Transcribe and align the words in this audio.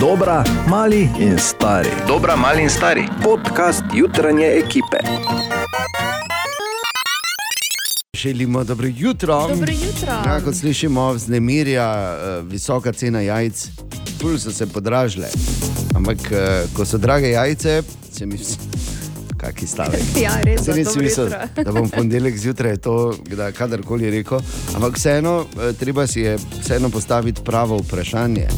Dobra, 0.00 0.44
mali 0.68 1.08
in 1.18 1.38
stari. 1.38 1.88
Dobra, 2.06 2.36
mali 2.36 2.62
in 2.62 2.70
stari. 2.70 3.08
Podcast 3.22 3.82
jutranje 3.94 4.46
ekipe. 4.46 4.96
Želimo 8.16 8.64
dobro 8.64 8.88
jutro. 8.96 9.48
Dobro 9.48 9.72
jutro. 9.72 10.12
Ja, 10.26 10.40
kot 10.44 10.54
slišimo, 10.54 11.12
vznemirja 11.12 12.16
eh, 12.18 12.42
visoka 12.42 12.92
cena 12.92 13.20
jajc, 13.20 13.68
pul 14.20 14.38
so 14.38 14.52
se 14.52 14.66
podražile. 14.66 15.28
Ampak, 15.94 16.18
eh, 16.32 16.64
ko 16.76 16.84
so 16.84 16.98
drage 16.98 17.30
jajce, 17.30 17.82
se 18.12 18.26
mi 18.26 18.36
vsi. 18.36 18.56
Kaki 19.36 19.66
stavek. 19.66 20.00
Ja, 20.22 20.40
res, 20.42 20.66
nisi 20.66 20.84
dobro 20.84 21.02
mislil, 21.02 21.24
jutro. 21.26 21.64
da 21.64 21.72
bom 21.72 21.88
ponedeljek 21.88 22.38
zjutraj 22.38 22.76
to 22.76 23.14
kdaj, 23.24 23.52
kadarkoli 23.52 24.10
rekel. 24.10 24.40
Ampak 24.74 24.96
vseeno, 24.96 25.44
eh, 25.60 25.72
treba 25.72 26.06
si 26.06 26.20
je 26.20 26.38
vseeno 26.60 26.90
postaviti 26.90 27.42
pravo 27.44 27.76
vprašanje. 27.76 28.48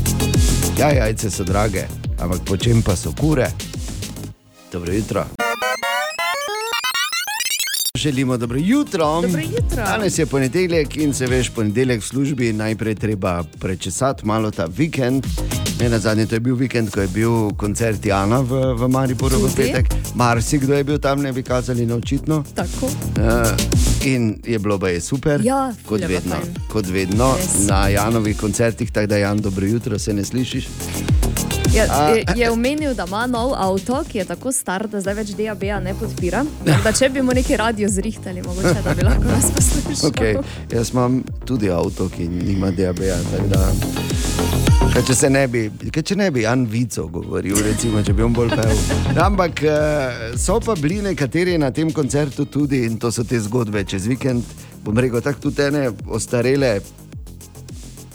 Ja, 0.79 0.93
jajce 0.93 1.31
so 1.31 1.45
drage, 1.45 1.89
ampak 2.23 2.39
po 2.47 2.57
čem 2.57 2.83
pa 2.83 2.95
so 2.97 3.11
kure? 3.11 3.51
Dobro 4.73 4.93
jutro. 4.93 5.25
Želimo 7.95 8.37
dobro 8.37 8.59
jutro. 8.59 9.21
Dobro 9.23 9.41
jutro. 9.41 9.77
Danes 9.77 10.19
je 10.19 10.27
ponedeljek 10.27 10.97
in 10.97 11.15
se 11.15 11.27
veš, 11.27 11.51
ponedeljek 11.51 12.01
v 12.01 12.07
službi 12.07 12.53
najprej 12.53 12.95
treba 12.95 13.45
prečesati 13.61 14.27
malo 14.27 14.51
ta 14.51 14.65
vikend. 14.65 15.27
Ne 15.81 15.89
na 15.89 15.99
zadnje, 15.99 16.27
to 16.27 16.35
je 16.35 16.41
bil 16.41 16.55
vikend, 16.55 16.91
ko 16.91 17.01
je 17.01 17.09
bil 17.09 17.31
koncert 17.53 18.03
Jana 18.03 18.41
v, 18.41 18.51
v 18.75 18.89
Mariboru 18.89 19.39
v 19.39 19.55
petek. 19.55 19.87
Marsikdo 20.15 20.75
je 20.75 20.85
bil 20.85 20.99
tam, 20.99 21.23
ne 21.23 21.33
bi 21.33 21.43
kazali 21.43 21.87
na 21.87 21.95
očitno. 21.95 22.43
Tako. 22.55 22.87
Uh, 22.87 23.55
in 24.03 24.41
je 24.45 24.59
bilo 24.59 24.79
pa 24.79 24.89
je 24.89 25.01
super, 25.01 25.41
Ja, 25.41 25.73
kot 25.87 26.01
vedno, 26.03 26.35
fajn. 26.35 26.55
kot 26.69 26.87
vedno 26.89 27.35
Res. 27.37 27.67
na 27.67 27.89
Janovih 27.89 28.37
koncertih, 28.37 28.91
tako 28.91 29.07
da 29.07 29.17
Jan, 29.19 29.39
dobro 29.39 29.67
jutro, 29.67 29.99
se 29.99 30.13
ne 30.13 30.25
slišiš. 30.25 30.69
Je, 31.69 31.87
A- 31.91 32.09
je, 32.09 32.25
je 32.37 32.51
omenil, 32.51 32.95
da 32.95 33.05
ima 33.07 33.27
nov 33.27 33.55
avto, 33.55 34.05
ki 34.05 34.19
je 34.19 34.25
tako 34.25 34.53
star, 34.53 34.89
da 34.89 35.01
zdaj 35.01 35.15
več 35.15 35.29
DAB-ja 35.31 35.79
ne 35.81 35.95
podpira. 35.95 36.43
Da 36.85 36.93
če 36.93 37.09
bi 37.09 37.23
mu 37.23 37.33
neki 37.33 37.57
radio 37.57 37.89
zrihtali, 37.89 38.43
mogoče 38.43 38.83
da 38.85 38.95
bi 38.95 39.03
lahko 39.03 39.25
nas 39.31 39.47
poslušal. 39.53 40.11
Okay. 40.11 40.43
Jaz 40.73 40.91
imam 40.91 41.23
tudi 41.45 41.71
avto, 41.71 42.09
ki 42.09 42.27
nima 42.27 42.71
DAB-ja. 42.73 43.17
Kaj, 44.99 45.05
če 45.07 45.15
se 45.15 45.29
ne 45.31 45.45
bi, 45.47 45.61
kaj, 45.95 46.03
če 46.11 46.15
ne 46.19 46.27
bi 46.35 46.43
Jan 46.43 46.65
Vico 46.67 47.05
govoril, 47.15 47.55
recimo, 47.63 48.01
če 48.03 48.11
bi 48.19 48.25
on 48.27 48.33
bolj 48.35 48.49
pel. 48.51 48.81
Ampak 49.23 49.61
eh, 49.63 50.23
so 50.35 50.57
pa 50.59 50.75
bili 50.75 50.97
nekateri 51.05 51.55
na 51.63 51.69
tem 51.71 51.93
koncertu 51.95 52.49
tudi 52.51 52.81
in 52.83 52.97
to 52.99 53.13
so 53.15 53.23
te 53.23 53.39
zgodbe 53.39 53.85
čez 53.87 54.09
vikend. 54.11 54.43
Bom 54.83 54.99
rekel, 54.99 55.23
tako 55.23 55.45
tudi 55.45 55.69
ene 55.69 55.85
ostarele, 56.19 56.73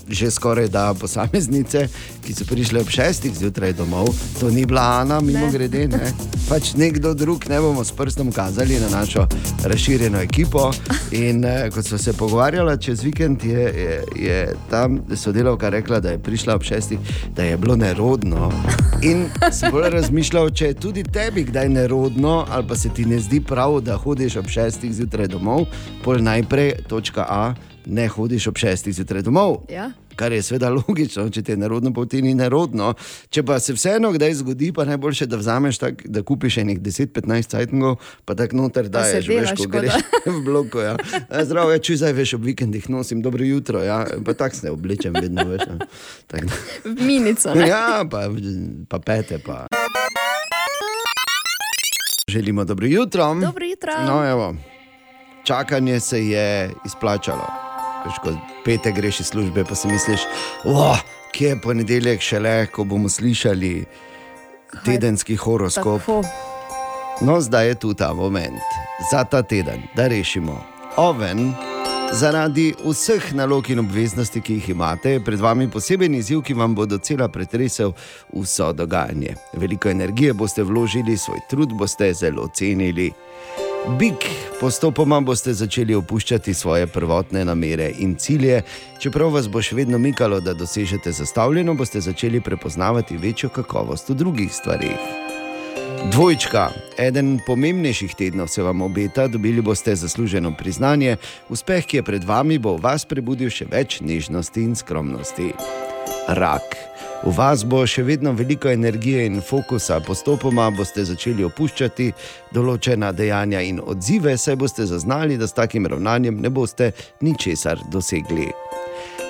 že 0.10 0.32
skoraj 0.32 0.68
da 0.68 0.94
posameznice, 0.94 1.88
ki 2.26 2.34
so 2.34 2.46
prišle 2.46 2.82
ob 2.82 2.90
šestih 2.90 3.34
zjutraj 3.38 3.74
domov. 3.74 4.10
To 4.40 4.50
ni 4.50 4.66
bila 4.66 4.82
Ana, 4.82 5.22
mimo 5.22 5.50
grede, 5.52 5.88
ne. 5.88 6.12
Pač 6.50 6.74
nekdo 6.76 7.14
drug, 7.14 7.46
ne 7.50 7.60
bomo 7.62 7.84
s 7.84 7.92
prstom 7.92 8.32
kazali 8.32 8.80
na 8.80 8.90
našo 8.90 9.28
razširjeno 9.64 10.22
ekipo. 10.22 10.72
In 11.12 11.46
eh, 11.46 11.70
ko 11.74 11.84
smo 11.84 11.98
se 11.98 12.14
pogovarjali 12.14 12.82
čez 12.82 13.04
vikend, 13.04 13.44
je, 13.44 13.60
je, 13.60 14.04
je 14.16 14.56
tam 14.70 15.02
sodelavka 15.16 15.70
rekla, 15.70 16.00
da 16.00 16.12
je 16.12 16.20
prišla 16.20 16.56
ob 16.56 16.64
šestih, 16.64 17.00
da 17.36 17.44
je 17.44 17.58
bilo 17.58 17.76
nerodno. 17.76 18.52
In 19.02 19.26
sem 19.52 19.72
bolj 19.72 19.90
razmišljal, 19.90 20.50
če 20.50 20.68
je 20.68 20.74
tudi 20.74 21.04
tebi 21.04 21.44
kdaj 21.44 21.70
nerodno, 21.70 22.46
ali 22.50 22.68
pa 22.68 22.76
se 22.76 22.90
ti 22.90 23.06
ne 23.06 23.20
zdi 23.20 23.42
prav, 23.42 23.82
da 23.82 23.98
hodiš 23.98 24.36
ob 24.36 24.48
šestih 24.48 24.94
zjutraj 24.94 25.28
domov, 25.28 25.66
pol 26.04 26.24
najprej 26.24 26.74
točka 26.88 27.26
A. 27.30 27.54
Ne 27.86 28.08
hodiš 28.08 28.48
ob 28.48 28.58
šestih 28.58 28.94
zjutraj 28.94 29.22
domov, 29.22 29.58
Ja. 29.68 29.92
kar 30.16 30.32
je 30.32 30.42
seveda 30.42 30.70
logično, 30.72 31.30
če 31.30 31.42
ti 31.42 31.52
je 31.52 31.58
nerodno, 31.58 31.92
pa 31.92 32.06
ti 32.06 32.22
ni 32.22 32.34
nerodno. 32.34 32.94
Če 33.30 33.44
pa 33.44 33.60
se 33.60 33.74
vseeno 33.74 34.12
kdaj 34.12 34.34
zgodi, 34.36 34.72
pa 34.72 34.86
najboljše, 34.86 35.26
da 35.26 35.38
vzameš 35.38 35.78
tak, 35.78 36.04
da 36.06 36.22
kupiš 36.22 36.58
enih 36.58 36.80
10-15 36.80 37.48
cajtngov, 37.48 37.96
pa 38.24 38.36
tako 38.36 38.56
noter 38.58 38.88
daješ, 38.88 39.28
veš, 39.28 39.36
delaš, 39.36 39.52
ko 39.52 39.64
kot 39.64 39.72
greš 39.74 39.94
da. 39.94 40.32
v 40.32 40.42
bloku. 40.42 40.80
Ja. 40.80 40.96
Zdravo, 41.42 41.72
ja, 41.72 41.80
če 41.80 41.98
zdaj 41.98 42.14
veš 42.14 42.34
ob 42.34 42.44
vikendih 42.44 42.90
nosim 42.90 43.22
dobro 43.22 43.44
jutro, 43.44 43.82
ja. 43.82 44.06
pa 44.22 44.34
tako 44.34 44.56
se 44.56 44.72
oblečem 44.72 45.14
vedno 45.14 45.44
več. 45.46 45.62
Ja. 45.64 45.78
Tak 46.28 46.46
da- 46.46 46.62
V 46.86 46.96
minico. 47.02 47.52
Ne? 47.52 47.68
Ja, 47.70 48.06
pa, 48.06 48.30
pa 48.88 49.00
pete 49.00 49.40
pa. 49.40 49.66
Želimo 52.28 52.64
dobro 52.64 52.88
jutro. 52.88 53.36
Dobro 53.36 53.66
jutro. 53.66 53.92
No, 54.06 54.30
evo, 54.30 54.56
čakanje 55.44 56.00
se 56.00 56.20
je 56.22 56.48
izplačalo. 56.86 57.73
Veš, 58.06 58.20
ko 58.24 58.36
petek 58.66 58.96
greš 58.96 59.20
iz 59.20 59.28
službe, 59.32 59.64
pa 59.64 59.76
si 59.76 59.88
misliš, 59.88 60.26
oh, 60.66 61.00
kje 61.32 61.54
je 61.54 61.62
ponedeljek 61.62 62.22
šele, 62.22 62.66
ko 62.68 62.84
bomo 62.84 63.10
slišali 63.10 63.86
tedenski 64.86 65.36
horoskop. 65.36 66.02
Tako. 66.02 66.24
No, 67.22 67.42
zdaj 67.42 67.68
je 67.68 67.76
tu 67.76 67.94
ta 67.94 68.14
moment 68.14 68.60
za 69.12 69.24
ta 69.24 69.44
teden, 69.44 69.82
da 69.96 70.08
rešimo 70.08 70.64
oven. 70.98 71.54
Zaradi 72.14 72.74
vseh 72.86 73.34
nalog 73.34 73.70
in 73.70 73.80
obveznosti, 73.80 74.42
ki 74.42 74.54
jih 74.54 74.70
imate, 74.70 75.16
je 75.16 75.24
pred 75.24 75.40
vami 75.40 75.70
poseben 75.72 76.14
izziv, 76.16 76.42
ki 76.46 76.54
vam 76.54 76.76
bo 76.76 76.86
docela 76.86 77.28
pretresel 77.28 77.94
vso 78.34 78.74
dogajanje. 78.74 79.36
Veliko 79.54 79.90
energije 79.90 80.34
boste 80.34 80.64
vložili, 80.64 81.18
svoj 81.18 81.40
trud 81.50 81.74
boste 81.74 82.14
zelo 82.14 82.48
cenili. 82.54 83.12
Bik, 83.88 84.16
postopoma 84.60 85.18
boste 85.20 85.52
začeli 85.54 85.96
opuščati 85.96 86.54
svoje 86.54 86.88
prvotne 86.88 87.42
namere 87.46 87.90
in 88.00 88.16
cilje, 88.16 88.62
čeprav 89.04 89.34
vas 89.36 89.50
bo 89.52 89.60
še 89.60 89.76
vedno 89.76 90.00
mikalo, 90.00 90.40
da 90.40 90.54
dosežete 90.56 91.12
zastavljeno, 91.12 91.76
boste 91.76 92.00
začeli 92.02 92.40
prepoznavati 92.42 93.18
večjo 93.20 93.50
kakovost 93.52 94.10
v 94.10 94.16
drugih 94.22 94.54
stvarih. 94.56 95.12
Dvojčka, 96.16 96.70
eden 96.98 97.36
pomembnejših 97.48 98.16
tednov 98.16 98.48
se 98.48 98.64
vam 98.64 98.82
obeta, 98.88 99.28
dobili 99.28 99.62
boste 99.62 99.96
zasluženo 100.00 100.56
priznanje, 100.56 101.18
uspeh, 101.50 101.84
ki 101.84 102.00
je 102.00 102.08
pred 102.08 102.24
vami, 102.24 102.58
bo 102.64 102.78
v 102.78 102.88
vas 102.88 103.04
prebudil 103.06 103.52
še 103.52 103.68
več 103.68 104.00
nežnosti 104.00 104.64
in 104.64 104.80
skromnosti. 104.80 105.52
Rak. 106.32 106.93
V 107.24 107.32
vas 107.32 107.62
bo 107.64 107.86
še 107.88 108.04
vedno 108.04 108.34
veliko 108.36 108.68
energije 108.68 109.22
in 109.26 109.40
fokusa, 109.42 110.02
postopoma 110.04 110.66
boste 110.76 111.06
začeli 111.08 111.46
opuščati 111.48 112.10
določena 112.52 113.14
dejanja 113.16 113.62
in 113.64 113.80
odzive, 113.80 114.36
saj 114.38 114.60
boste 114.60 114.84
zaznali, 114.90 115.40
da 115.40 115.48
s 115.48 115.56
takim 115.56 115.88
ravnanjem 115.88 116.42
ne 116.44 116.52
boste 116.52 116.92
ničesar 117.24 117.80
dosegli. 117.88 118.52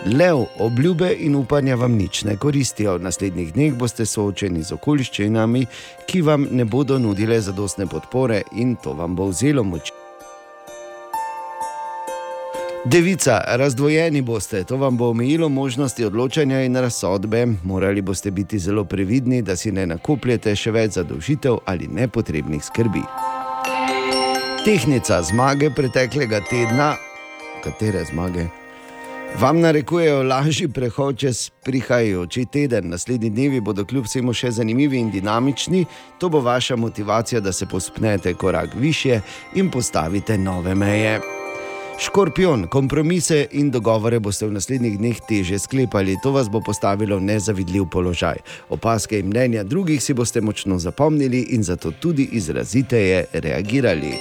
Lev, 0.09 0.41
obljube 0.59 1.13
in 1.21 1.37
upanja 1.37 1.77
vam 1.77 1.93
nič 1.95 2.23
ne 2.25 2.33
koristijo. 2.35 2.97
V 2.97 3.05
naslednjih 3.05 3.53
dneh 3.53 3.77
boste 3.77 4.09
soočeni 4.09 4.65
z 4.65 4.73
okoliščinami, 4.73 5.65
ki 6.09 6.25
vam 6.25 6.49
ne 6.49 6.65
bodo 6.65 6.97
nudile 6.97 7.37
zadostne 7.45 7.85
podpore 7.85 8.41
in 8.57 8.73
to 8.75 8.97
vam 8.97 9.15
bo 9.15 9.29
vzelo 9.29 9.63
moč. 9.63 9.92
Devica, 12.85 13.41
razdvojeni 13.47 14.21
boste, 14.21 14.63
to 14.63 14.77
vam 14.77 14.97
bo 14.97 15.09
omejilo 15.09 15.49
možnosti 15.49 16.05
odločanja 16.05 16.61
in 16.61 16.75
razsodbe. 16.75 17.45
Morali 17.63 18.01
boste 18.01 18.31
biti 18.31 18.59
zelo 18.59 18.83
previdni, 18.83 19.41
da 19.41 19.55
si 19.55 19.71
ne 19.71 19.85
nakupljete 19.85 20.55
še 20.55 20.71
več 20.71 20.97
zadolžitev 20.97 21.61
ali 21.65 21.87
nepotrebnih 21.87 22.63
skrbi. 22.63 23.03
Tehnica 24.65 25.21
zmage 25.23 25.69
preteklega 25.75 26.41
tedna, 26.49 26.95
katere 27.63 28.03
zmage? 28.11 28.49
Vam 29.39 29.61
narekujejo 29.63 30.23
lažji 30.23 30.67
prehod 30.67 31.17
čez 31.17 31.49
prihajajoči 31.63 32.45
teden. 32.45 32.89
Naslednji 32.89 33.29
dnevi 33.29 33.61
bodo 33.61 33.85
kljub 33.85 34.05
vsemu 34.05 34.33
še 34.33 34.51
zanimivi 34.51 34.99
in 34.99 35.07
dinamični. 35.11 35.85
To 36.19 36.29
bo 36.29 36.43
vaša 36.43 36.75
motivacija, 36.75 37.39
da 37.39 37.51
se 37.51 37.65
pospnete 37.65 38.33
korak 38.33 38.75
više 38.75 39.21
in 39.55 39.71
postavite 39.71 40.37
nove 40.37 40.75
meje. 40.75 41.42
Škorpion, 41.99 42.67
kompromise 42.67 43.47
in 43.51 43.71
dogovore 43.71 44.19
boste 44.19 44.47
v 44.47 44.55
naslednjih 44.57 44.97
dneh 44.97 45.19
teže 45.29 45.59
sklepali. 45.59 46.17
To 46.23 46.31
vas 46.33 46.49
bo 46.49 46.61
postavilo 46.61 47.17
v 47.17 47.29
nezavidljiv 47.29 47.85
položaj. 47.85 48.41
Opaske 48.69 49.19
in 49.19 49.29
mnenja 49.29 49.63
drugih 49.63 50.03
si 50.03 50.13
boste 50.13 50.41
močno 50.41 50.79
zapomnili 50.79 51.53
in 51.53 51.63
zato 51.63 51.91
tudi 51.91 52.29
izraziteje 52.31 53.25
reagirali. 53.33 54.17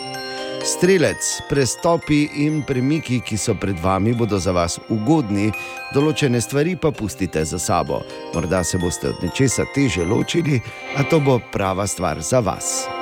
Strelec, 0.64 1.43
prestopi 1.49 2.29
in 2.44 2.62
premiki, 2.62 3.20
ki 3.20 3.37
so 3.37 3.56
pred 3.58 3.81
vami, 3.82 4.14
bodo 4.14 4.38
za 4.38 4.52
vas 4.55 4.79
ugodni, 4.94 5.50
določene 5.91 6.38
stvari 6.41 6.76
pa 6.79 6.93
pustite 6.94 7.43
za 7.44 7.58
sabo. 7.58 8.05
Morda 8.35 8.62
se 8.62 8.79
boste 8.79 9.11
od 9.11 9.25
nečesa 9.26 9.67
teže 9.75 10.06
ločili, 10.06 10.62
a 10.94 11.02
to 11.02 11.19
bo 11.19 11.41
prava 11.52 11.87
stvar 11.87 12.23
za 12.23 12.38
vas. 12.38 13.01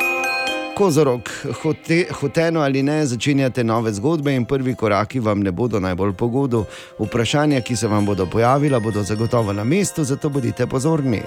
Kozorok, 0.77 1.31
hote, 1.63 2.07
hoteno 2.21 2.61
ali 2.61 2.83
ne, 2.83 3.07
začenjate 3.07 3.65
nove 3.65 3.93
zgodbe 3.93 4.35
in 4.35 4.45
prvi 4.45 4.75
koraki 4.75 5.21
vam 5.21 5.41
ne 5.41 5.53
bodo 5.53 5.81
najbolj 5.81 6.13
pogodu. 6.13 6.65
Vprašanja, 6.99 7.61
ki 7.61 7.77
se 7.77 7.89
vam 7.89 8.07
bodo 8.07 8.27
pojavila, 8.27 8.81
bodo 8.81 9.03
zagotovo 9.03 9.53
na 9.53 9.65
mestu, 9.65 10.05
zato 10.05 10.29
bodite 10.29 10.67
pozorni. 10.67 11.23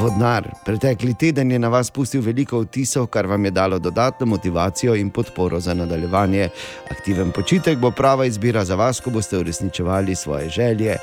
Vodnar, 0.00 0.50
pretekli 0.64 1.14
teden 1.14 1.52
je 1.52 1.58
na 1.58 1.68
vas 1.68 1.90
pustil 1.90 2.20
veliko 2.20 2.60
vtisov, 2.60 3.06
kar 3.06 3.26
vam 3.26 3.44
je 3.44 3.50
dalo 3.50 3.78
dodatno 3.78 4.26
motivacijo 4.26 4.94
in 4.94 5.10
podporo 5.10 5.60
za 5.60 5.74
nadaljevanje. 5.74 6.48
Aktiven 6.90 7.32
počitek 7.32 7.78
bo 7.78 7.90
prava 7.90 8.26
izbira 8.26 8.64
za 8.64 8.74
vas, 8.74 9.00
ko 9.00 9.10
boste 9.10 9.38
uresničevali 9.38 10.14
svoje 10.14 10.48
želje. 10.48 10.96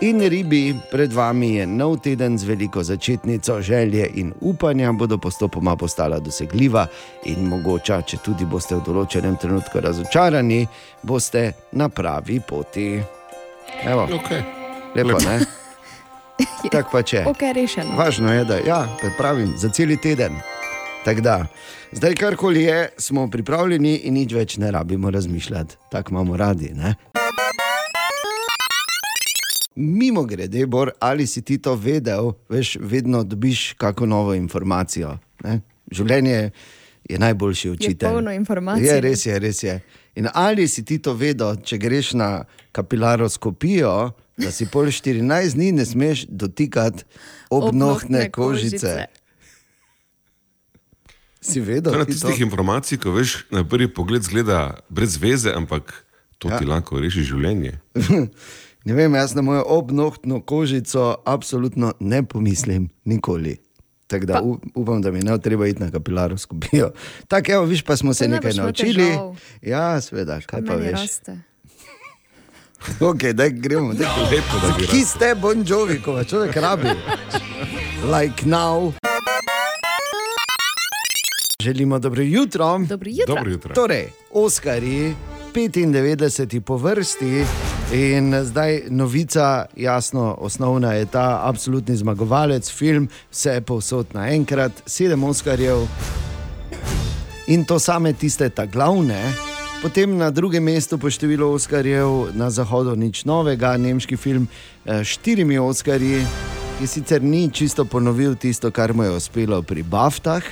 In 0.00 0.20
ribi, 0.28 0.76
pred 0.90 1.10
vami 1.12 1.54
je 1.58 1.66
nov 1.66 1.98
teden 1.98 2.38
z 2.38 2.44
veliko 2.46 2.82
začetnico, 2.82 3.62
želje 3.62 4.10
in 4.14 4.32
upanja 4.40 4.92
bodo 4.92 5.18
postopoma 5.18 5.76
postala 5.76 6.18
dosegljiva 6.18 6.86
in 7.24 7.48
mogoče, 7.48 7.98
če 8.06 8.20
tudi 8.22 8.46
boste 8.46 8.76
v 8.78 8.84
določenem 8.86 9.34
trenutku 9.36 9.80
razočarani, 9.82 10.60
boste 11.02 11.52
na 11.72 11.88
pravi 11.88 12.38
poti. 12.40 13.02
Evo, 13.82 14.06
Okay. 14.06 14.42
lepo, 14.94 15.08
Lepo. 15.08 15.20
ne? 15.26 15.40
Tako 16.72 16.88
pa 16.92 17.02
če. 17.02 17.24
Ok, 17.26 17.42
rešeno. 17.54 17.98
Važno 17.98 18.32
je, 18.32 18.44
da 18.44 18.62
ja, 18.62 18.86
pravim 19.18 19.56
za 19.58 19.68
cel 19.68 19.96
teden. 19.98 20.38
Tako 21.04 21.20
da, 21.20 21.46
zdaj 21.92 22.14
karkoli 22.14 22.62
je, 22.62 22.88
smo 22.98 23.26
pripravljeni 23.26 23.96
in 24.06 24.14
nič 24.14 24.32
več 24.32 24.56
ne 24.62 24.70
rabimo 24.70 25.10
razmišljati. 25.10 25.76
Tako 25.90 26.14
imamo 26.14 26.36
radi. 26.36 26.70
Ne? 26.74 26.94
Mimo 29.78 30.24
grede, 30.24 30.66
Bor, 30.66 30.90
ali 30.98 31.26
si 31.26 31.42
ti 31.42 31.58
to 31.58 31.74
vedel, 31.74 32.32
veš, 32.48 32.76
vedno 32.80 33.22
dobiš 33.22 33.72
kako 33.72 34.06
novo 34.06 34.34
informacijo. 34.34 35.18
Ne? 35.44 35.60
Življenje 35.90 36.50
je 37.04 37.18
najboljši 37.18 37.70
učitelj. 37.70 38.08
polno 38.08 38.32
informacij. 38.32 38.86
Je, 38.86 39.00
res 39.00 39.22
je, 39.22 39.38
res 39.38 39.62
je. 39.62 39.76
In 40.14 40.26
ali 40.34 40.68
si 40.68 40.82
ti 40.84 40.98
to 40.98 41.14
vedel, 41.14 41.56
če 41.56 41.78
greš 41.78 42.12
na 42.12 42.44
kapilaroskopijo, 42.72 44.10
da 44.36 44.50
si 44.50 44.66
pol 44.66 44.86
14 44.86 45.22
dni 45.54 45.72
ne 45.72 45.84
smeš 45.84 46.26
dotikati 46.28 47.04
obnohtne 47.50 48.30
kožice. 48.30 48.76
kožice. 48.76 49.06
Si 51.40 51.60
vedel, 51.60 51.92
je 51.92 51.98
na 51.98 52.04
ti 52.04 52.12
to? 52.12 52.26
tistih 52.26 52.40
informacij, 52.40 52.98
ko 52.98 53.12
veš, 53.12 53.46
na 53.50 53.62
prvi 53.64 53.86
pogled 53.88 54.22
zgleda 54.22 54.80
brez 54.88 55.16
veze, 55.16 55.50
ampak 55.50 56.04
to 56.38 56.48
Ja. 56.48 56.58
ti 56.58 56.66
lahko 56.66 56.98
reši 56.98 57.22
življenje. 57.22 57.78
Ne 58.84 58.94
vem, 58.94 59.14
jaz 59.14 59.34
na 59.34 59.42
mojo 59.42 59.64
obnohtno 59.66 60.40
kožico 60.40 61.16
absolutno 61.24 61.92
ne 62.00 62.22
pomislim, 62.22 62.88
nikoli. 63.04 63.56
Tako 64.06 64.26
da 64.26 64.42
u- 64.42 64.58
upam, 64.74 65.02
da 65.02 65.10
mi 65.10 65.20
ne 65.20 65.38
treba 65.38 65.66
iti 65.66 65.82
na 65.82 65.90
kapilaroskopijo. 65.90 66.90
Tako, 67.28 67.52
evo, 67.52 67.64
viš, 67.64 67.82
pa 67.82 67.96
smo 67.96 68.14
se 68.14 68.24
ne 68.24 68.34
nekaj 68.36 68.52
naučili. 68.54 68.94
težav. 69.04 69.36
Ja, 69.62 70.00
seveda, 70.00 70.40
kaj 70.40 70.64
pa 70.64 70.74
veš. 70.74 70.90
raste. 70.92 71.38
Okay, 73.00 73.32
daj, 73.32 73.50
gremo, 73.50 73.92
daj. 73.92 74.06
Lepo, 74.06 74.56
da 74.62 74.74
bi 74.78 74.86
Ki 74.86 75.04
ste 75.04 75.34
Bon 75.34 75.64
Jovi, 75.66 75.98
ko 75.98 76.24
človek 76.24 76.56
rabi? 76.56 76.88
Like 78.06 78.46
now. 78.46 78.92
Želimo 81.60 81.98
dobro 81.98 82.22
jutro. 82.22 82.78
Dobro 82.80 83.10
jutro. 83.10 83.34
Dobro 83.34 83.50
jutro. 83.50 83.74
Torej, 83.74 84.08
Oskari, 84.32 85.14
95 85.52 86.60
po 86.60 86.76
vrsti. 86.76 87.44
In 87.92 88.44
zdaj 88.44 88.82
novica, 88.90 89.64
jasno, 89.76 90.36
osnovna 90.38 90.92
je 90.92 91.06
ta 91.06 91.40
absolutni 91.44 91.96
zmagovalec, 91.96 92.70
film, 92.70 93.08
vse 93.30 93.50
je 93.50 93.60
povsod 93.60 94.06
naenkrat, 94.12 94.72
sedem 94.86 95.24
Oskarjev 95.24 95.86
in 97.46 97.64
to 97.64 97.78
same 97.78 98.12
tiste, 98.12 98.50
ta 98.50 98.66
glavne. 98.66 99.32
Potem 99.82 100.16
na 100.16 100.28
drugem 100.30 100.64
mestu 100.64 100.98
po 100.98 101.08
številu 101.08 101.48
Oskarjev 101.56 102.36
na 102.36 102.50
zahodu 102.52 102.92
nič 102.92 103.24
novega, 103.24 103.72
nemški 103.80 104.20
film 104.20 104.44
eh, 104.84 105.00
s 105.00 105.16
štirimi 105.16 105.56
Oskarji, 105.58 106.20
ki 106.78 106.86
sicer 106.86 107.24
ni 107.24 107.48
čisto 107.48 107.88
ponovil 107.88 108.36
tisto, 108.36 108.68
kar 108.70 108.92
mu 108.92 109.08
je 109.08 109.16
uspelo 109.16 109.62
pri 109.62 109.82
Baftah. 109.82 110.44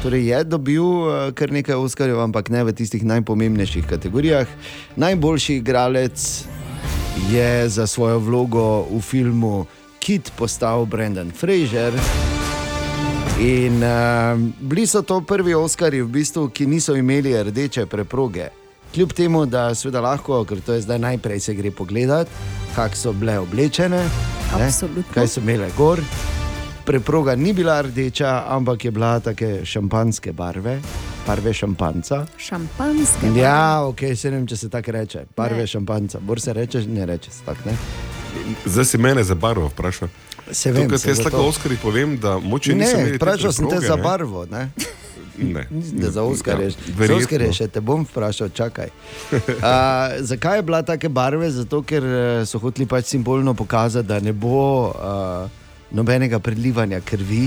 Torej 0.00 0.30
je 0.32 0.44
dobil 0.56 0.80
eh, 0.80 1.32
kar 1.36 1.52
nekaj 1.52 1.76
Oskarjev, 1.76 2.24
ampak 2.24 2.48
ne 2.48 2.64
v 2.64 2.72
tistih 2.72 3.04
najpomembnejših 3.04 3.84
kategorijah. 3.84 4.48
Najboljši 4.96 5.60
igralec 5.60 6.48
je 7.30 7.68
za 7.68 7.86
svojo 7.86 8.18
vlogo 8.18 8.86
v 8.90 9.00
filmu 9.00 9.66
Kit 9.98 10.32
postal 10.36 10.86
Brendan 10.86 11.30
Fraser. 11.30 11.92
In 13.40 13.82
uh, 13.82 14.38
bili 14.60 14.86
so 14.86 15.02
to 15.02 15.20
prvi 15.20 15.54
Oscari, 15.54 16.02
v 16.02 16.08
bistvu, 16.08 16.48
ki 16.48 16.66
niso 16.66 16.96
imeli 16.96 17.42
rdeče 17.42 17.86
preproge. 17.86 18.48
Kljub 18.94 19.12
temu, 19.12 19.46
da 19.46 19.74
seveda 19.74 20.00
lahko, 20.00 20.44
ker 20.44 20.60
to 20.60 20.72
je 20.72 20.80
zdaj 20.80 20.98
najprej 20.98 21.40
se 21.40 21.54
gre 21.54 21.70
pogledat, 21.70 22.28
kako 22.74 22.96
so 22.96 23.12
bile 23.12 23.38
oblečene, 23.38 24.00
ne, 24.58 24.70
kaj 25.14 25.28
so 25.28 25.40
imele 25.40 25.68
gor. 25.76 26.00
Preproga 26.84 27.36
ni 27.36 27.52
bila 27.52 27.82
rdeča, 27.82 28.44
ampak 28.48 28.84
je 28.84 28.90
bila 28.90 29.20
take 29.20 29.60
šampanske 29.64 30.32
barve, 30.32 30.80
barve 31.28 31.52
šampanca. 31.52 32.26
Šampanske. 32.38 33.26
Ja, 33.36 33.84
ok, 33.84 34.00
se 34.16 34.30
ne 34.30 34.36
vem, 34.36 34.46
če 34.46 34.56
se 34.56 34.68
tako 34.68 34.92
reče, 34.92 35.24
barve 35.36 35.58
Ne. 35.58 35.66
šampanca. 35.66 36.18
Bor 36.20 36.40
se 36.40 36.52
reče, 36.52 36.80
ne 36.88 37.06
reče 37.06 37.30
se 37.30 37.42
tako. 37.44 37.60
Ne? 37.66 37.76
Zdaj 38.64 38.84
si 38.84 38.98
mene 38.98 39.24
za 39.24 39.34
barvo 39.34 39.68
vprašal. 39.68 40.08
Se 40.50 40.72
vem, 40.72 40.84
Tukaj 40.84 40.98
se 40.98 41.10
jaz 41.10 41.20
tako 41.20 41.36
Oskari 41.44 41.76
povem, 41.76 42.16
da 42.16 42.38
moče 42.38 42.74
Ne, 42.74 42.86
te 42.86 43.12
vprašal 43.14 43.52
sem 43.52 43.68
te 43.68 43.80
za 43.80 43.96
ne. 43.96 44.02
barvo. 44.02 44.46
Ne? 44.46 44.68
Ne. 45.38 45.66
Da 45.92 46.10
za 46.10 46.22
Oskarje. 46.22 46.72
Ja. 46.98 47.14
Oskarje 47.14 47.52
še 47.52 47.68
te 47.68 47.80
bom 47.80 48.02
vprašal, 48.02 48.48
čakaj. 48.50 48.88
A, 49.62 49.74
zakaj 50.20 50.58
je 50.58 50.62
bila 50.62 50.80
take 50.82 51.08
barve? 51.08 51.50
Zato, 51.50 51.78
ker 51.82 52.02
eh, 52.02 52.16
so 52.42 52.58
hoteli 52.58 52.86
pač 52.86 53.04
simbolno 53.06 53.54
pokazati, 53.54 54.08
da 54.08 54.18
ne 54.18 54.32
bo 54.32 54.56
a, 54.90 55.46
nobenega 55.92 56.38
prelivanja 56.38 56.98
krvi. 57.00 57.44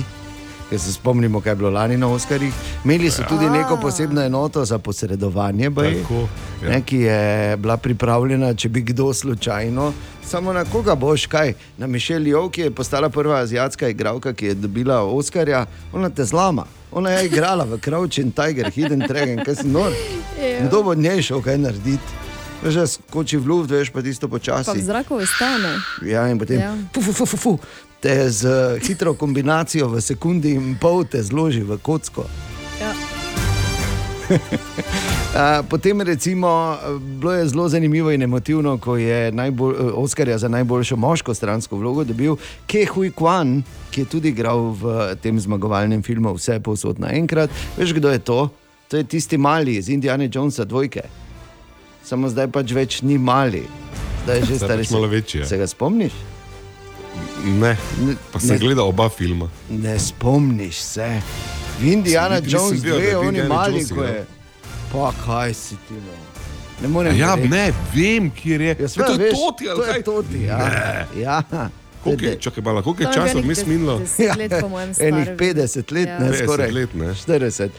Ker 0.72 0.80
se 0.80 0.94
spomnimo, 0.94 1.42
kaj 1.42 1.52
je 1.52 1.56
bilo 1.56 1.70
lani 1.70 1.98
na 1.98 2.08
Oskarjih. 2.08 2.54
Imeli 2.86 3.12
so 3.12 3.24
tudi 3.24 3.46
neko 3.48 3.78
posebno 3.78 4.22
enoto 4.22 4.66
za 4.66 4.78
posredovanje, 4.80 5.70
baje, 5.70 6.02
Tako, 6.02 6.28
ja. 6.64 6.70
ne, 6.70 6.82
ki 6.82 6.98
je 6.98 7.18
bila 7.58 7.78
pripravljena, 7.78 8.54
če 8.54 8.70
bi 8.70 8.82
kdo 8.84 9.14
slučajno. 9.14 9.94
Samo 10.24 10.54
na 10.54 10.64
koga 10.66 10.96
boš, 10.96 11.26
kaj? 11.26 11.54
Na 11.78 11.88
Mišel 11.88 12.28
Jov, 12.28 12.50
ki 12.50 12.62
je 12.62 12.72
postala 12.72 13.10
prva 13.10 13.38
azijska 13.38 13.90
igralka, 13.90 14.34
ki 14.34 14.46
je 14.46 14.54
dobila 14.56 15.02
Oskarja, 15.04 15.66
ona 15.94 16.10
te 16.10 16.26
zlama. 16.26 16.64
Ona 16.94 17.10
je 17.10 17.26
igrala 17.26 17.64
v 17.66 17.78
Crouching 17.80 18.32
Tiger, 18.34 18.72
Hidden 18.72 19.00
Dragon, 19.02 19.44
kaj 19.46 19.56
si 19.56 19.68
nor. 19.68 19.92
Ja. 20.42 20.68
Kdo 20.68 20.84
bo 20.84 20.96
njej 20.96 21.22
šel 21.22 21.42
kaj 21.42 21.58
narediti? 21.58 22.20
Veš, 22.64 22.74
da 22.76 22.88
skoči 22.88 23.38
v 23.38 23.48
luft, 23.48 23.72
veš 23.72 23.90
pa 23.90 24.02
tisto 24.02 24.28
počasi. 24.28 24.82
zraku 24.82 25.16
ostane. 25.16 25.76
Ja, 26.04 26.28
in 26.28 26.40
potem 26.40 26.60
Ja. 26.60 26.76
fu, 26.94 27.02
fu, 27.02 27.12
fu, 27.14 27.26
fu, 27.26 27.38
fu, 27.38 27.60
te 28.02 28.30
z 28.30 28.50
hitro 28.82 29.14
kombinacijo 29.14 29.88
v 29.88 30.02
sekundi 30.02 30.56
in 30.58 30.76
pol 30.82 31.06
te 31.06 31.22
zloži 31.24 31.62
v 31.62 31.78
kocko. 31.78 32.26
Ja. 32.82 32.94
A, 35.36 35.64
Potem, 35.70 36.02
recimo, 36.02 36.78
bilo 37.00 37.34
je 37.34 37.48
zelo 37.48 37.70
zanimivo 37.70 38.12
in 38.12 38.22
emotivno, 38.22 38.78
ko 38.78 38.98
je 38.98 39.32
najbolj, 39.32 39.76
Oskarja 39.94 40.38
za 40.38 40.48
najboljšo 40.48 40.96
moško 40.96 41.34
stransko 41.34 41.78
vlogo 41.78 42.04
dobil 42.04 42.36
Ke 42.68 42.86
Hui 42.86 43.12
Kwan, 43.12 43.62
ki 43.92 44.02
je 44.02 44.06
tudi 44.06 44.30
igral 44.30 44.74
v 44.76 45.16
tem 45.22 45.40
zmagovalnem 45.40 46.04
filmu 46.04 46.34
Vse 46.36 46.60
posod 46.60 47.00
naenkrat. 47.00 47.50
Veš, 47.78 47.94
kdo 47.94 48.10
je 48.10 48.20
to? 48.20 48.50
To 48.88 48.98
je 48.98 49.04
tisti 49.04 49.38
mali 49.38 49.76
iz 49.76 49.90
Indiana 49.90 50.28
Jonesa 50.34 50.66
dvojke. 50.66 51.02
Samo 52.04 52.30
zdaj 52.30 52.48
pač 52.52 52.72
več 52.74 53.02
ni 53.02 53.18
mali. 53.18 53.64
Zdaj 54.24 54.40
je 54.40 54.46
že 54.46 54.60
pač 54.68 54.90
večji 55.08 55.40
je. 55.40 55.46
Se 55.48 55.58
ga 55.58 55.68
spomniš? 55.68 56.41
Ne, 57.44 57.78
Ne, 58.00 58.16
pa 58.32 58.40
sem 58.40 58.50
ne. 58.50 58.58
gledal 58.60 58.88
oba 58.88 59.10
filma. 59.10 59.50
Ne 59.70 60.00
spomniš 60.00 60.76
se. 60.78 61.22
V 61.80 61.88
Indiana 61.88 62.38
Sem 62.38 62.50
Jones 62.50 62.82
da 62.82 62.90
dve, 62.90 63.04
je 63.04 63.18
oni 63.18 63.44
mali, 63.44 63.74
Jones 63.76 63.92
ko 63.92 64.04
je. 64.04 64.10
igral. 64.12 64.26
Pa 64.94 65.14
kaj 65.18 65.54
si 65.54 65.76
ti? 65.78 65.94
No? 65.96 66.14
Ne 66.80 66.88
morem 66.88 67.18
Ja, 67.18 67.36
verjeti. 67.36 67.50
ne, 67.50 67.64
vem, 67.94 68.32
kje 68.32 68.52
je. 68.52 68.68
Ja, 68.68 68.76
Ja, 68.76 68.88
seveda 68.88 69.08
to 69.08 69.14
je 69.14 69.20
veš, 69.22 69.34
toti, 69.36 69.66
to 69.66 69.84
je 69.86 70.04
toti, 70.04 70.44
ja. 70.44 70.60
ja. 71.18 71.44
Koliko 72.04 72.26
je, 72.26 72.38
čakaj, 72.38 72.64
malo, 72.64 72.82
koliko 72.82 73.04
je 73.04 73.08
je 73.08 73.14
časa 73.14 73.40
vmes 73.40 73.66
minilo? 73.66 74.00
deset 74.00 74.36
let, 74.36 74.54
po 74.60 74.70
mojem, 74.70 74.94
star. 74.94 75.08
Enih 75.08 75.28
50 75.30 75.92
let, 75.92 76.08
Ja. 76.08 76.20
ne 76.20 76.28
50 76.28 76.44
skoraj 76.44 76.72
let, 76.72 76.94
ne. 76.96 77.06
40. 77.08 77.70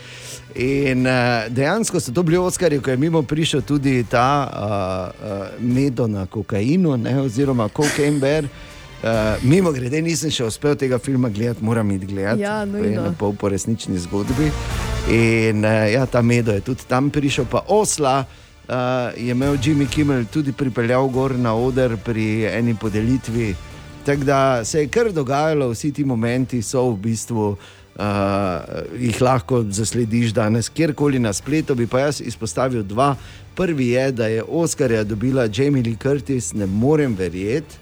In 0.56 1.00
uh, 1.02 1.12
dejansko 1.48 2.00
so 2.00 2.12
to 2.12 2.22
bili 2.22 2.36
Oskarji, 2.38 2.80
ko 2.80 2.90
je 2.90 2.96
mimo 2.96 3.22
prišel 3.22 3.62
tudi 3.62 4.04
ta 4.04 4.26
uh, 4.44 4.58
uh, 5.22 5.46
medo 5.60 6.06
na 6.06 6.26
kokainu, 6.26 6.96
ne, 6.96 7.20
oziroma 7.20 7.68
Cocaine 7.68 8.18
Bear. 8.18 8.44
Uh, 9.02 9.34
mimo 9.42 9.72
grede 9.74 9.98
nisem 9.98 10.30
še 10.30 10.44
uspel 10.46 10.76
tega 10.78 10.94
filma 11.02 11.26
gledati, 11.28 11.64
moram 11.64 11.90
iti 11.90 12.06
gledati. 12.06 12.44
Ja, 12.44 12.60
To 12.66 12.78
je 12.78 12.94
na 12.94 13.10
pol 13.18 13.34
po 13.34 13.48
resnični 13.50 13.98
zgodbi. 13.98 14.46
In 15.10 15.66
uh, 15.66 15.90
ja, 15.90 16.06
ta 16.06 16.22
medo 16.22 16.54
je 16.54 16.62
tudi 16.62 16.86
tam 16.86 17.10
prišel, 17.10 17.48
pa 17.50 17.64
osla. 17.66 18.20
Uh, 18.70 19.10
je 19.18 19.34
imel 19.34 19.58
Jimmy 19.58 19.88
Kimmel 19.90 20.22
tudi 20.30 20.54
pripeljal 20.54 21.10
gor 21.10 21.34
na 21.34 21.56
oder 21.58 21.96
pri 21.98 22.46
eni 22.46 22.76
podelitvi. 22.78 23.56
Tako 24.06 24.24
da 24.24 24.64
se 24.64 24.84
je 24.84 24.88
kar 24.88 25.10
dogajalo, 25.12 25.72
vsi 25.74 25.92
ti 25.92 26.04
momenti 26.04 26.62
so 26.62 26.86
v 26.92 26.96
bistvu, 27.02 27.48
uh, 27.98 28.06
jih 29.02 29.18
lahko 29.22 29.64
zaslediš 29.66 30.30
danes, 30.30 30.70
kjerkoli 30.70 31.18
na 31.18 31.34
spletu. 31.34 31.74
Bi 31.74 31.90
pa 31.90 32.06
jaz 32.06 32.22
izpostavil 32.22 32.86
dva. 32.86 33.16
Prvi 33.58 33.88
je, 33.98 34.12
da 34.12 34.30
je 34.30 34.42
Oskarja 34.46 35.02
dobila 35.04 35.50
Jamie 35.50 35.82
Lee 35.82 35.98
Curtis, 35.98 36.52
ne 36.54 36.66
morem 36.66 37.18
verjeti, 37.18 37.81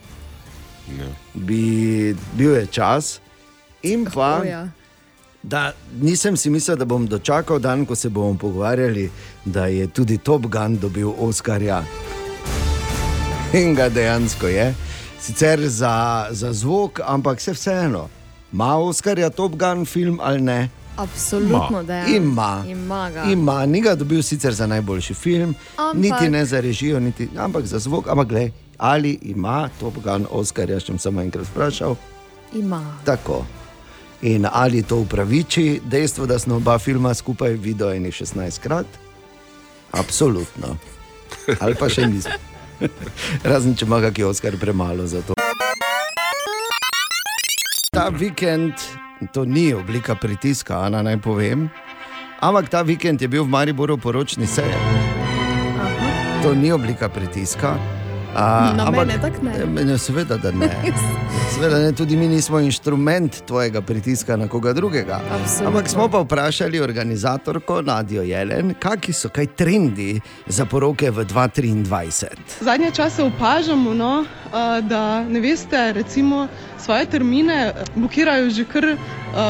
Ja. 0.99 1.06
bi 1.35 2.16
bil 2.32 2.54
je 2.54 2.66
čas. 2.66 3.20
In 3.82 4.04
pa, 4.04 4.40
O, 4.40 4.44
ja. 4.44 4.68
da 5.42 5.73
nisem 6.00 6.37
si 6.37 6.50
mislil, 6.50 6.76
da 6.76 6.85
bom 6.85 7.06
dočakal 7.06 7.59
dan, 7.59 7.87
ko 7.87 7.94
se 7.94 8.09
bomo 8.09 8.38
pogovarjali, 8.38 9.11
da 9.44 9.66
je 9.66 9.87
tudi 9.87 10.18
Top 10.18 10.47
Gun 10.47 10.76
dobil 10.76 11.09
Oskarja. 11.18 11.82
In 13.52 13.75
ga 13.75 13.88
dejansko 13.88 14.47
je. 14.47 14.75
sicer 15.20 15.61
za, 15.61 16.26
za 16.30 16.52
zvok, 16.52 17.00
ampak 17.04 17.40
se 17.40 17.52
vseeno. 17.52 18.09
Ma 18.52 18.76
Oskarja 18.76 19.30
Top 19.30 19.56
Gun 19.56 19.85
film 19.85 20.18
ali 20.23 20.40
ne? 20.40 20.68
Absolutno, 20.97 21.82
da 21.82 21.97
je. 21.97 22.16
Ima. 22.16 22.64
Ima 22.68 23.11
ga. 23.11 23.23
Ima, 23.23 23.66
ni 23.66 23.80
ga 23.80 23.94
dobil 23.94 24.23
sicer 24.23 24.54
za 24.54 24.66
najboljši 24.66 25.14
film, 25.14 25.54
Ampak- 25.76 25.94
niti 25.97 26.28
ne 26.28 26.44
za 26.44 26.61
režijo, 26.61 27.00
niti, 27.00 27.28
ampak 27.37 27.64
za 27.64 27.78
zvok. 27.78 28.09
Ampak 28.09 28.28
gled, 28.28 28.52
ali 28.80 29.18
ima 29.22 29.68
Top 29.80 29.94
Gun 30.04 30.26
Oskarja, 30.30 30.80
če 30.80 30.87
sem 30.87 30.99
samo 30.99 31.20
enkrat 31.20 31.46
vprašal. 31.52 31.96
Ima. 32.56 32.80
Tako. 33.04 33.44
In 34.22 34.46
ali 34.52 34.82
to 34.82 34.96
upraviči 35.04 35.80
dejstvo, 35.84 36.26
da 36.26 36.38
smo 36.38 36.56
oba 36.56 36.78
filma 36.78 37.14
skupaj 37.14 37.52
videli 37.52 37.96
eni 37.96 38.10
16 38.10 38.60
krat? 38.60 38.87
Absolutno. 39.92 40.76
Ali 41.60 41.75
pa 41.75 41.88
še 41.88 42.06
nismo. 42.08 42.32
Razen 43.50 43.76
če 43.76 43.84
ima 43.84 44.00
kakšen 44.00 44.32
Oscar 44.32 44.56
premalo 44.60 45.06
za 45.06 45.20
to. 45.22 45.37
Ta 47.92 48.08
vikend, 48.08 48.80
to 49.34 49.44
ni 49.44 49.75
oblika 49.75 50.14
pritiska, 50.16 50.80
Ana, 50.87 51.02
naj 51.02 51.20
povem. 51.20 51.68
Ampak 52.40 52.72
ta 52.72 52.80
vikend 52.82 53.20
je 53.20 53.28
bil 53.28 53.44
v 53.44 53.52
Mariboru 53.52 54.00
poročni 54.00 54.49
sejem. 54.49 55.00
To 56.42 56.54
ni 56.56 56.72
oblika 56.72 57.12
pritiska. 57.12 58.00
A, 58.30 58.72
Na 58.76 58.87
ampak- 58.87 59.06
mene 59.06 59.18
tako 59.18 59.42
ne. 59.42 59.84
Ne, 59.84 59.99
Seveda, 59.99 60.37
da 60.37 60.50
ne. 60.50 60.70
Seveda 61.54 61.78
ne, 61.78 61.92
tudi 61.92 62.16
mi 62.16 62.28
nismo 62.28 62.60
inštrument 62.60 63.42
tvojega 63.42 63.80
pritiska 63.80 64.37
na 64.37 64.49
koga 64.49 64.72
drugega. 64.72 65.20
Absolutno. 65.32 65.66
Ampak 65.68 65.88
smo 65.88 66.08
pa 66.08 66.18
vprašali 66.18 66.80
organizatorko 66.80 67.82
Nadijo 67.82 68.22
Jelen, 68.22 68.75
kakšni 68.75 69.14
so 69.14 69.28
kaj 69.28 69.46
trendi 69.46 70.20
za 70.46 70.64
poroke 70.64 71.10
v 71.10 71.25
2023. 71.25 72.26
Zadnje 72.60 72.90
čase 72.90 73.22
opažamo, 73.22 73.94
no, 73.94 74.25
a, 74.52 74.80
da 74.80 75.25
ne 75.25 75.40
veste, 75.40 75.92
recimo, 75.92 76.46
svoje 76.78 77.06
termine 77.06 77.54
eh, 77.66 77.84
blokirajo 77.94 78.50
že 78.50 78.64
kar 78.64 78.84
a, 78.87 78.96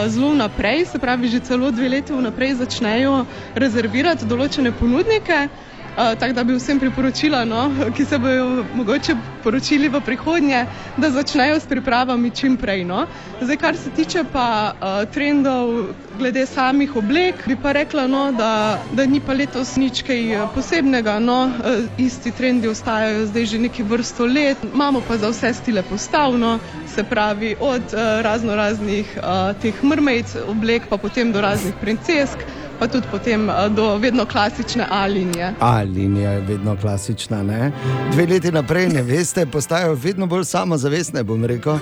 zelo 0.08 0.34
naprej, 0.34 0.86
se 0.86 0.98
pravi, 0.98 1.28
že 1.28 1.40
celo 1.40 1.70
dve 1.70 1.88
leti 1.88 2.12
vnaprej 2.12 2.54
začnejo 2.54 3.24
rezervirati 3.54 4.24
določene 4.24 4.72
ponudnike. 4.72 5.48
Uh, 5.90 6.18
tako 6.18 6.32
da 6.32 6.44
bi 6.44 6.54
vsem 6.54 6.78
priporočila, 6.78 7.44
no, 7.44 7.70
ki 7.96 8.04
se 8.04 8.18
bodo 8.18 8.64
mogoče 8.74 9.14
poročili 9.42 9.88
v 9.88 10.00
prihodnje, 10.00 10.66
da 10.96 11.10
začnejo 11.10 11.60
s 11.60 11.66
pripravami 11.66 12.30
čim 12.30 12.56
prej. 12.56 12.84
No. 12.84 13.06
Zdaj, 13.40 13.56
kar 13.56 13.76
se 13.76 13.90
tiče 13.90 14.24
pa 14.32 14.72
uh, 14.72 15.10
trendov 15.10 15.90
glede 16.18 16.46
samih 16.46 16.96
oblek, 16.96 17.42
bi 17.46 17.56
pa 17.56 17.72
rekla, 17.72 18.06
no, 18.06 18.32
da, 18.32 18.78
da 18.92 19.06
ni 19.06 19.20
pa 19.20 19.32
letos 19.32 19.74
nič 19.76 20.02
kaj 20.06 20.32
eh, 20.34 20.46
posebnega. 20.54 21.18
No. 21.18 21.40
Uh, 21.44 21.88
isti 21.98 22.30
trendi 22.30 22.68
ostajajo 22.68 23.26
zdaj 23.26 23.44
že 23.44 23.58
neki 23.58 23.82
vrsto 23.82 24.26
let, 24.26 24.62
imamo 24.72 25.02
pa 25.08 25.16
za 25.16 25.28
vse 25.28 25.52
stile 25.54 25.82
postavno, 25.82 26.58
se 26.94 27.04
pravi 27.04 27.56
od 27.60 27.82
uh, 27.82 28.22
razno 28.22 28.54
raznih 28.54 29.18
uh, 29.18 29.56
teh 29.62 29.84
mrmejc 29.84 30.36
oblek, 30.48 30.86
pa 30.88 30.96
potem 30.96 31.32
do 31.32 31.40
raznih 31.40 31.74
princesk, 31.80 32.38
pa 32.80 32.88
tudi 32.88 33.06
potem 33.10 33.48
uh, 33.48 33.68
do 33.68 33.96
vedno 34.00 34.24
klasične 34.24 34.86
A 34.90 35.06
linije. 35.06 35.54
A 35.60 35.82
linija 35.82 36.30
je 36.30 36.40
vedno 36.40 36.76
klasična. 36.80 37.42
Ne? 37.42 37.72
Dve 38.12 38.26
leti 38.26 38.52
naprej, 38.52 38.88
ne 38.88 39.02
veste, 39.02 39.46
postajajo 39.46 39.94
vedno 39.94 40.26
bolj 40.26 40.44
samozavestne. 40.44 41.22
bom 41.22 41.44
rekel, 41.44 41.78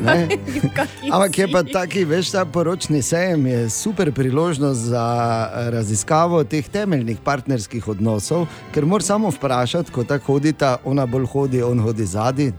ne. 0.00 0.28
Ampak 1.12 1.38
je 1.38 1.48
pa 1.52 1.62
taki, 1.62 2.04
veš, 2.04 2.30
ta 2.30 2.44
poročni 2.44 3.02
sejem 3.02 3.46
je 3.46 3.70
super 3.70 4.12
priložnost 4.12 4.80
za 4.80 5.04
eh, 5.52 5.70
raziskavo 5.70 6.44
teh 6.44 6.68
temeljnih 6.68 7.20
partnerskih 7.24 7.88
odnosov, 7.88 8.46
ker 8.72 8.86
moraš 8.86 9.04
samo 9.12 9.30
vprašati, 9.30 9.92
ko 9.92 10.04
tako 10.04 10.38
hodita, 10.38 10.76
ona 10.84 11.06
bolj 11.06 11.26
hodi, 11.26 11.62
on 11.62 11.80
hodi 11.80 12.04
zadaj, 12.04 12.52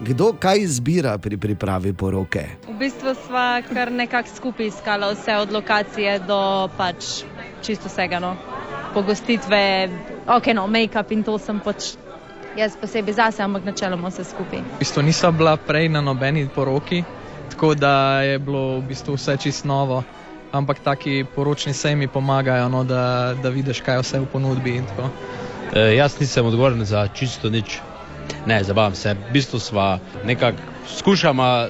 kdo 0.00 0.32
kaj 0.38 0.58
izbira 0.58 1.18
pri 1.18 1.36
pripravi 1.36 1.92
poroke. 1.92 2.46
V 2.68 2.78
bistvu 2.78 3.14
sva 3.26 3.62
kar 3.62 3.92
nekako 3.92 4.28
skupaj 4.36 4.66
iskala 4.66 5.12
vse 5.12 5.36
od 5.36 5.52
lokacije 5.52 6.18
do 6.26 6.68
pač 6.76 7.11
čisto 7.62 7.88
vsega. 7.88 8.20
No. 8.20 8.36
Pogostitve, 8.94 9.88
ok, 10.26 10.52
no, 10.54 10.66
make-up 10.68 11.12
in 11.14 11.22
to 11.24 11.38
sem 11.38 11.60
pač 11.64 11.94
jaz 12.56 12.76
posebej 12.76 13.14
zase, 13.16 13.42
ampak 13.42 13.64
načeloma 13.64 14.10
vse 14.12 14.24
skupaj. 14.28 14.60
V 14.60 14.80
bistvu 14.82 15.02
nisem 15.02 15.36
bila 15.36 15.56
prej 15.56 15.88
na 15.88 16.00
nobeni 16.04 16.44
poroki, 16.48 17.04
tako 17.50 17.74
da 17.74 18.20
je 18.22 18.38
bilo 18.38 18.80
v 18.80 18.92
bistvu 18.92 19.16
vse 19.16 19.36
čist 19.40 19.64
novo. 19.64 20.02
Ampak 20.52 20.84
taki 20.84 21.24
poročni 21.24 21.72
sejmi 21.72 22.12
pomagajo, 22.12 22.68
no, 22.68 22.84
da, 22.84 23.32
da 23.42 23.48
vidiš, 23.48 23.80
kaj 23.80 23.96
je 23.96 24.02
vse 24.02 24.20
v 24.20 24.26
ponudbi. 24.28 24.76
in 24.76 24.84
tako. 24.84 25.08
E, 25.72 25.96
jaz 25.96 26.20
nisem 26.20 26.46
odgovoren 26.46 26.84
za 26.84 27.08
čisto 27.08 27.48
nič. 27.48 27.80
Ne, 28.46 28.60
zabavam 28.64 28.94
se. 28.94 29.14
V 29.14 29.32
bistvu 29.32 29.58
smo 29.58 29.98
nekako 30.24 30.58
skušamo 30.98 31.68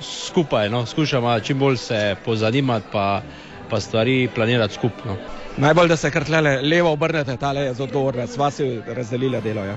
skupaj, 0.00 0.70
no, 0.70 0.86
skušamo 0.86 1.40
čim 1.40 1.58
bolj 1.58 1.76
se 1.76 2.16
pozanimati, 2.24 2.86
pa, 2.92 3.22
pa 3.70 3.80
stvari 3.80 4.28
planirati 4.34 4.74
skupno. 4.74 5.16
Najbolj, 5.56 5.88
da 5.88 5.96
se 5.96 6.10
kar 6.10 6.24
tlele 6.24 6.60
levo 6.62 6.92
obrnete, 6.92 7.36
tale 7.36 7.60
je 7.60 7.74
odgovorna, 7.78 8.26
sva 8.26 8.50
si 8.50 8.80
razdelila 8.86 9.40
delo. 9.40 9.64
Ja. 9.64 9.76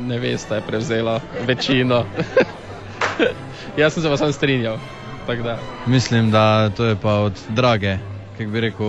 Nevesta 0.00 0.54
je 0.54 0.62
prevzela 0.66 1.20
večino. 1.46 2.04
Jaz 3.76 3.94
sem 3.94 4.02
se 4.02 4.08
pa 4.08 4.16
sam 4.16 4.32
strinjal. 4.32 4.78
Da. 5.44 5.58
Mislim, 5.86 6.30
da 6.30 6.70
to 6.70 6.84
je 6.84 6.96
pa 7.02 7.14
od 7.14 7.32
drage, 7.48 7.98
kako 8.38 8.50
bi 8.50 8.60
rekel, 8.60 8.86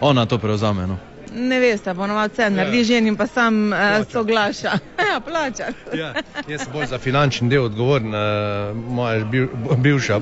ona 0.00 0.26
to 0.26 0.38
prevzame. 0.38 0.86
No. 0.86 0.96
Ne 1.34 1.60
veste, 1.60 1.94
ponovadi 1.94 2.32
vse 2.32 2.50
naredi 2.50 2.84
žen 2.84 3.06
in 3.06 3.16
pa 3.16 3.26
sam 3.26 3.72
uh, 3.72 3.78
soglaša. 4.12 4.70
ja, 5.10 5.20
plača. 5.20 5.64
Ja, 5.94 6.14
jaz 6.48 6.64
sem 6.64 6.72
bolj 6.72 6.86
za 6.86 6.98
finančni 6.98 7.48
del 7.48 7.64
odgovoren, 7.64 8.14
uh, 8.14 8.76
moja 8.76 9.24
bil, 9.24 9.46
bivša, 9.76 10.20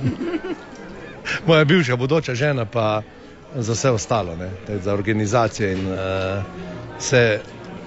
moja 1.47 1.65
bivša 1.65 1.97
bodoča 1.97 2.35
žena 2.35 2.65
pa 2.65 3.03
za 3.55 3.73
vse 3.73 3.91
ostalo, 3.91 4.37
ne, 4.37 4.51
tako 4.67 4.79
za 4.81 4.95
organizacije 4.95 5.73
in 5.73 5.87
uh, 5.87 5.97
vse 6.99 7.41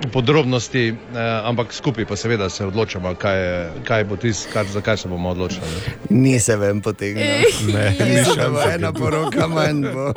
podrobnosti, 0.04 0.84
uh, 0.92 0.98
ampak 1.44 1.70
skupaj 1.72 2.06
pa 2.06 2.16
seveda 2.16 2.50
se 2.50 2.66
odločamo, 2.66 3.16
kaj, 3.16 3.38
je- 3.40 3.70
kaj 3.84 4.04
bo 4.04 4.16
tisto, 4.18 4.50
kar, 4.54 4.66
za 4.66 4.82
kaj 4.82 4.98
se 4.98 5.08
bomo 5.08 5.30
odločili. 5.30 5.62
Ne. 6.10 6.18
Ni 6.18 6.40
se 6.40 6.56
vem 6.58 6.82
potegnil. 6.82 7.26
Ne, 7.68 7.96
ni 8.00 8.06
Nisem 8.12 8.34
šanse, 8.36 8.74
ena 8.74 8.94
poroka 8.94 9.48
manj 9.48 9.82
bo. 9.84 10.14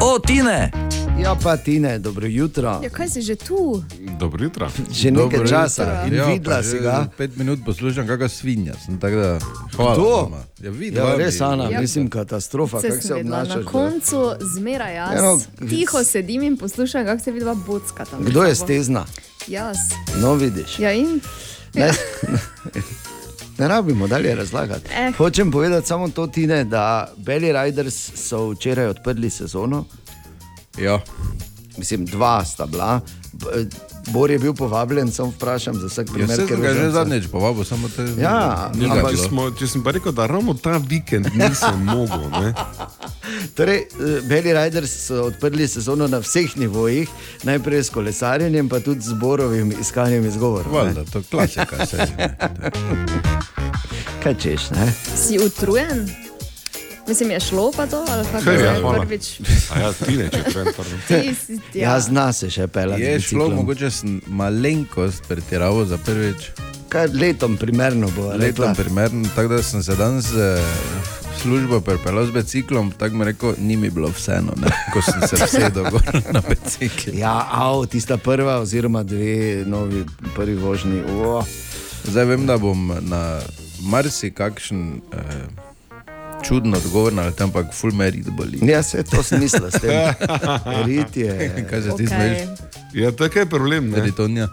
O, 0.00 0.18
Tine! 0.18 0.70
Ja, 1.16 1.36
pa 1.36 1.56
Tine, 1.56 1.98
dobro 1.98 2.26
jutro. 2.26 2.80
Ja, 2.82 2.90
kaj 2.90 3.08
si 3.08 3.22
že 3.22 3.36
tu? 3.36 3.82
Dobro 4.18 4.44
jutro. 4.44 4.68
Že 4.90 5.10
nekaj 5.12 5.46
časa 5.46 6.04
in 6.04 6.14
Ja, 6.14 6.26
videla 6.26 6.62
si 6.62 6.78
ga. 6.78 7.06
Pet 7.08 7.36
minut 7.36 7.58
poslušam, 7.64 8.06
kakšna 8.06 8.28
svinja. 8.30 8.74
Sem, 8.76 8.98
tako 8.98 9.16
da, 9.16 9.38
hvala. 9.72 9.94
Kdo? 9.94 10.10
vama. 10.22 10.42
Ja, 10.58 10.70
videla. 10.72 11.10
Ja, 11.10 11.16
res, 11.16 11.40
Ana, 11.40 11.64
Ja. 11.66 11.80
mislim, 11.80 12.08
katastrofa, 12.08 12.80
Se 12.80 12.88
kako 12.88 12.96
se 12.96 13.08
sem 13.08 13.16
videla. 13.16 13.36
obnašaš. 13.36 13.56
Na 13.56 13.62
do- 13.62 13.68
koncu 13.68 14.18
zmeraj 14.50 14.94
jaz. 14.94 15.12
Eno, 15.14 15.40
Tiho 15.68 16.04
sedim 16.04 16.42
in 16.42 16.56
poslušam, 16.56 17.04
kako 17.04 17.22
se 17.22 17.32
vidva 17.32 17.54
bocka 17.56 18.04
tam. 18.04 18.20
Kdo 18.20 18.42
je 18.42 18.54
stezna? 18.54 19.04
Jaz. 19.48 19.76
No, 20.16 20.34
vidiš. 20.34 20.78
Ja, 20.78 20.92
in 20.92 21.20
Ne, 21.74 21.90
ne 23.58 23.68
rabimo 23.68 24.06
dalje 24.06 24.34
razlagati. 24.34 24.90
Eh. 24.92 25.12
Hočem 25.12 25.50
povedati 25.50 25.86
samo 25.86 26.08
to, 26.08 26.26
Tine, 26.26 26.64
da 26.64 27.12
Belly 27.16 27.52
Riders 27.54 28.10
so 28.16 28.48
včeraj 28.48 28.86
odprli 28.86 29.30
sezono. 29.30 29.84
Ja. 30.78 31.00
Mislim, 31.76 32.06
dva 32.06 32.44
sta 32.44 32.66
bila. 32.66 33.00
Bor 34.06 34.30
je 34.30 34.38
bil 34.38 34.54
povabljen, 34.54 35.12
sem 35.12 35.26
vprašam 35.26 35.74
za 35.74 35.86
vsak 35.86 36.06
Ja, 36.06 36.12
primer. 36.12 36.36
ker 36.38 36.46
sem 36.46 36.60
ga 36.60 36.72
že 36.72 36.90
zadnjič 36.90 37.26
povabil, 37.26 37.64
samo 37.64 37.88
te. 37.88 38.04
Ja, 38.16 38.70
ni 38.74 38.86
ga 38.86 38.92
ampak. 38.94 39.10
Če, 39.10 39.22
smo, 39.24 39.50
če 39.50 39.66
sem 39.66 39.82
pa 39.82 39.90
rekel, 39.90 40.12
da 40.12 40.26
ravno 40.26 40.54
ta 40.54 40.76
vikend 40.78 41.26
nisem 41.34 41.82
mogel, 41.96 42.28
ne? 42.30 42.52
Torej, 43.54 43.80
eh, 43.80 43.86
Belly 44.22 44.54
Riders 44.54 44.92
so 45.06 45.24
odprli 45.24 45.66
sezono 45.68 46.06
na 46.06 46.18
vseh 46.18 46.56
nivojih, 46.56 47.08
najprej 47.42 47.80
s 47.80 47.90
kolesarjenjem, 47.90 48.68
pa 48.68 48.78
tudi 48.80 49.00
z 49.00 49.12
borovim 49.14 49.72
iskanjem 49.74 50.26
izgovorov. 50.26 50.70
ne. 50.70 50.78
Valjda, 50.78 51.04
to 51.04 51.18
je 51.18 51.24
klasika. 51.24 51.76
Kaj 54.22 54.34
češ, 54.36 54.70
ne? 54.70 54.92
si 55.16 55.38
utrujen? 55.38 56.06
Mislim, 57.08 57.30
je 57.30 57.40
šlo 57.40 57.72
pa 57.76 57.86
to, 57.86 58.04
ali 58.08 58.24
kako 58.32 58.44
Kaj, 58.44 58.54
ja, 58.64 58.72
je 58.72 59.00
prvič? 59.00 59.40
A 59.74 59.78
ja, 59.80 59.92
Tine, 59.92 60.28
če 60.32 60.42
trend, 60.52 60.68
pardon. 60.76 61.00
Ti 61.08 61.34
si, 61.34 61.52
Ja, 61.74 61.90
ja. 61.92 62.00
zna 62.00 62.32
se 62.32 62.50
še 62.50 62.66
pelati. 62.66 63.02
Je 63.02 63.20
šlo, 63.20 63.48
mogoče 63.52 63.90
sem 63.90 64.20
malenkost 64.26 65.26
pretiraval 65.28 65.84
za 65.84 65.98
prvič. 65.98 66.50
Kar 66.88 67.10
letom 67.12 67.56
primerno 67.56 68.08
bo. 68.16 68.30
rekla. 68.32 68.44
Letom 68.46 68.74
primern, 68.74 69.26
tako 69.36 69.48
da 69.56 69.62
sem 69.62 69.82
se 69.82 69.96
danes 69.96 70.30
eh, 70.32 70.62
v 71.34 71.40
službo 71.42 71.80
pripeljal 71.80 72.26
z 72.26 72.30
biciklom, 72.38 72.92
tako 72.98 73.16
mi 73.20 73.24
rekel, 73.24 73.54
ni 73.58 73.76
mi 73.76 73.90
bilo 73.90 74.08
vseeno, 74.08 74.54
ne, 74.56 74.70
ko 74.94 75.02
sem 75.02 75.20
se 75.28 75.36
vsedel 75.44 75.90
gor 75.90 76.22
na 76.32 76.40
bicikl. 76.48 77.10
Ja, 77.18 77.34
av, 77.52 77.84
tista 77.86 78.16
prva, 78.16 78.60
oziroma 78.64 79.02
dve 79.02 79.64
novi 79.66 80.04
prvi 80.34 80.54
vožnji. 80.54 81.02
Oh. 81.20 81.44
Zdaj 82.04 82.24
vem, 82.24 82.46
da 82.46 82.56
bom 82.58 82.94
na 83.00 83.40
marsikakšen 83.82 85.00
eh, 85.12 85.63
čuden 86.48 86.74
odgovor 86.74 87.12
ampak 87.40 87.66
full 87.74 87.92
me 87.94 88.10
rit 88.10 88.30
boli. 88.30 88.58
Ja, 88.62 88.82
se 88.82 89.02
to 89.02 89.22
smisla 89.22 89.70
s 89.70 89.80
tem. 89.80 90.14
Rit 90.86 91.16
je. 91.16 91.66
Kaj 91.70 91.82
se 91.82 91.88
ti 91.88 91.92
Okej. 91.94 92.06
smeješ? 92.06 92.38
Ja, 92.94 93.12
tako 93.12 93.38
je 93.38 93.46
problem. 93.46 93.90
Ne? 93.90 93.96
Peritonija. 93.96 94.48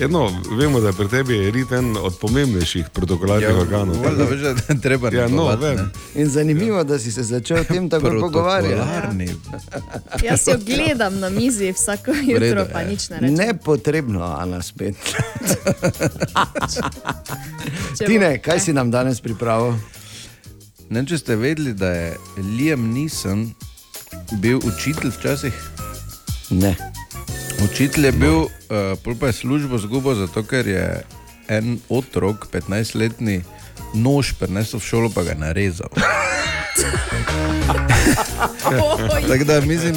Ja, 0.00 0.08
no, 0.08 0.30
vemo, 0.58 0.80
da 0.80 0.92
pri 0.92 1.08
tebi 1.08 1.34
je 1.34 1.50
rit 1.50 1.72
en 1.72 1.96
od 1.96 2.18
pomembnejših 2.18 2.84
protokolarnih 2.92 3.48
Ja, 3.48 3.56
organov. 3.56 3.96
valjda 4.02 4.24
veš, 4.24 4.40
da 4.40 4.74
treba 4.74 5.08
Ja, 5.08 5.22
no, 5.22 5.28
negovati, 5.28 5.62
vem. 5.62 5.76
ne. 5.76 6.22
In 6.22 6.28
zanimivo, 6.28 6.84
da 6.84 6.98
si 6.98 7.12
se 7.12 7.22
začel 7.22 7.60
o 7.60 7.64
tem 7.64 7.90
tako 7.90 8.10
pogovarjati. 8.20 8.74
Protokolarni. 8.74 9.28
Jaz 10.24 10.46
jo 10.46 10.58
gledam 10.66 11.18
na 11.20 11.28
mizi 11.30 11.72
vsako 11.72 12.10
jutro, 12.10 12.38
redu, 12.38 12.64
pa 12.72 12.80
ja. 12.80 12.88
nič 12.88 13.10
ne 13.10 13.20
rečem. 13.20 13.34
Nepotrebno, 13.36 14.22
Ana, 14.22 14.62
spet. 14.62 14.94
Če 17.98 18.04
Tine, 18.04 18.38
kaj 18.38 18.60
si 18.60 18.72
nam 18.72 18.90
danes 18.90 19.20
pripravil? 19.20 19.53
Ne 20.90 21.00
vem, 21.00 21.06
če 21.06 21.18
ste 21.18 21.36
vedeli, 21.36 21.72
da 21.74 21.90
je 21.90 22.08
Liam 22.56 22.90
Neeson 22.94 23.48
bil 24.42 24.60
učitelj 24.62 25.10
včasih. 25.18 25.56
Ne. 26.50 26.76
Učitelj 27.64 28.06
je 28.06 28.12
bil, 28.12 28.38
uh, 28.44 28.48
pol 29.04 29.16
pa 29.20 29.26
je 29.30 29.40
službo 29.40 29.78
zgubil, 29.78 30.14
zato 30.14 30.42
ker 30.46 30.68
je 30.68 30.84
en 31.48 31.78
otrok, 31.88 32.48
15-letni, 32.52 33.42
nož 33.94 34.34
prenesel 34.38 34.80
v 34.80 34.84
šolo, 34.84 35.10
pa 35.14 35.22
ga 35.26 35.34
narezal. 35.38 35.90
Tako 39.28 39.44
da 39.44 39.60
mislim, 39.60 39.96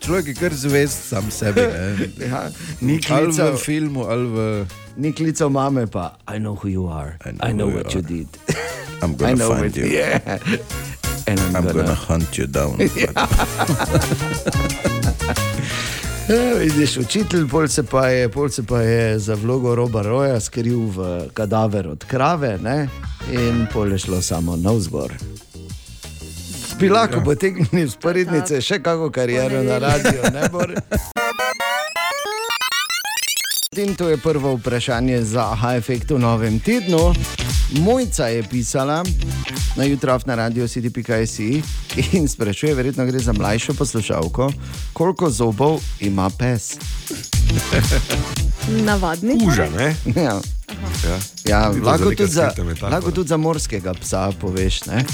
človek 0.00 0.26
je 0.26 0.34
kar 0.34 0.54
zvest 0.54 1.08
sam 1.08 1.30
sebi. 1.30 1.60
Ne? 1.60 2.08
Ja, 2.26 2.48
ni 2.80 3.00
klical- 3.00 3.54
v 3.54 3.58
filmu, 3.58 4.04
ali 4.04 4.26
v. 4.26 4.66
Ni 4.96 5.12
klical 5.12 5.48
mame, 5.48 5.86
pa 5.86 6.16
I 6.28 6.38
know 6.38 6.54
who 6.54 6.68
you 6.68 6.88
are. 6.88 7.18
I 7.24 7.32
know, 7.32 7.48
I 7.48 7.52
know 7.52 7.68
what 7.68 7.94
you 7.94 8.00
you 8.00 8.08
did. 8.08 8.28
I'm 9.02 9.12
I 9.12 9.14
gonna 9.14 9.34
know 9.36 9.50
find 9.50 9.66
it, 9.66 9.76
you. 9.76 9.86
Yeah. 9.86 10.38
And 11.26 11.40
I'm, 11.40 11.56
I'm 11.56 11.64
gonna... 11.64 11.82
gonna 11.82 11.94
hunt 11.94 12.38
you 12.38 12.46
down. 12.46 12.78
Ja, 16.28 16.58
vidiš, 16.58 16.96
učitelj, 16.96 17.48
pol 17.48 17.68
se, 17.68 17.82
pa 17.82 18.08
je, 18.08 18.28
pol 18.28 18.48
se 18.48 18.62
pa 18.62 18.80
je 18.80 19.18
za 19.18 19.34
vlogo 19.34 19.74
roba 19.74 20.02
roja 20.02 20.40
skril 20.40 20.78
v 20.78 21.28
kadaver 21.34 21.88
od 21.88 22.04
krave 22.04 22.58
ne? 22.58 22.88
in 23.30 23.66
pol 23.72 23.92
je 23.92 23.98
šlo 23.98 24.22
samo 24.22 24.56
na 24.56 24.72
vzgor. 24.72 25.12
Bi 26.80 26.88
lahko 26.88 27.16
ja. 27.16 27.24
potegnili 27.24 27.90
sporednice, 27.90 28.60
še 28.60 28.82
kako 28.82 29.10
kariero 29.10 29.62
na 29.62 29.78
radiju, 29.78 30.22
ne 30.34 30.48
bor. 30.52 30.74
In 33.76 33.94
to 33.94 34.08
je 34.08 34.16
prvo 34.16 34.56
vprašanje 34.56 35.22
za 35.22 35.52
AHA 35.52 35.76
efekt 35.76 36.10
v 36.10 36.18
novem 36.18 36.58
tednu. 36.60 37.14
Mojca 37.70 38.26
je 38.26 38.42
pisala 38.42 39.04
na 39.76 39.84
jutrov 39.84 40.22
na 40.26 40.34
radio 40.34 40.68
city.si 40.68 41.62
in 42.12 42.28
sprašuje, 42.28 42.74
verjetno 42.74 43.06
gre 43.06 43.18
za 43.18 43.32
mlajšo 43.32 43.74
poslušalko, 43.74 44.52
koliko 44.92 45.30
zobov 45.30 45.80
ima 46.00 46.30
pes. 46.30 46.76
Navadni. 48.68 49.38
Uža, 49.46 49.66
ne? 49.78 49.96
Ja. 50.16 50.40
Ja. 51.04 51.18
Ja, 51.44 51.72
to 51.72 51.78
lahko, 51.82 52.10
tudi 52.10 52.26
za, 52.26 52.52
lahko 52.82 53.10
tudi 53.10 53.28
za 53.28 53.36
morskega 53.36 53.94
psa 53.94 54.32
poveš. 54.40 54.84
Ne? 54.86 55.04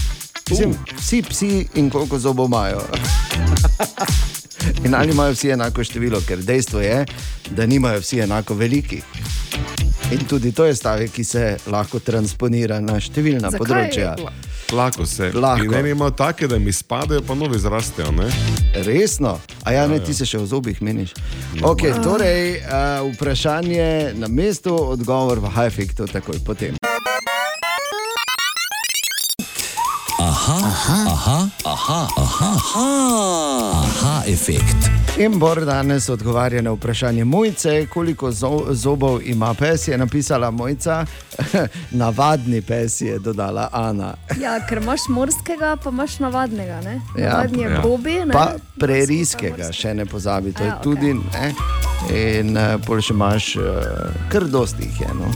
Mislim, 0.51 0.75
vsi 0.99 1.23
psi 1.23 1.67
in 1.75 1.91
koliko 1.91 2.19
zobov 2.19 2.47
imajo. 2.47 2.83
In 4.85 4.95
ali 4.95 5.13
imajo 5.13 5.33
vsi 5.33 5.51
enako 5.51 5.85
število, 5.85 6.21
ker 6.27 6.39
dejstvo 6.39 6.81
je, 6.81 7.07
da 7.51 7.67
nimajo 7.67 8.01
vsi 8.01 8.19
enako 8.19 8.55
veliki. 8.55 9.03
In 10.13 10.25
tudi 10.29 10.53
to 10.53 10.65
je 10.65 10.75
stavek, 10.75 11.11
ki 11.11 11.25
se 11.25 11.57
lahko 11.67 11.99
transponira 11.99 12.81
na 12.81 12.99
številna 13.01 13.49
Zakaj? 13.49 13.59
področja. 13.59 14.11
Lahko 14.73 15.07
se. 15.07 15.31
Lahko. 15.33 15.65
In 15.65 15.75
eni 15.75 15.91
imajo 15.91 16.11
take, 16.13 16.47
da 16.47 16.59
mi 16.59 16.73
spadajo, 16.73 17.23
pa 17.23 17.35
novi 17.35 17.59
zrastejo. 17.59 18.13
Ne? 18.13 18.29
Resno, 18.85 19.39
a 19.65 19.73
ja, 19.73 19.87
ne, 19.87 19.95
Ja, 19.95 20.01
ja. 20.01 20.05
ti 20.05 20.15
se 20.15 20.27
še 20.27 20.39
v 20.39 20.47
zobih 20.47 20.83
meniš. 20.83 21.17
No, 21.55 21.73
Okay, 21.73 21.97
torej, 21.99 22.61
uh, 22.61 23.09
vprašanje 23.11 23.89
na 24.15 24.29
mestu, 24.29 24.77
odgovor 24.91 25.41
v 25.41 25.49
high-efektu, 25.49 26.05
takoj 26.07 26.41
potem. 26.45 26.77
Aha, 30.43 30.59
aha, 30.65 31.07
aha, 31.07 31.49
aha, 31.65 32.09
aha, 32.17 32.51
aha, 32.57 33.73
aha 33.77 34.23
efekt. 34.27 34.77
In 35.19 35.39
Bor 35.39 35.61
danes 35.61 36.09
odgovarja 36.09 36.63
na 36.63 36.71
vprašanje 36.71 37.25
Mojce, 37.25 37.87
koliko 37.87 38.31
zo 38.33 38.65
zobov 38.71 39.21
ima 39.25 39.55
pes, 39.55 39.89
je 39.89 39.99
napisala 39.99 40.51
Mojca, 40.51 41.07
navadni 41.93 42.61
pes 42.61 43.01
je 43.01 43.19
dodala 43.19 43.69
Ana. 43.73 44.15
Ja, 44.41 44.67
ker 44.67 44.79
imaš 44.79 45.01
morskega, 45.09 45.77
pa 45.77 45.91
imaš 45.91 46.19
navadnega. 46.19 46.81
Ne? 46.81 47.01
Ja. 47.19 47.29
Navadni 47.31 47.63
je 47.63 47.81
Bobi. 47.83 48.15
Ne? 48.17 48.33
Pa 48.33 48.49
preriskega, 48.77 49.73
še 49.73 49.95
ne 49.95 50.07
pozabi, 50.07 50.53
to 50.53 50.63
je 50.63 50.69
Ja, 50.69 50.75
okej. 50.75 50.83
tudi. 50.85 51.15
Ne? 51.15 51.55
In 52.11 52.57
uh, 52.57 52.81
pol 52.87 52.99
še 53.01 53.15
imaš, 53.15 53.57
uh, 53.57 53.65
kar 54.29 54.45
dosti 54.45 54.83
jih 54.83 55.01
je. 55.01 55.15
No? 55.15 55.31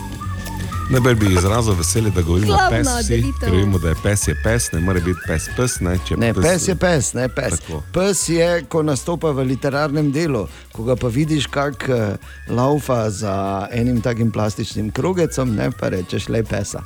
Najbolj 0.90 1.14
bi 1.14 1.27
izrazil 1.27 1.75
veselje, 1.75 2.11
da 2.11 2.22
govorimo 2.22 2.53
o 2.53 2.59
pes, 2.70 2.88
delitev. 3.09 3.40
ker 3.40 3.51
vemo, 3.51 3.79
da 3.79 3.88
je 3.88 3.94
pes 4.03 4.29
je 4.29 4.35
pes, 4.44 4.72
ne 4.72 4.81
more 4.81 5.01
biti 5.01 5.18
pes 5.27 5.49
pes. 5.57 5.81
Ne, 5.81 5.99
Ne, 6.16 6.35
pes 6.35 6.68
je 6.68 6.77
pes, 6.77 7.12
ne 7.12 7.29
pes. 7.29 7.51
Tako. 7.51 7.83
Pes 7.92 8.29
je, 8.29 8.64
ko 8.68 8.83
nastopa 8.83 9.31
v 9.31 9.44
literarnem 9.44 10.12
delu, 10.12 10.44
ko 10.72 10.85
ga 10.85 10.96
pa 10.96 11.09
vidiš, 11.09 11.46
kako 11.46 11.92
uh, 11.92 12.14
laufa 12.49 13.11
za 13.11 13.35
enim 13.72 14.01
takim 14.01 14.31
plastičnim 14.31 14.90
krogecom, 14.90 15.55
ne 15.55 15.70
pa 15.70 15.88
rečeš 15.88 16.29
le 16.29 16.44
pesa. 16.44 16.83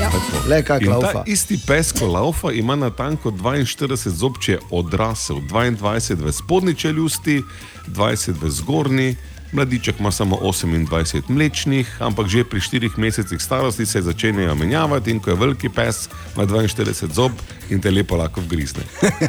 Ja. 0.00 0.10
Le 0.48 0.62
kak 0.62 0.82
In 0.82 0.88
laufa. 0.88 1.22
isti 1.26 1.58
pes, 1.66 1.92
ko 1.92 2.06
laufa, 2.06 2.52
ima 2.52 2.76
na 2.76 2.90
tanko 2.90 3.30
42 3.30 4.08
zob, 4.08 4.38
če 4.38 4.52
je 4.52 4.60
odrasel, 4.70 5.36
22 5.40 6.22
v 6.22 6.32
spodnji 6.32 6.74
čeljusti, 6.74 7.42
20 7.88 8.34
v 8.42 8.50
zgornji. 8.50 9.16
Mladiček 9.52 10.00
ima 10.00 10.10
samo 10.12 10.36
28 10.36 11.22
mlečnih, 11.28 11.96
ampak 11.98 12.26
že 12.26 12.44
pri 12.44 12.60
4 12.60 12.90
mesecih 12.96 13.40
starosti 13.42 13.86
se 13.86 14.02
začenjajo 14.02 14.54
menjavati, 14.54 15.10
in 15.10 15.20
ko 15.20 15.30
je 15.30 15.36
veliki 15.36 15.68
pes, 15.68 16.08
ima 16.36 16.46
42 16.46 17.12
zob 17.14 17.32
in 17.70 17.80
te 17.80 17.90
lepo 17.90 18.16
lahko 18.16 18.40
vgrizne. 18.40 18.82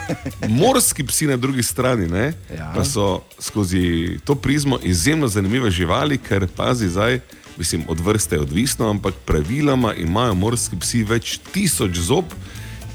Morski 0.62 1.04
psi 1.04 1.26
na 1.26 1.38
drugi 1.38 1.64
strani 1.64 2.08
ne, 2.08 2.34
Ja. 2.58 2.72
pa 2.76 2.86
so 2.86 3.22
skozi 3.40 4.18
to 4.26 4.36
prizmo 4.36 4.80
izjemno 4.84 5.28
zanimive 5.28 5.72
živali, 5.72 6.18
ker 6.18 6.48
pazi 6.56 6.90
zdaj. 6.90 7.20
Mislim, 7.58 7.84
od 7.88 8.00
vrste 8.00 8.36
je 8.36 8.42
odvisno, 8.42 8.90
ampak 8.90 9.14
praviloma 9.26 9.94
imajo 9.94 10.34
morski 10.34 10.76
psi 10.80 11.04
več 11.04 11.40
tisoč 11.54 11.98
zob 11.98 12.26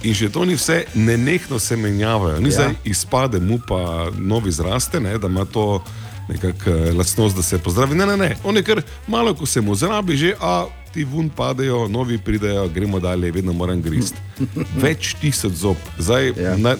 in 0.03 0.15
že 0.15 0.29
to 0.33 0.45
ni 0.45 0.55
vse, 0.55 0.85
nenehno 0.95 1.59
se 1.59 1.77
menjavajo. 1.77 2.41
Ni 2.41 2.49
ja. 2.49 2.53
zdaj 2.53 2.75
izpade 2.85 3.41
mu 3.41 3.59
pa 3.69 4.11
novi 4.19 4.51
zraste, 4.51 5.01
ne, 5.01 5.19
da 5.19 5.27
ima 5.27 5.45
to 5.45 5.85
nekakšno 6.29 6.99
lastnost, 6.99 7.37
da 7.37 7.43
se 7.43 7.59
pozdravi. 7.59 7.95
Ne, 7.95 8.07
ne, 8.07 8.17
ne, 8.17 8.37
on 8.45 8.57
je 8.57 8.63
kar 8.63 8.83
malo, 9.07 9.35
ko 9.35 9.47
se 9.47 9.61
mu 9.61 9.75
zrabi, 9.75 10.17
že 10.17 10.35
a 10.41 10.67
ti 10.95 11.05
vun 11.05 11.29
padejo, 11.29 11.89
novi 11.89 12.19
pridejo, 12.19 12.69
gremo 12.69 13.01
dalje, 13.01 13.33
vedno 13.33 13.53
moram 13.53 13.83
gristi. 13.83 14.19
Več 14.85 15.15
tisoč 15.21 15.53
zob. 15.53 15.77
Zdaj, 15.99 16.33
ja. 16.41 16.57
na, 16.57 16.77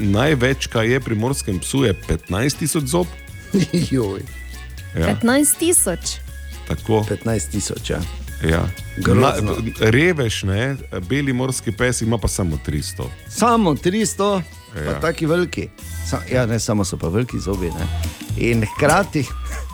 največ, 0.00 0.66
kar 0.66 0.84
je 0.84 1.00
pri 1.00 1.14
morskem 1.14 1.60
psu, 1.62 1.84
je 1.84 1.94
15 2.08 2.58
tisoč 2.58 2.90
zob. 2.90 3.06
Joj. 3.94 4.24
Ja, 4.98 5.14
15 5.14 5.58
tisoč. 5.58 6.18
tako. 6.68 7.04
15 7.08 7.50
tisoč. 7.50 7.90
Ja. 7.90 8.02
Ja. 8.42 8.66
Grozno. 8.96 9.56
Revež, 9.78 10.42
ne, 10.42 10.76
beli 11.08 11.32
morski 11.32 11.72
pes 11.72 12.02
ima 12.02 12.18
pa 12.18 12.28
samo 12.28 12.58
300. 12.66 13.06
Samo 13.28 13.74
300, 13.74 14.16
pa 14.18 14.61
Ja. 14.76 15.00
taki 15.00 15.26
veliki. 15.26 15.68
Sa, 16.08 16.20
ja, 16.32 16.46
ne 16.46 16.58
samo 16.58 16.84
so 16.84 16.96
pa 16.96 17.08
veliki 17.08 17.38
zobi. 17.38 17.68
Ne? 17.68 17.86
In 18.36 18.64
hkrati, 18.66 19.24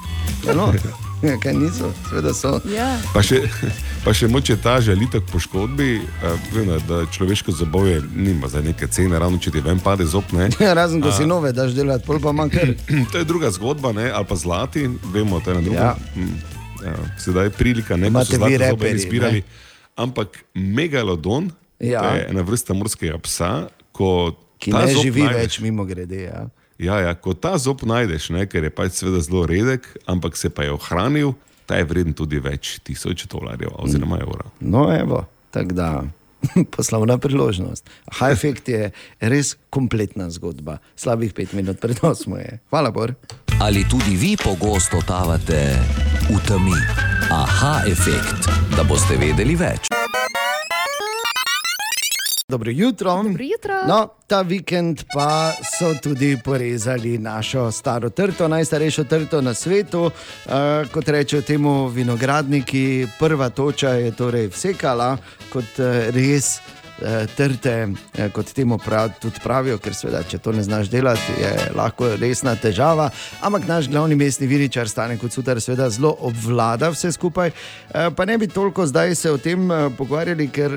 no, 0.56 0.72
kaj 1.42 1.54
niso, 1.54 1.92
seveda 2.08 2.34
so. 2.34 2.60
Ja. 2.70 2.98
Pa 3.14 3.22
še, 3.22 3.40
pa 4.04 4.14
še 4.14 4.28
moče 4.28 4.56
ta 4.62 4.76
žalitev 4.80 5.22
k 5.26 5.32
poškodbi, 5.32 5.88
eh, 6.02 6.50
vem, 6.54 6.72
da 6.88 7.04
človeško 7.10 7.52
zobovje 7.52 8.02
nima 8.14 8.48
za 8.48 8.60
neke 8.62 8.86
cene, 8.86 9.18
ravno 9.18 9.38
če 9.38 9.50
ti 9.50 9.60
ven 9.60 9.80
pade 9.80 10.06
zob. 10.06 10.24
Ne. 10.32 10.50
Ja, 10.60 10.74
razen 10.74 11.02
ko 11.02 11.12
si 11.14 11.26
nove, 11.26 11.52
daš 11.52 11.74
delati, 11.78 12.06
pol 12.06 12.20
pa 12.22 12.32
manj 12.32 12.54
kar. 12.54 12.74
To 13.12 13.18
je 13.18 13.24
druga 13.24 13.50
zgodba, 13.50 13.92
ne? 13.92 14.10
ali 14.10 14.26
pa 14.26 14.36
zlati, 14.36 14.86
vemo, 15.14 15.40
to 15.40 15.50
je 15.50 15.54
na 15.54 15.62
drugem. 15.62 15.82
Ja. 15.82 15.94
Ja. 16.16 16.54
Ja, 16.78 16.94
sedaj 17.18 17.48
je 17.48 17.50
prilika, 17.50 17.96
ne 17.98 18.06
bomo 18.10 18.22
zobe 18.24 18.54
reperji, 18.58 19.00
izbirali. 19.02 19.40
ne? 19.42 19.66
Ampak 19.98 20.44
megalodon 20.54 21.50
Ja. 21.80 22.02
to 22.02 22.14
je 22.14 22.26
ena 22.30 22.42
vrsta 22.42 22.74
morskega 22.74 23.18
psa, 23.18 23.66
ko 23.92 24.30
Ki 24.58 24.70
ta 24.70 24.84
ne 24.84 24.94
živi 24.94 25.22
najdeš- 25.22 25.36
več 25.36 25.60
mimo 25.60 25.84
grede. 25.84 26.22
Ja. 26.22 26.46
Ja, 26.78 27.00
ja, 27.00 27.14
ko 27.14 27.34
ta 27.34 27.58
zob 27.58 27.82
najdeš, 27.82 28.30
ne, 28.30 28.46
ker 28.46 28.62
je 28.62 28.70
pač 28.70 28.92
seveda 28.92 29.20
zelo 29.20 29.42
redek, 29.44 29.86
ampak 30.06 30.36
se 30.36 30.48
pa 30.48 30.62
je 30.62 30.72
ohranil, 30.72 31.34
ta 31.66 31.74
je 31.74 31.84
vreden 31.84 32.14
tudi 32.14 32.38
več 32.38 32.78
tisoč 32.80 33.26
dolarjev 33.26 33.74
oziroma 33.74 34.18
evra. 34.18 34.46
No, 34.60 34.86
evo, 34.88 35.24
tako 35.50 35.74
da. 35.74 35.88
Poslovna 36.70 37.18
priložnost. 37.18 37.82
High-effect 38.12 38.68
je 38.70 38.90
res 39.20 39.56
kompletna 39.70 40.30
zgodba. 40.30 40.78
Slabih 40.94 41.34
pet 41.34 41.50
minut 41.52 41.80
pred 41.80 41.98
osmo 42.00 42.38
je. 42.38 42.60
Hvala, 42.70 42.90
Bor. 42.90 43.14
Ali 43.58 43.82
tudi 43.82 44.14
vi 44.14 44.36
pogosto 44.36 44.96
totavate 44.96 45.74
v 46.30 46.38
temi? 46.46 46.78
Aha 47.28 47.82
efekt, 47.86 48.46
da 48.70 48.86
boste 48.86 49.18
vedeli 49.18 49.58
več. 49.58 49.97
Dobro 52.50 52.70
jutro. 52.70 53.22
Dobro 53.22 53.44
jutro. 53.44 53.74
No, 53.88 54.08
ta 54.26 54.40
vikend 54.42 55.02
pa 55.14 55.52
so 55.78 55.94
tudi 56.02 56.38
porezali 56.44 57.18
našo 57.18 57.72
staro 57.72 58.10
trto, 58.10 58.48
najstarejšo 58.48 59.04
trto 59.04 59.40
na 59.40 59.54
svetu. 59.54 60.04
Uh, 60.04 60.12
kot 60.92 61.08
rečejo 61.08 61.42
temu 61.42 61.88
vinogradniki, 61.88 63.06
prva 63.18 63.50
toča 63.50 63.88
je 63.88 64.16
torej 64.16 64.48
vsekala 64.48 65.16
kot 65.52 65.78
uh, 65.78 66.08
res. 66.14 66.60
Eh, 67.02 67.26
Trte, 67.36 67.88
eh, 68.14 68.30
kot 68.30 68.52
temu 68.52 68.78
prav, 68.78 69.10
tudi 69.20 69.40
pravijo, 69.42 69.78
ker 69.78 69.94
seveda, 69.94 70.22
če 70.22 70.38
to 70.38 70.52
ne 70.52 70.62
znaš 70.62 70.88
delati, 70.88 71.32
je 71.40 71.70
lahko 71.74 72.16
resna 72.16 72.56
težava. 72.56 73.10
Ampak 73.40 73.66
naš 73.66 73.88
glavni 73.88 74.14
mestni 74.14 74.46
viričar, 74.46 74.88
stane 74.88 75.18
kot 75.18 75.32
sutar, 75.32 75.60
seveda 75.60 75.90
zelo 75.90 76.16
obvlada 76.20 76.90
vse 76.90 77.12
skupaj. 77.12 77.48
Eh, 77.48 78.10
Pa 78.16 78.24
ne 78.24 78.38
bi 78.38 78.48
toliko 78.48 78.86
zdaj 78.86 79.14
se 79.14 79.30
o 79.30 79.38
tem 79.38 79.68
pogovarjali, 79.96 80.48
ker 80.48 80.72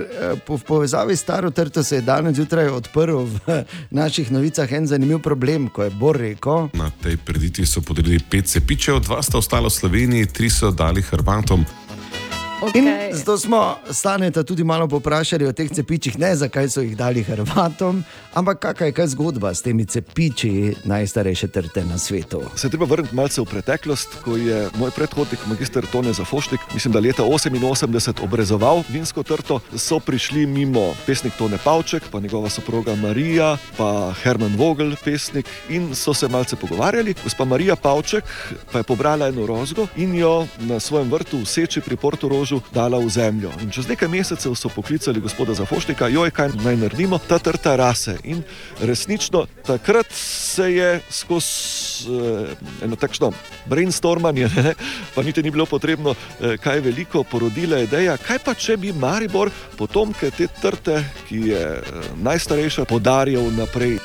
po- 0.46 0.58
povezavi 0.58 1.16
staro 1.16 1.50
trto 1.52 1.84
se 1.84 1.96
je 1.96 2.02
danes 2.02 2.36
zjutraj 2.36 2.68
odprl 2.68 3.18
v 3.18 3.64
naših 3.92 4.32
novicah 4.32 4.72
en 4.72 4.88
zanimiv 4.88 5.20
problem, 5.20 5.68
ko 5.68 5.84
je 5.84 5.90
Bor 5.92 6.18
rekel. 6.18 6.70
Na 6.74 6.92
tej 6.94 7.18
preditvi 7.18 7.66
so 7.66 7.82
podelili 7.82 8.20
pet 8.20 8.48
cepičev, 8.48 9.00
dva 9.00 9.24
sta 9.24 9.38
ostala 9.38 9.68
v 9.68 9.72
Sloveniji, 9.72 10.26
tri 10.26 10.50
so 10.50 10.72
dali 10.72 11.02
Hrvatom. 11.02 11.66
In 12.62 12.88
zato 13.12 13.38
smo 13.38 13.76
staneta 13.90 14.44
tudi 14.44 14.64
malo 14.64 14.88
poprašali 14.88 15.46
o 15.46 15.52
teh 15.52 15.72
cepičih, 15.72 16.20
ne 16.20 16.36
zakaj 16.36 16.70
so 16.70 16.82
jih 16.82 16.98
dali 16.98 17.24
Hrvatom, 17.24 18.04
ampak 18.34 18.60
kakšna 18.60 18.86
je 18.86 18.94
kaj 18.94 19.08
zgodba 19.08 19.54
s 19.54 19.66
temi 19.66 19.86
cepiči 19.86 20.76
najstarejše 20.86 21.48
trte 21.48 21.82
na 21.86 21.98
svetu. 21.98 22.44
Se 22.56 22.70
treba 22.70 22.86
vrniti 22.86 23.16
malce 23.16 23.42
v 23.42 23.46
preteklost, 23.50 24.22
ko 24.22 24.38
je 24.38 24.70
moj 24.78 24.94
predhodnik, 24.94 25.40
magistr 25.50 25.88
Tone 25.92 26.14
Zafošnik, 26.14 26.62
mislim, 26.74 26.94
da 26.94 27.00
leta 27.00 27.24
88 27.24 28.22
obrezoval 28.24 28.84
vinsko 28.90 29.24
trto, 29.24 29.60
so 29.76 30.00
prišli 30.00 30.46
mimo 30.46 30.94
pesnik 31.06 31.34
Tone 31.38 31.58
Pavček, 31.64 32.04
pa 32.12 32.20
njegova 32.20 32.50
soproga 32.50 32.96
Marija, 32.96 33.58
pa 33.78 34.14
Herman 34.22 34.56
Vogel, 34.56 34.94
pesnik, 35.04 35.50
in 35.70 35.96
so 35.96 36.14
se 36.14 36.28
malce 36.28 36.56
pogovarjali. 36.56 37.16
Gospa 37.24 37.46
Marija 37.46 37.76
Pavček 37.76 38.24
pa 38.72 38.78
je 38.78 38.84
pobrala 38.84 39.28
eno 39.28 39.46
rozgo 39.46 39.88
in 39.98 40.16
jo 40.16 40.48
na 40.60 40.80
svojem 40.80 41.12
vrtu 41.12 41.42
v 41.42 41.46
Seči 41.46 41.82
pri 41.82 41.98
Porto 41.98 42.30
Rožu 42.52 42.62
dala 42.74 43.00
v 43.00 43.08
zemljo. 43.08 43.52
In 43.64 43.72
čez 43.72 43.88
nekaj 43.88 44.12
mesecev 44.12 44.56
so 44.60 44.68
poklicali 44.68 45.24
gospoda 45.24 45.54
Zafošnika, 45.56 46.12
joj, 46.12 46.32
kaj 46.36 46.52
naj 46.60 46.76
naredimo, 46.76 47.16
ta 47.16 47.40
trta 47.40 47.76
rase. 47.80 48.18
In 48.28 48.44
resnično 48.82 49.46
takrat 49.64 50.12
se 50.12 50.68
je 50.74 51.00
skozi 51.10 52.12
eh, 52.12 52.84
eno 52.84 52.96
takšno 52.96 53.32
brainstormanje, 53.72 54.50
ne, 54.56 54.74
pa 55.16 55.24
niti 55.24 55.44
ni 55.44 55.52
bilo 55.52 55.66
potrebno 55.66 56.12
eh, 56.12 56.58
kaj 56.58 56.80
veliko, 56.80 57.24
porodila 57.24 57.80
ideja, 57.80 58.18
kaj 58.18 58.44
pa 58.44 58.54
če 58.54 58.78
bi 58.78 58.92
Maribor 58.92 59.52
potomke 59.78 60.32
te 60.36 60.48
trte, 60.62 61.04
ki 61.30 61.48
je 61.56 61.62
eh, 61.80 62.10
najstarejša, 62.20 62.86
podarjal 62.86 63.48
naprej. 63.56 63.96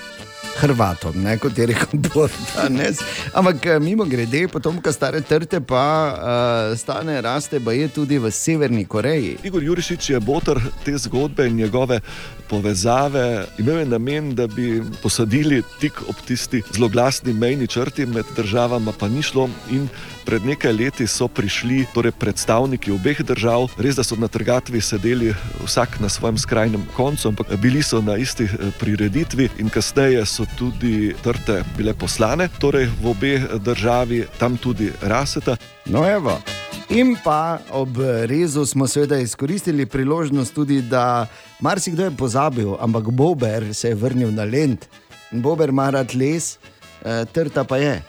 Hrvatom, 0.57 1.17
ne 1.23 1.37
kot 1.39 1.59
je 1.59 1.67
rekel 1.67 2.01
danes. 2.55 3.01
Ampak 3.35 3.67
eh, 3.67 3.79
mimo 3.81 4.05
grede, 4.05 4.47
potomka 4.49 4.93
stare 4.93 5.21
trte 5.21 5.61
pa 5.61 5.85
uh, 6.17 6.79
stane, 6.79 7.21
raste, 7.21 7.61
pa 7.61 7.73
je 7.77 7.89
tudi 7.89 8.19
v 8.19 8.31
Severni 8.33 8.85
Koreji. 8.85 9.37
Igor 9.45 9.63
Jurišič 9.63 10.11
je 10.11 10.21
boter 10.21 10.61
te 10.85 10.97
zgodbe 10.99 11.47
in 11.47 11.57
njegove 11.57 12.01
povezave. 12.49 13.47
Imel 13.59 13.79
je 13.79 13.87
namen, 13.87 14.35
da 14.35 14.47
bi 14.47 14.83
posadili 15.03 15.63
tik 15.81 16.01
ob 16.09 16.17
tisti 16.27 16.63
zloglasni 16.73 17.33
mejni 17.33 17.67
črti 17.67 18.07
med 18.07 18.25
državama, 18.37 18.93
pa 18.93 19.09
ni 19.09 19.23
šlo. 19.23 19.49
Pred 20.27 20.45
nekaj 20.45 20.73
leti 20.73 21.07
so 21.07 21.29
prišli 21.29 21.85
torej 21.95 22.13
predstavniki 22.19 22.91
obeh 22.91 23.23
držav, 23.23 23.71
res 23.79 23.95
da 23.95 24.03
so 24.03 24.19
na 24.19 24.27
trgatvi 24.29 24.81
sedeli 24.83 25.31
vsak 25.63 26.01
na 26.03 26.09
svojem 26.11 26.39
skrajnem 26.39 26.83
koncu, 26.97 27.29
ampak 27.29 27.55
bili 27.63 27.83
so 27.83 28.03
na 28.03 28.17
isti 28.19 28.45
eh, 28.45 28.71
prireditvi 28.81 29.49
in 29.63 29.71
kasneje 29.71 30.27
so 30.27 30.47
tudi 30.59 31.15
trte 31.23 31.63
bile 31.79 31.95
poslane, 31.95 32.49
torej 32.59 32.91
v 33.03 33.11
obe 33.11 33.33
državi 33.63 34.25
tam 34.39 34.59
tudi 34.59 34.91
raseta. 35.03 35.57
No, 35.87 36.03
evo. 36.03 36.41
In 36.91 37.17
pa 37.25 37.59
ob 37.71 37.99
rezu 38.27 38.67
smo 38.67 38.87
seveda 38.87 39.19
izkoristili 39.19 39.87
priložnost 39.87 40.55
tudi, 40.55 40.83
da 40.83 41.27
marsikdo 41.61 42.05
je 42.05 42.11
pozabil, 42.19 42.75
ampak 42.81 43.11
Bober 43.11 43.75
se 43.75 43.89
je 43.89 43.95
vrnil 43.95 44.31
na 44.35 44.45
Lend. 44.45 44.87
Bober 45.31 45.69
ima 45.69 45.91
rad 45.91 46.15
les, 46.15 46.59
eh, 47.05 47.25
trta 47.33 47.65
pa 47.65 47.77
je. 47.77 48.03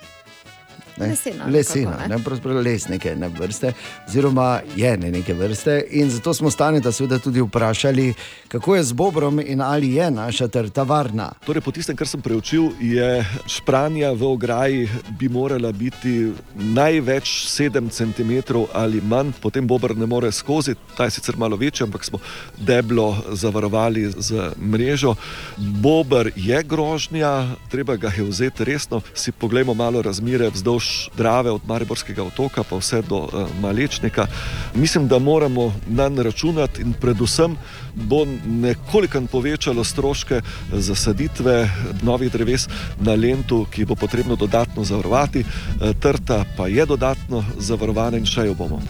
Ne? 0.97 1.07
Lesena 1.07 1.45
Lesena, 1.45 1.97
ne? 2.01 2.07
ne, 2.15 2.23
pravzaprav 2.23 2.61
les 2.65 2.87
neke 2.89 3.15
ne 3.15 3.29
vrste, 3.29 3.73
oziroma 4.07 4.61
je 4.75 4.97
ne 4.97 5.11
neke 5.11 5.33
vrste. 5.33 5.83
In 5.99 6.09
zato 6.09 6.33
smo 6.33 6.51
Staneta 6.51 6.91
seveda 6.91 7.19
tudi 7.19 7.41
vprašali, 7.41 8.13
kako 8.47 8.75
je 8.75 8.83
z 8.83 8.93
Bobrom 8.93 9.39
in 9.39 9.61
ali 9.61 9.93
je 9.93 10.11
naša 10.11 10.47
trta 10.47 10.83
varna. 10.83 11.31
Torej, 11.45 11.61
po 11.61 11.71
tistem, 11.71 11.95
kar 11.95 12.07
sem 12.07 12.21
preučil, 12.21 12.71
je 12.81 13.25
špranja 13.45 14.11
v 14.11 14.25
ograji 14.25 14.87
bi 15.19 15.29
morala 15.29 15.71
biti 15.71 16.31
največ 16.55 17.45
7 17.47 17.89
cm 17.89 18.57
ali 18.73 19.01
manj, 19.01 19.31
potem 19.41 19.67
bober 19.67 19.95
ne 19.97 20.05
more 20.05 20.31
skozi, 20.31 20.75
ta 20.97 21.05
je 21.05 21.17
sicer 21.19 21.37
malo 21.37 21.57
večji, 21.57 21.83
ampak 21.83 22.05
smo 22.05 22.19
deblo 22.57 23.15
zavarovali 23.31 24.07
z 24.17 24.51
mrežo. 24.57 25.15
Bober 25.57 26.31
je 26.35 26.63
grožnja, 26.63 27.55
treba 27.69 27.95
ga 27.95 28.11
je 28.17 28.23
vzeti 28.23 28.63
resno. 28.63 29.01
Si 29.13 29.31
poglejmo 29.31 29.73
malo 29.73 30.01
razmere 30.01 30.49
vzdolž 30.49 30.86
Drave 31.17 31.51
od 31.51 31.61
Mariborskega 31.67 32.23
otoka 32.23 32.63
pa 32.63 32.77
vse 32.77 33.01
do 33.01 33.17
uh, 33.17 33.47
Malečnika. 33.61 34.27
Mislim, 34.75 35.07
da 35.07 35.19
moramo 35.19 35.73
na 35.87 36.09
nj 36.09 36.23
računati 36.23 36.81
in 36.81 36.93
predvsem 36.93 37.57
bo 37.93 38.25
nekoliko 38.45 39.21
povečalo 39.31 39.83
stroške 39.83 40.41
zasaditve 40.71 41.69
novih 42.01 42.31
dreves 42.31 42.67
na 42.99 43.15
Lendu, 43.15 43.65
ki 43.71 43.85
bo 43.85 43.95
potrebno 43.95 44.35
dodatno 44.35 44.83
zavarovati. 44.83 45.39
Eh, 45.39 45.93
Trta 45.99 46.45
pa 46.57 46.67
je 46.67 46.85
dodatno 46.85 47.43
zavarovana 47.57 48.17
in 48.17 48.25
še 48.25 48.45
jo 48.45 48.53
bomo. 48.53 48.81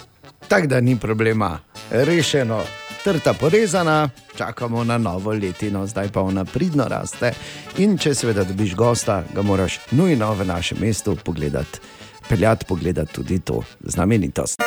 Tako 0.48 0.68
da 0.68 0.82
ni 0.82 0.96
problema, 0.96 1.60
rešeno. 1.92 2.64
Trta 3.08 3.34
porezana, 3.34 4.10
čakamo 4.38 4.84
na 4.84 4.98
novo 4.98 5.32
letino, 5.32 5.88
zdaj 5.88 6.10
pa 6.10 6.22
ona 6.22 6.46
pridno 6.46 6.84
raste. 6.88 7.32
In 7.78 7.98
če 7.98 8.12
seveda 8.14 8.44
dobiš 8.44 8.74
gosta, 8.76 9.24
ga 9.36 9.42
moraš 9.42 9.78
nujno 9.92 10.34
v 10.34 10.46
našem 10.46 10.78
mestu 10.82 11.16
pogledati, 11.26 11.80
peljati 12.30 12.66
pogledati 12.66 13.14
tudi 13.14 13.40
to 13.40 13.64
znamenitost. 13.80 14.60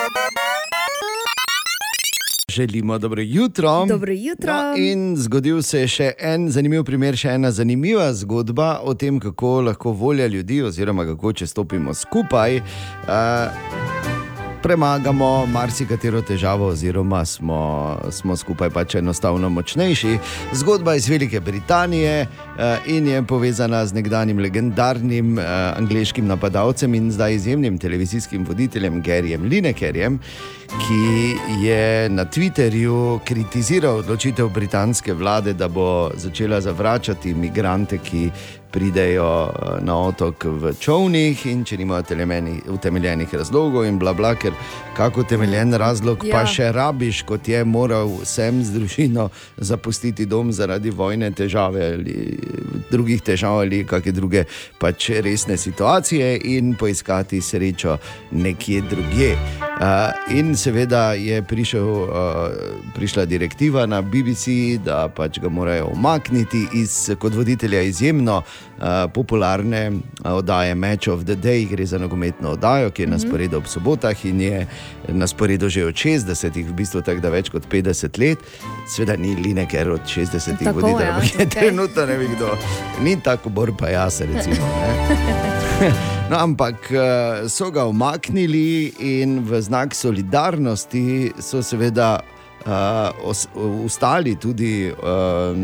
Želimo 2.48 2.98
dobro 2.98 3.22
jutro. 3.22 3.86
Dobro 3.86 4.12
jutro. 4.12 4.52
No, 4.52 4.76
in 4.76 5.16
zgodil 5.16 5.62
se 5.62 5.80
je 5.80 5.88
še 5.88 6.12
en 6.18 6.48
zanimiv 6.50 6.84
primer, 6.84 7.16
še 7.16 7.36
ena 7.36 7.50
zanimiva 7.52 8.08
zgodba 8.14 8.78
o 8.82 8.94
tem, 8.94 9.20
kako 9.20 9.60
lahko 9.68 9.92
volja 9.92 10.26
ljudi, 10.26 10.62
oziroma 10.62 11.04
kako 11.04 11.32
če 11.32 11.46
stopimo 11.46 11.94
skupaj. 11.94 12.56
Uh, 12.56 14.19
Premagamo 14.70 15.46
marsikatero 15.46 16.20
težavo, 16.22 16.68
oziroma 16.70 17.24
smo, 17.24 17.98
smo 18.10 18.36
skupaj 18.36 18.70
pač 18.70 18.94
enostavno 19.00 19.48
močnejši. 19.50 20.12
Zgodba 20.60 20.94
iz 20.94 21.08
Velike 21.10 21.40
Britanije 21.40 22.20
eh, 22.20 22.86
in 22.86 23.08
je 23.08 23.22
povezana 23.22 23.80
z 23.86 23.98
nekdanjim 23.98 24.38
legendarnim 24.38 25.38
eh, 25.38 25.42
angliškim 25.76 26.26
napadalcem 26.26 26.94
in 26.94 27.10
zdaj 27.10 27.34
izjemnim 27.34 27.78
televizijskim 27.78 28.46
voditeljem 28.46 29.02
Gerjem 29.02 29.42
Linekerjem, 29.42 30.20
ki 30.70 31.34
je 31.66 32.08
na 32.08 32.24
Twitterju 32.24 33.18
kritiziral 33.26 34.04
odločitev 34.04 34.48
britanske 34.54 35.14
vlade, 35.14 35.52
da 35.52 35.68
bo 35.68 36.10
začela 36.14 36.60
zavračati 36.60 37.30
imigrante, 37.30 37.98
ki 37.98 38.30
pridejo 38.72 39.50
eh, 39.50 39.84
na 39.84 39.96
otok 39.98 40.44
v 40.44 40.72
čovnih 40.80 41.46
in 41.46 41.64
če 41.64 41.76
nimajo 41.76 42.04
utemeljenih 42.70 43.34
razlogov 43.34 43.86
in 43.86 43.98
bla 43.98 44.12
bla, 44.14 44.34
ker 44.34 44.54
kako 44.96 45.20
utemeljen 45.20 45.74
razlog 45.74 46.24
ja. 46.24 46.32
pa 46.32 46.46
še 46.46 46.70
rabiš, 46.72 47.22
kot 47.28 47.48
je 47.48 47.64
moral 47.64 48.20
sem 48.24 48.62
z 48.64 48.74
družino 48.78 49.28
zapustiti 49.56 50.26
dom 50.26 50.52
zaradi 50.52 50.90
vojne, 50.90 51.30
težave 51.30 51.92
ali 51.94 52.16
drugih 52.90 53.22
težav 53.22 53.60
ali 53.64 53.82
kakšne 53.86 54.12
druge 54.12 54.44
pač 54.80 55.10
resne 55.24 55.56
situacije 55.56 56.38
in 56.54 56.74
poiskati 56.78 57.40
srečo 57.40 57.98
nekje 58.30 58.82
drugje. 58.90 59.34
Uh, 59.80 60.36
in 60.36 60.52
seveda 60.56 61.14
je 61.16 61.40
prišel, 61.42 61.86
uh, 61.88 62.08
prišla 62.94 63.24
direktiva 63.24 63.86
na 63.86 64.02
BBC, 64.02 64.76
da 64.84 65.08
pač 65.08 65.38
ga 65.40 65.48
morajo 65.48 65.88
umakniti 65.94 66.66
iz 66.76 67.10
kot 67.18 67.34
voditelja 67.34 67.80
izjemno 67.88 68.42
uh, 68.42 68.59
popularne 69.12 69.90
uh, 69.90 70.32
oddaje 70.32 70.74
Match 70.74 71.08
of 71.08 71.24
the 71.24 71.34
Day, 71.34 71.68
gre 71.68 71.86
za 71.86 71.98
nogometno 71.98 72.50
oddajo, 72.50 72.90
ki 72.90 73.02
je 73.02 73.06
na 73.06 73.16
Mhm. 73.16 73.28
sporedu 73.28 73.56
ob 73.56 73.66
sobotah 73.66 74.24
in 74.24 74.40
je 74.40 74.66
na 75.08 75.26
sporedu 75.26 75.68
že 75.68 75.84
od 75.84 75.94
60, 75.94 76.66
v 76.68 76.72
bistvu 76.72 77.02
tako 77.02 77.20
da 77.20 77.28
več 77.28 77.48
kot 77.48 77.66
50 77.68 78.18
let. 78.18 78.38
Sveda 78.88 79.16
ni 79.16 79.34
Lineker 79.36 79.90
od 79.90 80.00
60 80.06 80.58
Tako, 80.64 80.80
voditelj, 80.80 81.06
ja, 81.06 81.14
ampak 81.14 81.38
je 81.40 81.48
trenutno 81.48 82.06
ne 82.06 82.16
vem 82.16 82.34
kdo. 82.36 82.56
Ni 83.02 83.20
tako 83.20 83.48
bor 83.48 83.72
pa 83.78 83.88
jaz, 83.88 84.20
recimo. 84.20 84.66
Ne? 84.66 85.90
No, 86.30 86.36
ampak 86.38 86.90
eh, 86.92 87.00
so 87.48 87.70
ga 87.70 87.84
umaknili 87.84 88.92
in 88.98 89.40
v 89.42 89.58
znak 89.60 89.94
solidarnosti 89.94 91.32
so 91.40 91.58
seveda 91.62 92.20
os, 93.22 93.48
ostali 93.84 94.36
tudi 94.36 94.92
uh, 94.92 95.56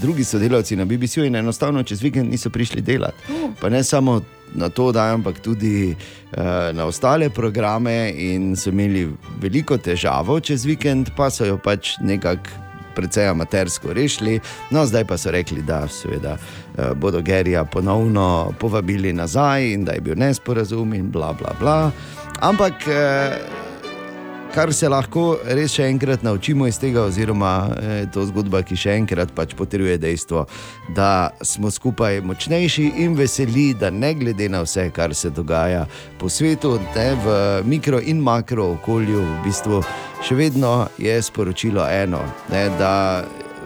drugi 0.00 0.24
sodelavci 0.24 0.76
na 0.76 0.84
BBC-ju 0.84 1.24
in 1.24 1.36
enostavno 1.36 1.82
čez 1.82 2.02
vikend 2.02 2.30
niso 2.30 2.50
prišli 2.50 2.80
delati. 2.80 3.16
Pa 3.60 3.68
ne 3.68 3.84
samo 3.84 4.20
na 4.54 4.68
to, 4.68 4.92
da 4.92 5.02
ampak 5.14 5.40
tudi 5.40 5.90
uh, 5.90 6.38
na 6.72 6.84
ostale 6.84 7.30
programe 7.30 8.12
in 8.16 8.56
so 8.56 8.70
imeli 8.70 9.08
veliko 9.40 9.78
težavo 9.78 10.40
čez 10.40 10.64
vikend, 10.64 11.10
pa 11.16 11.30
so 11.30 11.44
jo 11.44 11.58
pač 11.58 11.98
nekako. 12.00 12.62
Predvsej 12.94 13.26
amatersko 13.26 13.92
rešili, 13.92 14.36
no 14.70 14.84
zdaj 14.86 15.02
pa 15.04 15.16
so 15.18 15.30
rekli, 15.34 15.62
da 15.66 15.80
seveda, 15.90 16.36
bodo 16.94 17.18
Gerija 17.26 17.64
ponovno 17.64 18.54
povabili 18.58 19.12
nazaj 19.12 19.72
in 19.72 19.84
da 19.84 19.92
je 19.92 20.00
bil 20.00 20.14
nesporazum 20.14 20.94
in 20.94 21.10
bla 21.10 21.32
bla 21.32 21.50
bla. 21.58 21.90
Ampak 22.40 22.88
eh, 22.88 23.38
kar 24.54 24.72
se 24.72 24.88
lahko 24.88 25.22
res 25.56 25.72
še 25.74 25.88
enkrat 25.90 26.22
naučimo 26.22 26.68
iz 26.70 26.76
tega, 26.78 27.02
oziroma 27.08 27.52
eh, 27.74 28.04
to 28.14 28.22
zgodba, 28.28 28.60
ki 28.62 28.76
še 28.78 28.92
enkrat 29.00 29.32
pač 29.34 29.54
potrjuje 29.58 29.96
dejstvo, 29.98 30.44
da 30.94 31.32
smo 31.42 31.72
skupaj 31.74 32.20
močnejši 32.22 32.86
in 33.02 33.16
veseli, 33.18 33.72
da 33.74 33.90
ne 33.90 34.12
glede 34.14 34.46
na 34.52 34.62
vse, 34.62 34.86
kar 34.94 35.14
se 35.14 35.32
dogaja 35.34 35.84
po 36.20 36.30
svetu, 36.30 36.76
ne, 36.94 37.08
v 37.24 37.38
mikro 37.66 37.98
in 37.98 38.22
makro 38.22 38.70
okolju, 38.76 39.24
v 39.24 39.40
bistvu 39.48 39.82
še 40.22 40.38
vedno 40.38 40.74
je 41.02 41.18
sporočilo 41.22 41.88
eno, 41.90 42.22
ne, 42.54 42.68
da 42.78 42.92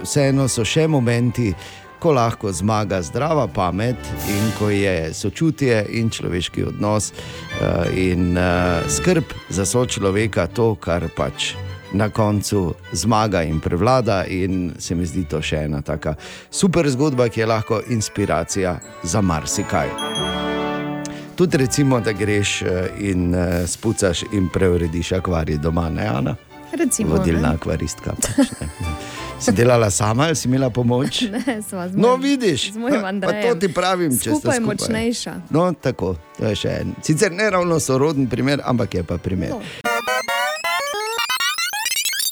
vseeno 0.03 0.49
so 0.49 0.65
še 0.65 0.87
momenti. 0.89 1.53
Ko 1.99 2.13
lahko 2.13 2.53
zmaga 2.53 3.03
zdrava 3.03 3.49
pamet, 3.51 3.97
in 4.31 4.53
ko 4.59 4.71
je 4.71 5.15
sočutje 5.15 5.87
in 5.91 6.11
človeški 6.11 6.65
odnos 6.65 7.11
uh, 7.13 7.99
in 7.99 8.39
uh, 8.39 8.87
skrb 8.89 9.25
za 9.51 9.67
sočloveka 9.67 10.47
to, 10.47 10.75
kar 10.75 11.09
pač 11.17 11.55
na 11.93 12.09
koncu 12.09 12.75
zmaga 12.93 13.43
in 13.43 13.61
prevlada. 13.61 14.25
In 14.25 14.73
se 14.79 14.95
mi 14.95 15.07
zdi 15.07 15.25
to 15.29 15.43
še 15.43 15.65
ena 15.67 15.83
taka 15.83 16.15
super 16.51 16.87
zgodba, 16.87 17.29
ki 17.29 17.41
je 17.41 17.47
lahko 17.47 17.81
inspiracija 17.91 18.79
za 19.03 19.21
marsikaj. 19.21 19.91
Tudi 21.35 21.57
recimo, 21.57 22.01
da 22.01 22.13
greš 22.13 22.63
uh, 22.63 22.69
in 22.99 23.35
spucaš 23.67 24.23
in 24.33 24.49
preurediš 24.55 25.13
akvarij 25.19 25.59
doma, 25.59 25.89
ne 25.91 26.07
Ana? 26.07 26.37
Recimo, 26.79 27.17
Vodilna 27.17 27.49
ne. 27.49 27.55
akvaristka. 27.55 28.15
Pač, 28.15 28.51
ne. 28.61 28.69
Si 29.39 29.53
delala 29.53 29.91
sama 29.91 30.25
ali 30.25 30.37
si 30.37 30.49
imela 30.49 30.71
pomoč? 30.71 31.23
Ne, 31.39 31.63
sva 31.63 31.89
z 31.89 31.93
No, 31.95 32.09
mojim- 32.11 32.23
vidiš, 32.23 32.73
z 32.73 32.77
mojim 32.77 32.95
pa 32.95 33.01
to 33.01 33.07
Andrejem. 33.09 33.61
ti 33.61 33.69
pravim, 33.71 34.11
če 34.13 34.31
Skupaj 34.31 34.39
skupaj. 34.53 34.61
močnejša. 34.61 35.35
No, 35.51 35.73
tako, 35.75 36.09
to 36.35 36.45
je 36.45 36.55
še 36.57 36.69
en. 36.77 36.95
Sicer 37.01 37.33
ne 37.33 37.47
ravno 37.49 37.79
soroden 37.79 38.27
primer, 38.27 38.61
ampak 38.63 38.95
je 38.95 39.03
pa 39.05 39.19
primer. 39.19 39.51
No. 39.51 39.61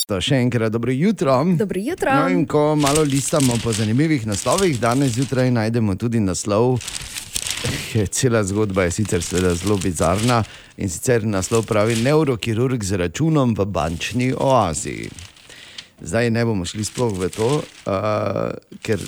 To 0.07 0.21
še 0.21 0.37
enkrat 0.37 0.71
dobro 0.71 0.93
jutro. 0.93 1.35
Dobro 1.57 1.81
jutro. 1.81 2.13
No, 2.13 2.29
in 2.29 2.47
ko 2.47 2.77
malo 2.77 3.03
listamo 3.03 3.59
po 3.59 3.73
zanimivih 3.73 4.23
naslovih, 4.25 4.79
danes 4.79 5.13
zjutraj 5.13 5.51
najdemo 5.51 5.97
tudi 5.97 6.21
naslov. 6.21 6.79
Cela 8.09 8.45
zgodba 8.45 8.85
je 8.85 8.91
sicer 8.93 9.21
zelo 9.21 9.77
bizarna 9.77 10.45
in 10.77 10.89
sicer 10.89 11.25
naslov 11.25 11.65
pravi 11.65 11.97
Neurokirurg 11.97 12.79
z 12.81 12.97
računom 12.97 13.51
v 13.53 13.65
bančni 13.67 14.31
oazi. 14.33 15.09
Zdaj 16.01 16.31
ne 16.31 16.45
bomo 16.45 16.65
šli 16.65 16.85
sploh 16.85 17.13
v 17.17 17.29
to, 17.33 17.63
uh, 17.89 18.53
ker 18.83 19.01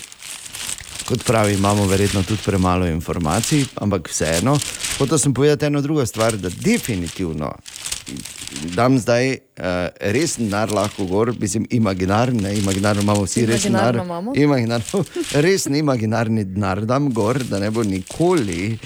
kot 1.09 1.25
pravi, 1.25 1.55
imamo 1.55 1.87
verjetno 1.87 2.23
tudi 2.23 2.41
premalo 2.45 2.87
informacij, 2.87 3.65
ampak 3.81 4.09
vseeno. 4.09 4.59
Hotel 4.99 5.19
sem 5.19 5.35
povedati 5.35 5.67
eno 5.67 5.81
drugo 5.81 6.07
stvar, 6.07 6.37
da 6.37 6.49
definitivno 6.49 7.53
dam 8.75 8.99
zdaj 8.99 9.31
uh, 9.31 9.65
resen 10.01 10.45
denar 10.45 10.73
lahko 10.73 11.05
gor, 11.07 11.33
mislim, 11.41 11.67
imaginarni, 11.71 12.43
ne, 12.43 12.55
imaginarno 12.59 13.03
imamo 13.03 13.23
vsi 13.25 13.47
resen 13.47 13.73
denar. 13.73 13.95
Imaginarno 13.95 14.05
imamo. 14.05 14.33
Imaginarno, 14.37 15.05
resen 15.47 15.77
imaginarni 15.77 16.45
denar 16.45 16.85
dam 16.85 17.13
gor, 17.13 17.45
da 17.45 17.59
ne 17.59 17.71
bo 17.71 17.83
nikoli. 17.83 18.79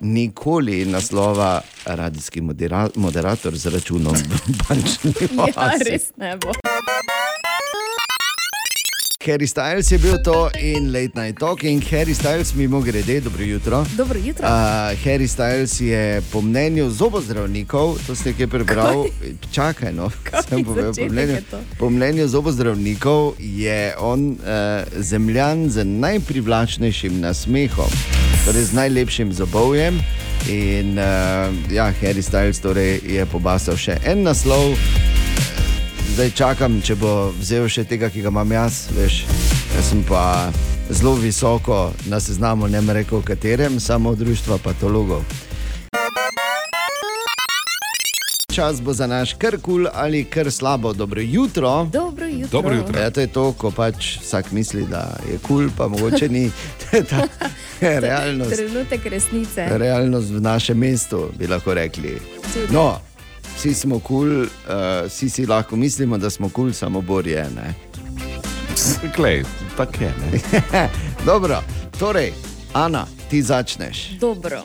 Nikoli 0.00 0.84
naslova 0.84 1.60
radijski 1.84 2.40
modera 2.40 2.88
moderator 2.94 3.56
z 3.56 3.66
računom 3.66 4.14
v 4.14 4.56
bančni 4.68 5.14
Ja, 5.56 5.72
res 5.88 6.12
ne 6.16 6.36
bo. 6.36 6.52
Harry 9.26 9.46
Styles 9.46 9.90
je 9.92 9.98
bil 9.98 10.18
to 10.22 10.50
in 10.60 10.92
Late 10.92 11.20
Night 11.20 11.38
Talking. 11.38 11.82
Harry 11.90 12.14
Styles, 12.14 12.54
mimo 12.54 12.80
grede, 12.80 13.20
dobro 13.20 13.42
jutro. 13.42 13.84
Dobro 13.96 14.18
jutro. 14.24 14.46
Uh, 14.46 14.52
Harry 15.04 15.28
Styles 15.28 15.80
je 15.80 16.22
po 16.32 16.40
mnenju 16.40 16.90
zobozdravnikov, 16.90 17.98
to 18.06 18.14
si 18.14 18.28
nekaj 18.28 18.46
prebral, 18.46 19.04
čakaj, 19.52 19.92
no, 19.92 20.10
sem 20.48 20.64
povedal. 20.64 20.94
Po 20.94 21.12
mnenju, 21.12 21.36
po 21.78 21.90
mnenju 21.90 22.28
zobozdravnikov 22.28 23.34
je 23.38 23.94
on 23.98 24.30
uh, 24.30 24.38
zemljan 24.96 25.70
z 25.70 25.84
najprivlačnejšim 25.84 27.20
nasmehom, 27.20 27.90
torej 28.46 28.62
z 28.62 28.72
najlepšim 28.72 29.32
zobovjem. 29.32 29.98
In 30.46 30.98
uh, 30.98 31.50
ja, 31.74 31.90
Harry 31.98 32.22
Styles 32.22 32.62
torej 32.62 33.02
je 33.02 33.26
pobasal 33.26 33.74
še 33.74 33.98
en 34.06 34.22
naslov. 34.22 34.78
Zdaj 36.14 36.30
čakam, 36.30 36.78
če 36.82 36.94
bo 36.94 37.32
vzel 37.40 37.66
še 37.68 37.84
tega, 37.84 38.10
ki 38.12 38.22
ga 38.24 38.30
imam 38.32 38.52
jaz. 38.52 38.86
Veš, 38.96 39.24
jaz 39.74 39.90
sem 39.90 40.04
pa 40.06 40.52
zelo 40.90 41.16
visoko 41.18 41.90
na 42.06 42.20
seznamu, 42.20 42.68
ne 42.68 42.80
bom 42.80 42.94
rekel, 42.94 43.22
katerem, 43.26 43.80
samo 43.80 44.14
društva 44.14 44.58
patologov. 44.64 45.24
Čas 48.56 48.80
bo 48.80 48.92
za 48.92 49.06
naš 49.06 49.34
kar 49.34 49.58
kul 49.60 49.84
cool 49.84 49.86
ali 49.92 50.24
kar 50.24 50.50
slabo. 50.50 50.92
Dobro 50.92 51.20
jutro. 51.20 51.88
Dobro 51.92 52.26
jutro. 52.26 52.48
Dobro 52.52 52.74
jutro. 52.74 53.00
Ja, 53.00 53.10
to 53.10 53.20
je 53.20 53.26
to, 53.26 53.52
ko 53.52 53.70
pač 53.70 54.16
vsak 54.22 54.52
misli, 54.52 54.86
da 54.88 55.18
je 55.28 55.38
kul, 55.38 55.66
cool, 55.66 55.70
pa 55.76 55.88
mogoče 55.88 56.28
ni. 56.28 56.50
To 56.86 56.96
je 56.96 57.04
ta 57.04 57.26
realnost. 58.06 58.56
Trenutek 58.56 59.06
resnice. 59.06 59.68
Realnost 59.78 60.30
v 60.30 60.40
našem 60.40 60.78
mestu, 60.78 61.28
bi 61.38 61.46
lahko 61.46 61.74
rekli. 61.74 62.16
No, 62.70 63.00
vsi 63.56 63.74
smo 63.74 63.98
kul, 63.98 64.28
cool, 64.28 64.42
uh, 64.42 65.06
vsi 65.06 65.30
si 65.30 65.46
lahko 65.46 65.76
mislimo, 65.76 66.18
da 66.18 66.30
smo 66.30 66.48
kul, 66.48 66.64
cool, 66.64 66.72
samo 66.72 67.00
borje. 67.00 67.46
Ne? 67.56 67.74
Klej, 69.14 69.44
tako 69.76 70.04
je. 70.04 70.14
Ne? 70.20 70.40
Dobro, 71.26 71.62
torej, 71.98 72.32
Ana, 72.72 73.06
ti 73.30 73.42
začneš. 73.42 74.08
Dobro. 74.20 74.62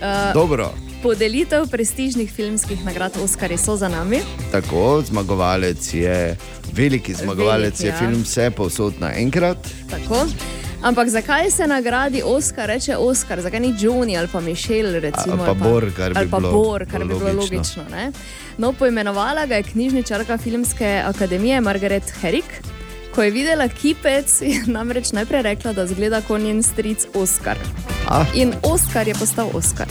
Uh, 0.00 0.34
Dobro, 0.34 0.72
Podelitev 1.02 1.68
prestižnih 1.70 2.32
filmskih 2.32 2.84
nagrad 2.84 3.12
Oskarji 3.22 3.58
so 3.58 3.76
za 3.76 3.88
nami. 3.88 4.18
tako, 4.52 5.02
zmagovalec 5.06 5.94
je, 5.94 6.36
veliki 6.72 7.14
zmagovalec 7.14 7.80
Veliki, 7.80 7.86
je 7.86 7.88
ja. 7.88 7.98
film 7.98 8.22
Vse 8.22 8.50
povsod 8.50 8.94
naenkrat. 9.00 9.58
Tako. 9.90 10.26
Ampak 10.82 11.08
zakaj 11.08 11.50
se 11.50 11.66
nagradi 11.66 12.22
Oscar 12.24 12.68
reče 12.68 12.96
Oscar, 12.96 13.40
zakaj 13.40 13.60
ni 13.60 13.74
Johnny 13.74 14.18
ali 14.18 14.28
pa 14.28 14.40
Mišel? 14.40 14.92
Recimo, 14.92 15.36
Ali 15.36 15.46
pa 15.46 15.54
Bor, 15.54 15.86
kar 15.96 16.12
bi 16.12 16.18
ali 16.18 16.28
pa 16.28 16.38
bilo 16.38 16.52
Bor, 16.52 16.86
kar 16.90 17.00
bi 17.00 17.08
bilo 17.08 17.32
logično. 17.32 17.38
logično. 17.42 17.84
ne? 17.90 18.12
no, 18.58 18.72
poimenovala 18.72 19.46
ga 19.46 19.54
je 19.54 19.62
knjižničarka 19.62 20.38
Filmske 20.38 21.02
akademije 21.06 21.60
Margaret 21.60 22.12
Herrick. 22.20 22.48
Ko 23.14 23.22
je 23.22 23.30
videla 23.30 23.68
kipec, 23.68 24.40
je 24.42 24.62
namreč 24.76 25.12
najprej 25.12 25.42
rekla, 25.42 25.72
da 25.72 25.86
zgleda 25.86 26.20
kot 26.20 26.40
njen 26.40 26.62
stric 26.62 27.06
Oscar. 27.14 27.56
Ah. 28.08 28.24
In 28.34 28.52
Oscar 28.62 29.08
je 29.08 29.14
postal 29.14 29.50
Oscar. 29.54 29.86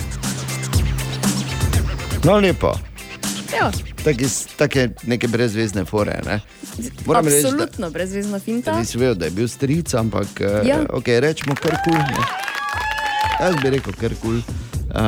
No, 2.24 2.38
lepo. 2.38 2.74
Ja, 3.56 3.72
Take, 4.04 4.26
take 4.58 4.89
neke 5.04 5.28
brezvezne 5.28 5.86
fore. 5.86 6.20
Ne? 6.26 6.39
Moram 7.06 7.26
reči, 7.26 7.41
da- 7.41 7.48
absolutno 7.48 7.89
brezvezna 7.89 8.39
finta. 8.39 8.80
Nisem 8.80 9.00
vedel, 9.00 9.15
da 9.15 9.26
je 9.26 9.32
bil 9.32 9.48
stric, 9.48 9.94
ampak 9.94 10.28
ja. 10.39 10.62
Ja. 10.63 10.80
uh, 10.80 10.86
okay, 10.91 11.20
rečemo 11.20 11.56
kar 11.56 11.78
kul. 11.84 11.94
Cool, 11.94 12.26
Jaz 13.39 13.56
bi 13.56 13.70
rekel 13.70 13.94
kar 13.94 14.13
kul. 14.22 14.41
Cool. 14.41 14.56
Uh, 14.88 15.02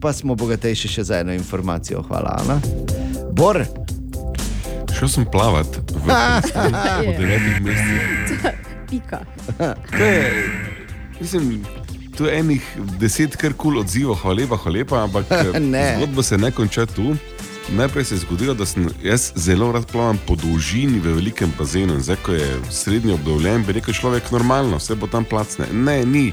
pa 0.00 0.12
smo 0.12 0.34
bogatejši 0.34 0.88
še 0.88 1.04
za 1.04 1.18
eno 1.18 1.32
informacijo. 1.32 2.02
Hvala, 2.02 2.36
Ana. 2.38 2.60
Bor, 3.32 3.64
Šel 4.90 5.08
sem 5.08 5.24
plavat 5.24 5.66
v 5.88 6.06
devetih 7.18 7.60
mesecih. 7.62 8.40
Pika. 8.90 9.20
To 9.90 10.04
je, 10.04 10.44
mislim, 11.20 11.64
tu 12.16 12.26
je 12.26 12.34
enih 12.36 12.62
deset 12.98 13.36
kar 13.36 13.52
kul 13.52 13.72
cool 13.72 13.80
odzivov, 13.80 14.18
hvala 14.20 14.36
lepa, 14.36 14.56
hvala 14.56 14.76
lepa, 14.76 15.02
ampak 15.02 15.24
Ne. 15.72 15.96
zgodba 15.96 16.22
se 16.22 16.38
ne 16.38 16.50
konča 16.50 16.86
tu. 16.86 17.14
Najprej 17.68 18.04
se 18.04 18.14
je 18.14 18.18
zgodilo, 18.18 18.54
da 18.54 18.66
sem 18.66 18.88
jaz 19.02 19.32
zelo 19.34 19.72
rad 19.72 19.86
plavam 19.86 20.18
po 20.26 20.36
dolžini 20.36 20.98
v 20.98 21.14
velikem 21.14 21.52
bazenu. 21.58 21.94
In 21.94 22.00
Zdaj, 22.00 22.16
ko 22.22 22.32
je 22.32 22.60
srednji 22.70 23.12
obdavljen, 23.12 23.64
bi 23.64 23.72
rekel 23.72 23.94
človek 23.94 24.30
normalno, 24.30 24.76
vse 24.76 24.94
bo 24.94 25.06
tam 25.06 25.24
placne. 25.24 25.66
Ne, 25.72 26.04
ni. 26.06 26.32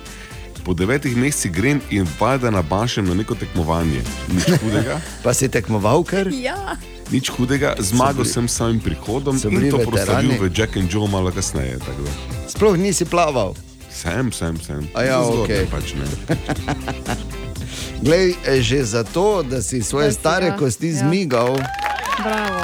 Po 0.66 0.74
devetih 0.74 1.18
mesecih 1.18 1.52
grem 1.52 1.82
in 1.90 2.08
valjda 2.20 2.52
nabašem 2.52 3.06
na 3.08 3.14
neko 3.14 3.36
tekmovanje. 3.36 4.02
Nič 4.34 4.50
hudega, 4.64 5.00
pa 5.24 5.34
si 5.34 5.48
tekmoval 5.50 6.04
kar? 6.04 6.28
Ja. 6.34 6.76
nič 7.12 7.30
hudega. 7.30 7.76
zmagal 7.80 8.26
sem 8.26 8.48
s 8.48 8.60
samim 8.60 8.80
prihodom 8.80 9.40
in 9.48 9.72
to 9.72 9.80
proslavil 9.80 10.36
v 10.36 10.52
Jack 10.52 10.76
and 10.78 10.92
Joe 10.92 11.08
malo 11.08 11.32
kasneje. 11.32 11.80
Sploh 12.48 12.76
nisi 12.76 13.06
plaval. 13.06 13.56
Sem, 13.92 14.32
sem, 14.32 14.60
sem. 14.62 14.84
A 14.94 15.02
ja, 15.04 15.24
Zgodba 15.24 15.44
okej. 15.44 15.66
Pač 15.72 15.96
ne. 15.96 16.06
Glej, 18.02 18.36
eh, 18.46 18.62
že 18.62 18.84
zato, 18.84 19.44
da 19.44 19.62
si 19.62 19.84
svoje 19.84 20.08
Da 20.08 20.14
si, 20.14 20.20
stare 20.20 20.46
ja, 20.46 20.58
kosti 20.58 20.88
ja. 20.88 20.94
zmigal, 20.94 21.58
Bravo. 22.24 22.62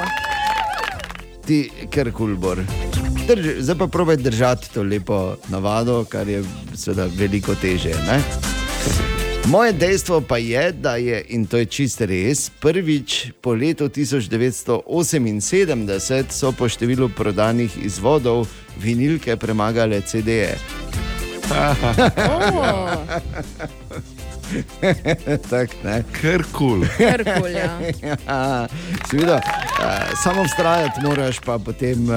ti 1.45 1.71
ker 1.89 2.11
kulbor. 2.11 2.59
Drži, 3.27 3.63
zdaj 3.63 3.77
pa 3.77 3.87
probaj 3.87 4.17
držati 4.17 4.73
to 4.73 4.83
lepo 4.83 5.35
navado, 5.49 6.05
kar 6.05 6.27
je 6.27 6.43
seveda 6.75 7.07
veliko 7.17 7.55
teže. 7.55 7.89
Ne? 7.89 8.21
Moje 9.45 9.73
dejstvo 9.73 10.21
pa 10.21 10.37
je, 10.37 10.71
da 10.71 10.95
je, 10.95 11.25
in 11.29 11.45
to 11.45 11.57
je 11.57 11.65
čist 11.65 12.01
res, 12.01 12.51
prvič 12.59 13.31
po 13.41 13.53
letu 13.53 13.89
1978 13.89 16.23
so 16.29 16.51
po 16.51 16.69
številu 16.69 17.09
prodanih 17.09 17.77
izvodov 17.83 18.47
vinilke 18.79 19.35
premagale 19.35 20.01
CD-je. 20.01 20.57
tak, 25.51 25.69
ne. 25.83 26.03
Ker 26.21 26.43
kul. 26.51 26.85
Kul, 27.39 27.51
ja. 27.51 27.79
ja, 28.01 28.67
seveda, 29.09 29.35
uh, 29.35 30.13
samo 30.23 30.43
vztrajati 30.43 31.01
moraš, 31.03 31.39
pa 31.39 31.57
potem 31.59 32.09
uh, 32.09 32.15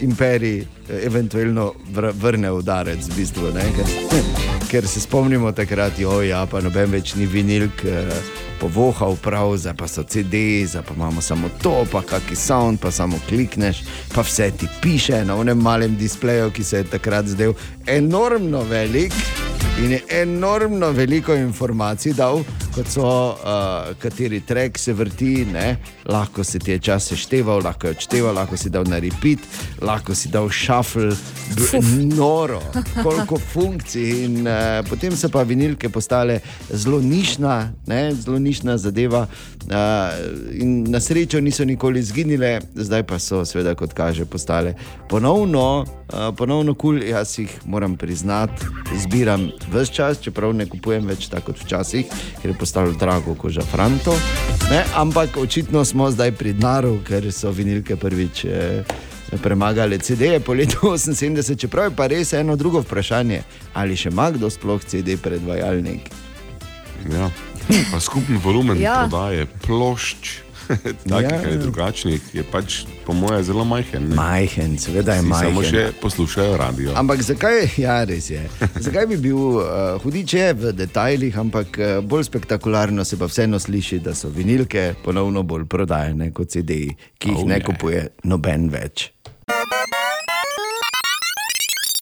imperij 0.00 0.64
eventualno 1.04 1.72
vr 1.92 2.12
vrne 2.14 2.52
udarec, 2.52 3.08
v 3.08 3.16
bistvu. 3.16 3.52
Ne, 3.54 3.64
ker, 3.76 3.86
ker 4.70 4.88
se 4.88 5.00
spomnimo 5.00 5.52
takrat, 5.52 5.98
jo, 5.98 6.20
ja, 6.22 6.44
pa 6.46 6.60
noben 6.60 6.90
več 6.90 7.14
ni 7.14 7.26
vinilk. 7.26 7.84
Uh, 7.84 8.14
Povohal 8.60 9.14
prav, 9.24 9.54
zdaj 9.56 9.72
pa 9.72 9.86
so 9.88 10.02
CD, 10.04 10.60
zdaj 10.68 10.82
pa 10.84 10.92
imamo 10.92 11.22
samo 11.24 11.48
to, 11.62 11.72
pa 11.88 12.02
kakšen 12.04 12.36
sound, 12.36 12.80
pa 12.82 12.90
samo 12.92 13.16
klikneš, 13.28 13.80
pa 14.12 14.20
vse 14.20 14.50
ti 14.52 14.68
piše 14.82 15.22
na 15.24 15.38
unem 15.40 15.56
malem 15.56 15.96
displeju, 15.96 16.50
ki 16.52 16.64
se 16.64 16.82
je 16.82 16.90
takrat 16.92 17.32
zdel 17.32 17.56
enormno 17.88 18.60
velik 18.68 19.16
in 19.80 19.90
je 19.90 20.02
enormno 20.06 20.92
veliko 20.92 21.32
informacij 21.32 22.12
dal, 22.14 22.44
kot 22.74 22.90
so 22.90 23.04
uh, 23.04 23.90
kateri 23.98 24.40
trek 24.46 24.78
se 24.78 24.92
vrti, 24.92 25.46
ne? 25.52 25.76
lahko 26.10 26.44
si 26.44 26.58
ti 26.58 26.74
je 26.74 26.78
čas 26.90 27.08
sešteval, 27.10 27.62
lahko 27.64 27.86
je 27.86 27.96
odšteval, 27.96 28.34
lahko 28.34 28.56
si 28.56 28.70
dal 28.70 28.84
na 28.88 28.98
repeat, 29.02 29.40
lahko 29.82 30.14
si 30.14 30.28
dal 30.28 30.50
shuffle, 30.50 31.14
noro, 32.16 32.60
koliko 33.02 33.38
funkcij. 33.38 34.24
In, 34.24 34.36
uh, 34.46 34.80
potem 34.88 35.16
so 35.16 35.30
pa 35.32 35.42
vinilke 35.42 35.88
postale 35.88 36.40
zelo 36.70 37.00
nišna, 37.00 37.56
ne? 37.86 38.02
zelo 38.14 38.38
nišna 38.38 38.76
zadeva. 38.78 39.26
Uh, 39.70 39.76
in 40.60 40.84
na 40.90 41.00
srečo 41.00 41.40
niso 41.40 41.64
nikoli 41.64 42.00
izginile, 42.00 42.60
zdaj 42.74 43.06
pa 43.06 43.18
so, 43.18 43.44
seveda, 43.44 43.74
kot 43.78 43.94
kaže, 43.96 44.24
postale 44.24 44.74
ponovno, 45.08 45.84
uh, 46.12 46.30
ponovno 46.36 46.74
kul. 46.74 46.90
Cool. 46.90 47.10
Jaz 47.10 47.38
jih 47.38 47.50
moram 47.64 47.96
priznati, 47.96 48.66
zbiram 49.02 49.50
vse 49.72 49.92
čas, 49.92 50.20
čeprav 50.20 50.54
ne 50.54 50.66
kupujem 50.66 51.06
več 51.06 51.28
tako 51.30 51.52
kot 51.52 51.62
včasih, 51.64 52.10
ker 52.42 52.54
postalo 52.60 52.92
drago, 52.92 53.34
kot 53.34 53.52
že 53.52 53.62
Franto. 53.62 54.12
Ne? 54.68 54.84
Ampak 54.94 55.36
očitno 55.36 55.80
smo 55.82 56.10
zdaj 56.10 56.32
pri 56.32 56.52
Dnaru, 56.52 57.00
ker 57.00 57.32
so 57.32 57.50
vinilke 57.50 57.96
prvič. 57.96 58.44
Eh, 58.44 58.84
Premagali 59.32 59.94
CD-je 59.96 60.40
po 60.40 60.52
letu 60.52 60.90
78, 60.98 61.30
čeprav 61.56 61.84
je 61.84 61.96
pa 61.96 62.06
res 62.06 62.32
eno 62.32 62.56
drugo 62.56 62.80
vprašanje, 62.80 63.42
ali 63.72 63.94
še 63.94 64.10
ima 64.10 64.26
kdo 64.30 64.50
sploh 64.50 64.82
CD 64.82 65.14
predvajalnik. 65.16 66.10
Ja, 67.08 67.30
pa 67.90 68.00
skupen 68.00 68.36
volumen 68.38 68.74
Ja. 68.76 68.96
prodaje 69.00 69.46
plošč, 69.62 70.32
takih 71.08 71.30
Ja. 71.30 71.40
ali 71.44 71.58
drugačnih, 71.58 72.22
je 72.34 72.42
pač 72.42 72.82
po 73.06 73.12
mojem 73.12 73.42
zelo 73.42 73.64
majhen. 73.64 74.08
ne. 74.08 74.14
Majhen, 74.14 74.78
seveda 74.78 75.14
je 75.14 75.22
Vsi 75.22 75.28
Samo 75.30 75.60
majhen. 75.60 75.70
še 75.70 75.92
poslušajo 76.00 76.56
radio. 76.56 76.92
Ampak 76.94 77.22
zakaj, 77.22 77.68
ja, 77.76 78.04
res 78.04 78.30
je. 78.30 78.42
zakaj 78.76 79.06
bi 79.06 79.16
bil 79.18 79.36
uh, 79.36 79.64
hudič 79.98 80.34
je 80.34 80.48
v 80.54 80.72
detajlih, 80.72 81.38
ampak 81.38 81.68
uh, 81.74 82.00
bolj 82.00 82.24
spektakularno 82.24 83.04
se 83.04 83.18
pa 83.18 83.26
vseeno 83.26 83.58
sliši, 83.58 83.98
da 83.98 84.14
so 84.14 84.28
vinilke 84.28 84.94
ponovno 85.04 85.42
bolj 85.42 85.64
prodajene 85.66 86.30
kot 86.30 86.48
CD-ji, 86.48 86.94
ki 87.18 87.28
jih 87.28 87.36
Oh, 87.36 87.44
ne 87.44 87.56
yeah. 87.56 87.66
kupuje 87.66 88.00
noben 88.24 88.70
več. 88.70 89.10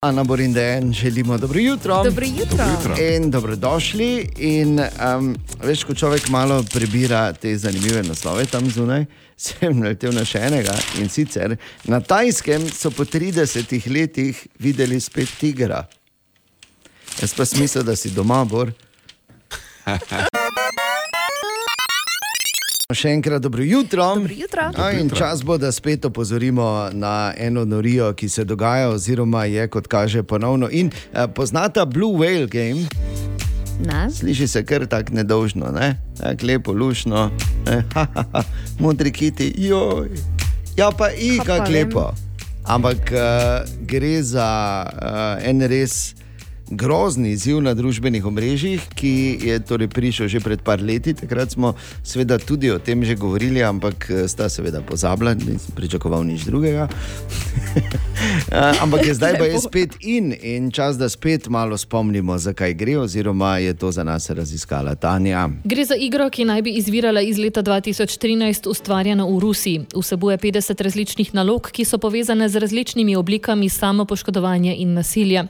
Ana 0.00 0.24
Borindejen, 0.24 0.92
želimo 0.92 1.38
dobro 1.38 1.60
jutro. 1.60 2.04
Dobro 2.04 2.26
jutro. 2.26 2.56
Dobro 2.56 2.92
jutro. 2.92 3.04
In 3.04 3.30
dobrodošli. 3.30 4.28
In, 4.36 4.80
um, 4.80 5.36
veš, 5.62 5.84
ko 5.84 5.94
človek 5.94 6.28
malo 6.28 6.62
prebira 6.72 7.32
te 7.32 7.58
zanimive 7.58 8.02
naslove 8.02 8.46
tam 8.46 8.70
zunaj, 8.70 9.04
sem 9.36 9.80
naletel 9.80 10.14
na 10.14 10.24
še 10.24 10.38
enega. 10.38 10.76
In 11.02 11.08
sicer 11.08 11.56
na 11.84 12.00
Tajskem 12.00 12.70
so 12.70 12.90
po 12.90 13.04
30 13.04 13.90
letih 13.90 14.46
videli 14.58 15.00
spet 15.00 15.34
tigra. 15.40 15.82
Jaz 17.20 17.34
pa 17.34 17.44
smisel, 17.44 17.82
da 17.82 17.96
si 17.96 18.14
doma, 18.14 18.44
bor. 18.44 18.70
Še 22.88 23.10
enkrat 23.12 23.42
dobro 23.44 23.60
jutro. 23.60 24.00
Dobro 24.16 24.32
jutro. 24.32 24.62
No, 24.72 24.86
in 24.96 25.10
čas 25.12 25.42
bo, 25.44 25.58
da 25.60 25.68
spet 25.72 26.06
opozorimo 26.08 26.88
na 26.96 27.34
eno 27.36 27.66
norijo, 27.68 28.14
ki 28.16 28.28
se 28.32 28.44
dogaja, 28.48 28.88
oziroma 28.88 29.42
je, 29.44 29.66
kot 29.68 29.90
kaže, 29.92 30.22
ponovno. 30.22 30.70
In 30.72 30.88
uh, 30.88 31.26
poznata 31.28 31.84
Blue 31.84 32.16
Whale 32.16 32.48
Game. 32.48 32.88
Ne? 33.84 34.08
Sliši 34.10 34.48
se 34.48 34.64
kar 34.64 34.86
tako 34.88 35.18
nedolžno, 35.20 35.68
ne? 35.68 35.98
tako 36.16 36.48
lepo, 36.48 36.72
lušno, 36.72 37.28
ne? 37.66 37.82
Ha, 37.94 38.06
ha, 38.14 38.24
ha. 38.32 38.42
modri 38.80 39.12
kiti, 39.12 39.52
joj. 39.68 40.08
Ja, 40.76 40.88
pa 40.88 41.10
i, 41.12 41.36
kako 41.44 41.70
lepo. 41.72 42.06
Ampak 42.64 43.12
uh, 43.12 43.68
gre 43.84 44.22
za 44.22 44.48
uh, 44.88 45.44
en 45.44 45.60
res 45.60 46.14
grozni 46.70 47.30
izziv 47.30 47.60
na 47.62 47.74
družbenih 47.74 48.26
omrežjih, 48.26 48.82
ki 48.94 49.38
je 49.42 49.58
torej 49.60 49.88
prišel 49.88 50.28
že 50.28 50.40
pred 50.40 50.62
par 50.62 50.82
leti. 50.82 51.14
Takrat 51.14 51.52
smo 51.56 51.74
seveda 52.02 52.38
tudi 52.38 52.70
o 52.70 52.78
tem 52.78 53.04
že 53.04 53.14
govorili, 53.14 53.62
ampak 53.62 54.10
eh, 54.10 54.28
sta 54.28 54.48
seveda 54.48 54.82
pozabila, 54.82 55.34
nisem 55.34 55.74
pričakoval 55.74 56.24
nič 56.24 56.44
drugega. 56.48 56.88
Eh, 58.50 58.82
ampak 58.82 59.06
je 59.06 59.14
zdaj 59.14 59.38
pa 59.38 59.44
je 59.46 59.60
spet 59.60 59.94
in, 60.00 60.32
in 60.42 60.70
čas, 60.74 60.98
da 60.98 61.08
spet 61.08 61.46
malo 61.48 61.78
spomnimo, 61.78 62.38
zakaj 62.38 62.74
gre, 62.74 62.96
oziroma 62.98 63.58
je 63.58 63.74
to 63.74 63.92
za 63.92 64.02
nas 64.04 64.30
raziskala 64.30 64.94
Tanja. 64.94 65.48
Gre 65.64 65.84
za 65.84 65.94
igro, 65.94 66.26
ki 66.30 66.44
naj 66.44 66.62
bi 66.66 66.74
izvirala 66.80 67.20
iz 67.22 67.38
leta 67.38 67.62
2013, 67.62 68.66
ustvarjena 68.66 69.24
v 69.24 69.38
Rusiji. 69.38 69.86
Vsebuje 69.94 70.38
50 70.38 70.82
različnih 70.82 71.34
nalog, 71.34 71.70
ki 71.70 71.84
so 71.84 71.98
povezane 71.98 72.48
z 72.48 72.58
različnimi 72.58 73.16
oblikami 73.16 73.68
samopoškodovanja 73.68 74.74
in 74.74 74.98
nasilja. 74.98 75.46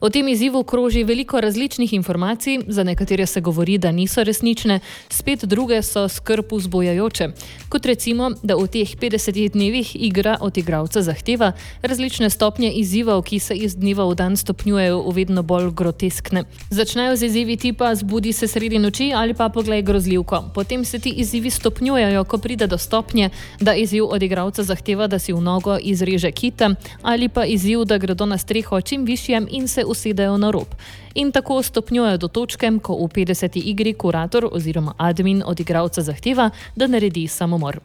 O 0.00 0.08
tem 0.08 0.28
izzivu 0.28 0.62
kroži 0.64 1.02
veliko 1.04 1.40
različnih 1.40 1.92
informacij, 1.92 2.58
za 2.66 2.84
nekatere 2.84 3.26
se 3.26 3.40
govori, 3.40 3.78
da 3.78 3.92
niso 3.92 4.22
resnične, 4.24 4.80
spet 5.08 5.44
druge 5.44 5.82
so 5.82 6.08
skrb 6.08 6.52
vzbojajoče. 6.52 7.28
Kot 7.68 7.86
recimo, 7.86 8.30
da 8.42 8.56
v 8.56 8.64
teh 8.66 8.94
50 8.96 9.52
dnevih 9.52 9.90
igra 10.00 10.38
od 10.40 10.56
igralca 10.58 11.02
zahteva 11.02 11.52
različne 11.82 12.30
stopnje 12.30 12.70
izzivov, 12.72 13.22
ki 13.22 13.38
se 13.38 13.54
iz 13.54 13.76
dneva 13.76 14.06
v 14.08 14.14
dan 14.14 14.36
stopnjujejo 14.36 15.02
v 15.02 15.12
vedno 15.14 15.42
bolj 15.42 15.68
groteskne. 15.76 16.44
Začnejo 16.70 17.16
z 17.16 17.28
izzivi 17.28 17.56
tipa 17.56 17.94
zbudi 17.94 18.32
se 18.32 18.48
sredi 18.48 18.78
noči 18.78 19.12
ali 19.14 19.34
pa 19.34 19.48
poglej 19.48 19.82
grozljivko. 19.82 20.42
Potem 20.54 20.84
se 20.84 20.98
ti 20.98 21.10
izzivi 21.10 21.50
stopnjujejo, 21.50 22.24
ko 22.24 22.38
pride 22.38 22.66
do 22.66 22.78
stopnje, 22.78 23.30
da 23.60 23.74
izziv 23.74 24.08
od 24.08 24.22
igralca 24.22 24.62
zahteva, 24.62 25.06
da 25.06 25.18
si 25.18 25.32
v 25.32 25.40
nogo 25.40 25.76
izreže 25.76 26.32
kita 26.32 26.74
ali 27.02 27.28
pa 27.28 27.44
izziv, 27.44 27.84
da 27.84 27.98
gredo 27.98 28.26
na 28.26 28.38
streho 28.38 28.80
čim 28.80 29.04
višjem 29.04 29.48
in 29.50 29.68
se 29.68 29.84
usedejo 29.90 30.38
na 30.38 30.50
rob. 30.54 30.74
In 31.14 31.32
tako 31.32 31.58
stopnjujejo 31.62 32.22
do 32.22 32.28
točke, 32.28 32.70
ko 32.82 32.96
v 32.96 33.08
50. 33.08 33.60
igri 33.64 33.92
kurator 33.92 34.48
oziroma 34.52 34.94
admin 34.98 35.42
od 35.46 35.60
igralca 35.60 36.02
zahteva, 36.02 36.50
da 36.76 36.86
naredi 36.86 37.26
samomor. 37.28 37.80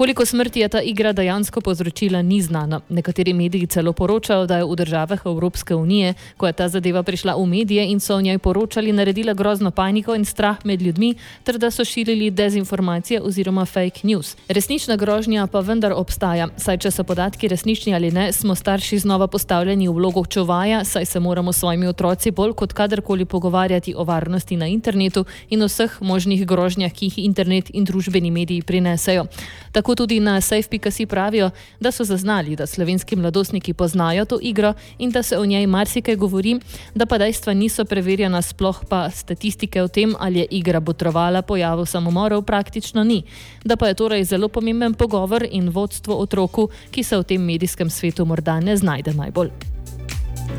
Koliko 0.00 0.26
smrti 0.26 0.60
je 0.60 0.68
ta 0.68 0.80
igra 0.80 1.12
dejansko 1.12 1.60
povzročila, 1.60 2.22
ni 2.22 2.40
znano. 2.42 2.80
Nekateri 2.88 3.32
mediji 3.32 3.66
celo 3.66 3.92
poročajo, 3.92 4.46
da 4.46 4.56
je 4.56 4.64
v 4.64 4.76
državah 4.76 5.20
Evropske 5.24 5.74
unije, 5.74 6.14
ko 6.36 6.46
je 6.46 6.52
ta 6.52 6.68
zadeva 6.68 7.02
prišla 7.02 7.34
v 7.36 7.44
medije 7.46 7.84
in 7.84 8.00
so 8.00 8.16
o 8.16 8.20
njej 8.20 8.38
poročali, 8.38 8.92
naredila 8.92 9.34
grozno 9.34 9.70
paniko 9.70 10.14
in 10.14 10.24
strah 10.24 10.56
med 10.64 10.82
ljudmi, 10.82 11.14
ter 11.44 11.58
da 11.58 11.70
so 11.70 11.84
širili 11.84 12.30
dezinformacije 12.30 13.20
oziroma 13.20 13.64
fake 13.66 14.00
news. 14.02 14.36
Resnična 14.48 14.96
grožnja 14.96 15.46
pa 15.46 15.60
vendar 15.60 15.92
obstaja, 15.92 16.48
saj 16.56 16.78
če 16.78 16.90
so 16.90 17.04
podatki 17.04 17.48
resnični 17.48 17.94
ali 17.94 18.10
ne, 18.10 18.32
smo 18.32 18.54
starši 18.54 18.98
znova 18.98 19.26
postavljeni 19.26 19.88
v 19.88 19.92
vlogo 19.92 20.24
čuvaja, 20.24 20.84
saj 20.84 21.04
se 21.04 21.20
moramo 21.20 21.52
s 21.52 21.58
svojimi 21.58 21.86
otroci 21.86 22.30
bolj 22.30 22.52
kot 22.52 22.72
kadarkoli 22.72 23.24
pogovarjati 23.24 23.94
o 23.96 24.04
varnosti 24.04 24.56
na 24.56 24.66
internetu 24.66 25.24
in 25.50 25.60
vseh 25.64 26.00
možnih 26.00 26.46
grožnjah, 26.46 26.92
ki 26.92 27.12
jih 27.12 27.18
internet 27.18 27.70
in 27.74 27.84
družbeni 27.84 28.30
mediji 28.30 28.62
prinesejo. 28.62 29.26
Tako 29.72 29.89
tudi 29.94 30.20
na 30.20 30.40
safe.si 30.40 31.06
pravijo, 31.06 31.50
da 31.80 31.92
so 31.92 32.04
zaznali, 32.04 32.56
da 32.56 32.66
slovenski 32.66 33.16
mladostniki 33.16 33.74
poznajo 33.74 34.24
to 34.24 34.38
igro 34.42 34.74
in 34.98 35.10
da 35.10 35.22
se 35.22 35.38
o 35.38 35.46
njej 35.46 35.66
marsikaj 35.66 36.16
govori, 36.16 36.60
da 36.94 37.06
pa 37.06 37.18
dejstva 37.18 37.54
niso 37.54 37.84
preverjena, 37.84 38.42
sploh 38.42 38.84
pa 38.88 39.10
statistike 39.10 39.82
o 39.82 39.88
tem, 39.88 40.14
ali 40.18 40.38
je 40.38 40.46
igra 40.50 40.80
botrovala 40.80 41.42
pojavu 41.42 41.86
samomorov, 41.86 42.42
praktično 42.42 43.04
ni. 43.04 43.22
Da 43.64 43.76
pa 43.76 43.88
je 43.88 43.94
torej 43.94 44.24
zelo 44.24 44.48
pomemben 44.48 44.94
pogovor 44.94 45.46
in 45.50 45.68
vodstvo 45.68 46.14
otroku, 46.14 46.68
ki 46.90 47.02
se 47.02 47.16
v 47.16 47.22
tem 47.24 47.42
medijskem 47.42 47.90
svetu 47.90 48.24
morda 48.24 48.60
ne 48.60 48.76
znajde 48.76 49.14
najbolj. 49.14 49.50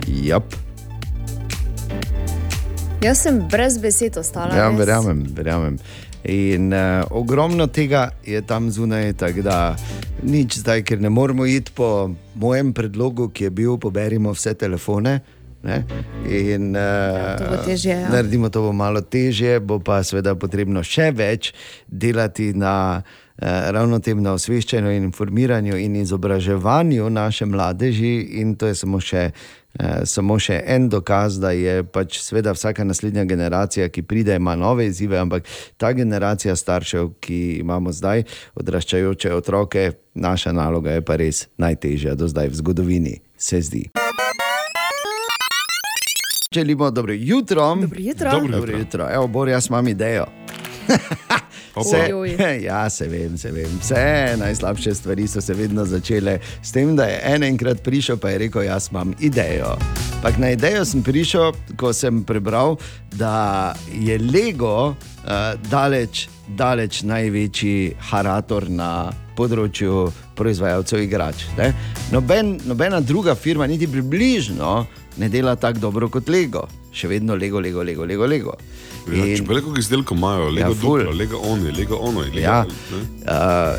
Jap. 0.07 0.43
Jaz 3.01 3.17
sem 3.17 3.39
brez 3.49 3.79
besed 3.81 4.17
ostala. 4.17 4.55
Ja, 4.55 4.69
verjamem, 4.69 5.23
verjamem. 5.33 5.77
In 6.23 6.73
uh, 6.73 7.03
ogromno 7.09 7.67
tega 7.67 8.09
je 8.25 8.41
tam 8.41 8.69
zunaj, 8.71 9.13
tako 9.13 9.41
da 9.41 9.75
nič 10.23 10.59
zdaj, 10.61 10.83
ker 10.85 11.01
ne 11.01 11.09
moremo 11.09 11.45
iti 11.45 11.71
po 11.75 12.11
mojem 12.35 12.73
predlogu, 12.73 13.29
ki 13.29 13.43
je 13.43 13.49
bil, 13.49 13.77
poberimo 13.77 14.33
vse 14.33 14.53
telefone. 14.53 15.19
Ne? 15.63 15.83
In, 16.29 16.75
uh, 16.75 17.37
to 17.37 17.49
bo 17.49 17.57
težje, 17.65 17.93
ja. 17.93 18.09
Naredimo 18.09 18.49
to 18.49 18.61
bo 18.61 18.73
malo 18.73 19.01
težje, 19.01 19.59
bo 19.59 19.79
pa 19.79 20.01
seveda 20.05 20.33
potrebno 20.37 20.81
še 20.85 21.11
več 21.13 21.51
delati 21.87 22.51
na 22.53 23.01
ravno 23.41 23.99
tem 23.99 24.21
na 24.21 24.33
osveščanju 24.33 24.91
in 24.91 25.03
informiranju 25.03 25.77
in 25.77 25.95
izobraževanju 25.95 27.09
naše 27.09 27.45
mladeži, 27.45 28.27
in 28.41 28.55
to 28.55 28.67
je 28.67 28.75
samo 28.75 28.99
še. 28.99 29.31
Uh, 29.31 29.61
samo 30.03 30.35
še 30.35 30.57
en 30.67 30.89
dokaz, 30.91 31.37
da 31.39 31.53
je 31.55 31.83
pač 31.87 32.17
sveda 32.19 32.51
vsaka 32.51 32.83
naslednja 32.83 33.23
generacija, 33.23 33.87
ki 33.87 34.03
pride, 34.03 34.35
ima 34.35 34.51
nove 34.59 34.89
izzive, 34.89 35.15
ampak 35.15 35.47
ta 35.79 35.93
generacija 35.95 36.55
staršev, 36.55 37.13
ki 37.23 37.39
imamo 37.61 37.93
zdaj, 37.95 38.25
odraščajoče 38.59 39.31
otroke, 39.33 39.85
naša 40.13 40.51
naloga 40.51 40.97
je 40.97 41.05
pa 41.07 41.15
res 41.15 41.45
najtežja 41.55 42.17
do 42.19 42.27
zdaj 42.27 42.51
v 42.51 42.59
zgodovini, 42.59 43.15
se 43.37 43.61
zdi. 43.61 43.85
Želimo 46.51 46.91
dobro 46.91 47.13
jutro. 47.13 47.75
Dobro 47.75 47.99
jutro. 47.99 48.31
Dobro 48.31 48.57
jutro. 48.57 48.77
jutro. 48.77 49.07
Evo, 49.13 49.27
Bor, 49.27 49.49
jaz 49.49 49.69
imam 49.71 49.87
idejo. 49.87 50.25
Oj, 51.75 52.13
oj. 52.13 52.35
ja, 52.67 52.89
se 52.89 53.07
vem, 53.07 53.37
se 53.37 53.51
vem. 53.51 53.79
Vse 53.79 54.35
najslabše 54.39 54.95
stvari 54.95 55.27
so 55.27 55.41
se 55.41 55.53
vedno 55.53 55.85
začele 55.85 56.39
s 56.61 56.71
tem, 56.71 56.95
da 56.95 57.03
je 57.03 57.21
enkrat 57.47 57.83
prišel, 57.83 58.17
pa 58.17 58.29
je 58.29 58.37
rekel: 58.37 58.63
Jaz 58.63 58.89
imam 58.91 59.13
idejo. 59.19 59.77
Pak 60.21 60.37
na 60.37 60.51
idejo 60.51 60.85
sem 60.85 61.03
prišel, 61.03 61.53
ko 61.77 61.93
sem 61.93 62.23
prebral, 62.23 62.75
da 63.17 63.73
je 63.93 64.19
Lego 64.19 64.87
uh, 64.87 64.95
daleč, 65.69 66.27
daleč 66.47 67.01
največji 67.03 67.95
harator 68.11 68.69
na 68.69 69.09
področju 69.35 70.11
proizvajalcev 70.35 71.01
igrač. 71.01 71.47
ne. 71.57 71.73
Noben, 72.11 72.59
nobena 72.65 72.99
druga 72.99 73.35
firma, 73.35 73.67
niti 73.67 73.87
približno, 73.87 74.85
ne 75.17 75.29
dela 75.29 75.55
tako 75.55 75.79
dobro 75.79 76.09
kot 76.09 76.29
Lego. 76.29 76.67
Še 76.91 77.07
vedno 77.07 77.35
Lego, 77.35 77.59
Lego, 77.59 77.81
Lego, 77.81 78.03
Lego. 78.03 78.25
Lego. 78.27 78.53
Ja, 79.07 79.23
če 79.31 79.43
pa 79.43 79.53
veliko 79.53 79.71
izdelkov 79.79 80.13
imajo, 80.13 80.43
Ja, 80.43 80.51
lego 80.51 80.73
ful. 80.75 80.99
duplo, 80.99 81.13
lego 81.13 81.37
oni, 81.41 81.71
lego 81.71 81.95
ono. 81.97 82.19
Lego, 82.21 82.37
Ja. 82.37 82.65
ne. 82.91 82.97
Uh, 83.23 83.33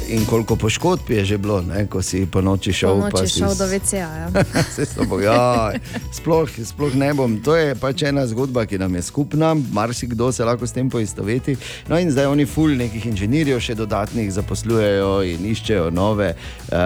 in 0.08 0.24
koliko 0.24 0.56
poškodb 0.56 1.10
je 1.10 1.24
že 1.24 1.38
bilo, 1.38 1.60
ne, 1.62 1.86
ko 1.86 2.00
si 2.00 2.26
po 2.26 2.40
noči 2.40 2.72
šel. 2.72 2.96
Po 2.96 3.00
pa 3.02 3.20
noči 3.20 3.28
si 3.28 3.38
šel 3.38 3.50
s- 3.50 3.58
do 3.58 3.66
VC-ja. 3.66 4.08
Ja. 4.08 4.44
Se 4.74 4.86
so 4.86 5.04
bo- 5.04 5.20
ja, 5.20 5.72
sploh, 6.10 6.48
sploh 6.58 6.94
ne 6.94 7.12
bom. 7.12 7.36
To 7.38 7.54
je 7.54 7.74
pač 7.76 8.02
ena 8.02 8.24
zgodba, 8.24 8.64
ki 8.64 8.78
nam 8.78 8.94
je 8.94 9.02
skupna, 9.02 9.52
marsikdo 9.72 10.32
se 10.32 10.42
lahko 10.42 10.64
s 10.64 10.72
tem 10.72 10.88
poistoveti. 10.88 11.56
No, 11.86 11.98
in 11.98 12.08
zdaj 12.08 12.26
oni 12.26 12.46
ful 12.46 12.72
nekih 12.72 13.06
inženirjev 13.06 13.60
še 13.60 13.74
dodatnih 13.76 14.32
zaposlujejo 14.32 15.22
in 15.26 15.46
iščejo 15.46 15.90
nove, 15.90 16.32
uh, 16.32 16.78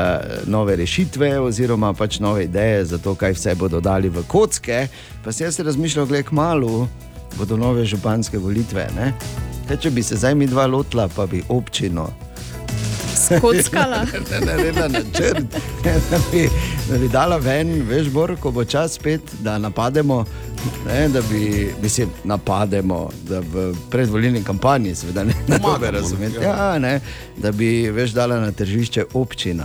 nove 0.46 0.76
rešitve, 0.76 1.38
oziroma 1.40 1.94
pač 1.94 2.18
nove 2.18 2.44
ideje 2.44 2.84
za 2.86 2.98
to, 2.98 3.14
kaj 3.14 3.32
vse 3.32 3.54
bodo 3.54 3.80
dali 3.80 4.08
v 4.10 4.26
kocke. 4.36 4.88
Pa 5.24 5.32
si 5.32 5.42
jaz 5.42 5.60
razmišljal, 5.60 6.06
da 6.06 6.16
je 6.16 6.22
kmalo 6.22 6.88
bodo 7.38 7.56
nove 7.56 7.84
županske 7.84 8.38
volitve. 8.38 8.88
ne. 8.96 9.12
Kaj, 9.68 9.76
če 9.76 9.90
bi 9.90 10.02
se 10.02 10.16
zdaj 10.16 10.34
mi 10.34 10.46
dva 10.46 10.66
lotila, 10.66 11.08
pa 11.08 11.26
bi 11.26 11.42
občino 11.48 12.08
Skockala. 13.16 14.04
ne, 14.30 14.40
ne, 14.42 14.64
ne, 14.64 14.72
na 14.72 14.88
načrt, 14.88 15.44
da 16.10 16.18
bi, 16.32 16.48
da 16.90 16.98
bi 16.98 17.08
dala 17.08 17.36
ven, 17.38 17.82
veš, 17.82 18.08
Bor, 18.08 18.36
ko 18.36 18.50
bo 18.50 18.64
čas 18.64 18.92
spet, 18.92 19.20
da 19.40 19.58
napademo. 19.58 20.24
Ne, 20.86 21.08
da 21.08 21.20
bi, 21.22 21.42
mislim, 21.82 22.08
napademo, 22.24 22.98
da 23.22 23.40
v 23.42 23.54
predvolilni 23.90 24.42
kampanji, 24.42 24.94
seveda 24.94 25.24
ne, 25.24 25.34
ne 25.40 25.58
Pomagamo, 25.58 25.72
bobe 25.74 25.90
razumeti. 25.90 26.38
ne, 26.38 26.44
ja. 26.44 26.56
Ja, 26.66 26.78
ne, 26.78 27.00
da 27.36 27.52
bi 27.52 27.90
veš 27.90 28.10
dala 28.10 28.40
na 28.40 28.52
tržišče 28.52 29.04
občina. 29.14 29.64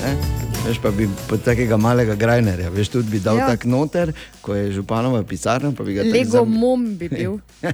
Ne. 0.00 0.16
Veš 0.62 0.78
pa 0.78 0.90
bi 0.90 1.08
pod 1.26 1.42
takega 1.42 1.76
malega 1.76 2.14
grajnerja, 2.14 2.68
veš, 2.70 2.88
tudi 2.88 3.10
bi 3.10 3.18
dal 3.18 3.36
Ja. 3.36 3.46
tak 3.48 3.64
noter, 3.64 4.12
ko 4.40 4.54
je 4.54 4.72
županova 4.72 5.22
pisarna, 5.22 5.72
pa 5.72 5.82
bi 5.82 5.94
ga 5.94 6.02
tako 6.02 6.12
Lego 6.12 6.30
zam- 6.38 6.48
mom 6.50 6.96
bi 6.96 7.08
bil. 7.08 7.38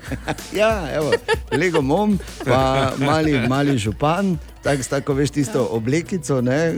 Ja, 0.53 0.89
evo, 0.95 1.13
Lego 1.53 1.83
mom, 1.83 2.15
pa 2.45 2.93
mali, 2.99 3.39
mali 3.41 3.79
župan, 3.79 4.39
tako, 4.63 4.83
tako 4.91 5.13
veš 5.15 5.31
tisto 5.31 5.69
oblekico. 5.71 6.41
ne, 6.41 6.75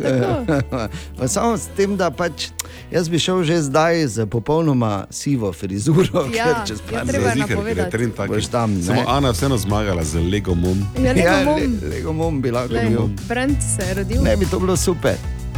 Pa 1.18 1.28
samo 1.28 1.56
s 1.56 1.68
tem, 1.76 1.96
da 1.96 2.10
pač 2.10 2.48
jaz 2.90 3.08
bi 3.08 3.18
šel 3.18 3.42
že 3.44 3.62
zdaj 3.62 4.06
z 4.06 4.26
popolnoma 4.26 5.06
sivo 5.10 5.52
frizuro, 5.52 6.26
Ja, 6.34 6.44
ker 6.44 6.54
čez 6.66 6.78
ja, 6.78 6.98
par 6.98 7.06
treba 7.06 7.26
let 7.26 7.36
je 7.36 7.46
napovedati. 7.46 7.90
Trend 7.90 8.12
tam. 8.50 8.74
Ne? 8.74 8.82
Samo 8.82 9.04
Ana 9.08 9.30
vseeno 9.30 9.56
zmagala 9.56 10.04
z 10.04 10.14
Lego 10.14 10.54
Mom. 10.54 10.78
Ja, 10.98 11.12
Lego 11.12 11.20
ja, 11.20 11.44
mom. 11.44 12.36
le, 12.36 12.42
bi 12.42 12.50
lahko 12.50 12.74
bil. 12.88 13.08
Brand 13.28 13.56
se 13.76 13.86
je 13.88 13.94
rodil. 13.94 14.22
Ne 14.22 14.36
bi 14.36 14.46
to 14.46 14.60
bilo 14.60 14.76
super. 14.76 15.14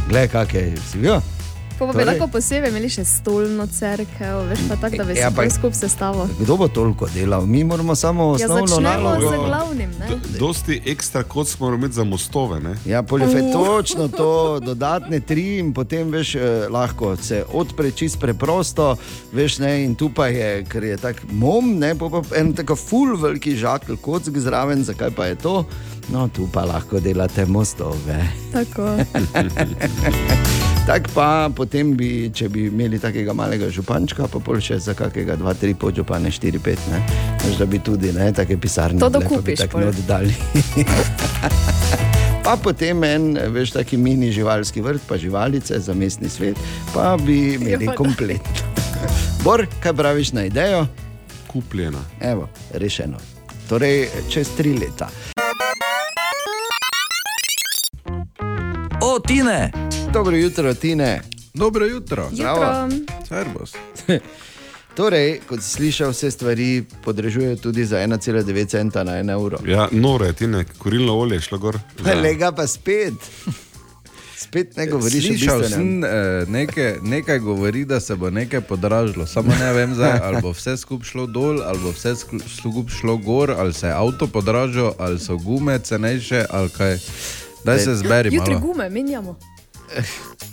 Glej, 0.09 0.27
kak 0.27 0.53
je, 0.53 0.73
si 0.91 1.32
Pa 1.73 1.85
bi 1.87 1.93
Torej- 1.93 2.05
lahko 2.07 2.27
posebej 2.27 2.69
imeli 2.69 2.89
še 2.89 3.03
stolno 3.05 3.67
crkvo, 3.67 4.43
veš 4.45 4.59
pa 4.69 4.75
tako, 4.77 4.97
da 4.97 5.03
bi 5.03 5.09
Ja, 5.11 5.31
se 5.31 5.41
ja, 5.41 5.49
skupaj 5.49 5.73
sestavo. 5.73 6.27
Kdo 6.39 6.57
bo 6.57 6.67
toliko 6.67 7.07
delal? 7.07 7.45
Mi 7.45 7.63
moramo 7.63 7.95
samo 7.95 8.23
Ja, 8.23 8.31
osnovno 8.45 8.67
začnemo 8.67 8.89
nalogo. 9.03 9.27
z 9.27 9.39
glavnim. 9.39 9.89
Ne? 9.99 10.07
Dosti 10.39 10.81
ekstra 10.85 11.23
kot 11.23 11.47
smo 11.47 11.65
morali 11.65 11.79
imeti 11.79 11.93
za 11.93 12.03
mostove. 12.03 12.59
Ne? 12.59 12.75
Ja, 12.85 13.03
poljefe, 13.03 13.39
Uh. 13.39 13.51
točno 13.53 14.07
to, 14.07 14.29
dodatne 14.59 15.19
tri, 15.19 15.57
in 15.57 15.73
potem 15.73 16.09
veš, 16.09 16.35
eh, 16.35 16.39
lahko 16.69 17.15
se 17.17 17.43
odpre 17.53 17.91
čist 17.91 18.19
preprosto, 18.19 18.95
veš, 19.31 19.59
ne, 19.59 19.83
in 19.83 19.95
tu 19.95 20.09
pa 20.09 20.27
je, 20.27 20.63
ker 20.63 20.83
je 20.83 20.97
tako 20.97 21.19
mom, 21.31 21.79
ne, 21.79 21.95
pa, 21.95 22.09
pa 22.09 22.35
en 22.35 22.53
tako 22.53 22.75
full 22.75 23.17
veliki 23.17 23.55
žakelj 23.55 23.97
kot 23.97 24.23
zraven, 24.25 24.83
zakaj 24.83 25.11
pa 25.11 25.25
je 25.25 25.35
to? 25.35 25.65
No, 26.09 26.27
tu 26.27 26.49
pa 26.51 26.61
lahko 26.61 26.99
delate 26.99 27.45
mostove. 27.45 28.27
Tako. 28.51 28.97
Tako 30.87 31.09
pa 31.13 31.49
potem 31.55 31.93
bi, 31.95 32.27
če 32.35 32.49
bi 32.51 32.65
imeli 32.67 32.97
takega 32.99 33.31
malega 33.33 33.69
župančka, 33.71 34.27
pa 34.27 34.39
pol 34.43 34.59
še 34.59 34.81
za 34.83 34.91
kakega 34.97 35.37
dva, 35.39 35.53
tri 35.55 35.71
podžupane, 35.79 36.27
štiri, 36.27 36.59
pet, 36.59 36.81
ne, 36.91 36.99
veš, 37.39 37.55
da 37.61 37.67
bi 37.71 37.79
tudi 37.79 38.11
ne, 38.11 38.27
take 38.35 38.57
pisarne 38.59 38.99
To 38.99 39.07
dokupiš 39.07 39.63
tako 39.63 39.79
ne 39.79 39.93
oddali. 39.93 40.35
Pa 42.43 42.57
potem 42.59 42.99
en, 43.07 43.29
veš, 43.55 43.71
taki 43.71 43.95
mini 43.95 44.27
živalski 44.35 44.81
vrt, 44.83 45.05
pa 45.07 45.15
živalice 45.15 45.79
za 45.79 45.93
mestni 45.95 46.27
svet, 46.27 46.59
pa 46.91 47.15
bi 47.15 47.53
imeli 47.55 47.87
Ja, 47.87 47.95
komplet. 47.95 48.43
Bor, 49.45 49.63
kaj 49.79 49.95
praviš 49.95 50.33
na 50.35 50.43
idejo? 50.51 50.83
Kupljena. 51.47 52.03
Evo, 52.19 52.49
rešeno. 52.75 53.23
Torej, 53.71 54.09
čez 54.27 54.51
tri 54.59 54.75
leta. 54.75 55.07
O, 58.99 59.15
Tine! 59.23 59.82
Dobro 60.13 60.37
jutro, 60.37 60.73
Tine. 60.73 61.21
Dobro 61.53 61.85
jutro. 61.85 62.29
Zdravo. 62.31 62.89
Servus. 63.27 63.73
Torej, 64.97 65.39
kot 65.49 65.61
si 65.61 65.69
slišal, 65.69 66.11
vse 66.11 66.31
stvari 66.31 66.83
podražujejo 67.03 67.55
tudi 67.55 67.85
za 67.85 67.97
1,9 67.97 68.67
centa 68.67 69.03
na 69.03 69.11
1 69.11 69.31
evro. 69.31 69.57
Ja, 69.65 69.87
nore, 69.91 70.33
ti 70.33 70.47
ne, 70.47 70.65
kurilno 70.77 71.17
olje 71.19 71.35
je 71.35 71.41
šlo 71.41 71.57
gor. 71.57 71.79
Ja. 72.07 72.13
Lega 72.21 72.51
pa 72.51 72.67
spet. 72.67 73.13
Spet 74.37 74.77
ne 74.77 74.87
govoriš 74.87 75.25
o 75.25 75.27
Slišal 75.27 75.59
bistvenem. 75.59 75.87
sem, 75.87 76.03
eh, 76.03 76.45
nekaj, 76.47 76.95
nekaj 77.01 77.39
govori, 77.39 77.85
da 77.85 77.99
se 77.99 78.15
bo 78.15 78.29
nekaj 78.29 78.61
podražilo. 78.61 79.25
Samo 79.27 79.51
ne 79.59 79.73
vem, 79.73 79.95
zdaj, 79.95 80.19
ali 80.25 80.41
bo 80.41 80.51
vse 80.51 80.77
skupaj 80.77 81.05
šlo 81.05 81.25
dol, 81.25 81.61
ali 81.63 81.79
bo 81.79 81.91
vse 81.91 82.15
skupaj 82.59 82.95
šlo 82.99 83.17
gor, 83.17 83.51
ali 83.57 83.73
se 83.73 83.87
je 83.87 83.93
avto 83.93 84.27
podražil, 84.27 84.91
ali 84.97 85.19
so 85.19 85.37
gume 85.37 85.79
cenejše, 85.79 86.45
ali 86.49 86.69
kaj. 86.69 86.97
Daj 87.63 87.79
se 87.79 87.95
zberi 87.95 88.35
Jutri 88.35 88.53
malo. 88.53 88.67
gume 88.67 88.89
menjamo. 88.89 89.39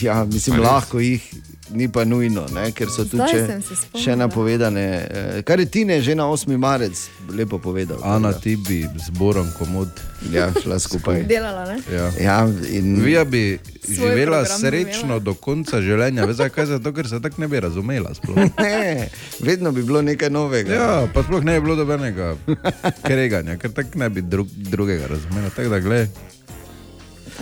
Ja, 0.00 0.24
mislim, 0.24 0.60
lahko 0.60 1.00
jih, 1.00 1.34
ni 1.70 1.88
pa 1.92 2.04
nujno, 2.04 2.46
ne, 2.54 2.70
ker 2.72 2.88
so 2.88 3.04
Zdaj 3.04 3.28
še, 3.28 3.40
se 3.66 3.98
še 3.98 4.16
napovedane. 4.16 4.84
eh, 5.10 5.42
Kar 5.42 5.60
je 5.60 5.66
Tine 5.66 6.00
že 6.00 6.14
na 6.14 6.24
8. 6.24 6.56
marec 6.56 7.08
lepo 7.28 7.58
povedal. 7.58 7.98
Ana, 8.02 8.30
da. 8.32 8.38
ti 8.38 8.56
bi 8.56 8.84
zborom 9.06 9.50
komod. 9.58 9.88
Ja, 10.32 10.52
šla 10.62 10.78
skupaj. 10.78 11.24
Delala, 11.32 11.64
ne? 11.66 11.78
Ja. 11.92 12.10
Ja, 12.20 12.36
in... 12.70 13.02
Vija 13.02 13.24
bi 13.24 13.58
Svoj 13.82 13.96
živela 13.96 14.44
srečno 14.46 15.18
do 15.20 15.34
konca 15.34 15.82
življenja. 15.82 16.24
Veš 16.24 16.36
zakaj? 16.36 16.66
Zato, 16.66 16.92
ker 16.92 17.08
se 17.08 17.20
tako 17.20 17.42
ne 17.42 17.48
bi 17.48 17.60
razumela. 17.60 18.14
Sploh. 18.14 18.38
Ne, 18.64 19.08
vedno 19.40 19.72
bi 19.72 19.82
bilo 19.82 20.02
nekaj 20.02 20.30
novega. 20.30 20.72
Ja, 20.72 21.08
pa 21.14 21.22
sploh 21.22 21.44
ne 21.44 21.58
bi 21.58 21.64
bilo 21.66 21.76
dobenega 21.76 22.36
kreganja, 23.02 23.58
ker 23.58 23.74
tako 23.74 23.98
ne 23.98 24.08
bi 24.08 24.22
drug, 24.22 24.48
drugega 24.70 25.10
razumela. 25.10 25.50
Tako 25.50 25.68
da, 25.68 25.80
gled, 25.80 26.08
Pa 26.08 26.33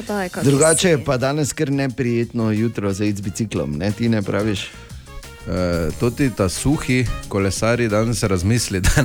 daj, 0.06 0.28
Drugače 0.44 0.88
je 0.88 1.04
pa 1.04 1.16
danes 1.16 1.52
kar 1.52 1.72
neprijetno 1.72 2.50
jutro 2.50 2.92
za 2.92 3.04
iti 3.04 3.16
z 3.16 3.20
biciklom, 3.20 3.72
ne 3.72 3.92
ti 3.92 4.08
ne 4.08 4.22
praviš. 4.22 4.70
Uh, 5.46 5.94
tudi 6.00 6.30
ta 6.30 6.48
suhi 6.48 7.06
kolesari 7.28 7.88
danes 7.88 8.22
razmisli, 8.22 8.80
da. 8.80 8.90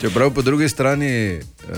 Čeprav 0.00 0.30
po 0.30 0.42
drugi 0.42 0.68
strani, 0.68 1.38
uh, 1.70 1.76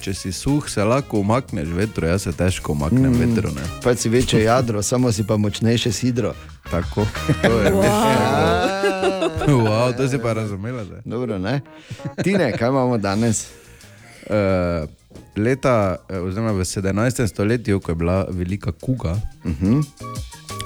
če 0.00 0.14
si 0.14 0.32
suh, 0.32 0.68
se 0.68 0.84
lahko 0.84 1.18
umakneš 1.18 1.68
vetru, 1.68 2.06
jaz 2.06 2.22
se 2.22 2.32
težko 2.32 2.72
umaknem 2.72 3.12
mm. 3.12 3.20
vetru. 3.20 3.50
Ne. 3.56 3.62
Pač 3.82 4.04
si 4.04 4.08
večje 4.08 4.42
jadro, 4.44 4.82
samo 4.82 5.12
si 5.12 5.26
pa 5.26 5.36
močnejše 5.36 5.92
sidro. 5.92 6.34
Tako. 6.70 7.06
To 7.42 7.60
je 7.60 7.72
Wow. 9.48 9.60
wow, 9.66 9.96
to 9.96 10.08
si 10.08 10.18
pa 10.18 10.32
razumela. 10.32 10.84
Dobro, 11.04 11.38
ne? 11.38 11.60
Tine, 12.22 12.52
kaj 12.52 12.68
imamo 12.68 12.98
danes? 12.98 13.46
Uh, 14.30 14.88
leta, 15.36 15.96
eh, 16.08 16.18
oziroma 16.18 16.52
v 16.52 16.60
17. 16.60 17.26
stoletju, 17.26 17.80
ko 17.80 17.90
je 17.90 17.94
bila 17.94 18.26
velika 18.30 18.72
kuga, 18.72 19.10
uh 19.44 19.50
Mhm. 19.50 19.72
-huh. 19.72 19.84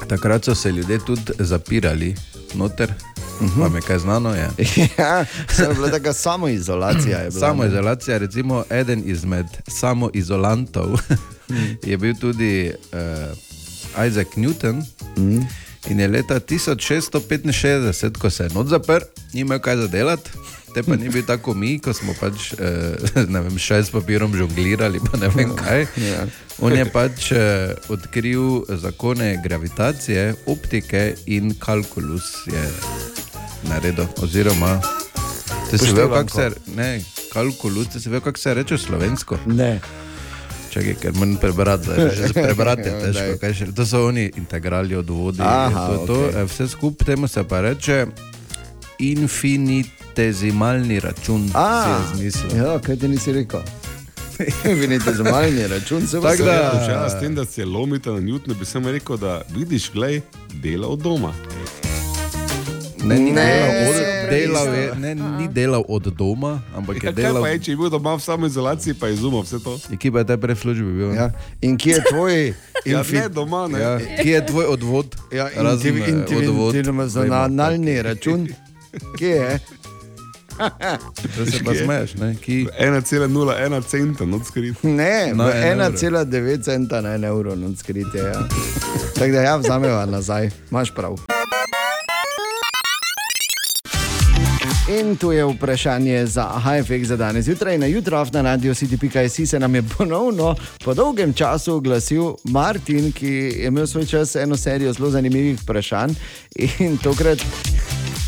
takrat 0.08 0.44
so 0.44 0.54
se 0.54 0.72
ljudje 0.72 0.98
tudi 0.98 1.22
zapirali 1.38 2.14
noter. 2.54 2.92
Uh 3.40 3.46
-huh. 3.46 3.60
Vam 3.60 3.74
je 3.74 3.80
kaj 3.80 3.98
znano? 3.98 4.34
Je? 4.34 4.48
ja, 4.98 5.24
to 5.56 5.62
je 5.62 5.74
bila 5.74 5.90
taka 5.90 6.12
samoizolacija. 6.12 7.18
je 7.18 7.30
bila? 7.30 7.40
Samoizolacija, 7.40 8.18
recimo 8.18 8.64
eden 8.70 9.02
izmed 9.06 9.46
samoizolantov 9.68 11.00
je 11.84 11.96
bil 11.96 12.14
tudi 12.14 12.72
uh, 12.92 14.06
Isaac 14.06 14.28
Newton. 14.36 14.82
Mhm. 15.18 15.40
In 15.88 16.00
je 16.00 16.08
leta 16.08 16.40
1665, 16.40 18.18
ko 18.18 18.30
se 18.30 18.44
je 18.44 18.50
noč 18.50 18.66
zaprl, 18.66 19.04
ni 19.32 19.40
imel 19.40 19.58
kaj 19.58 19.76
za 19.76 19.86
delati. 19.86 20.30
Te 20.78 20.84
pa 20.84 20.94
ni 20.94 21.08
bil 21.08 21.24
tako 21.24 21.54
mi, 21.54 21.78
ko 21.78 21.90
smo 21.92 22.14
pač 22.14 22.52
eh, 22.54 22.94
vem, 23.36 23.58
še 23.58 23.80
s 23.80 23.90
papirom 23.90 24.30
žonglirali, 24.32 25.00
pa 25.00 25.18
ne 25.18 25.26
vem 25.28 25.50
kaj. 25.52 25.86
Ja. 25.98 26.22
On 26.60 26.70
je 26.72 26.86
pač 26.86 27.32
eh, 27.32 27.42
odkril 27.88 28.44
zakone 28.78 29.32
gravitacije, 29.38 30.22
optike 30.46 31.02
in 31.28 31.50
kalkulus 31.56 32.22
je 32.46 32.62
naredil. 33.64 34.06
Oziroma, 34.18 34.78
te 35.66 35.76
si 35.76 35.88
vedel, 35.88 36.08
kako 36.12 36.30
se, 36.32 36.46
ne, 36.72 36.90
kalkulus, 37.28 37.88
te 37.88 37.98
si 37.98 38.06
vedel, 38.06 38.22
kako 38.22 38.38
se 38.38 38.54
reče 38.54 38.78
slovensko? 38.78 39.38
Ne. 39.48 39.80
Čakaj, 40.68 40.94
ker 40.96 41.12
manj 41.14 41.38
prebrati, 41.38 41.88
zdaj, 41.88 42.10
že 42.12 42.32
prebrati 42.36 42.82
je 42.84 42.94
težko. 43.02 43.34
kaj 43.36 43.52
še- 43.54 43.72
To 43.72 43.82
so 43.84 44.06
oni 44.06 44.30
integrali 44.36 44.94
od 44.94 45.10
vodi. 45.10 45.42
Aha, 45.42 45.86
to, 45.88 46.06
to, 46.06 46.18
okej. 46.22 46.34
eh, 46.36 46.46
Vse 46.46 46.68
skupaj 46.68 47.06
temu 47.06 47.26
se 47.26 47.42
pa 47.42 47.62
reče 47.62 48.06
infinitezimalni 50.18 51.00
račun. 51.00 51.50
A, 51.54 51.84
si 52.08 52.16
je 52.16 52.30
zmislil. 52.30 52.56
Ja, 52.58 52.78
kaj 52.78 52.96
ti 52.96 53.08
nisi 53.08 53.32
rekel? 53.32 53.60
Vidite, 54.64 55.14
za 55.14 55.24
malni 55.24 55.66
račun 55.66 56.00
se 56.02 56.20
Tako 56.20 56.44
da- 56.44 56.86
Ja, 56.88 57.08
s 57.08 57.20
tem, 57.20 57.34
da 57.34 57.44
se 57.44 57.64
lomite 57.64 58.10
na 58.10 58.18
Newtonu, 58.18 58.54
bi 58.54 58.64
sem 58.64 58.86
rekel, 58.86 59.16
da 59.16 59.42
vidiš, 59.50 59.90
glej, 59.92 60.20
dela 60.52 60.86
od 60.88 60.98
doma. 60.98 61.32
Ne, 62.98 63.14
ni 63.16 63.32
Ne, 63.32 63.44
delal, 63.44 63.88
od, 63.88 63.96
delal 64.30 64.74
je, 64.74 64.94
ne, 64.96 65.14
ni 65.14 65.48
delal 65.48 65.84
od 65.88 66.02
doma, 66.04 66.60
ampak 66.74 66.96
Ja, 66.96 67.08
je 67.08 67.12
delal. 67.14 67.42
pa 67.42 67.48
je, 67.48 67.58
če 67.58 67.70
je 67.70 67.76
bil 67.76 67.90
doma 67.90 68.14
v 68.14 68.20
samoizolaciji, 68.20 68.94
pa 68.94 69.06
je 69.06 69.14
izumil 69.14 69.40
vse 69.40 69.58
to? 69.58 69.78
Ekipa 69.90 70.18
je 70.18 70.26
te 70.26 70.36
prej 70.36 70.54
v 70.54 70.58
službi 70.58 70.92
bil. 70.92 71.14
Ja. 71.14 71.30
In 71.62 71.78
kje 71.78 71.90
je 71.90 72.02
tvoj 72.04 72.34
Ja, 72.84 73.00
infi- 73.00 73.12
ne 73.14 73.28
doma, 73.30 73.66
ne. 73.66 73.78
Ja, 73.78 73.92
kje 73.98 74.32
je 74.32 74.46
tvoj 74.46 74.66
odvod? 74.66 75.16
Ja, 75.32 75.48
Razen, 75.56 75.96
eh, 75.96 76.14
odvod, 76.28 76.74
vemo, 76.74 77.08
Individualni 77.14 78.02
račun. 78.02 78.48
Kje 79.16 79.28
je? 79.28 79.58
Da 81.36 81.46
se 81.46 81.64
pa 81.64 81.74
smeješ, 81.74 82.14
ne? 82.14 82.36
Ki... 82.40 82.66
1,01 82.80 83.86
centa, 83.86 84.24
not 84.24 84.46
skrit. 84.46 84.82
Ne, 84.82 85.28
evro. 85.30 85.44
1,9 85.44 86.62
centa 86.64 87.00
na 87.00 87.14
en 87.14 87.24
evro, 87.24 87.56
no 87.56 87.76
skritje. 87.76 88.22
Ja. 88.22 88.48
Tako 89.14 89.32
da 89.32 89.42
ja, 89.42 89.56
vzameva 89.56 90.06
nazaj, 90.06 90.50
imaš 90.70 90.94
prav. 90.94 91.16
In 94.88 95.16
tu 95.16 95.32
je 95.32 95.44
vprašanje 95.44 96.26
za 96.26 96.48
HFX 96.48 97.06
za 97.06 97.16
danes 97.16 97.44
zjutraj. 97.44 97.78
Na 97.78 97.86
jutro 97.86 98.26
na 98.32 98.42
radio 98.42 98.74
CDPKC 98.74 99.50
se 99.50 99.58
nam 99.58 99.74
je 99.74 99.82
ponovno 99.98 100.54
po 100.84 100.94
dolgem 100.94 101.32
času 101.32 101.74
oglasil 101.74 102.34
Martin, 102.44 103.12
ki 103.12 103.26
je 103.26 103.66
imel 103.66 103.86
svoj 103.86 104.06
čas 104.06 104.36
eno 104.36 104.56
serijo 104.56 104.92
zelo 104.92 105.10
zanimivih 105.10 105.62
vprašanj. 105.62 106.10
In 106.78 106.98
tokrat 106.98 107.38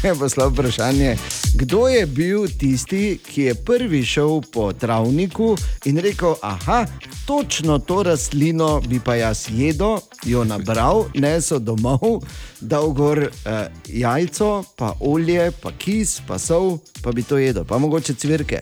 je 0.03 0.15
poslal 0.15 0.49
vprašanje, 0.51 1.17
kdo 1.55 1.89
je 1.89 2.07
bil 2.07 2.47
tisti, 2.59 3.19
ki 3.27 3.43
je 3.43 3.55
prvi 3.55 4.05
šel 4.05 4.41
po 4.53 4.73
travniku 4.73 5.57
in 5.85 5.99
rekel: 5.99 6.35
Aha, 6.43 6.87
točno 7.27 7.79
to 7.79 8.03
rastlino 8.03 8.81
bi 8.81 9.01
pa 9.05 9.15
jaz 9.15 9.47
jedel, 9.51 9.99
jo 10.25 10.45
nabral, 10.45 11.05
nesel 11.15 11.59
domov, 11.59 12.25
dal 12.61 12.91
gor 12.93 13.19
eh, 13.19 13.69
jajco, 13.89 14.65
pa 14.77 14.95
olje, 15.01 15.51
pa 15.63 15.73
kis, 15.79 16.21
pa 16.27 16.39
sol, 16.39 16.79
pa 17.03 17.13
bi 17.13 17.23
to 17.23 17.39
jedel, 17.39 17.65
pa 17.65 17.79
mogoče 17.79 18.15
cvirke. 18.15 18.61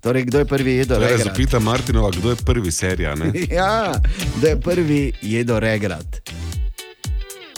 Torej, 0.00 0.22
kdo 0.22 0.38
je 0.38 0.44
prvi 0.44 0.72
jedel? 0.72 0.96
Torej, 0.96 1.16
regrat? 1.16 1.26
zapita 1.26 1.58
Martinova, 1.58 2.10
kdo 2.10 2.30
je 2.30 2.36
prvi 2.36 2.72
serija. 2.72 3.14
Ne? 3.14 3.32
Ja, 3.50 3.94
da 4.42 4.48
je 4.48 4.60
prvi 4.60 5.12
jedel 5.22 5.58
regrat. 5.58 6.30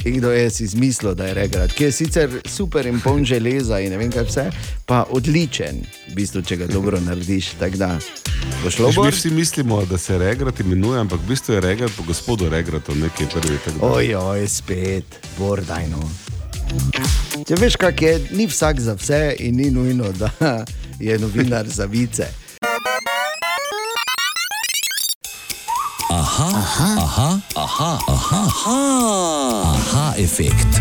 In 0.05 0.15
kdo 0.15 0.31
je 0.31 0.51
si 0.51 0.65
izmislil, 0.65 1.15
da 1.15 1.25
je 1.25 1.35
regrat, 1.35 1.73
ki 1.73 1.85
je 1.85 1.93
sicer 1.93 2.31
super 2.47 2.87
in 2.87 3.01
poln 3.01 3.25
železa 3.25 3.81
in 3.81 3.91
ne 3.91 3.99
vem 3.99 4.13
kaj 4.13 4.23
vse, 4.23 4.45
pa 4.87 5.03
odličen, 5.11 5.81
v 6.09 6.15
bistvu, 6.15 6.43
če 6.43 6.57
ga 6.57 6.67
dobro 6.67 7.01
narediš. 7.01 7.53
Da 7.59 7.69
bo. 8.95 9.05
Mi 9.05 9.11
vsi 9.11 9.31
mislimo, 9.31 9.85
da 9.85 9.99
se 9.99 10.19
regrat 10.19 10.61
imenuje, 10.61 11.01
ampak 11.01 11.21
v 11.21 11.29
bistvu 11.29 11.55
je 11.55 11.61
regrat 11.63 11.91
po 11.93 12.03
gospodu 12.03 12.49
regratu, 12.49 12.95
nekaj 12.95 13.27
prvi. 13.29 13.59
tako 13.59 13.79
da- 13.79 13.87
Oj, 13.89 14.15
oj, 14.15 14.49
spet, 14.49 15.05
bordajno. 15.39 16.11
Če 17.43 17.55
veš, 17.57 17.77
kak 17.77 18.03
je, 18.03 18.21
ni 18.31 18.47
vsak 18.47 18.81
za 18.81 18.95
vse 18.95 19.37
in 19.39 19.57
ni 19.57 19.71
nujno, 19.71 20.13
da 20.13 20.31
je 21.01 21.19
novinar 21.19 21.69
za 21.69 21.85
vice. 21.85 22.27
Aha, 26.11 26.49
aha, 26.55 26.89
aha, 26.97 27.29
aha, 27.55 27.99
aha, 28.09 28.41
aha, 28.49 28.79
aha 29.67 30.15
efekt. 30.17 30.81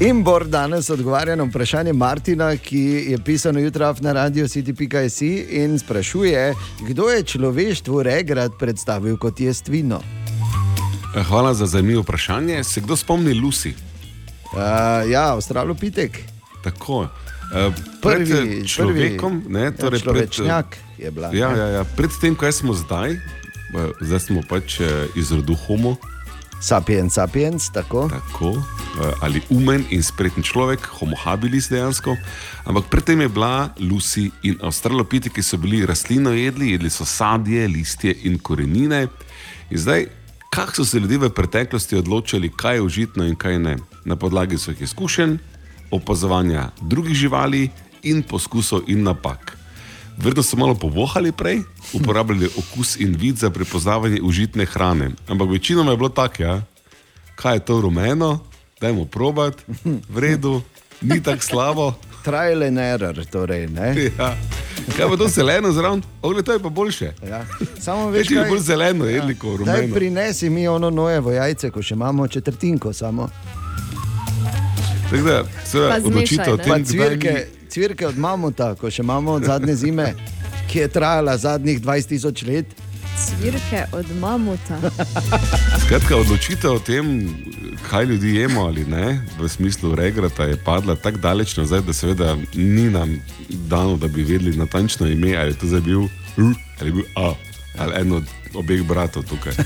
In 0.00 0.24
Bor 0.24 0.44
danes 0.44 0.90
odgovarja 0.90 1.36
na 1.36 1.44
vprašanje 1.44 1.92
Martina, 1.92 2.56
ki 2.56 2.80
je 3.06 3.18
pisal 3.18 3.58
jutra 3.58 3.94
na 4.00 4.12
radio 4.12 4.48
city.js 4.48 5.20
in 5.48 5.78
sprašuje, 5.78 6.54
kdo 6.80 7.08
je 7.08 7.22
človeštvu 7.22 8.02
regrat 8.02 8.52
predstavil 8.58 9.16
kot 9.16 9.40
jestvino. 9.40 10.00
Eh, 11.16 11.22
Hvala 11.22 11.54
za 11.54 11.66
zanimivo 11.66 12.02
vprašanje. 12.02 12.64
Se 12.64 12.80
kdo 12.80 12.96
spomni 12.96 13.34
Lucy? 13.34 13.72
Uh, 14.52 14.58
ja, 15.06 15.32
Avstralopitek. 15.32 16.18
Tako. 16.64 16.98
Uh, 16.98 17.08
Prvi- 18.02 18.26
pred 18.26 18.30
eh, 18.30 18.66
človekom, 18.66 19.40
prvi, 19.42 19.52
ne, 19.54 19.62
ja, 19.62 19.70
torej 19.70 20.00
človečnjak 20.00 20.66
je 20.98 21.10
bila, 21.10 21.28
Ja, 21.28 21.50
ja, 21.52 21.66
ja. 21.68 21.84
Pred 21.86 22.10
tem, 22.20 22.34
kaj 22.34 22.52
smo 22.52 22.74
zdaj, 22.74 23.12
eh, 23.12 23.41
zdaj 24.00 24.20
smo 24.20 24.42
pač 24.48 24.80
eh, 24.80 25.08
iz 25.16 25.32
rodu 25.32 25.54
Homo. 25.66 25.96
Sapiens, 26.62 27.14
sapiens, 27.14 27.70
tako. 27.74 28.06
tako 28.08 28.52
eh, 28.54 29.12
ali 29.20 29.42
umen 29.50 29.84
in 29.90 30.02
spreten 30.02 30.42
človek, 30.42 30.84
homo 31.00 31.16
habilis 31.18 31.66
dejansko. 31.72 32.16
Ampak 32.64 32.86
predtem 32.90 33.20
je 33.20 33.28
bila 33.28 33.72
Lucy 33.80 34.30
in 34.42 34.58
avstralopiti, 34.62 35.30
ki 35.30 35.42
so 35.42 35.58
bili 35.58 35.86
rastlino 35.86 36.30
jedli, 36.30 36.70
jedli 36.76 36.90
so 36.90 37.04
sadje, 37.04 37.66
listje 37.68 38.14
in 38.22 38.38
korenine. 38.38 39.08
In 39.70 39.78
zdaj, 39.78 40.06
kako 40.50 40.74
so 40.74 40.84
se 40.84 41.00
ljudje 41.00 41.18
v 41.18 41.32
preteklosti 41.34 41.96
odločili, 41.96 42.52
kaj 42.56 42.76
je 42.76 42.82
užitno 42.82 43.26
in 43.26 43.34
kaj 43.34 43.58
ne? 43.58 43.76
Na 44.04 44.16
podlagi 44.16 44.58
svojih 44.58 44.82
izkušenj, 44.82 45.38
opazovanja 45.90 46.70
drugih 46.80 47.14
živali 47.16 47.70
in 48.02 48.22
poskusov 48.22 48.86
in 48.86 49.02
napak. 49.02 49.61
Verjetno 50.16 50.42
so 50.42 50.56
malo 50.56 50.74
povohali 50.74 51.32
prej, 51.32 51.60
uporabljali 51.92 52.46
okus 52.48 52.96
in 52.96 53.16
vid 53.16 53.36
za 53.36 53.50
prepoznavanje 53.50 54.20
užitne 54.22 54.66
hrane. 54.66 55.10
Ampak 55.28 55.50
večinoma 55.50 55.90
je 55.90 55.96
bilo 55.96 56.08
tako, 56.08 56.42
ja? 56.42 56.62
kaj 57.34 57.56
je 57.56 57.64
to 57.64 57.80
rumeno, 57.80 58.38
dajmo 58.80 59.04
probat, 59.04 59.54
v 60.08 60.18
redu, 60.18 60.62
ni 61.00 61.22
tako 61.22 61.42
slabo. 61.42 61.92
Trial 62.24 62.62
and 62.62 62.78
error, 62.78 63.24
torej. 63.24 63.66
Ne? 63.68 63.94
Ja. 64.18 64.36
Kaj 64.96 65.08
pa 65.08 65.16
to 65.16 65.28
zeleno 65.28 65.72
zraven? 65.72 66.02
Ogle, 66.22 66.42
to 66.42 66.52
je 66.52 66.58
pa 66.58 66.68
boljše. 66.68 67.12
Ja. 67.28 67.44
Samo 67.80 68.10
Veš, 68.10 68.18
veš, 68.20 68.30
je 68.30 68.36
kaj 68.36 68.48
bolj 68.48 68.58
zeleno, 68.58 69.04
jedli 69.04 69.34
kot 69.34 69.60
Daj 69.60 69.76
rumeno. 69.76 69.94
prinesi 69.94 70.50
mi 70.50 70.68
ono 70.68 70.90
nojevo 70.90 71.32
jajce, 71.32 71.70
ko 71.70 71.82
še 71.82 71.94
imamo 71.94 72.28
četrtinko 72.28 72.92
samo. 72.92 73.28
Tako 75.10 75.22
da, 75.22 75.44
seveda, 75.64 75.96
odločitev 76.04 76.54
o 76.54 76.56
ne? 76.56 76.62
tem, 76.62 76.72
kdaj 76.72 76.84
cvirke, 76.84 77.32
ni- 77.32 77.61
cvirke 77.72 78.06
od 78.06 78.18
mamuta, 78.18 78.74
ko 78.76 78.90
še 78.92 79.00
imamo 79.02 79.38
od 79.38 79.46
zadnje 79.48 79.74
zime, 79.80 80.12
ki 80.68 80.84
je 80.84 80.88
trajala 80.92 81.36
zadnjih 81.40 81.80
20 81.80 82.08
tisoč 82.08 82.42
let. 82.44 82.74
Cvirke 83.22 83.84
od 83.96 84.08
mamuta. 84.20 84.76
Skratka, 85.84 86.16
odločitev 86.16 86.76
o 86.76 86.80
tem, 86.84 87.12
kaj 87.88 88.04
ljudi 88.10 88.34
jemo 88.36 88.66
ali 88.68 88.84
ne, 88.84 89.22
v 89.38 89.48
smislu 89.48 89.94
regrata, 89.96 90.44
je 90.50 90.58
padla 90.64 90.96
tako 90.96 91.22
daleč 91.24 91.56
nazaj, 91.56 91.84
da 91.86 91.96
seveda 91.96 92.34
ni 92.54 92.90
nam 92.90 93.16
dano, 93.48 93.96
da 93.96 94.08
bi 94.08 94.24
vedeli 94.24 94.56
natančno 94.56 95.08
ime, 95.08 95.36
ali 95.36 95.54
je 95.54 95.58
to 95.60 95.72
zdaj 95.72 95.80
bil 95.80 96.04
R 96.36 96.52
ali 96.80 96.88
je 96.90 96.92
bil 96.92 97.08
A, 97.16 97.32
ali 97.78 98.00
en 98.00 98.12
od 98.20 98.28
obeh 98.54 98.84
bratov 98.84 99.24
tukaj. 99.28 99.56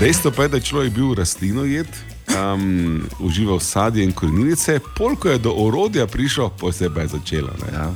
Dejstvo 0.00 0.30
pa 0.34 0.46
je, 0.46 0.54
da 0.54 0.62
je 0.62 0.68
človek 0.70 0.94
bil 0.94 1.14
rastlinojet, 1.14 2.02
um, 2.28 3.02
užival 3.20 3.60
sadje 3.60 4.04
in 4.04 4.12
koreninice, 4.12 4.80
polko 4.96 5.28
je 5.28 5.38
do 5.38 5.52
orodja 5.56 6.06
prišel, 6.06 6.50
posebej 6.60 7.06
začela. 7.06 7.52
Ne? 7.66 7.72
Ja. 7.72 7.92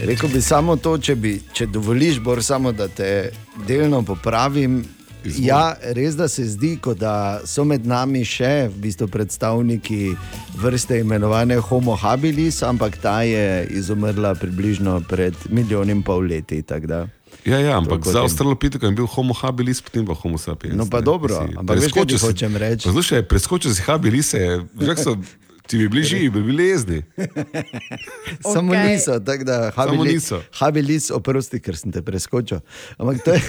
Rekel 0.00 0.28
bi 0.28 0.40
samo 0.40 0.76
to, 0.76 0.98
če, 0.98 1.14
bi, 1.14 1.40
če 1.52 1.66
dovoliš, 1.66 2.20
Bor, 2.22 2.42
samo 2.44 2.72
da 2.72 2.88
te 2.88 3.30
delno 3.66 4.02
popravim. 4.06 4.84
Ja, 5.24 5.74
res 5.82 6.14
da 6.16 6.28
se 6.28 6.44
zdi, 6.46 6.76
da 6.96 7.40
so 7.44 7.64
med 7.66 7.86
nami 7.86 8.22
še 8.24 8.68
v 8.70 8.78
bistvu 8.86 9.08
predstavniki 9.10 10.14
vrste 10.62 11.00
imenovane 11.02 11.58
Homo 11.58 11.96
habilis, 11.98 12.62
ampak 12.62 13.00
ta 13.02 13.22
je 13.26 13.66
izumrla 13.74 14.34
približno 14.38 15.00
pred 15.08 15.34
milijonom 15.50 15.98
in 15.98 16.02
pol 16.02 16.30
leti. 16.30 16.62
tako 16.62 16.86
da. 16.86 17.06
Ja, 17.48 17.58
ja, 17.60 17.72
ampak 17.74 18.00
za 18.02 18.12
tem. 18.12 18.22
Australopitekom 18.22 18.86
je 18.86 18.94
bil 18.94 19.06
homo 19.08 19.32
habilis, 19.32 19.80
potem 19.80 20.04
pa 20.04 20.12
homo 20.14 20.36
sapiens. 20.36 20.74
No, 20.74 20.84
pa 20.84 20.98
ne. 20.98 21.04
dobro, 21.04 21.34
Si 21.34 21.54
ampak 21.54 21.74
veš, 21.74 21.84
kaj 21.86 22.04
preskočil 22.04 22.18
hočem 22.20 22.52
reči? 22.54 22.84
Poslušaj, 22.84 23.22
preskočil 23.24 23.70
si 23.70 23.82
habilise, 23.82 24.40
že 24.76 24.92
so, 24.98 25.16
ti 25.64 25.76
bi 25.76 25.86
bili 25.86 26.02
živi, 26.02 26.28
bi 26.30 26.42
bili 26.42 26.64
jezni. 26.66 26.98
Samo 28.44 28.70
Okej. 28.70 28.84
niso, 28.86 29.18
tako 29.18 29.44
da 29.44 29.56
Samo 29.66 29.76
habili- 29.94 30.12
niso. 30.12 30.42
Habilis, 30.52 31.10
oprosti, 31.10 31.58
ker 31.58 31.74
sem 31.74 31.88
te 31.88 32.02
preskočil. 32.02 32.60
Ampak 32.96 33.16
to 33.20 33.30
je, 33.30 33.40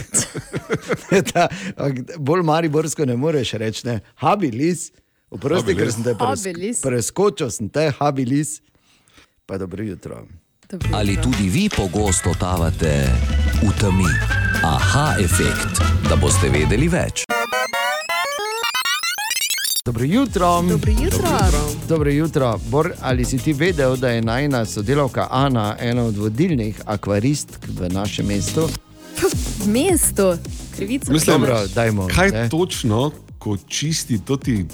je 1.11 1.21
ta, 1.29 1.47
ampak 1.75 1.95
bolj 2.17 2.41
mariborsko 2.43 3.05
ne 3.05 3.15
moreš 3.15 3.53
reči, 3.53 3.83
ne. 3.85 3.99
Habilis, 4.15 4.91
oprosti, 5.29 5.65
ker 5.69 5.85
Habilis. 5.85 5.93
sem 5.93 6.03
te 6.03 6.13
pres, 6.13 6.39
Habilis. 6.41 6.77
preskočil, 6.81 7.49
sem 7.49 7.67
te 7.67 7.91
habilis. 7.93 8.61
Pa 9.45 9.57
dobro 9.57 9.83
jutro. 9.83 10.23
Ali 10.91 11.17
tudi 11.17 11.49
vi 11.49 11.65
pogosto 11.67 12.29
totavate 12.29 13.09
v 13.61 13.71
temi? 13.79 14.07
Aha, 14.63 15.15
efekt, 15.19 15.81
da 16.09 16.15
boste 16.15 16.49
vedeli 16.49 16.87
več. 16.87 17.23
Dobro 19.85 20.05
jutro. 20.05 20.61
Dobro 20.61 20.91
jutro. 20.91 21.29
Dobro 21.87 22.11
jutro. 22.11 22.59
Bor, 22.69 22.91
ali 23.01 23.25
si 23.25 23.37
ti 23.37 23.53
vedel, 23.53 23.97
da 23.97 24.09
je 24.09 24.21
najna 24.21 24.65
sodelavka 24.65 25.27
Ana 25.31 25.75
ena 25.79 26.03
od 26.03 26.17
vodilnih 26.17 26.81
akvaristk 26.85 27.67
v 27.67 27.89
našem 27.89 28.27
mestu? 28.27 28.69
Mesto, 29.65 30.37
krivica. 30.75 31.11
Mislim, 31.11 31.41
Dobro, 31.41 31.67
dajmo, 31.75 32.07
kaj 32.07 32.31
ne. 32.31 32.49
točno, 32.49 33.11
ko 33.39 33.57
čisti 33.67 34.19
to 34.25 34.37
ti 34.37 34.65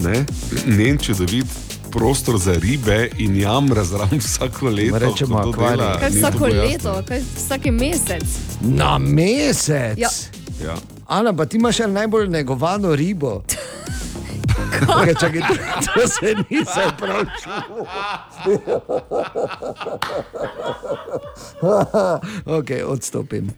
ne, 0.00 0.24
njen 0.66 0.98
čudovit 0.98 1.46
prostor 1.86 2.38
za 2.38 2.52
ribe 2.54 3.08
in 3.18 3.36
jamra 3.36 3.84
zraven 3.84 4.18
vsako 4.18 4.68
leto. 4.68 4.98
rečemo 4.98 5.42
to 5.42 5.48
akvarij. 5.50 5.76
dela, 5.76 5.98
Kaj 5.98 6.10
ni 6.10 6.16
vsako 6.16 6.32
tako 6.32 6.46
jasno. 6.46 6.62
leto, 6.62 7.02
kaj 7.08 7.20
vsak 7.36 7.64
mesec. 7.72 8.24
Na 8.60 8.98
mesec. 8.98 9.98
Ja. 9.98 10.08
Ja. 10.62 10.74
Ana, 11.08 11.32
pa 11.32 11.46
ti 11.46 11.56
imaš 11.56 11.76
še 11.76 11.86
najbolj 11.86 12.28
negovano 12.28 12.94
ribo. 12.94 13.42
Čakaj, 14.78 15.14
čakaj, 15.14 15.40
to, 15.40 15.54
to 15.94 16.08
se 16.08 16.34
nisem 16.44 16.90
prav 16.98 17.22
čutil. 17.36 17.86
ok, 22.56 22.70
odstopim. 22.86 23.50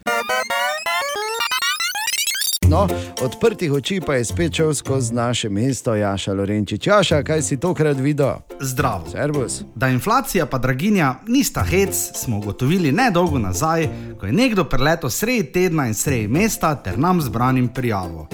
No, 2.69 2.87
odprtih 3.21 3.71
oči 3.73 4.01
pa 4.05 4.13
je 4.15 4.25
spet 4.25 4.53
šel 4.53 4.73
skozi 4.73 5.13
naše 5.13 5.49
mesto 5.49 5.95
Jaša 5.95 6.33
Lorenčič. 6.33 6.87
Jaša, 6.87 7.23
kaj 7.23 7.41
si 7.41 7.57
tokrat 7.57 7.97
videl? 7.97 8.35
Zdravo. 8.59 9.09
Servus. 9.09 9.61
Da 9.75 9.87
inflacija 9.89 10.45
pa 10.45 10.57
draginja 10.57 11.15
nista 11.27 11.63
hec, 11.63 11.95
smo 12.13 12.37
ugotovili 12.37 12.91
nedolgo 12.91 13.39
nazaj, 13.39 13.87
ko 14.19 14.25
je 14.25 14.33
nekdo 14.33 14.63
preletel 14.63 15.09
sredi 15.09 15.51
tedna 15.51 15.87
in 15.87 15.93
sredi 15.93 16.27
mesta 16.27 16.75
ter 16.75 16.99
nam 16.99 17.21
zbranim 17.21 17.67
prijavo. 17.67 18.27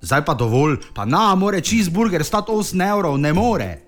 Zdaj 0.00 0.24
pa 0.24 0.34
dovolj, 0.34 0.76
pa 0.94 1.04
na, 1.04 1.34
more 1.34 1.60
cheeseburger 1.60 2.24
stati 2.24 2.52
8 2.52 2.92
evrov, 2.92 3.18
ne 3.18 3.32
more. 3.32 3.78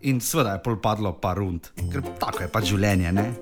In 0.00 0.20
seveda 0.20 0.52
je 0.52 0.62
pol 0.62 0.78
padlo 0.82 1.12
par 1.12 1.36
rund, 1.36 1.66
ker 1.92 2.02
tako 2.18 2.42
je 2.42 2.48
pač 2.48 2.70
življenje, 2.70 3.12
ne? 3.12 3.32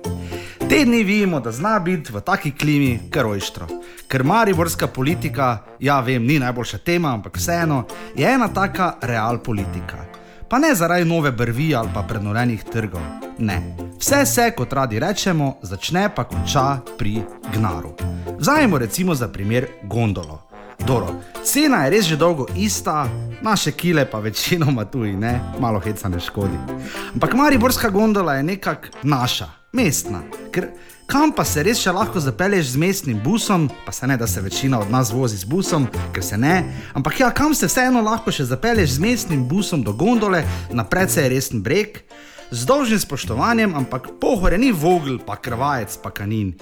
Te 0.71 0.85
dni 0.85 1.03
vidimo, 1.03 1.39
da 1.39 1.51
zna 1.51 1.79
biti 1.79 2.13
v 2.13 2.21
taki 2.21 2.51
klimi 2.51 2.99
kar 3.11 3.25
ojštro. 3.25 3.65
Ker 4.07 4.23
mariborska 4.23 4.87
politika, 4.87 5.57
ja 5.79 5.99
vem, 5.99 6.23
ni 6.23 6.37
najboljša 6.39 6.77
tema, 6.77 7.11
ampak 7.13 7.35
vseeno, 7.37 7.83
je 8.15 8.29
ena 8.33 8.47
taka 8.47 8.93
real 9.01 9.39
politika. 9.43 10.05
Pa 10.49 10.59
ne 10.59 10.75
zaradi 10.75 11.05
nove 11.05 11.31
brvi 11.31 11.75
ali 11.75 11.89
pa 11.93 12.03
prenolenih 12.07 12.63
trgov. 12.63 13.01
Ne. 13.37 13.75
Vse 13.99 14.25
se, 14.25 14.51
kot 14.55 14.73
radi 14.73 14.99
rečemo, 14.99 15.57
začne 15.61 16.07
pa 16.15 16.23
konča 16.23 16.79
pri 16.97 17.19
gnaru. 17.53 17.91
Vzajemo 18.39 18.77
recimo 18.77 19.15
za 19.15 19.27
primer 19.27 19.67
gondolo. 19.83 20.50
Doro, 20.87 21.21
cena 21.43 21.83
je 21.85 21.89
res 21.89 22.05
že 22.05 22.17
dolgo 22.17 22.45
ista, 22.55 23.05
naše 23.41 23.71
kile 23.71 24.05
pa 24.05 24.19
večinoma 24.19 24.85
tuji, 24.85 25.13
ne, 25.13 25.39
malo 25.59 25.79
heca 25.79 26.09
ne 26.09 26.19
škodi. 26.19 26.57
Ampak 27.13 27.33
Mariborska 27.33 27.89
gondola 27.89 28.33
je 28.33 28.43
nekako 28.43 28.87
naša, 29.03 29.47
mestna, 29.71 30.21
ker 30.51 30.67
kam 31.05 31.31
pa 31.35 31.45
se 31.45 31.63
res 31.63 31.79
še 31.79 31.91
lahko 31.91 32.19
zapelješ 32.19 32.73
z 32.73 32.81
mestnim 32.81 33.19
busom, 33.23 33.69
pa 33.85 33.91
se 33.91 34.07
ne, 34.07 34.17
da 34.17 34.27
se 34.27 34.41
večina 34.41 34.79
od 34.79 34.91
nas 34.91 35.11
vozi 35.11 35.37
z 35.37 35.45
busom, 35.45 35.87
ker 36.13 36.23
se 36.23 36.37
ne, 36.37 36.63
ampak 36.93 37.19
ja, 37.19 37.31
kam 37.31 37.55
se 37.55 37.67
vseeno 37.67 38.01
lahko 38.01 38.31
še 38.31 38.47
zapelješ 38.49 38.97
z 38.97 39.05
mestnim 39.05 39.45
busom 39.47 39.83
do 39.83 39.93
gondole 39.93 40.43
na 40.71 40.83
precej 40.87 41.29
resen 41.29 41.61
breg, 41.61 42.01
z 42.51 42.65
dolžnim 42.67 42.99
spoštovanjem, 42.99 43.75
ampak 43.75 44.13
pohore 44.19 44.57
ni 44.57 44.71
vogel, 44.71 45.19
pa 45.19 45.37
krvajec, 45.37 45.99
pa 46.03 46.11
kanin. 46.11 46.55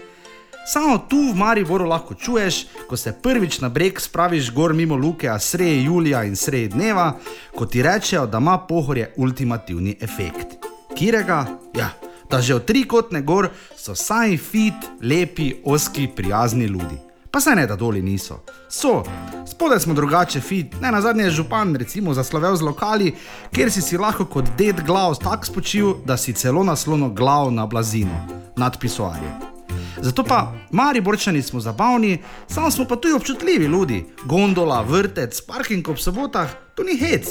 Samo 0.70 0.98
tu 0.98 1.18
v 1.18 1.36
Mariboru 1.36 1.86
lahko 1.86 2.14
čuješ, 2.14 2.68
ko 2.90 2.98
se 2.98 3.14
prvič 3.22 3.60
na 3.60 3.70
breg 3.70 3.98
spraviš 4.02 4.52
gor 4.54 4.74
mimo 4.74 4.96
luke, 4.96 5.30
a 5.30 5.40
sreje 5.40 5.84
julija 5.84 6.24
in 6.24 6.36
sreje 6.36 6.68
dneva, 6.68 7.16
ko 7.58 7.66
ti 7.66 7.82
rečejo, 7.82 8.28
da 8.28 8.38
ima 8.38 8.58
pohorje 8.58 9.14
ultimativni 9.18 9.98
efekt. 10.02 10.62
Kirega? 10.98 11.46
Ja, 11.74 11.90
da 12.30 12.42
že 12.42 12.56
od 12.56 12.66
trikotne 12.66 13.22
gor 13.22 13.50
so 13.78 13.96
sami 13.96 14.38
fit, 14.38 14.86
lepi, 15.02 15.56
oski, 15.66 16.08
prijazni 16.16 16.66
ljudi. 16.66 17.02
Pa 17.32 17.40
se 17.40 17.56
ne, 17.56 17.68
da 17.68 17.76
doli 17.76 18.02
niso. 18.02 18.40
So, 18.70 19.04
spodaj 19.52 19.80
smo 19.80 19.94
drugače 19.94 20.42
fit, 20.42 20.82
ne 20.82 20.92
na 20.92 21.02
zadnje 21.02 21.24
je 21.24 21.32
župan 21.32 21.76
recimo 21.76 22.14
zaslovel 22.14 22.56
z 22.56 22.62
lokali, 22.62 23.16
kjer 23.52 23.72
si 23.72 23.82
si 23.82 23.98
lahko 23.98 24.26
kot 24.26 24.46
ded 24.58 24.86
glav 24.86 25.16
tak 25.16 25.46
spočil, 25.46 25.94
da 26.06 26.18
si 26.18 26.34
celo 26.34 26.64
naslono 26.64 27.10
glav 27.10 27.52
na 27.52 27.66
blazino, 27.66 28.28
nad 28.58 28.80
pisoarjem. 28.80 29.59
Zato 30.02 30.24
pa 30.24 30.54
Mariborčani 30.72 31.42
smo 31.42 31.60
zabavni, 31.60 32.18
samo 32.48 32.72
smo 32.72 32.86
pa 32.86 32.96
tudi 32.96 33.14
občutljivi 33.14 33.66
ljudi. 33.66 34.06
Gondola, 34.26 34.82
vrtec, 34.82 35.42
parking 35.42 35.88
ob 35.88 35.98
sobotah, 35.98 36.50
to 36.76 36.84
ni 36.84 36.98
hec. 36.98 37.28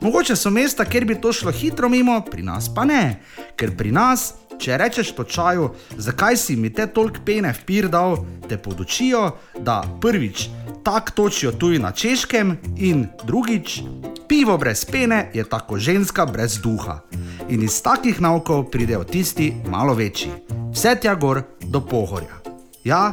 Mogoče 0.00 0.36
so 0.36 0.50
mesta, 0.50 0.84
kjer 0.84 1.04
bi 1.04 1.20
to 1.20 1.32
šlo 1.32 1.50
hitro 1.50 1.88
mimo, 1.88 2.20
pri 2.30 2.42
nas 2.42 2.74
pa 2.74 2.84
ne. 2.84 3.22
Ker 3.56 3.76
pri 3.76 3.90
nas, 3.92 4.34
če 4.58 4.78
rečeš 4.78 5.12
točaju, 5.16 5.70
zakaj 5.96 6.36
si 6.36 6.56
mi 6.56 6.70
te 6.74 6.86
tolk 6.86 7.22
pene 7.24 7.52
v 7.52 7.64
pir 7.66 7.88
dal, 7.88 8.18
te 8.48 8.58
podučijo, 8.58 9.30
da 9.58 9.82
prvič 10.00 10.48
tak 10.84 11.10
točijo 11.10 11.52
tuji 11.52 11.78
na 11.78 11.92
češkem 11.92 12.56
in 12.76 13.06
drugič, 13.24 13.82
pivo 14.28 14.58
brez 14.58 14.84
pene 14.84 15.30
je 15.34 15.44
tako 15.44 15.78
ženska 15.78 16.26
brez 16.26 16.58
duha. 16.62 17.00
In 17.48 17.62
iz 17.62 17.82
takih 17.82 18.20
naukov 18.20 18.70
pridejo 18.70 19.04
tisti 19.04 19.52
malo 19.68 19.94
večji. 19.94 20.30
Vse 20.72 20.96
tja 21.00 21.14
gor 21.14 21.42
do 21.60 21.80
pohorja. 21.80 22.40
Ja, 22.84 23.12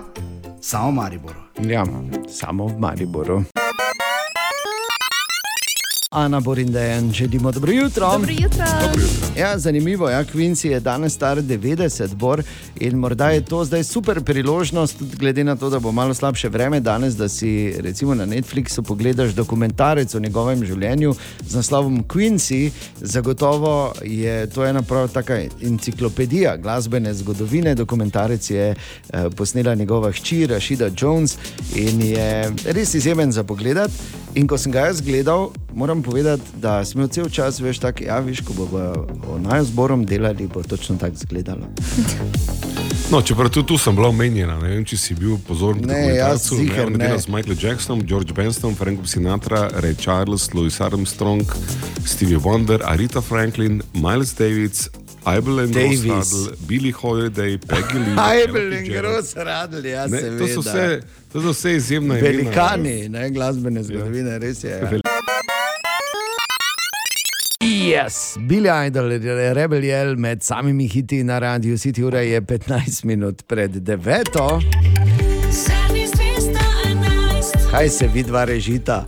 samo 0.61 0.89
v 0.91 0.93
Mariboru. 0.93 1.41
Ja, 1.59 1.85
samo 2.29 2.67
v 2.67 2.79
Mariboru. 2.79 3.43
Ana 6.15 6.39
Borindejan, 6.39 7.11
želimo 7.11 7.51
dobro 7.51 7.71
jutro. 7.71 8.11
Dobro 8.11 8.31
jutro. 8.31 8.65
Dobro 8.81 9.01
jutro. 9.01 9.41
Ja, 9.41 9.59
zanimivo 9.59 10.09
je, 10.09 10.13
ja, 10.13 10.23
Quincy 10.23 10.67
je 10.67 10.79
danes 10.79 11.13
star 11.13 11.37
90 11.37 12.15
bor 12.15 12.43
in 12.79 12.97
morda 12.97 13.29
je 13.29 13.45
to 13.45 13.65
zdaj 13.65 13.83
super 13.83 14.23
priložnost, 14.23 14.97
tudi 14.97 15.17
glede 15.17 15.43
na 15.43 15.55
to, 15.55 15.69
da 15.69 15.79
bo 15.79 15.91
malo 15.91 16.13
slabše 16.13 16.49
vreme 16.49 16.79
danes, 16.79 17.15
da 17.15 17.29
si 17.29 17.73
recimo 17.79 18.15
na 18.15 18.25
Netflixu 18.25 18.81
pogledaš 18.81 19.31
dokumentarec 19.31 20.15
o 20.15 20.19
njegovem 20.19 20.65
življenju 20.65 21.15
z 21.47 21.55
naslovom 21.55 22.03
Quincy. 22.03 22.71
Zagotovo 23.01 23.93
je 24.03 24.49
to 24.49 24.65
ena 24.65 24.81
prav 24.81 25.07
taka 25.07 25.39
enciklopedija 25.61 26.57
glasbene 26.57 27.13
zgodovine. 27.13 27.75
Dokumentarec 27.75 28.49
je 28.49 28.75
eh, 28.75 29.29
posnela 29.35 29.75
njegova 29.75 30.11
hči 30.11 30.47
Rashida 30.47 30.89
Jones 31.01 31.37
in 31.75 32.01
je 32.01 32.53
res 32.65 32.93
izjemen 32.93 33.31
za 33.31 33.43
pogled. 33.43 33.91
In 34.35 34.47
ko 34.47 34.57
sem 34.57 34.71
ga 34.71 34.79
jaz 34.79 35.01
gledal, 35.01 35.49
moram 35.73 36.03
povedati, 36.05 36.43
da 36.55 36.85
sem 36.85 36.99
imel 36.99 37.09
cel 37.09 37.29
čas, 37.29 37.59
veš, 37.59 37.79
tako, 37.79 38.03
ja, 38.03 38.19
viš, 38.19 38.41
ko 38.41 38.53
bomo 38.55 38.93
naj 39.39 39.63
zborom 39.65 40.05
delali, 40.05 40.47
bo 40.47 40.63
točno 40.63 40.97
tako 40.97 41.13
izgledalo. 41.15 41.65
No, 43.05 43.21
čeprav 43.21 43.49
tudi 43.49 43.67
tu 43.67 43.77
sem 43.77 43.95
bila 43.95 44.07
omenjena, 44.07 44.55
ne 44.57 44.69
vem, 44.69 44.81
če 44.83 44.97
si 44.97 45.13
bil 45.13 45.37
pozoren 45.37 45.77
na 45.81 45.93
Ne, 45.93 46.15
jaz 46.15 46.47
to. 46.49 46.55
ziher 46.55 46.89
ne. 46.89 47.11
Z 47.19 47.27
Michaelom 47.27 47.57
Jacksonom, 47.61 48.01
George 48.03 48.33
Benstonom, 48.33 48.75
Frankom 48.75 49.05
Sinatra, 49.05 49.69
Ray 49.75 49.93
Charles, 49.95 50.53
Louis 50.53 50.81
Armstrong, 50.81 51.45
Stevie 52.03 52.37
Wonder, 52.37 52.81
Arita 52.83 53.21
Franklin, 53.21 53.81
Miles 53.93 54.33
and 55.59 55.73
Davis. 55.73 56.09
Rose 56.33 56.49
Billy 56.67 56.91
Holiday, 56.91 57.57
Peggy 57.59 57.99
Lee. 57.99 58.17
Ajbel 58.17 58.57
Ella 58.57 58.75
in 58.75 58.79
Fitzgerald. 58.79 59.13
Gross 59.13 59.35
radili, 59.35 59.89
ja, 59.89 60.07
Ne, 60.07 60.17
seveda. 60.17 60.39
to 60.39 60.47
so 60.47 60.61
vse- 60.61 61.01
to 61.31 61.41
so 61.41 61.49
vse 61.49 61.75
izjemna 61.75 62.19
imena. 62.19 62.29
Velikani, 62.29 63.09
ne, 63.09 63.29
glasbene 63.29 63.83
zgodovine, 63.83 64.39
res 64.39 64.63
je. 64.63 64.69
Ja. 64.71 65.04
Yes. 67.85 68.37
Billy 68.39 68.87
Idol, 68.87 69.09
Rebel 69.53 69.83
Yell 69.83 70.15
med 70.17 70.43
samimi 70.43 70.87
hiti 70.87 71.23
na 71.23 71.39
radiju 71.39 71.77
City 71.77 72.03
ura 72.03 72.19
je 72.19 72.41
15 72.41 73.05
minut 73.05 73.43
pred 73.47 73.71
9. 73.71 74.61
Kaj 77.71 77.89
se 77.89 78.07
vidva 78.13 78.43
režita? 78.45 79.05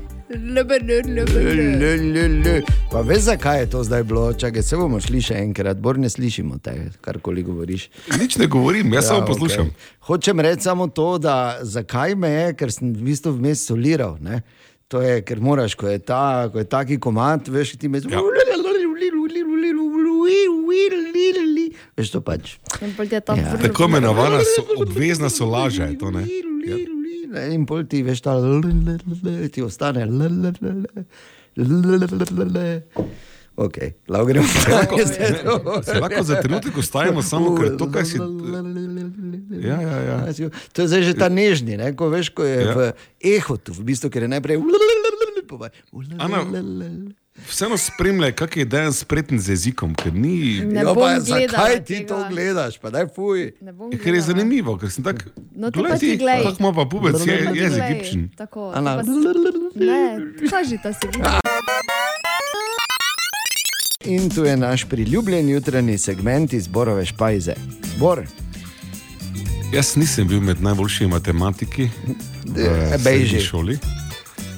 Pa 2.91 3.01
veš, 3.01 3.19
zakaj 3.19 3.59
je 3.59 3.69
to 3.69 3.83
zdaj 3.83 4.03
bilo? 4.03 4.33
Čakaj, 4.33 4.61
se 4.61 4.77
bomo 4.77 4.99
šli 5.01 5.21
še 5.21 5.39
enkrat, 5.41 5.77
bolj 5.77 5.97
ne 5.97 6.09
slišimo 6.09 6.59
te, 6.61 6.75
karkoli 7.01 7.43
govoriš. 7.43 7.89
Nič 8.19 8.37
ne 8.37 8.45
govorim, 8.45 8.93
jaz 8.93 9.07
samo 9.07 9.25
poslušam. 9.25 9.73
okej. 9.73 9.89
Hočem 9.99 10.39
reči 10.39 10.69
samo 10.69 10.87
to, 10.87 11.17
da 11.17 11.57
zakaj 11.61 12.15
me 12.15 12.29
je, 12.29 12.53
ker 12.53 12.71
sem 12.71 12.93
v 12.93 13.09
bistvu 13.09 13.33
vmes 13.39 13.65
soliral. 13.65 14.17
Ne? 14.21 14.43
To 14.87 15.01
je, 15.03 15.21
ker 15.27 15.39
moraš, 15.43 15.75
ko 15.75 15.89
je, 15.91 15.99
ta, 15.99 16.47
ko 16.51 16.61
je 16.61 16.67
taki 16.69 16.95
komat, 16.99 17.47
veš, 17.51 17.75
ti 17.75 17.89
me 17.91 17.99
Ja. 18.07 18.21
Veš 21.97 22.11
to 22.13 22.21
pač. 22.21 22.55
Ja. 23.35 23.57
Tako 23.61 23.89
imenovana 23.89 24.39
so, 24.45 24.63
obvezna 24.81 25.29
solaža 25.29 25.89
je 25.91 25.97
to, 25.97 26.11
ne? 26.11 26.23
Ne, 27.27 27.53
In 27.53 27.65
pol 27.67 27.83
ti 27.83 28.03
veš, 28.03 28.21
ta 28.23 28.37
ti 29.51 29.61
ostane. 29.61 30.07
Ok, 33.57 33.77
lahko 34.05 34.25
gremo 34.27 34.45
zdaj 34.53 34.85
ne, 35.19 35.39
to. 35.41 35.81
se 35.81 35.93
lahko 35.95 36.21
za 36.23 36.35
trenutek 36.37 36.77
ustavimo, 36.77 37.21
samo 37.21 37.55
ker 37.55 37.73
to, 37.73 37.89
kaj 37.89 38.05
si. 38.05 38.17
Ja, 39.59 39.81
ja, 39.81 39.97
ja. 39.99 40.17
To 40.71 40.77
je 40.77 40.87
zdaj 40.87 41.01
že 41.03 41.13
ta 41.15 41.25
nežni, 41.27 41.73
ne? 41.73 41.89
ko 41.91 42.05
veš, 42.07 42.29
ko 42.29 42.43
je 42.43 42.57
Ja. 42.59 42.71
v 42.71 42.79
ehotu, 43.19 43.73
v 43.73 43.81
bistvu, 43.83 44.07
ker 44.07 44.21
je 44.21 44.29
najprej. 44.29 44.61
Ana, 46.19 46.45
Vseeno 47.39 47.77
spremljaj, 47.77 48.31
kak 48.33 48.57
je 48.57 48.65
dejan 48.65 48.89
spreten 48.91 49.37
z 49.37 49.49
jezikom, 49.49 49.93
ker 49.93 50.09
ni. 50.11 50.57
Ne 50.63 50.81
Jo, 50.81 50.91
bom 50.91 51.05
pa, 51.05 51.09
gledala 51.15 51.45
zakaj 51.47 51.75
ti 51.79 51.93
tega. 51.95 52.07
to 52.07 52.17
gledaš? 52.27 52.77
Pa 52.77 52.89
daj 52.89 53.05
fuj. 53.07 53.53
Ne 53.59 53.71
bom 53.71 53.89
Ker 53.91 54.09
je 54.09 54.21
gledala. 54.21 54.25
zanimivo, 54.27 54.73
ker 54.75 54.89
sem 54.89 55.03
tak. 55.03 55.21
No, 55.51 55.69
ti 55.69 55.77
glej 55.77 55.91
pa 55.91 55.97
ti 55.99 56.09
glej. 56.15 56.41
Tako 56.43 56.57
ima 56.59 56.71
pa 56.73 56.85
pubec, 56.87 57.13
je, 57.15 57.25
ti 57.25 57.29
je 57.55 57.69
glej. 57.69 57.77
egipčen. 57.83 58.21
Tako, 58.35 58.71
Ana. 58.71 58.97
ti 58.97 59.05
pa- 59.05 59.79
Ne, 59.79 60.01
kažita 60.43 60.89
si. 60.91 61.05
In 64.07 64.29
tu 64.29 64.43
je 64.43 64.57
naš 64.57 64.85
priljubljen 64.85 65.49
jutranji 65.49 65.97
segment 65.97 66.53
iz 66.53 66.67
Borove 66.67 67.05
špajze. 67.05 67.53
Bor, 67.97 68.21
Jaz 69.73 69.95
nisem 69.95 70.27
bil 70.27 70.39
med 70.41 70.61
najboljšimi 70.61 71.09
matematiki 71.09 71.83
v 71.83 71.89
Eh, 72.57 72.87
srednji 72.89 73.03
bejži. 73.03 73.39
šoli. 73.41 73.77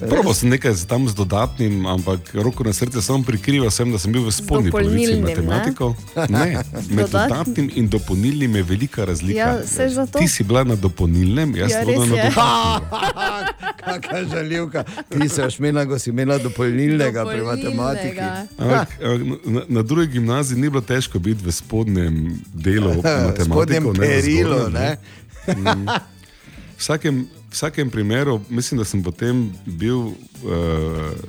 Probal 0.01 0.33
sem 0.33 0.49
nekaj 0.49 0.75
tam 0.83 1.03
z 1.03 1.13
dodatnim, 1.13 1.85
ampak 1.85 2.19
roko 2.33 2.63
na 2.63 2.71
srce 2.71 3.01
samo 3.01 3.19
prikrival 3.21 3.67
sem, 3.69 3.83
da 3.85 3.99
sem 3.99 4.07
bil 4.09 4.21
v 4.21 4.31
spodnji 4.31 4.71
polovici 4.71 5.11
dopolnilnim, 5.11 5.19
ne? 5.19 5.35
matematikov. 5.45 5.91
Ne, 6.29 6.45
med 6.87 7.03
Dodatnim? 7.03 7.09
dodatnim 7.09 7.67
in 7.73 7.87
dopolnilnim 7.87 8.55
je 8.55 8.63
velika 8.65 9.05
razlika. 9.05 9.39
Ja. 9.39 10.05
Ti 10.09 10.27
si 10.27 10.43
bila 10.43 10.63
na 10.63 10.75
dopolnilnem, 10.75 11.55
jaz 11.57 11.71
Ja, 11.71 11.77
sem 11.77 11.85
bila 11.85 11.97
res 11.97 12.09
na 12.09 12.15
je. 12.15 12.23
dopolnilnem. 12.25 13.55
kakšna 13.85 14.23
žaljivka. 14.25 14.79
Ti 15.09 15.29
se 15.29 15.49
šmena, 15.49 15.85
ko 15.85 15.99
si 15.99 16.09
imela 16.09 16.37
dopolnilnega 16.37 17.25
pri 17.25 17.41
matematiki. 17.41 18.19
Ampak, 18.57 18.87
eh, 18.93 19.17
na, 19.45 19.61
na 19.69 19.81
drugi 19.81 20.07
gimnaziji 20.09 20.57
ni 20.57 20.69
bilo 20.69 20.81
težko 20.81 21.19
biti 21.19 21.43
v 21.43 21.51
spodnjem 21.51 22.15
delu 22.53 22.93
matematike. 22.95 23.43
spodnjem 23.45 23.93
perilu, 23.93 24.69
ne? 24.69 24.97
Mm. 25.47 25.87
V 25.87 25.99
vsakem, 26.77 27.27
v 27.49 27.51
vsakem 27.51 27.89
primeru, 27.89 28.41
mislim, 28.49 28.77
da 28.77 28.85
sem 28.85 29.03
potem 29.03 29.49
bil 29.65 29.97
uh, 29.97 30.13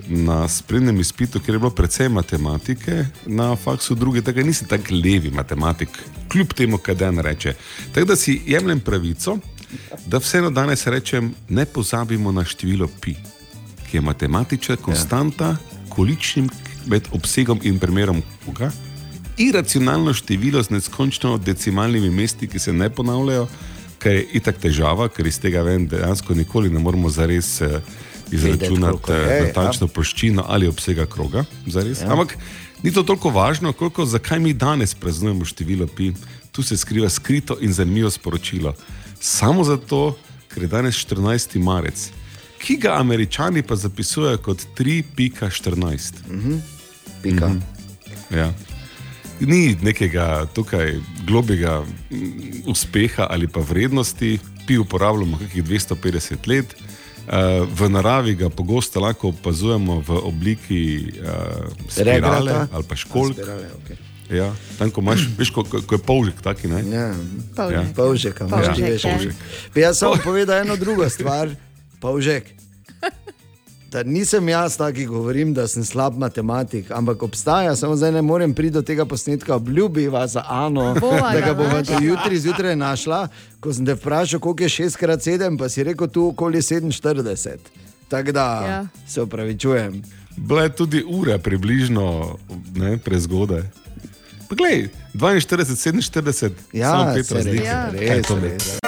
na 0.09 0.49
sprednjem 0.49 1.01
izpitu, 1.01 1.41
kjer 1.41 1.55
je 1.55 1.59
bilo 1.59 1.71
precej 1.71 2.09
matematike, 2.09 3.07
na 3.27 3.57
faksu 3.57 3.95
druge, 3.95 4.23
tako 4.23 4.41
da 4.41 4.47
nisem 4.47 4.69
tako 4.69 4.95
levi 5.05 5.31
matematik, 5.31 5.89
kljub 6.29 6.53
temu, 6.53 6.79
kaj 6.79 6.95
dan 6.95 7.19
reče. 7.19 7.55
Tako 7.93 8.07
da 8.07 8.17
si 8.17 8.43
jemljem 8.47 8.81
pravico, 8.81 9.39
da 10.07 10.19
vseeno 10.19 10.51
danes 10.51 10.87
rečem, 10.87 11.35
ne 11.49 11.65
pozabimo 11.65 12.33
na 12.33 12.45
število 12.45 12.89
pi, 13.01 13.15
ki 13.91 13.97
je 13.97 14.01
matematična 14.01 14.77
konstanta, 14.77 15.57
količnim 15.89 16.51
med 16.87 17.09
obsegom 17.13 17.61
in 17.63 17.79
primerom 17.79 18.23
koga. 18.45 18.71
Iracionalno 19.39 20.13
število 20.15 20.63
z 20.63 20.71
neskončno 20.71 21.39
decimalnimi 21.39 22.11
mesti, 22.11 22.49
ki 22.49 22.59
se 22.59 22.73
ne 22.73 22.91
ponavljajo, 22.91 23.49
kar 24.01 24.17
je 24.17 24.25
itak 24.41 24.59
težava, 24.61 25.09
ker 25.13 25.29
iz 25.29 25.39
tega 25.41 25.63
vem, 25.67 25.85
dejansko 25.89 26.35
nikoli 26.35 26.71
ne 26.73 26.81
moremo 26.81 27.11
zares 27.13 27.61
eh, 27.61 27.81
izračunati 28.33 29.03
koliko 29.03 29.13
je, 29.13 29.27
eh, 29.27 29.37
ja. 29.37 29.47
natančno 29.47 29.89
ploščino 29.89 30.45
ali 30.49 30.69
obsega 30.69 31.07
kroga. 31.07 31.45
Zares. 31.67 32.01
Ja. 32.01 32.13
Ampak 32.13 32.37
ni 32.83 32.93
to 32.93 33.03
toliko 33.03 33.31
važno, 33.31 33.73
koliko 33.73 34.07
zakaj 34.07 34.41
mi 34.41 34.53
danes 34.53 34.95
praznujemo 34.95 35.45
število 35.45 35.87
pi. 35.87 36.13
Tu 36.53 36.63
se 36.63 36.77
skriva 36.77 37.09
skrito 37.09 37.57
in 37.61 37.73
zanimivo 37.73 38.11
sporočilo. 38.11 38.75
Samo 39.21 39.65
zato, 39.65 40.17
ker 40.51 40.65
je 40.65 40.69
danes 40.69 40.97
14. 41.05 41.59
marec, 41.63 42.09
ki 42.59 42.77
ga 42.77 42.97
američani 42.99 43.63
pa 43.63 43.77
zapisujejo 43.77 44.39
kot 44.39 44.65
3.14. 44.79 46.25
Mhm. 46.31 46.59
Pika. 47.23 47.49
Mhm. 47.49 47.59
Ja. 48.31 48.53
Ni 49.41 49.77
nekega 49.83 50.47
tukaj 50.55 50.95
globega 51.27 51.81
mm, 52.11 52.65
uspeha 52.67 53.27
ali 53.31 53.49
pa 53.49 53.61
vrednosti, 53.61 54.39
pi 54.67 54.79
uporabljamo 54.79 55.39
kakih 55.39 55.65
250 55.65 56.49
let. 56.49 56.75
Uh, 57.21 57.35
v 57.79 57.89
naravi 57.89 58.35
ga 58.35 58.49
pogosto 58.51 59.01
lahko 59.01 59.29
opazujemo 59.29 60.01
v 60.01 60.11
obliki 60.25 60.81
uh, 61.21 61.69
spirale 61.89 62.15
Regrata? 62.15 62.69
ali 62.73 62.85
pa 62.89 62.97
školjk. 62.97 63.31
A, 63.31 63.43
spirale, 63.43 63.67
okej. 63.85 63.97
Ja, 64.31 64.49
tam, 64.79 64.91
ko, 64.91 65.01
imaš, 65.01 65.25
veš, 65.39 65.51
ko, 65.51 65.65
ko 65.65 65.95
je 65.95 65.99
polžek, 65.99 66.39
taki 66.43 66.69
ne. 66.71 66.83
Ja. 66.87 67.11
Polžek. 67.57 67.95
Polžek, 67.97 68.41
a 68.41 68.47
imaš 68.47 68.67
Ja, 68.67 68.75
ti 68.75 68.83
veš. 68.83 69.03
polžek. 69.03 69.35
Bi 69.75 69.81
Jaz 69.81 69.99
samo 69.99 70.15
povedal 70.25 70.63
eno 70.63 70.77
drugo 70.77 71.09
stvar, 71.11 71.51
polžek. 72.01 72.47
Da 73.91 74.03
nisem 74.05 74.49
jaz 74.49 74.77
taki, 74.77 75.07
govorim, 75.07 75.55
da 75.55 75.69
sem 75.69 75.85
slab 75.85 76.17
matematik, 76.17 76.91
ampak 76.91 77.23
obstaja, 77.23 77.77
samo 77.77 77.97
zdaj 77.97 78.13
ne 78.13 78.23
morem 78.23 78.55
priti 78.55 78.71
do 78.71 78.83
tega 78.83 79.05
posnetka, 79.05 79.55
obljubiva 79.57 80.27
za 80.27 80.45
Ano, 80.49 80.95
Bova 80.95 81.33
da 81.33 81.41
ga 81.41 81.55
bomo 81.55 81.77
jutri 82.01 82.39
zjutraj 82.39 82.77
našla. 82.77 83.29
Ko 83.61 83.73
sem 83.73 83.87
te 83.87 83.95
vprašal, 83.95 84.41
koliko 84.41 84.63
je 84.63 84.69
6x7, 84.71 85.59
pa 85.59 85.69
si 85.69 85.83
rekel 85.83 86.09
tu 86.09 86.29
okoli 86.29 86.59
47. 86.59 87.57
Tako 88.09 88.33
da 88.33 88.45
Ja. 88.63 88.87
se 89.09 89.23
upravičujem. 89.23 90.03
Bila 90.37 90.63
je 90.63 90.69
tudi 90.71 91.05
ura 91.09 91.39
približno 91.39 92.37
ne, 92.75 92.99
prezgodaj. 92.99 93.63
Pa 94.49 94.55
Glej, 94.55 94.89
42, 95.15 95.75
47, 96.03 96.51
Ja, 96.73 96.91
samo 96.91 97.15
pet 97.15 97.27
se 97.27 97.35
razlik. 97.35 97.61
res, 97.93 98.81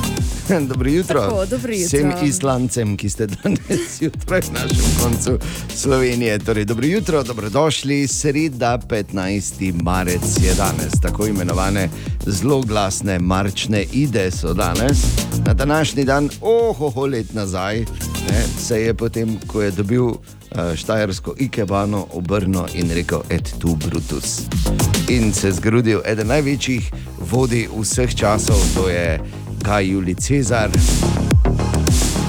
Dobro 0.69 0.91
jutro. 0.91 1.21
Tako, 1.21 1.47
dobro 1.47 1.73
jutro. 1.73 1.87
Vsem 1.87 2.13
islancem, 2.25 2.97
ki 2.97 3.11
ste 3.11 3.27
danes 3.27 3.81
zjutraj 3.99 4.41
v 4.41 4.53
našem 4.53 4.85
koncu 5.03 5.39
Slovenije. 5.75 6.39
Torej, 6.39 6.65
dobro 6.65 6.87
jutro, 6.87 7.23
dobrodošli. 7.23 8.09
Sreda 8.09 8.79
15. 8.89 9.83
marec 9.83 10.23
je 10.43 10.55
danes, 10.55 11.01
tako 11.03 11.27
imenovane 11.27 11.89
zelo 12.27 12.61
glasne 12.63 13.19
marčne 13.19 13.85
ide 13.93 14.31
so 14.31 14.55
danes. 14.55 14.99
Na 15.47 15.55
današnji 15.55 16.05
dan, 16.05 16.31
ohoho 16.41 17.07
let 17.07 17.35
nazaj, 17.35 17.79
ne, 18.31 18.45
se 18.61 18.83
je 18.83 18.95
potem, 18.95 19.39
ko 19.47 19.63
je 19.63 19.71
dobil 19.71 20.09
eh, 20.09 20.77
štajersko 20.77 21.35
ikebano, 21.39 22.07
obrnil 22.13 22.65
in 22.75 22.91
rekel: 22.91 23.21
Et 23.31 23.55
tu 23.59 23.77
Brutus. 23.77 24.41
In 25.09 25.33
se 25.33 25.53
zgrudil 25.53 26.01
eden 26.05 26.27
največjih 26.27 26.93
vodi 27.31 27.69
vseh 27.81 28.15
časov, 28.15 28.57
to 28.75 28.89
je 28.89 29.21
Kaj 29.63 29.87
Juli 29.87 30.15
Cezar. 30.15 30.71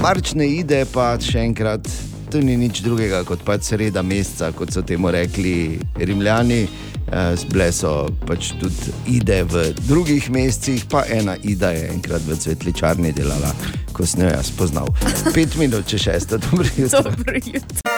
Marčne 0.02 0.48
ide 0.48 0.86
pa 0.94 1.12
še 1.20 1.42
enkrat, 1.44 1.88
to 2.32 2.40
ni 2.44 2.56
nič 2.60 2.82
drugega 2.86 3.24
kot 3.28 3.44
pač 3.48 3.72
sreda 3.74 4.04
meseca, 4.06 4.52
kot 4.56 4.72
so 4.74 4.84
temu 4.86 5.12
rekli 5.12 5.80
Rimljani. 6.00 6.62
Eh, 7.10 7.46
Bile 7.50 7.72
so 7.74 8.08
pač 8.30 8.54
tudi 8.62 8.94
ide 9.18 9.42
v 9.50 9.70
drugih 9.88 10.30
mesecih, 10.30 10.86
pa 10.92 11.04
ena 11.10 11.36
ida 11.42 11.74
je 11.74 11.90
enkrat 11.90 12.22
v 12.30 12.38
cvetličarni 12.38 13.14
delala, 13.18 13.50
ko 13.94 14.06
sem 14.06 14.28
jo 14.28 14.34
jaz 14.34 14.54
spoznal. 14.54 14.94
Pet 15.34 15.58
minut, 15.58 15.90
če 15.90 15.98
šesta, 16.06 16.38
dobro 16.38 16.70
jutro. 16.78 17.10
Dobro 17.10 17.42
jutro. 17.42 17.89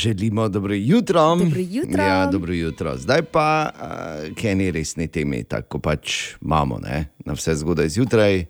Želimo 0.00 0.48
dobro 0.48 0.74
jutro. 0.74 1.36
Dobro 1.36 1.60
jutro. 1.60 2.02
Ja, 2.02 2.26
dobro 2.26 2.52
jutro. 2.52 2.96
Zdaj 2.96 3.22
pa, 3.22 3.70
uh, 3.74 4.36
kaj 4.42 4.54
ni 4.54 4.70
resni 4.70 5.08
temi, 5.08 5.44
tako 5.44 5.78
pač 5.78 6.34
imamo, 6.42 6.78
ne? 6.78 7.08
na 7.24 7.32
vse 7.32 7.54
zgodaj 7.54 7.88
zjutraj. 7.88 8.44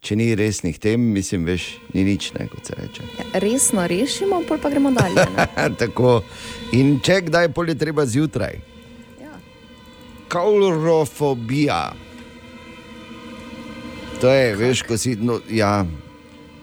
Če 0.00 0.16
ni 0.16 0.34
resnih 0.34 0.78
tem, 0.78 1.00
mislim, 1.00 1.44
veš, 1.44 1.66
ni 1.94 2.04
nič, 2.04 2.30
ne, 2.38 2.46
kot 2.46 2.66
se 2.66 2.78
reče. 2.78 3.02
Resno 3.34 3.86
rešimo, 3.86 4.42
pa 4.46 4.70
gremo 4.70 4.92
dalje. 4.94 5.26
Tako. 5.82 6.22
In 6.72 7.00
če 7.02 7.20
kdaj 7.26 7.50
je 7.68 7.78
treba 7.78 8.06
zjutraj. 8.06 8.60
Ja. 9.22 9.34
Kaulrofobija. 10.28 11.92
To 14.20 14.30
je, 14.30 14.56
veš, 14.56 14.86
ko 14.86 14.98
si, 14.98 15.16
no, 15.18 15.40
ja, 15.50 15.82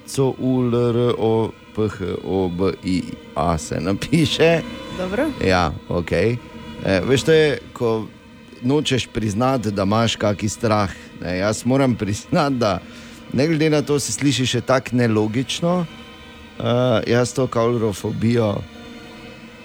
so 0.08 0.32
ulro, 0.40 1.52
ph, 1.88 2.02
o, 2.24 2.50
b, 2.50 2.72
i, 2.84 3.04
a 3.36 3.58
se 3.58 3.80
napiše. 3.80 4.62
Dobro. 4.98 5.30
Ja, 5.46 5.72
ok. 5.90 6.12
E, 6.12 6.38
veš, 7.06 7.24
to 7.24 7.32
je, 7.32 7.58
ko 7.74 8.08
nočeš 8.62 9.08
priznati, 9.08 9.72
da 9.72 9.84
imaš 9.84 10.16
kakšen 10.16 10.50
strah. 10.50 10.92
Ne, 11.22 11.38
jaz 11.38 11.66
moram 11.66 11.96
priznati, 11.96 12.56
da 12.56 12.80
ne 13.34 13.48
glede 13.48 13.70
na 13.70 13.82
to, 13.82 14.00
se 14.00 14.12
sliši 14.12 14.46
še 14.46 14.62
tako 14.62 14.96
nelogično. 14.96 15.86
Uh, 16.60 16.66
jaz 17.08 17.34
to 17.34 17.48
kaulrofobijo 17.48 18.58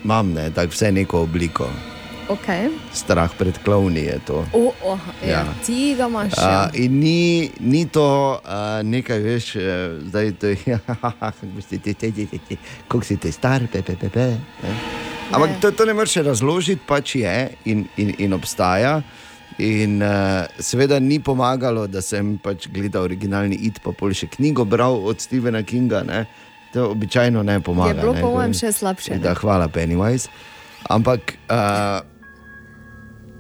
imam, 0.05 0.31
ne, 0.33 0.51
tako 0.55 0.71
vse 0.71 0.93
neko 0.93 1.23
obliko. 1.23 1.69
Okay. 2.25 2.73
Strah 2.93 3.29
pred 3.37 3.53
klovni 3.61 4.09
je 4.09 4.17
to. 4.25 4.41
O, 4.57 4.73
oh, 4.73 5.01
ja. 5.21 5.45
Ja. 5.45 5.55
Ti 5.61 5.93
ga 5.99 6.09
imaš. 6.09 6.33
Uh, 6.33 6.45
ja. 6.45 6.71
in 6.73 6.99
ni, 7.01 7.51
ni 7.61 7.85
to 7.85 8.41
uh, 8.41 8.81
nekaj, 8.81 9.21
veš, 9.21 9.57
uh, 9.57 9.63
zdaj 10.09 10.33
to 10.41 10.47
je, 10.47 10.79
kako 12.89 13.05
si 13.05 13.17
ti 13.17 13.33
star, 13.33 13.69
pepe, 13.73 13.97
pepe. 14.01 14.41
Ne? 14.65 14.73
Ampak 15.33 15.61
to, 15.61 15.71
to 15.71 15.85
ne 15.85 15.93
moreš 15.93 16.17
razložiti, 16.25 16.81
pač 16.87 17.17
je 17.21 17.37
in, 17.65 17.85
in, 17.97 18.15
in 18.19 18.33
obstaja. 18.33 19.03
In 19.59 20.01
uh, 20.03 20.49
seveda 20.59 20.99
ni 20.99 21.21
pomagalo, 21.21 21.87
da 21.87 22.01
sem 22.03 22.39
pač 22.43 22.69
gledal 22.73 23.05
originalni 23.05 23.61
it, 23.69 23.85
pa 23.85 23.93
pol 23.93 24.17
še 24.17 24.33
knjigo 24.33 24.65
bral 24.65 24.97
od 24.97 25.21
Stephena 25.21 25.61
Kinga. 25.63 26.03
Ne? 26.09 26.25
To 26.73 26.91
običajno 26.97 27.45
ne 27.45 27.61
pomaga. 27.61 27.93
Je 27.93 28.01
bilo 28.01 28.17
po 28.17 28.33
mojem 28.41 28.57
še 28.57 28.73
slabše. 28.73 29.21
Da, 29.21 29.37
hvala, 29.39 29.69
Pennywise. 29.69 30.33
Ampak 30.91 31.37
uh, 31.49 32.03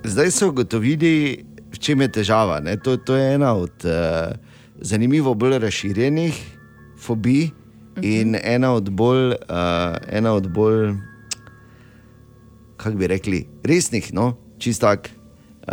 zdaj 0.05 0.31
so 0.31 0.49
ugotovili, 0.49 1.45
v 1.73 1.79
čem 1.79 2.01
je 2.01 2.09
težava. 2.09 2.61
ne. 2.61 2.77
To, 2.77 2.97
to 2.97 3.17
je 3.17 3.35
ena 3.35 3.55
od 3.55 3.85
uh, 3.85 4.37
zanimivo 4.81 5.35
bolj 5.35 5.59
razširjenih 5.59 6.39
fobij 6.99 7.51
in 8.03 8.37
ena 8.43 8.73
od 8.75 8.91
bolj, 8.91 9.33
uh, 9.33 9.97
ena 10.09 10.33
od 10.33 10.49
bolj 10.49 10.95
kako 12.77 12.97
bi 12.97 13.07
rekli, 13.07 13.47
resnih, 13.65 14.15
no, 14.15 14.37
čistak. 14.59 15.11
Uh, 15.69 15.73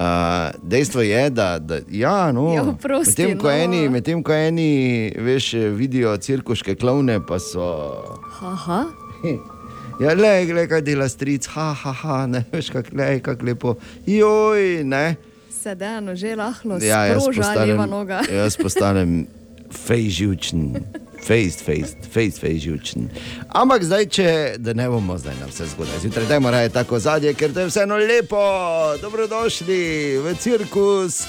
dejstvo 0.64 1.02
je, 1.02 1.30
da, 1.30 1.60
da 1.60 1.80
ja, 1.90 2.32
no, 2.32 2.54
Ja, 2.54 2.64
oprosti, 2.64 3.22
medtem 3.22 3.40
ko 3.40 3.48
no. 3.48 3.54
eni, 3.54 3.90
medtem 3.90 4.24
ko 4.24 4.34
eni 4.34 5.12
veš, 5.20 5.54
vidijo 5.76 6.18
cirkuške 6.18 6.76
klovne, 6.76 7.20
pa 7.28 7.40
so. 7.40 7.68
Aha. 8.42 8.86
Ja, 10.00 10.14
le, 10.14 10.54
le, 10.54 10.68
kaj 10.70 10.82
dela 10.86 11.10
stric, 11.10 11.48
ha, 11.56 11.72
ha, 11.74 11.92
ha, 12.04 12.22
ne 12.30 12.44
veš, 12.52 12.72
kako 12.74 12.96
le, 12.98 13.10
kako 13.20 13.46
lepo. 13.46 13.76
Joj, 14.08 14.84
ne. 14.88 15.16
Sedeno, 15.62 16.16
že 16.16 16.36
lahko 16.36 16.80
Ja, 16.82 17.06
jaz 17.06 17.28
leva 17.56 17.86
noga. 17.86 18.24
jaz 18.42 18.58
postanem 18.58 19.28
fejžučen, 19.72 20.76
fejst, 21.24 21.62
fejst, 21.66 22.08
fejst, 22.12 22.42
fejžučen. 22.42 23.10
Ampak 23.48 23.86
zdaj, 23.86 24.08
če 24.12 24.28
da 24.60 24.74
ne 24.74 24.90
bomo 24.90 25.18
zdaj 25.22 25.38
na 25.40 25.48
vse 25.52 25.70
zgodaj, 25.76 26.02
zjutraj 26.04 26.28
dajmo 26.28 26.52
raje 26.52 26.74
tako 26.74 27.00
zadje, 27.00 27.34
ker 27.38 27.54
to 27.54 27.64
je 27.64 27.72
vseeno 27.72 28.00
lepo. 28.02 28.42
Dobrodošli 29.02 29.82
v 30.24 30.36
cirkus. 30.40 31.24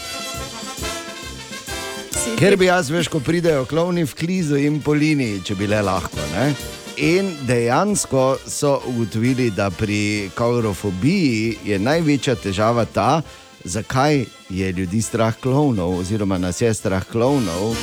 Ker 2.39 2.57
bi 2.57 2.67
jaz, 2.67 2.91
veš, 2.91 3.11
ko 3.13 3.21
pridejo 3.23 3.67
klovni 3.69 4.07
v 4.07 4.15
klizu 4.19 4.59
in 4.59 4.81
polini, 4.83 5.37
če 5.45 5.59
bi 5.59 5.69
le 5.71 5.83
lahko. 5.85 6.23
Ne? 6.35 6.55
In 6.97 7.37
dejansko 7.47 8.37
so 8.47 8.81
ugotovili, 8.87 9.51
da 9.51 9.71
pri 9.71 10.31
kaurofobiji 10.35 11.57
je 11.65 11.79
največja 11.79 12.35
težava 12.35 12.85
ta, 12.85 13.23
zakaj 13.65 14.25
je 14.51 14.73
ljudi 14.73 15.03
strah 15.03 15.35
klovnov, 15.41 15.99
oziroma 15.99 16.39
nas 16.39 16.61
je 16.61 16.75
strah 16.75 17.05
klovnov. 17.05 17.75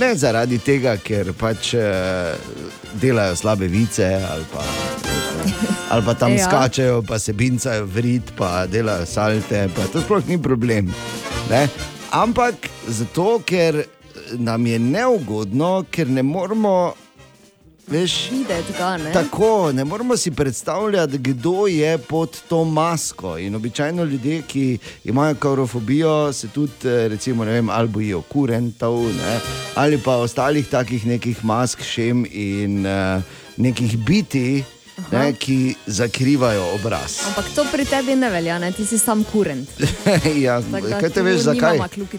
Ne 0.00 0.14
zaradi 0.14 0.58
tega, 0.58 0.96
ker 0.96 1.32
pač 1.32 1.74
eh, 1.74 2.36
delajo 2.94 3.36
slabe 3.36 3.66
vice 3.68 4.04
ali 4.30 4.44
pa, 4.52 4.64
ali 5.90 6.02
pa 6.04 6.14
tam 6.14 6.32
Ja. 6.36 6.44
skačejo, 6.48 7.02
pa 7.02 7.18
se 7.18 7.32
bincajo 7.32 7.86
v 7.86 7.96
rit, 8.00 8.32
pa 8.36 8.66
delajo 8.66 9.06
salte, 9.06 9.68
pa 9.76 9.86
to 9.92 10.00
sploh 10.00 10.28
ni 10.28 10.38
problem. 10.42 10.92
Ne? 11.50 11.68
Ampak 12.10 12.54
zato, 12.88 13.40
ker 13.46 13.84
nam 14.38 14.66
je 14.66 14.78
neugodno, 14.78 15.84
ker 15.90 16.08
ne 16.08 16.22
moramo. 16.22 16.94
Veš, 17.86 18.30
ga, 18.78 18.96
ne? 18.96 19.12
Tako, 19.12 19.72
ne 19.72 19.84
moramo 19.84 20.16
si 20.16 20.30
predstavljati, 20.30 21.18
kdo 21.18 21.66
je 21.66 21.98
pod 21.98 22.40
to 22.48 22.64
masko. 22.64 23.38
In 23.38 23.54
običajno 23.54 24.04
ljudje, 24.04 24.42
ki 24.42 24.78
imajo 25.04 25.34
kaurofobijo, 25.34 26.32
se 26.32 26.48
tudi, 26.48 26.72
eh, 26.84 27.08
recimo, 27.08 27.44
vem, 27.44 27.70
ali 27.70 27.88
bojijo 27.88 28.22
kurentov, 28.22 29.02
ne, 29.02 29.40
ali 29.74 29.98
pa 29.98 30.16
ostalih 30.16 30.68
takih 30.68 31.06
nekih 31.06 31.44
mask, 31.44 31.82
šem 31.82 32.26
in 32.30 32.86
uh, 32.86 33.22
nekih 33.56 33.98
biti, 33.98 34.64
ne, 35.12 35.32
ki 35.32 35.74
zakrivajo 35.86 36.74
obraz. 36.74 37.18
Ampak 37.26 37.44
to 37.54 37.64
pri 37.72 37.84
tebi 37.84 38.16
ne 38.16 38.30
velja, 38.30 38.58
ne? 38.58 38.72
ti 38.72 38.86
si 38.86 38.98
sam 38.98 39.24
kurent. 39.24 39.68
ja, 40.46 40.60
Tako 40.62 41.00
kaj 41.00 41.10
te 41.10 41.22
veš, 41.22 41.40
zakaj? 41.40 41.78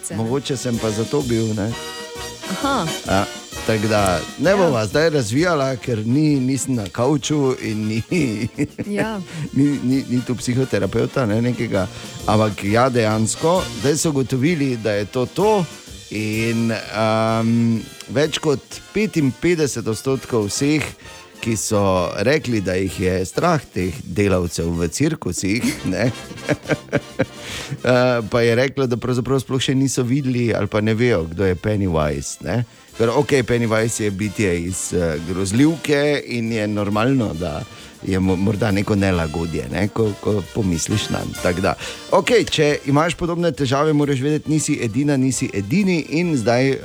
ne. 0.10 0.18
Mogoče 0.18 0.58
sem 0.58 0.78
pa 0.78 0.92
zato 0.92 1.22
bil. 1.22 1.54
Ne? 1.54 1.72
Aha. 2.52 2.86
Ja, 3.08 3.26
tako 3.68 3.88
da 3.88 4.20
ne 4.40 4.50
Ja. 4.52 4.58
bova 4.58 4.86
zdaj 4.86 5.10
razvijala, 5.10 5.76
ker 5.76 6.06
ni, 6.08 6.40
nisem 6.40 6.76
na 6.76 6.86
kavču 6.92 7.56
in 7.62 7.88
ni, 7.88 8.02
Ja. 8.88 9.20
ni, 9.58 9.64
ni, 9.84 10.04
ni 10.10 10.22
tu 10.28 10.36
psihoterapeuta, 10.36 11.26
ne, 11.26 11.42
nekega. 11.42 11.88
Ampak 12.26 12.64
ja, 12.64 12.90
dejansko, 12.90 13.64
zdaj 13.80 13.98
so 13.98 14.10
ugotovili, 14.10 14.78
da 14.78 14.92
je 14.92 15.06
to 15.06 15.26
to. 15.26 15.66
In 16.12 16.70
um, 16.72 17.82
več 18.14 18.38
kot 18.38 18.62
55 18.94 19.88
odstotkov 19.90 20.46
vseh, 20.52 20.84
ki 21.42 21.56
so 21.60 21.82
rekli, 22.24 22.62
da 22.62 22.76
jih 22.78 23.00
je 23.00 23.16
strah 23.26 23.60
teh 23.74 23.96
delavcev 24.04 24.70
v 24.80 24.88
cirkusih, 24.88 25.64
ne, 25.86 26.12
Eh, 27.84 28.22
pa 28.32 28.42
je 28.42 28.56
reklo, 28.56 28.86
da 28.88 28.98
pravzaprav 28.98 29.40
sploh 29.42 29.60
še 29.62 29.74
niso 29.76 30.04
videli 30.04 30.54
ali 30.56 30.68
pa 30.68 30.82
ne 30.82 30.94
vejo, 30.94 31.24
kdo 31.32 31.46
je 31.46 31.56
Pennywise. 31.56 32.38
Ne? 32.46 32.64
Ker, 32.94 33.10
ok, 33.10 33.28
Pennywise 33.44 34.04
je 34.04 34.12
bitje 34.12 34.64
iz 34.64 34.94
uh, 34.94 35.00
grozljivke 35.28 36.02
in 36.28 36.52
je 36.52 36.68
normalno, 36.68 37.34
da 37.34 37.64
je 38.04 38.20
mo- 38.20 38.36
morda 38.36 38.72
neko 38.72 38.96
nelagodje, 38.96 39.66
ne? 39.72 39.88
ko, 39.88 40.12
ko 40.22 40.44
pomisliš 40.54 41.10
na 41.10 41.20
to. 41.44 41.74
Okay, 42.12 42.44
če 42.46 42.78
imaš 42.86 43.16
podobne 43.16 43.52
težave, 43.52 43.94
moraš 43.94 44.20
vedeti, 44.20 44.52
nisi 44.52 44.80
edina, 44.82 45.18
nisi 45.18 45.50
edini 45.54 46.06
in 46.10 46.38
zdaj, 46.38 46.70
uh, 46.70 46.78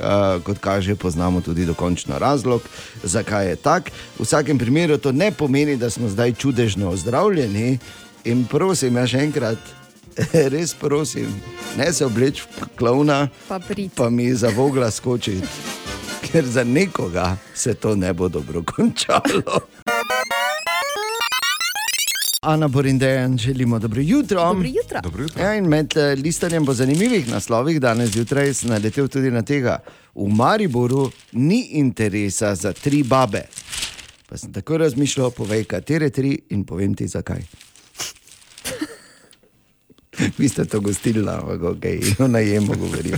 kot 0.43 0.59
kaže, 0.59 0.95
poznamo 0.95 1.41
tudi 1.41 1.67
dokončno 1.67 2.19
razlog, 2.19 2.63
zakaj 3.03 3.49
je 3.49 3.57
tako. 3.57 3.91
V 4.19 4.23
vsakem 4.23 4.59
primeru 4.59 4.99
to 4.99 5.13
ne 5.13 5.33
pomeni, 5.33 5.77
da 5.77 5.91
smo 5.91 6.09
zdaj 6.09 6.33
čudežno 6.35 6.91
ozdravljeni 6.91 7.79
in 8.25 8.47
prosim, 8.47 8.97
ja 8.97 9.07
še 9.07 9.19
enkrat. 9.19 9.59
Res 10.53 10.75
prosim, 10.75 11.29
ne 11.77 11.93
se 11.93 12.07
obleč 12.07 12.41
v 12.43 12.67
klovna, 12.77 13.29
Pa 13.49 13.59
prid. 13.59 13.91
pa 13.95 14.11
mi 14.11 14.35
zavogla 14.35 14.91
skočiti, 14.91 15.47
ker 16.33 16.47
za 16.47 16.65
nekoga 16.65 17.37
se 17.55 17.75
to 17.75 17.95
ne 17.97 18.13
bo 18.13 18.29
dobro 18.29 18.63
končalo. 18.63 19.61
Ana 22.43 22.69
Borindejan, 22.69 23.39
želimo 23.39 23.79
dobro 23.79 24.01
jutro. 24.01 24.45
Dobro 24.45 24.69
jutro. 24.69 25.01
Dobro 25.03 25.23
jutro. 25.23 25.43
Ja, 25.43 25.55
in 25.55 25.65
med 25.65 25.97
eh, 25.97 26.15
listanjem 26.15 26.67
po 26.67 26.75
zanimivih 26.75 27.29
naslovih 27.29 27.81
danes 27.81 28.11
zjutraj 28.11 28.55
sem 28.55 28.71
naletel 28.71 29.09
tudi 29.09 29.31
na 29.31 29.43
tega. 29.43 29.79
V 30.15 30.29
Mariboru 30.29 31.11
ni 31.33 31.69
interesa 31.71 32.55
za 32.55 32.73
tri 32.73 33.03
babe. 33.03 33.43
Pa 34.29 34.37
sem 34.37 34.53
tako 34.53 34.79
razmišljal, 34.79 35.31
povej, 35.31 35.65
katere 35.65 36.11
tri 36.11 36.39
in 36.49 36.65
povem 36.65 36.95
ti 36.95 37.09
zakaj. 37.09 37.43
Vi 40.39 40.49
ste 40.49 40.65
to 40.65 40.81
gostili, 40.81 41.29
ampak 41.29 41.61
okay, 41.61 42.15
o 42.25 42.29
najemu 42.29 42.75
govorijo. 42.79 43.17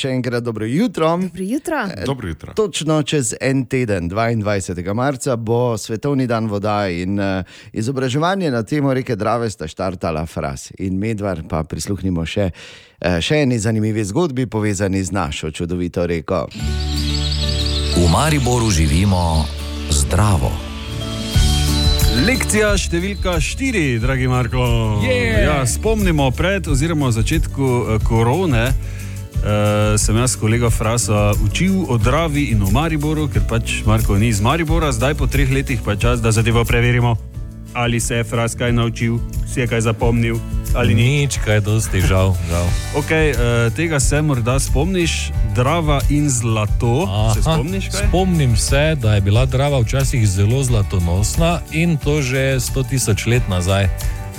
Še 0.00 0.14
enkrat 0.16 0.44
dobro 0.44 0.64
jutro. 0.64 1.10
Dobro 1.20 1.44
jutro. 1.44 1.78
Dobro 2.06 2.28
jutro. 2.28 2.52
Točno 2.56 3.02
čez 3.02 3.34
en 3.40 3.66
teden, 3.66 4.08
22. 4.10 4.94
marca, 4.94 5.36
bo 5.36 5.76
svetovni 5.78 6.26
dan 6.26 6.46
voda 6.48 6.88
in 6.88 7.20
uh, 7.20 7.44
izobraževanje 7.72 8.50
na 8.50 8.62
temo 8.62 8.94
reke 8.94 9.16
Drave 9.16 9.50
sta 9.50 9.68
štartala 9.68 10.24
fras. 10.26 10.70
In 10.78 10.96
medvar 10.98 11.42
pa 11.48 11.60
prisluhnimo 11.68 12.24
še, 12.24 12.48
uh, 12.48 13.18
še 13.20 13.42
eni 13.44 13.58
zanimivi 13.60 14.04
zgodbi 14.08 14.46
povezani 14.48 15.02
z 15.04 15.12
našo 15.12 15.50
čudovito 15.50 16.06
reko. 16.06 16.46
V 17.96 18.06
Mariboru 18.08 18.70
živimo 18.72 19.44
zdravo. 19.92 20.48
Lekcija 22.24 22.72
številka 22.80 23.36
štiri, 23.36 24.00
dragi 24.00 24.32
Marko. 24.32 24.64
Je. 25.04 25.44
Ja, 25.44 25.60
spomnimo 25.68 26.30
pred 26.32 26.72
oziroma 26.72 27.12
začetku 27.12 28.00
korone. 28.08 28.70
Uh, 29.40 29.96
sem 29.96 30.16
jaz, 30.16 30.36
kolega 30.36 30.68
Frasa, 30.70 31.32
učil 31.44 31.88
o 31.88 31.96
Dravi 31.96 32.52
in 32.52 32.60
o 32.62 32.68
Mariboru, 32.68 33.24
ker 33.24 33.40
pač 33.48 33.80
Marko 33.88 34.18
ni 34.20 34.28
iz 34.28 34.40
Maribora, 34.44 34.92
zdaj 34.92 35.16
po 35.16 35.24
treh 35.24 35.48
letih 35.48 35.80
pa 35.80 35.96
je 35.96 36.04
čas, 36.04 36.20
da 36.20 36.28
zadevo 36.28 36.60
preverimo. 36.64 37.16
Ali 37.72 38.00
se 38.00 38.20
je 38.20 38.24
Fras 38.24 38.52
kaj 38.54 38.72
naučil, 38.72 39.16
si 39.48 39.60
je 39.60 39.66
kaj 39.66 39.80
zapomnil, 39.80 40.36
ali 40.76 40.92
ni. 40.94 41.24
Nič, 41.24 41.40
kaj 41.40 41.64
dosti 41.64 42.04
žal. 42.04 42.36
žal. 42.50 42.66
Okay, 43.00 43.32
uh, 43.32 43.72
tega 43.72 44.00
se 44.00 44.20
morda 44.22 44.58
spomniš, 44.60 45.32
Drava 45.56 46.00
in 46.12 46.28
zlato. 46.28 47.08
Se 47.32 47.40
Aha, 47.40 47.56
spomniš 47.56 47.88
kaj? 47.88 48.08
Spomnim 48.08 48.56
se, 48.56 48.94
da 49.00 49.14
je 49.14 49.20
bila 49.24 49.46
Drava 49.46 49.80
včasih 49.80 50.28
zelo 50.28 50.60
zlatonosna 50.62 51.64
in 51.72 51.96
to 51.96 52.20
že 52.20 52.60
100 52.60 52.88
tisoč 52.92 53.26
let 53.26 53.48
nazaj. 53.48 53.88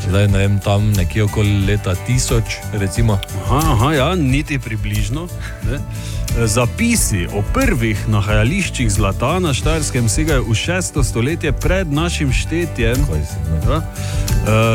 Zdaj, 0.09 0.27
ne 0.27 0.37
vem, 0.37 0.59
tam 0.59 0.91
nekje 0.91 1.23
okoli 1.23 1.65
leta 1.65 1.93
1000, 2.07 2.41
recimo. 2.73 3.19
Aha, 3.45 3.61
aha, 3.73 3.93
ja, 3.93 4.15
niti 4.15 4.59
približno. 4.59 5.27
Ne. 5.71 5.77
Zapisi 6.47 7.27
o 7.27 7.43
prvih 7.53 8.07
nahajališčih 8.07 8.91
zlata 8.91 9.39
na 9.39 9.53
Štajerskem 9.53 10.09
segajo 10.09 10.43
v 10.43 10.55
6. 10.55 11.03
stoletje 11.03 11.51
pred 11.51 11.91
našim 11.93 12.31
štetjem. 12.33 12.97
Ja. 13.67 13.77
E, 13.77 13.83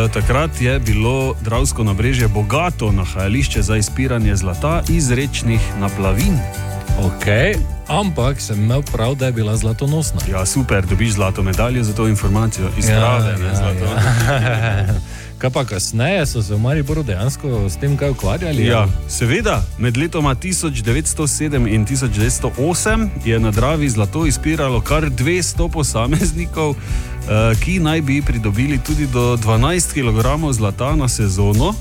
takrat 0.09 0.61
je 0.61 0.79
bilo 0.79 1.35
Dravsko 1.41 1.85
nabrežje 1.85 2.29
bogato 2.29 2.93
nahajališče 2.93 3.62
za 3.62 3.77
izpiranje 3.77 4.37
zlata 4.37 4.83
iz 4.89 5.11
rečnih 5.11 5.61
naplavin. 5.81 6.39
Ok, 6.99 7.27
ampak 7.89 8.41
sem 8.41 8.62
imel 8.62 8.83
prav, 8.83 9.14
da 9.14 9.27
je 9.27 9.33
bila 9.33 9.57
zlatonosna. 9.57 10.20
Ja, 10.31 10.47
super, 10.47 10.87
dobiš 10.87 11.12
zlato 11.12 11.43
medaljo 11.43 11.85
za 11.85 11.93
to 11.93 12.09
informacijo. 12.09 12.68
Izprave, 12.79 13.31
Ja, 13.31 13.39
ne 13.39 13.47
ja, 13.47 13.55
zlato. 13.55 13.85
ja. 13.85 14.87
Kaj 15.39 15.51
pa 15.51 15.64
kasneje 15.64 16.26
so 16.26 16.43
se 16.43 16.55
v 16.55 16.59
Mariboru 16.59 17.03
dejansko 17.03 17.68
s 17.68 17.76
tem 17.76 17.97
kaj 17.97 18.11
ukvarjali? 18.11 18.66
Ja, 18.66 18.87
seveda, 19.09 19.62
med 19.78 19.97
letoma 19.97 20.34
1907 20.34 21.68
in 21.74 21.87
1908 21.87 23.09
je 23.24 23.39
na 23.39 23.51
Dravi 23.51 23.91
zlato 23.91 24.26
izpiralo 24.26 24.80
kar 24.80 25.11
200 25.11 25.68
posameznikov, 25.72 26.70
eh, 26.72 27.61
ki 27.64 27.78
naj 27.78 28.01
bi 28.01 28.22
pridobili 28.22 28.78
tudi 28.78 29.07
do 29.07 29.37
12 29.37 29.93
kg 29.93 30.53
zlata 30.53 30.97
na 30.97 31.09
sezono. 31.09 31.74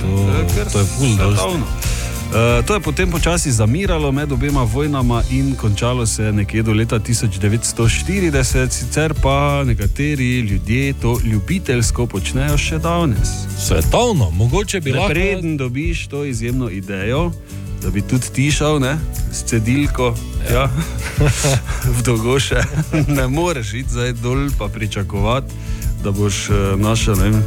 To, 0.00 0.26
to 0.72 0.78
je 0.78 0.84
ful 0.84 1.16
dosti. 1.16 1.87
Uh, 2.28 2.66
to 2.66 2.74
je 2.74 2.80
potem 2.80 3.10
počasi 3.10 3.52
zamiralo 3.52 4.12
med 4.12 4.32
obema 4.32 4.62
vojnama 4.62 5.22
in 5.30 5.54
končalo 5.56 6.06
se 6.06 6.32
nekje 6.32 6.62
do 6.62 6.72
leta 6.72 6.98
1940, 6.98 8.70
sicer 8.70 9.14
pa 9.22 9.64
nekateri 9.64 10.40
ljudje 10.40 10.92
to 10.92 11.18
ljubiteljsko 11.24 12.06
počnejo 12.06 12.58
še 12.58 12.78
danes. 12.78 13.28
Svetovno, 13.66 14.30
mogoče 14.30 14.80
bi 14.80 14.92
lahko. 14.92 15.08
Preden 15.08 15.56
dobiš 15.56 16.08
to 16.08 16.24
izjemno 16.24 16.70
idejo, 16.70 17.32
da 17.82 17.90
bi 17.90 18.02
tudi 18.02 18.28
ti 18.34 18.50
šel 18.50 18.80
ne, 18.80 18.98
s 19.32 19.44
cedilko 19.44 20.14
ja. 20.52 20.54
Ja, 20.54 20.70
v 21.96 22.02
Dogoše, 22.02 22.60
ne 23.16 23.28
moreš 23.28 23.74
iti 23.74 23.90
zdaj 23.90 24.12
dol 24.12 24.48
pa 24.58 24.68
pričakovati. 24.68 25.54
Da 26.04 26.10
boš 26.10 26.50
uh, 26.50 26.80
našel 26.80 27.16
ne 27.18 27.24
vem, 27.24 27.44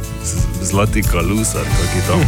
zlati 0.62 1.02
kalusar, 1.02 1.64
ki 1.64 2.00
tam 2.06 2.20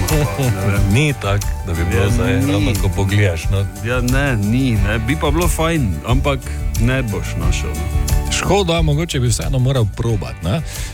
Ni 0.95 1.14
tako, 1.22 1.47
da 1.66 1.72
bi 1.72 1.85
bilo 1.91 2.11
zdaj 2.11 2.33
ravno, 2.33 2.72
ko 2.83 2.89
pogledaš. 2.97 3.45
No. 3.51 3.66
Ja, 3.85 4.01
ne, 4.01 4.37
ni, 4.37 4.70
ne. 4.70 4.99
bi 4.99 5.16
pa 5.20 5.31
bilo 5.31 5.49
fajn, 5.49 5.95
ampak 6.07 6.39
ne 6.81 7.03
boš 7.03 7.37
našel. 7.41 7.70
No. 7.70 8.24
Škoda, 8.39 8.82
mogoče 8.82 9.20
bi 9.20 9.28
vseeno 9.28 9.59
moral 9.59 9.87
probati. 9.97 10.47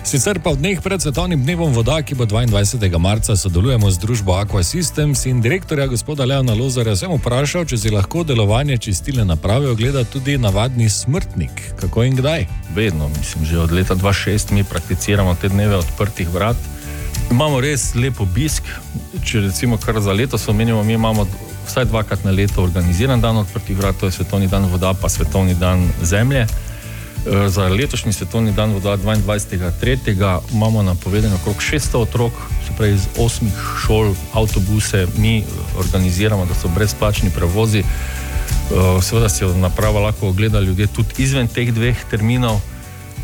Sicer 0.05 0.41
pa 0.45 0.51
v 0.51 0.57
dneh 0.57 0.80
pred 0.80 1.01
svetovnim 1.01 1.43
dnevom 1.43 1.72
voda, 1.72 2.03
ki 2.03 2.14
bo 2.14 2.24
22. 2.24 2.99
marca, 2.99 3.36
sodelujemo 3.36 3.91
z 3.91 3.99
družbo 3.99 4.32
Aqua 4.36 4.61
Systems 4.61 5.24
in 5.26 5.41
direktorja 5.41 5.86
gospoda 5.86 6.24
Leona 6.24 6.55
Lozarja 6.55 6.97
sem 6.97 7.12
vprašal, 7.12 7.64
če 7.64 7.78
si 7.78 7.91
lahko 7.91 8.24
delovanje 8.28 8.76
čistilne 8.78 9.24
naprave 9.24 9.70
ogleda 9.70 10.05
tudi 10.05 10.36
navadni 10.38 10.91
smrtnik. 10.91 11.72
Kako 11.80 12.05
in 12.05 12.16
kdaj? 12.20 12.47
Vedno, 12.74 13.09
mislim, 13.09 13.45
že 13.45 13.59
od 13.59 13.72
leta 13.72 13.97
2006 13.97 14.53
mi 14.53 14.64
prakticiramo 14.64 15.34
te 15.41 15.49
dneve 15.49 15.76
odprtih 15.76 16.28
vrat. 16.28 16.57
Imamo 17.30 17.61
res 17.61 17.95
lep 17.95 18.20
obisk. 18.20 18.68
Če 19.24 19.41
recimo 19.49 19.78
kar 19.80 20.01
za 20.01 20.12
leto 20.12 20.36
omenjamo, 20.49 20.84
mi 20.84 20.93
imamo 20.93 21.26
vsaj 21.66 21.84
dvakrat 21.84 22.24
na 22.24 22.30
leto 22.30 22.62
organiziran 22.62 23.20
dan 23.20 23.36
odprtih 23.36 23.76
vrat, 23.78 23.97
to 23.97 24.07
je 24.07 24.12
svetovni 24.12 24.49
dan 24.49 24.68
voda, 24.68 24.93
pa 24.95 25.09
svetovni 25.09 25.55
dan 25.55 25.88
zemlje. 26.03 26.47
E, 27.27 27.49
Za 27.49 27.68
letošnji 27.68 28.12
svetovni 28.12 28.53
dan 28.53 28.73
voda 28.73 28.97
22.3. 28.97 30.41
imamo 30.53 30.83
napovedano 30.83 31.35
okrog 31.35 31.57
600 31.57 31.97
otrok, 31.97 32.33
se 32.66 32.73
pravi 32.77 32.95
iz 32.95 33.07
osmih 33.18 33.53
šol, 33.87 34.14
avtobuse, 34.33 35.07
mi 35.16 35.45
organiziramo, 35.79 36.47
da 36.47 36.55
so 36.55 36.68
brezplačni 36.68 37.31
prevozi. 37.31 37.79
E, 37.79 37.85
Seveda 39.03 39.29
si 39.29 39.45
jo 39.45 39.55
naprava 39.55 40.01
lahko 40.01 40.29
ogleda 40.29 40.61
ljudje 40.61 40.87
tudi 40.87 41.14
izven 41.18 41.49
teh 41.49 41.73
dveh 41.75 42.05
terminov. 42.11 42.57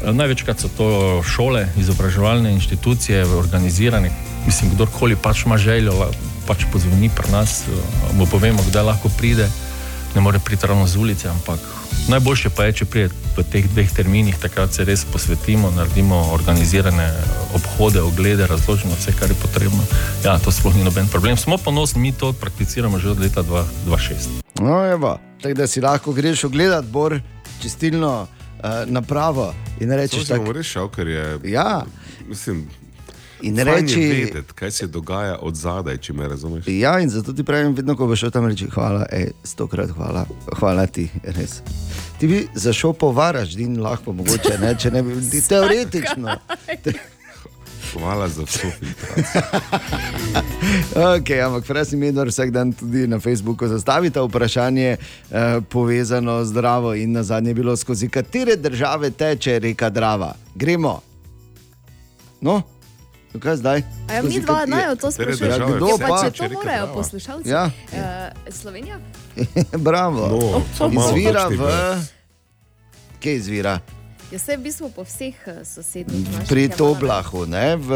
E, 0.04 0.12
Največkrat 0.12 0.60
so 0.60 0.68
to 0.76 1.22
šole, 1.22 1.68
izobraževalne 1.76 2.52
institucije, 2.52 3.24
organizirane. 3.24 4.10
Mislim, 4.46 4.70
kdorkoli 4.70 5.16
pač 5.16 5.46
ima 5.46 5.58
željo, 5.58 6.10
pač 6.46 6.68
pozvoni 6.72 7.10
pri 7.16 7.32
nas, 7.32 7.62
mu 8.12 8.26
povemo, 8.26 8.62
kdaj 8.68 8.82
lahko 8.82 9.08
pride. 9.18 9.48
Ne 10.16 10.22
more 10.24 10.38
priti 10.38 10.66
ravno 10.66 10.86
z 10.86 10.96
ulice, 10.96 11.28
ampak 11.28 11.60
najboljše 12.08 12.50
pa 12.56 12.64
je, 12.64 12.72
če 12.72 12.84
pride 12.88 13.14
v 13.36 13.42
teh 13.52 13.66
dveh 13.68 13.90
terminih, 13.92 14.38
takrat 14.40 14.72
se 14.72 14.84
res 14.88 15.04
posvetimo, 15.12 15.68
naredimo 15.76 16.16
organizirane 16.32 17.10
obhode, 17.54 18.00
oglede, 18.00 18.46
razložimo 18.46 18.96
vse, 18.96 19.12
kar 19.18 19.28
je 19.28 19.36
potrebno. 19.42 19.84
Ja, 20.24 20.38
to 20.40 20.48
sploh 20.48 20.72
ni 20.72 20.86
noben 20.86 21.10
problem. 21.12 21.36
Smo 21.36 21.58
ponosni, 21.60 22.00
mi 22.00 22.12
to 22.16 22.32
prakticiramo 22.32 22.98
že 22.98 23.12
od 23.12 23.20
leta 23.20 23.44
2006. 23.44 24.40
No, 24.64 24.80
evo, 24.88 25.18
tako 25.42 25.54
da 25.54 25.66
si 25.66 25.84
lahko 25.84 26.16
greš 26.16 26.44
ogledati 26.44 26.88
bor 26.88 27.20
čistilno 27.62 28.22
uh, 28.22 28.88
napravo 28.88 29.52
in 29.80 29.92
rečeš, 29.92 30.28
Tako 30.32 30.62
šel, 30.62 30.88
ker 30.88 31.08
je. 31.08 31.38
Ja. 31.44 31.84
Mislim, 32.28 32.64
In 33.42 33.56
fajn 33.56 33.68
je 33.68 33.74
reči- 33.74 34.24
vedeti, 34.24 34.52
kaj 34.54 34.70
se 34.70 34.86
dogaja 34.86 35.38
od 35.38 35.54
zadaj, 35.54 35.96
če 35.98 36.12
me 36.12 36.28
razumeš. 36.28 36.64
Ja, 36.68 37.00
in 37.00 37.10
zato 37.10 37.32
ti 37.32 37.44
pravim, 37.44 37.74
vedno, 37.74 37.96
ko 37.96 38.06
boš 38.06 38.20
šel 38.20 38.30
tam 38.30 38.46
reči, 38.46 38.66
hvala, 38.66 39.06
ej, 39.12 39.30
stokrat 39.44 39.90
hvala, 39.90 40.26
hvala 40.54 40.86
ti, 40.86 41.08
res. 41.24 41.60
Ti 42.18 42.26
bi 42.26 42.48
zašel 42.54 42.92
po 42.92 43.12
Varaždin, 43.12 43.80
lahko 43.80 44.12
mogoče, 44.12 44.58
ne, 44.58 44.74
če 44.74 44.90
ne 44.90 45.02
bi 45.02 45.30
ti 45.30 45.40
teoretično. 45.42 46.36
Hvala 47.92 48.28
za 48.28 48.42
vso 48.42 48.68
filtracijo. 48.70 49.42
Okay, 50.96 51.40
ampak 51.40 51.64
Frasi 51.64 51.96
Medor 51.96 52.28
vsak 52.28 52.50
dan 52.50 52.72
tudi 52.72 53.06
na 53.06 53.20
Facebooku 53.20 53.68
zastavita 53.68 54.22
vprašanje 54.22 54.88
eh, 54.90 54.98
povezano 55.62 56.44
z 56.44 56.52
Dravo 56.52 56.94
in 56.94 57.12
na 57.12 57.22
zadnje 57.22 57.50
je 57.50 57.54
bilo 57.54 57.76
skozi 57.76 58.08
katere 58.08 58.56
države 58.56 59.10
teče 59.10 59.58
reka 59.58 59.90
Drava. 59.90 60.34
Gremo. 60.54 61.00
No, 62.40 62.62
kaj 63.40 63.56
zdaj? 63.56 63.82
A 64.08 64.12
ja, 64.12 64.22
mi 64.22 64.40
dva 64.40 64.66
naj 64.66 64.96
to 64.96 65.10
države 65.10 65.50
Ja, 65.50 65.66
vse 65.66 66.04
pa 66.08 66.22
če 66.22 66.30
teče 66.30 66.48
to 66.48 66.54
morajo 66.54 66.82
Drava? 66.82 66.94
poslušalci. 66.94 67.48
Ja. 67.48 67.64
Uh, 67.64 68.52
Slovenija? 68.52 68.98
Bravo. 69.88 70.28
No, 70.28 70.62
samo 70.78 70.90
malo 70.90 71.08
izvira 71.08 71.42
točni 71.42 71.56
v. 71.56 71.66
Kje 73.20 73.36
izvira? 73.36 73.78
Ja, 74.26 74.38
se 74.38 74.56
v 74.56 74.60
bistvu 74.60 74.90
po 74.90 75.02
vseh 75.02 75.34
eh, 75.46 75.64
sosednjih 75.64 76.26
naših 76.26 76.48
Pri 76.48 76.62
je 76.62 76.68
Toblahu, 76.70 77.46
ne, 77.46 77.76
v 77.76 77.90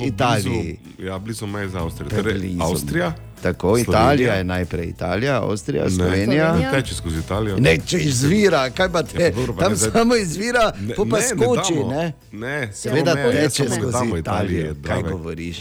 Italiji. 0.00 0.78
Blizu, 0.84 1.06
ja, 1.06 1.18
blizu 1.18 1.46
meje 1.46 1.68
z 1.68 1.74
Avstrijo. 1.76 2.10
Torej. 2.12 2.56
Avstrija? 2.60 3.12
Tako, 3.36 3.68
Slovenija? 3.68 3.82
Italija 3.92 4.34
je 4.34 4.44
najprej 4.44 4.86
Italija, 4.86 5.42
Avstrija, 5.42 5.84
Ne. 5.84 5.90
Slovenija. 5.90 6.56
Ne 6.56 6.70
teče 6.72 6.94
skozi 6.94 7.18
Italijo. 7.18 7.56
Ne, 7.58 7.78
če 7.78 7.98
izvira, 8.00 8.70
kaj 8.70 8.88
pa 8.88 9.02
te, 9.04 9.22
Ja, 9.22 9.30
dobro, 9.30 9.54
pa 9.54 9.60
tam 9.60 9.72
ne, 9.72 9.78
samo 9.78 10.16
izvira, 10.16 10.72
Ne, 10.80 10.94
pa 10.96 11.04
ne, 11.04 11.10
ne 11.12 11.22
skoči. 11.22 11.74
damo. 11.74 11.90
Ne, 11.92 12.12
Ne, 12.32 12.72
Seveda 12.72 13.10
samo 13.12 13.22
ne, 13.24 13.32
teče 13.34 13.62
ne 13.62 13.68
skozi 13.70 13.86
Italijo. 13.86 14.18
Italije, 14.18 14.74
Kaj 14.82 15.02
govoriš? 15.04 15.58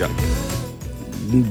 Ja. 0.00 0.08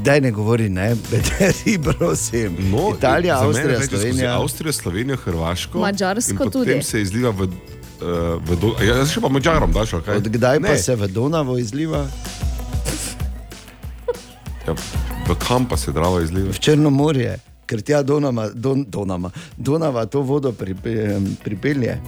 Daj 0.03 0.21
ne 0.21 0.31
govori, 0.31 0.69
ne, 0.69 0.95
bederi, 1.07 1.79
prosim. 1.89 2.57
No, 2.61 2.93
Italija, 2.97 3.39
Avstrija, 3.39 3.81
Slovenija. 3.81 4.37
Avstrijo, 4.37 4.73
Slovenijo, 4.73 5.17
Hrvaško. 5.17 5.79
Madžarsko 5.79 6.31
in 6.31 6.37
potem 6.37 6.51
tudi. 6.51 6.83
se 6.83 7.01
izliva 7.01 7.29
v. 7.31 7.47
Uh, 8.01 8.41
v 8.41 8.57
do, 8.57 8.73
ja, 8.81 8.97
zdaj 8.97 9.13
še 9.13 9.21
pa 9.21 9.29
Mačarom 9.29 9.73
daš, 9.73 9.93
kaj? 10.01 10.17
Od 10.17 10.27
kdaj 10.33 10.57
pa 10.57 10.73
Ne, 10.73 10.77
se 10.81 10.95
v 10.97 11.05
Donavo 11.05 11.57
izliva? 11.61 12.07
Ja, 14.65 14.73
v 15.29 15.37
kam 15.37 15.69
pa 15.69 15.77
se 15.77 15.93
Drava 15.93 16.21
izliva? 16.25 16.49
V 16.49 16.57
Črnomorje, 16.57 17.37
ker 17.69 17.85
tja 17.85 18.01
Donama, 18.01 18.49
Don, 18.49 18.81
Donama, 18.89 19.29
Donava 19.53 20.05
to 20.09 20.25
vodo 20.25 20.49
pripe, 20.49 21.21
pripelje. 21.45 22.01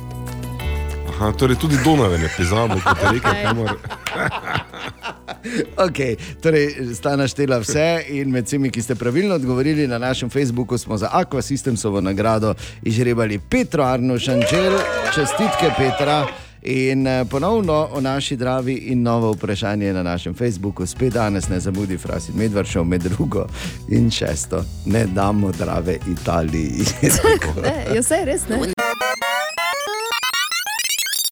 Aha, 1.14 1.30
torej 1.38 1.62
tudi 1.62 1.78
Donave 1.86 2.18
ne 2.18 2.30
priznamo, 2.34 2.82
kot 2.82 2.98
je 2.98 3.14
rekel 3.14 3.34
Kamor. 3.46 3.78
Okay, 5.78 6.16
torej, 6.42 6.96
sta 6.96 7.16
naštela 7.16 7.60
vse 7.60 8.06
in 8.10 8.32
med 8.32 8.46
vsemi, 8.46 8.72
ki 8.72 8.82
ste 8.82 8.96
pravilno 8.96 9.36
odgovorili 9.36 9.88
na 9.88 9.98
našem 9.98 10.30
Facebooku, 10.30 10.78
smo 10.78 10.98
za 10.98 11.10
Aqua 11.14 11.42
Systemsovo 11.42 12.02
nagrado 12.02 12.54
izžrebali 12.82 13.40
Petro 13.50 13.84
Arno 13.84 14.20
Šančel, 14.20 14.80
čestitke 15.16 15.72
Petra. 15.78 16.26
In 16.66 17.08
eh, 17.08 17.26
ponovno 17.30 17.90
o 17.92 18.02
naši 18.02 18.36
dravi 18.36 18.74
in 18.74 19.02
novo 19.02 19.32
vprašanje 19.32 19.94
na 19.94 20.04
našem 20.04 20.34
Facebooku, 20.34 20.86
spet 20.86 21.14
danes 21.14 21.50
ne 21.50 21.60
zamudi, 21.60 21.98
Frasi 21.98 22.32
Medvršov, 22.36 22.86
med 22.86 23.02
drugo 23.02 23.48
in 23.90 24.12
šesto, 24.12 24.64
ne 24.86 25.06
damo 25.06 25.52
drave 25.52 25.98
Italiji. 26.12 26.86
Ne, 27.64 27.96
je 27.96 28.02
vse 28.02 28.26
res, 28.26 28.48
ne? 28.50 28.73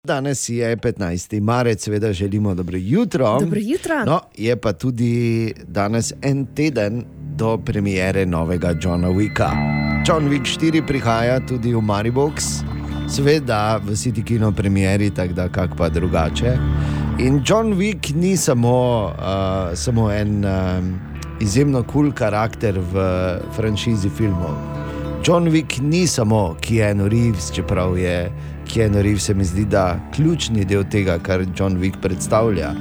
Danes 0.07 0.49
je 0.49 0.77
15. 0.77 1.41
marec, 1.41 1.83
seveda 1.83 2.13
želimo 2.13 2.53
dobro 2.53 2.77
jutro. 2.77 3.39
Dobro 3.39 3.59
jutro. 3.63 4.05
No, 4.05 4.19
je 4.37 4.55
pa 4.61 4.73
tudi 4.73 5.53
danes 5.67 6.13
en 6.21 6.45
teden 6.45 7.05
do 7.35 7.57
premiere 7.57 8.25
novega 8.25 8.75
Johna 8.81 9.07
Wicka. 9.07 9.49
John 10.07 10.29
Wick 10.29 10.59
4 10.59 10.87
prihaja 10.87 11.39
tudi 11.47 11.73
v 11.73 11.81
Maribox, 11.81 12.33
seveda 13.09 13.77
v 13.77 13.91
City 13.91 14.25
Kino 14.25 14.51
premieri, 14.51 15.09
tako 15.09 15.33
da 15.33 15.49
kak 15.49 15.77
pa 15.77 15.89
drugače. 15.89 16.57
In 17.19 17.43
John 17.45 17.73
Wick 17.73 18.15
ni 18.15 18.37
samo, 18.37 19.05
uh, 19.05 19.77
samo 19.77 20.11
en 20.11 20.45
um, 20.45 20.99
izjemno 21.41 21.83
kul 21.83 21.91
cool 21.91 22.13
karakter 22.13 22.79
v 22.79 23.03
franšizi 23.55 24.09
filmov. 24.09 24.57
John 25.23 25.45
Wick 25.49 25.81
ni 25.81 26.07
samo 26.07 26.55
Keanu 26.61 27.07
Reeves, 27.07 27.51
čeprav 27.51 27.97
je 27.97 28.31
Keanu 28.73 29.01
Reeves, 29.03 29.23
se 29.23 29.33
mi 29.33 29.43
zdi, 29.43 29.65
da 29.65 29.99
ključni 30.15 30.65
del 30.65 30.83
tega, 30.87 31.17
kar 31.19 31.43
John 31.57 31.75
Wick 31.81 31.99
predstavlja. 32.01 32.71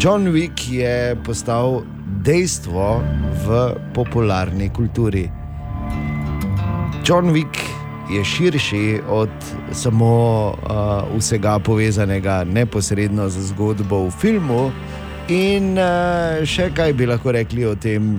John 0.00 0.28
Wick 0.34 0.68
je 0.68 1.16
postal 1.24 1.82
dejstvo 2.24 3.00
v 3.46 3.60
popularni 3.94 4.68
kulturi. 4.68 5.28
John 7.06 7.32
Wick 7.32 7.56
je 8.12 8.24
širši 8.24 9.00
od 9.08 9.30
samo 9.72 10.12
uh, 10.48 11.18
vsega 11.18 11.58
povezanega 11.58 12.44
neposredno 12.44 13.28
z 13.28 13.48
zgodbo 13.48 14.04
v 14.06 14.10
filmu, 14.20 14.70
in 15.28 15.78
uh, 15.78 16.44
še 16.44 16.68
kaj 16.76 16.92
bi 16.92 17.08
lahko 17.08 17.32
rekli 17.32 17.64
o 17.64 17.74
tem 17.76 18.18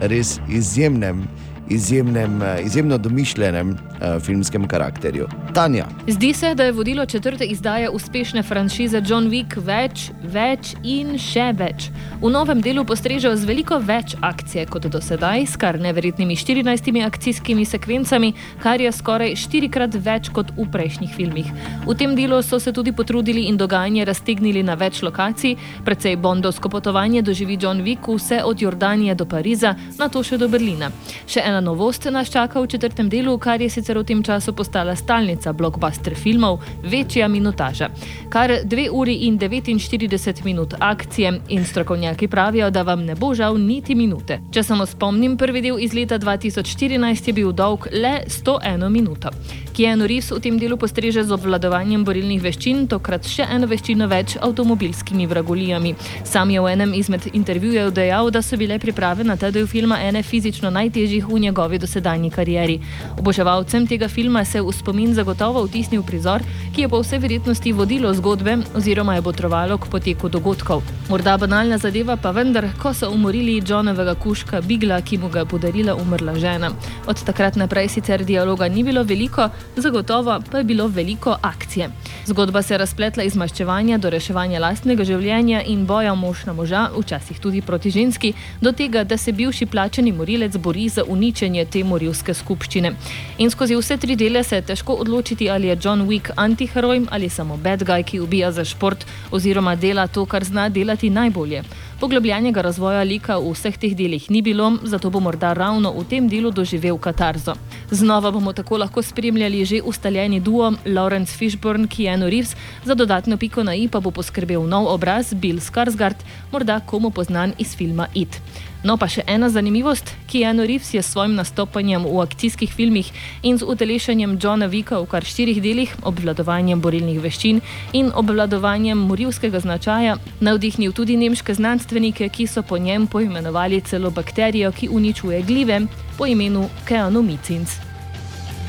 res 0.00 0.38
izjemnem, 0.48 1.26
izjemnem 1.70 2.42
uh, 2.42 2.66
izjemno 2.66 2.98
domišljenem 2.98 3.70
uh, 3.70 4.22
filmskem 4.22 4.68
karakterju. 4.68 5.28
Tanja. 5.54 5.86
Zdi 6.06 6.32
se, 6.32 6.54
da 6.54 6.64
je 6.64 6.72
vodilo 6.72 7.06
četrte 7.06 7.44
izdaje 7.44 7.90
uspešne 7.90 8.42
franšize 8.42 9.02
John 9.06 9.30
Wick 9.30 9.56
več, 9.56 10.10
več 10.22 10.74
in 10.82 11.18
še 11.18 11.52
več. 11.58 11.90
V 12.20 12.30
novem 12.30 12.60
delu 12.60 12.84
postrežejo 12.84 13.36
z 13.36 13.46
veliko 13.48 13.78
več 13.78 14.16
akcije 14.20 14.66
kot 14.66 14.86
do 14.90 15.00
sedaj, 15.00 15.46
s 15.46 15.56
kar 15.56 15.78
neverjetnimi 15.80 16.36
14 16.36 17.06
akcijskimi 17.06 17.64
sekvencami, 17.64 18.32
kar 18.62 18.80
je 18.80 18.92
skoraj 18.92 19.36
štirikrat 19.36 19.94
več 19.94 20.30
kot 20.34 20.52
v 20.56 20.66
prejšnjih 20.72 21.14
filmih. 21.16 21.48
V 21.86 21.96
tem 21.96 22.16
delu 22.18 22.42
so 22.42 22.58
se 22.60 22.72
tudi 22.72 22.92
potrudili 22.92 23.46
in 23.48 23.56
dogajanje 23.56 24.04
raztegnili 24.04 24.62
na 24.62 24.74
več 24.74 25.02
lokacij, 25.02 25.56
predvsej 25.84 26.16
bondovsko 26.16 26.68
potovanje 26.68 27.22
doživi 27.22 27.58
John 27.60 27.82
Wick 27.86 28.10
vse 28.10 28.42
od 28.44 28.62
Jordanije 28.62 29.14
do 29.14 29.26
Pariza, 29.26 29.74
na 29.98 30.08
to 30.08 30.22
še 30.22 30.38
do 30.38 30.48
Berlina. 30.48 30.90
Še 31.26 31.40
ena 31.44 31.59
novost 31.60 32.04
nas 32.10 32.30
čaka 32.30 32.60
v 32.60 32.66
četrtem 32.66 33.08
delu, 33.08 33.38
kar 33.38 33.60
je 33.60 33.70
sicer 33.70 33.98
v 33.98 34.04
tem 34.04 34.22
času 34.22 34.52
postala 34.52 34.96
stalnica 34.96 35.52
blockbuster 35.52 36.14
filmov, 36.14 36.60
večja 36.82 37.28
minutaža. 37.28 37.88
Kar 38.28 38.50
2 38.64 38.88
uri 38.92 39.14
in 39.14 39.38
49 39.38 40.44
minut 40.44 40.74
akcije 40.78 41.40
in 41.48 41.64
strokovnjaki 41.64 42.28
pravijo, 42.28 42.70
da 42.70 42.82
vam 42.82 43.04
ne 43.04 43.14
bo 43.14 43.34
žal 43.34 43.58
niti 43.58 43.94
minute. 43.94 44.40
Če 44.50 44.62
samo 44.62 44.86
spomnim, 44.86 45.36
prvi 45.36 45.62
del 45.62 45.78
iz 45.78 45.94
leta 45.94 46.18
2014 46.18 47.28
je 47.28 47.32
bil 47.32 47.52
dolg 47.52 47.86
le 47.92 48.20
101 48.26 48.88
minuto. 48.88 49.30
Keanu 49.70 50.06
Reeves 50.06 50.30
v 50.34 50.40
tem 50.42 50.58
delu 50.58 50.74
postreže 50.76 51.22
z 51.22 51.30
obvladovanjem 51.30 52.02
borilnih 52.04 52.40
veščin, 52.42 52.88
tokrat 52.90 53.26
še 53.26 53.46
eno 53.54 53.68
veščino 53.70 54.08
več 54.10 54.34
avtomobilskimi 54.42 55.28
vragolijami. 55.30 55.92
Sam 56.26 56.50
je 56.50 56.60
v 56.60 56.72
enem 56.72 56.94
izmed 56.98 57.28
intervjujev 57.30 57.92
dejal, 57.94 58.30
da 58.34 58.42
so 58.42 58.58
bile 58.58 58.80
priprave 58.82 59.22
na 59.24 59.36
ta 59.38 59.52
del 59.54 59.68
filma 59.70 60.00
ene 60.02 60.24
fizično 60.26 60.72
najtežjih 60.74 61.28
v 61.28 61.38
njegovi 61.46 61.78
dosedanji 61.78 62.30
karieri. 62.34 62.80
Oboževalcem 63.16 63.86
tega 63.86 64.08
filma 64.08 64.44
se 64.44 64.58
je 64.58 64.64
v 64.66 64.74
spomin 64.74 65.14
zagotovo 65.14 65.62
vtisnil 65.68 66.02
prizor, 66.02 66.42
ki 66.74 66.86
je 66.86 66.90
po 66.90 67.00
vsej 67.04 67.22
verjetnosti 67.22 67.72
vodilo 67.72 68.10
zgodbe 68.14 68.58
oziroma 68.74 69.14
je 69.14 69.26
botrovalo 69.28 69.78
k 69.78 69.86
poteku 69.86 70.28
dogodkov. 70.28 70.82
Morda 71.08 71.36
banalna 71.38 71.78
zadeva, 71.78 72.16
pa 72.16 72.34
vendar, 72.34 72.68
ko 72.82 72.94
so 72.94 73.10
umorili 73.10 73.60
Johnovega 73.62 74.14
kuška 74.18 74.60
Bigla, 74.66 75.00
ki 75.02 75.18
mu 75.18 75.30
ga 75.30 75.44
je 75.44 75.50
podarila 75.54 75.94
umrla 75.94 76.34
žena. 76.38 76.74
Od 77.06 77.24
takrat 77.24 77.56
naprej 77.56 77.88
sicer 77.88 78.24
dialoga 78.24 78.68
ni 78.68 78.84
bilo 78.86 79.02
veliko, 79.06 79.48
zagotovo 79.76 80.40
pa 80.50 80.58
je 80.58 80.64
bilo 80.64 80.88
veliko 80.88 81.36
akcije. 81.42 81.90
Zgodba 82.26 82.62
se 82.62 82.74
je 82.74 82.78
razpletla 82.78 83.22
iz 83.22 83.36
maščevanja 83.36 83.98
do 83.98 84.10
reševanja 84.10 84.60
lastnega 84.60 85.04
življenja 85.04 85.62
in 85.66 85.86
boja 85.86 86.14
mož 86.14 86.44
na 86.46 86.52
moža, 86.52 86.88
včasih 86.98 87.40
tudi 87.40 87.62
proti 87.62 87.90
ženski, 87.90 88.32
do 88.60 88.72
tega, 88.72 89.04
da 89.04 89.16
se 89.16 89.32
bivši 89.32 89.66
plačeni 89.66 90.12
morilec 90.12 90.56
bori 90.56 90.88
za 90.88 91.04
uničenje 91.08 91.64
te 91.64 91.84
morilske 91.84 92.34
skupščine. 92.34 92.92
In 93.38 93.50
skozi 93.50 93.76
vse 93.76 93.96
tri 93.96 94.16
dele 94.16 94.44
se 94.44 94.56
je 94.56 94.66
težko 94.72 94.94
odločiti, 94.94 95.50
ali 95.50 95.66
je 95.66 95.78
John 95.82 96.06
Wick 96.08 96.30
antiheroj 96.36 97.06
ali 97.10 97.28
samo 97.28 97.56
bad 97.56 97.82
guy, 97.82 98.04
ki 98.04 98.20
ubija 98.20 98.52
za 98.52 98.64
šport 98.64 99.06
oziroma 99.30 99.76
dela 99.76 100.06
to, 100.06 100.26
kar 100.26 100.44
zna 100.44 100.68
delati 100.68 101.10
najbolje. 101.10 101.62
Poglobljenega 102.00 102.62
razvoja 102.64 103.02
lika 103.04 103.34
v 103.36 103.50
vseh 103.52 103.74
teh 103.76 103.92
delih 103.92 104.24
ni 104.32 104.40
bilo, 104.40 104.70
zato 104.88 105.10
bo 105.12 105.20
morda 105.20 105.50
ravno 105.52 105.90
v 105.92 106.04
tem 106.08 106.28
delu 106.32 106.48
doživel 106.48 106.96
katarzo. 106.96 107.52
Znova 107.90 108.30
bomo 108.32 108.54
tako 108.56 108.78
lahko 108.80 109.02
spremljali 109.04 109.64
že 109.64 109.82
ustaljeni 109.84 110.40
duo 110.40 110.72
Lawrence 110.86 111.36
Fishburne, 111.36 111.84
Keanu 111.84 112.30
Reeves, 112.32 112.56
za 112.84 112.94
dodatno 112.94 113.36
piko 113.36 113.60
na 113.62 113.74
i 113.76 113.84
pa 113.88 114.00
bo 114.00 114.10
poskrbel 114.10 114.64
nov 114.64 114.88
obraz 114.88 115.34
Bill 115.34 115.60
Skarsgård, 115.60 116.16
morda 116.52 116.80
komu 116.80 117.10
poznan 117.10 117.52
iz 117.58 117.76
filma 117.76 118.08
It. 118.14 118.40
No, 118.80 118.96
pa 118.96 119.10
še 119.12 119.20
ena 119.28 119.50
zanimivost: 119.52 120.14
Keanu 120.30 120.64
Reeves 120.64 120.94
je 120.94 121.02
s 121.02 121.12
svojim 121.12 121.34
nastopanjem 121.36 122.06
v 122.08 122.22
akcijskih 122.22 122.72
filmih 122.72 123.10
in 123.44 123.60
z 123.60 123.66
utelešanjem 123.68 124.38
Johna 124.40 124.70
Vicka 124.72 124.96
v 125.02 125.08
kar 125.10 125.24
štirih 125.24 125.60
delih, 125.60 125.92
obvladovanjem 126.00 126.80
borilnih 126.80 127.20
veščin 127.20 127.60
in 127.92 128.08
obvladovanjem 128.16 128.96
morilskega 129.04 129.60
značaja, 129.60 130.16
navdihnil 130.40 130.96
tudi 130.96 131.18
nemške 131.20 131.54
znanstvenike, 131.60 132.30
ki 132.32 132.48
so 132.48 132.64
po 132.64 132.80
njem 132.80 133.04
poimenovali 133.06 133.82
celo 133.84 134.10
bakterijo, 134.10 134.72
ki 134.72 134.88
uničuje 134.88 135.42
glive, 135.44 135.82
po 136.16 136.24
imenu 136.26 136.68
Keanomicins. 136.88 137.76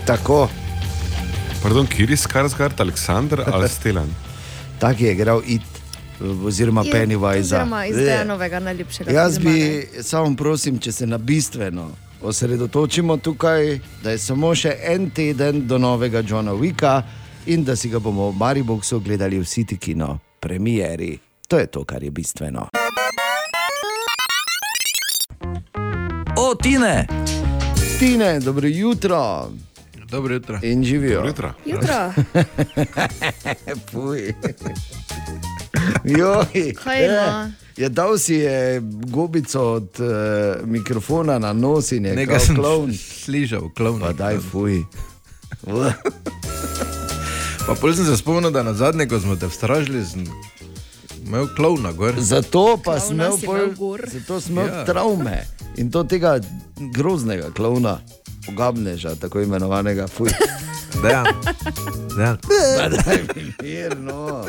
Tako. 0.05 0.49
Pardon, 1.63 1.87
kjer 1.87 2.11
je 2.11 2.17
Skarsgard, 2.17 2.79
Aleksandr 2.81 3.45
ali 3.47 3.69
Stelan? 3.75 4.11
Tak 4.79 4.99
je 4.99 5.13
igral 5.13 5.45
it. 5.45 5.80
Oziroma, 6.45 6.81
Je- 6.81 6.91
Pennywise. 6.91 7.39
oziroma 7.39 7.85
iz 7.85 7.95
Dejanovega 7.95 8.59
najljubšega 8.59 9.11
Jaz 9.11 9.37
filma, 9.37 9.51
bi 9.51 9.87
samo 10.01 10.35
prosim, 10.35 10.79
če 10.79 10.91
se 10.91 11.07
na 11.07 11.17
bistveno 11.17 11.91
osredotočimo 12.21 13.17
tukaj, 13.17 13.79
da 14.03 14.11
je 14.11 14.17
samo 14.17 14.55
še 14.55 14.75
en 14.83 15.09
teden 15.09 15.67
do 15.67 15.77
novega 15.77 16.23
Johna 16.27 16.51
Wicka 16.51 17.01
in 17.45 17.63
da 17.63 17.75
si 17.75 17.89
ga 17.89 17.99
bomo 17.99 18.29
v 18.29 18.35
Mariboku 18.35 18.99
gledali 18.99 19.39
v 19.39 19.43
City 19.43 19.77
Kino, 19.77 20.19
premieri. 20.39 21.17
To 21.47 21.59
je 21.59 21.67
to, 21.67 21.83
kar 21.83 22.03
je 22.03 22.11
bistveno. 22.11 22.67
O, 26.37 26.55
Tine! 26.55 27.07
Tine, 27.99 28.39
dobro 28.39 28.67
jutro. 28.67 29.49
Dobro 30.09 30.33
jutro. 30.33 30.59
In 30.61 30.83
živijo. 30.83 31.15
Dobro 31.15 31.27
jutro. 31.27 31.53
Jutro. 31.65 32.13
Puj. 33.91 34.33
Joj, 36.05 36.73
Kaj 36.75 37.05
ima? 37.05 37.47
eh, 37.47 37.51
Je 37.77 37.89
dal 37.89 38.17
si 38.17 38.33
je 38.35 38.81
gobico 39.07 39.61
od 39.63 39.89
uh, 39.95 40.07
mikrofona 40.65 41.39
na 41.39 41.53
nos 41.53 41.91
in 41.91 42.05
je 42.05 42.13
Nekaj 42.13 42.35
kao 42.35 42.45
sem 42.45 42.55
klovn. 42.55 42.93
slišal, 42.95 43.69
klovn. 43.71 43.99
Pa 44.01 44.13
daj, 44.13 44.37
fuj. 44.41 44.83
Pa 47.61 47.75
pol 47.75 47.93
sem 47.93 48.05
se 48.05 48.17
spomnil, 48.17 48.51
da 48.51 48.63
na 48.63 48.73
zadnje, 48.73 49.05
ko 49.07 49.19
smo 49.19 49.35
te 49.35 49.47
vstražili, 49.47 50.05
sem 50.05 50.25
imel 51.21 51.47
klovna 51.55 51.91
gor. 51.91 52.13
Zato 52.17 52.77
pa 52.77 52.83
Klovna 52.91 52.99
sem 52.99 53.15
imel, 53.15 53.37
si 53.37 53.45
pol, 53.45 53.55
imel 53.57 53.75
gor. 53.75 54.01
zato 54.07 54.41
sem 54.41 54.51
imel 54.51 54.67
ja. 54.67 54.85
travme 54.85 55.43
in 55.77 55.91
to 55.91 56.03
tega 56.03 56.39
groznega 56.91 57.51
klovna, 57.51 57.99
pogabneža, 58.41 59.15
tako 59.15 59.41
imenovanega. 59.41 60.07
Fuj. 60.07 60.29
Da, 61.03 61.23
da. 62.17 62.37
Pa 62.77 62.89
daj 62.89 63.19
mi 63.35 63.53
mir, 63.61 63.97
no. 63.97 64.45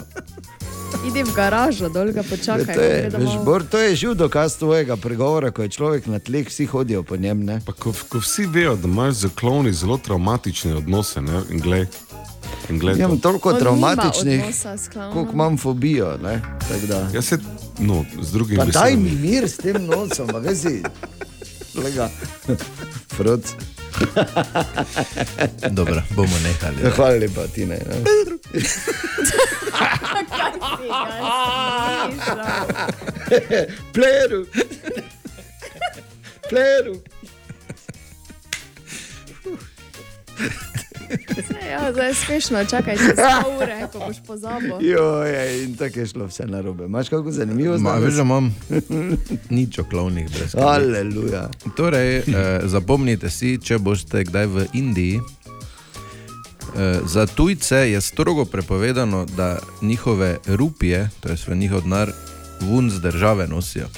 Idi 1.06 1.22
v 1.22 1.32
garažo, 1.34 1.88
dol 1.88 2.12
ga 2.12 2.22
počakaj. 2.22 2.74
To 2.74 2.82
je, 2.82 3.10
veš. 3.10 3.30
Bor, 3.44 3.64
to 3.64 3.78
je 3.78 3.96
živ 3.96 4.14
dokaz 4.14 4.56
tvojega 4.56 4.96
pregovora, 4.96 5.50
ko 5.50 5.62
je 5.62 5.68
človek 5.68 6.06
na 6.06 6.18
tleh, 6.18 6.48
vsi 6.48 6.66
hodijo 6.66 7.02
po 7.02 7.16
njem. 7.16 7.44
Ne? 7.44 7.60
Pa 7.66 7.72
ko, 7.72 7.94
ko 8.08 8.18
vsi 8.18 8.46
vejo, 8.46 8.76
da 8.76 8.88
imaš 8.88 9.14
z 9.14 9.28
kloni 9.34 9.72
zelo 9.72 9.98
traumatične 9.98 10.76
odnose, 10.76 11.20
ne? 11.20 11.42
in 11.50 11.60
glej. 11.60 11.86
in 12.70 12.78
glej 12.78 12.98
Imam 12.98 13.16
to. 13.18 13.22
toliko 13.22 13.48
On 13.48 13.58
klovnom. 14.90 15.12
koliko 15.12 15.32
imam 15.32 15.58
fobijo. 15.58 16.16
da. 16.88 17.08
Jaz 17.14 17.24
se, 17.24 17.38
no, 17.78 18.04
z 18.20 18.32
drugimi 18.32 18.58
Pa 18.58 18.64
daj 18.64 18.72
besedami. 18.96 19.10
mi 19.10 19.30
mir 19.30 19.48
s 19.48 19.56
tem 19.56 19.86
nosom, 19.86 20.28
a 20.34 20.38
veš, 20.38 20.58
si. 20.58 20.82
Kolega, 23.92 24.44
Froc. 24.44 25.70
Dobro, 25.70 26.02
bomo 26.10 26.36
nehali. 26.38 26.82
Ja, 26.84 26.90
hvala 26.90 27.16
lepa, 27.16 27.46
ti 27.54 27.66
ne. 27.66 27.78
Pleru. 33.92 34.46
Pleru. 36.48 37.02
Ja, 41.70 41.92
zdaj 41.92 42.08
je 42.08 42.14
smešno, 42.14 42.64
čakaj 42.64 42.96
čez 42.96 43.16
pol 43.16 43.52
ure, 43.58 43.86
ko 43.92 43.98
boš 43.98 44.16
pozabil. 44.26 44.74
Joj, 44.80 45.62
in 45.64 45.76
tako 45.76 46.00
je 46.00 46.06
šlo 46.06 46.26
vse 46.26 46.46
na 46.46 46.60
robe. 46.60 46.84
Imaš 46.84 47.08
kako 47.08 47.30
zanimivo 47.30 47.78
Ma, 47.78 47.92
veš, 47.92 48.14
da 48.14 48.22
imam 48.22 48.54
nič 49.50 49.78
o 49.78 49.84
klovnih 49.84 50.30
brez. 50.30 50.54
Aleluja. 50.54 51.48
Torej, 51.76 52.16
eh, 52.16 52.24
zapomnite 52.64 53.30
si, 53.30 53.58
če 53.58 53.78
boste 53.78 54.24
kdaj 54.24 54.46
v 54.46 54.66
Indiji, 54.72 55.20
Eh, 56.72 57.00
Za 57.04 57.26
tujce 57.26 57.76
je 57.76 58.00
strogo 58.00 58.44
prepovedano, 58.44 59.26
da 59.36 59.58
njihove 59.82 60.38
rupije, 60.46 61.10
to 61.20 61.28
je 61.28 61.36
v 61.46 61.56
njihov 61.56 61.80
denar, 61.80 62.12
vun 62.60 62.90
z 62.90 63.00
države 63.00 63.48
nosijo. 63.48 63.88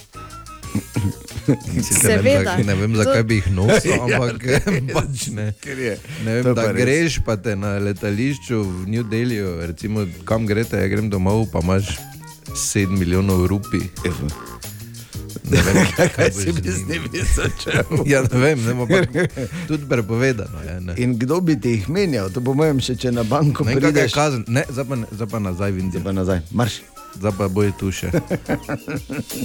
Ne 0.74 1.54
vem, 1.70 1.82
Seveda. 1.82 2.38
zakaj, 2.40 2.64
ne 2.64 2.74
vem, 2.74 2.96
zakaj 2.96 3.22
bi 3.22 3.34
jih 3.34 3.48
nosil, 3.50 3.92
Ja, 3.94 4.00
ampak 4.00 4.42
res. 4.42 4.64
pač 4.90 5.26
ne. 5.28 5.46
Je- 5.62 5.98
ne 6.20 6.30
vem, 6.32 6.38
je 6.38 6.42
da 6.44 6.54
pa 6.56 6.72
greš 6.74 7.18
pa 7.20 7.36
te 7.36 7.54
na 7.54 7.78
letališču 7.78 8.58
v 8.58 8.88
New 8.88 9.04
Delhiju, 9.04 9.60
recimo 9.62 9.98
kam 10.24 10.44
greste, 10.44 10.76
ja 10.76 10.88
grem 10.88 11.06
domov, 11.08 11.46
pa 11.48 11.60
imaš 11.60 11.94
7 12.48 12.88
milijonov 12.92 13.46
rupi. 13.46 13.82
Ne 15.44 15.60
vem, 15.60 15.76
Kaj 16.16 16.30
boš 16.30 16.40
si 16.40 16.52
bi 16.54 16.70
z 16.70 16.80
njimi. 16.86 17.20
začel? 17.30 17.84
Ja, 18.06 18.22
ne 18.24 18.38
vem, 18.40 18.58
ne, 18.58 18.72
ampak 18.72 19.12
tudi 19.66 19.84
prepovedano 19.84 20.58
je. 20.62 20.80
Ne. 20.82 20.92
In 20.96 21.14
kdo 21.14 21.40
bi 21.40 21.54
ti 21.54 21.70
jih 21.70 21.88
menjal? 21.88 22.30
To 22.30 22.40
po 22.40 22.54
mojem, 22.54 22.80
še 22.80 22.96
če 22.96 23.12
na 23.12 23.22
banko 23.22 23.62
Ne, 23.62 23.72
je 23.72 23.80
prideš. 23.82 24.12
kazen. 24.12 24.44
Ne, 24.48 24.64
zdaj 24.66 24.84
pa, 24.84 24.96
ne, 24.96 25.06
zdaj 25.10 25.28
pa 25.28 25.38
nazaj 25.40 25.70
v 25.70 25.78
Indijo. 25.78 26.00
Zdaj 26.00 26.04
pa 26.04 26.12
nazaj, 26.14 26.40
marš. 26.50 26.80
Zdaj 27.14 27.32
pa 27.32 27.48
boje 27.48 27.72
tu 27.72 27.90
še. 27.90 28.10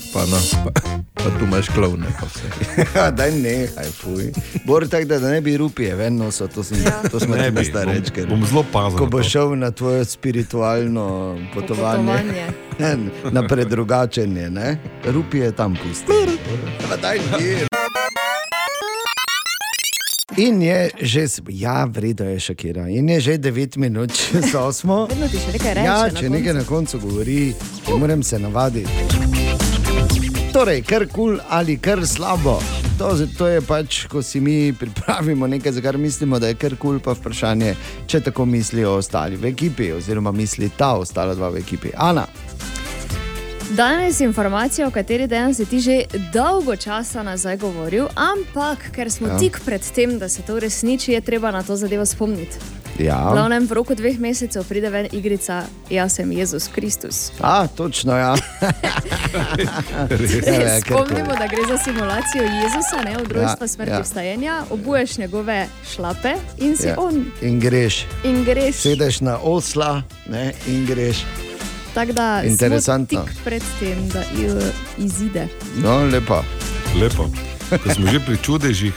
Pa, 0.10 0.22
no, 0.26 0.40
pa, 0.66 0.72
pa 1.14 1.30
tu 1.32 1.46
imaš 1.46 1.70
klovne. 1.70 2.10
Pa 2.12 2.26
vse. 2.26 2.50
Ja, 2.92 3.12
daj 3.12 3.32
ne, 3.34 3.70
aj 3.72 3.90
fuj. 3.94 4.32
Bor 4.64 4.88
tako, 4.88 5.06
da, 5.06 5.20
da 5.20 5.30
ne 5.30 5.42
bi 5.42 5.54
rupije 5.56 6.10
nosil, 6.10 6.48
to, 6.48 6.64
sem, 6.64 6.82
to 7.06 7.20
smo 7.20 7.36
Ne 7.36 7.46
ti 7.46 7.52
bi, 7.52 7.56
na 7.56 7.64
stareč. 7.64 8.10
bom- 8.18 8.30
bom 8.32 8.44
zelo 8.44 8.66
pazil 8.66 8.98
Ko 8.98 9.06
bo 9.08 9.24
šel 9.24 9.54
na 9.56 9.72
tvoje 9.72 10.06
spiritualno 10.08 11.06
potovanje, 11.54 12.50
na 13.32 13.42
predrugačenje, 13.44 14.50
ne? 14.50 14.78
rupije 15.06 15.52
tam 15.52 15.76
pusti. 15.76 16.10
Pa 16.82 16.98
daj 16.98 17.20
mir. 17.34 17.69
In 20.38 20.62
je 20.62 20.90
že, 21.02 21.26
ja, 21.50 21.86
vredno 21.86 22.30
je 22.30 22.40
šokira. 22.40 22.88
In 22.88 23.10
je 23.10 23.20
že 23.20 23.38
9 23.38 23.78
minut, 23.78 24.14
čez 24.14 24.54
8. 24.54 25.08
Vedno 25.10 25.28
ti 25.28 25.38
še 25.42 25.52
nekaj 25.58 25.74
reče. 25.74 25.86
Ja, 25.86 25.98
na 25.98 26.10
če 26.10 26.16
koncu. 26.16 26.34
nekaj 26.38 26.54
na 26.54 26.64
koncu 26.64 27.00
govori, 27.00 27.54
ne 27.88 27.96
morem 27.98 28.24
se 28.24 28.40
navaditi. 28.40 28.90
Torej, 30.54 30.82
kar 30.82 31.08
kul 31.08 31.38
cool 31.38 31.40
ali 31.50 31.78
kar 31.78 32.06
slabo. 32.06 32.60
To, 33.00 33.14
to 33.38 33.48
je 33.48 33.62
pač, 33.62 34.06
ko 34.12 34.22
si 34.22 34.42
mi 34.44 34.74
pripravimo 34.74 35.48
nekaj, 35.48 35.72
za 35.72 35.82
kar 35.82 35.98
mislimo, 35.98 36.40
da 36.40 36.48
je 36.52 36.58
kar 36.60 36.76
kul, 36.76 37.00
cool, 37.00 37.00
pa 37.00 37.14
vprašanje, 37.16 37.76
če 38.08 38.20
tako 38.28 38.46
mislijo 38.46 38.98
ostali 39.00 39.40
v 39.40 39.54
ekipi, 39.54 39.92
oziroma 39.96 40.32
misli 40.36 40.70
ta 40.78 40.94
ostala 41.00 41.36
dva 41.36 41.50
v 41.50 41.64
ekipi. 41.64 41.94
Ana, 41.96 42.26
Danes 43.70 44.20
informacija, 44.20 44.88
o 44.88 44.92
kateri 44.92 45.28
dejansko 45.28 45.50
si 45.56 45.66
ti 45.66 45.80
že 45.80 46.02
dolgo 46.34 46.76
časa 46.76 47.24
nazaj 47.24 47.58
govoril, 47.58 48.08
ampak 48.16 48.92
ker 48.92 49.12
smo 49.12 49.28
Ja. 49.28 49.38
tik 49.40 49.60
pred 49.66 49.82
tem, 49.96 50.20
da 50.20 50.30
se 50.30 50.42
to 50.42 50.56
uresniči, 50.56 51.12
je 51.12 51.22
treba 51.22 51.52
na 51.52 51.64
to 51.64 51.76
zadevo 51.76 52.06
spomniti. 52.06 52.58
ja. 53.00 53.30
V 53.30 53.32
glavnem, 53.32 53.68
v 53.68 53.72
roku 53.72 53.96
dveh 53.96 54.20
mesecev 54.20 54.64
pride 54.64 54.90
ven 54.90 55.08
igrica 55.12 55.64
Jaz 55.90 56.14
sem 56.14 56.32
Jezus 56.32 56.68
Kristus. 56.68 57.32
A, 57.42 57.68
točno, 57.68 58.14
ja. 58.14 58.36
Spomnimo, 60.82 61.30
da 61.30 61.48
gre 61.48 61.62
za 61.68 61.78
simulacijo 61.78 62.44
Jezusa, 62.44 63.02
ne 63.06 63.18
od 63.18 63.32
rojstva, 63.32 63.58
Ja, 63.62 63.68
smrti, 63.68 63.92
ja. 63.92 63.98
ja. 63.98 64.04
vstajenja, 64.04 64.64
obuješ 64.70 65.18
njegove 65.18 65.68
šlape 65.86 66.34
in 66.58 66.78
si 66.78 66.88
ja. 66.88 66.96
on. 66.98 67.26
In 67.42 67.60
greš. 67.60 68.06
In 68.24 68.44
greš. 68.44 68.76
Sedeš 68.76 69.22
na 69.22 69.38
osla 69.38 70.02
ne, 70.30 70.54
in 70.68 70.86
greš. 70.86 71.18
Tako 72.00 72.14
da 72.14 72.44
Interesantno. 72.46 73.26
tik 73.26 73.36
pred 73.44 73.64
tem, 73.80 74.10
da 74.10 74.24
izide. 74.98 75.48
No, 75.84 76.06
lepo. 76.06 76.44
Lepo. 77.02 77.30
Ko 77.84 77.94
smo 77.94 78.08
že 78.08 78.20
pri 78.20 78.38
čudežih. 78.42 78.94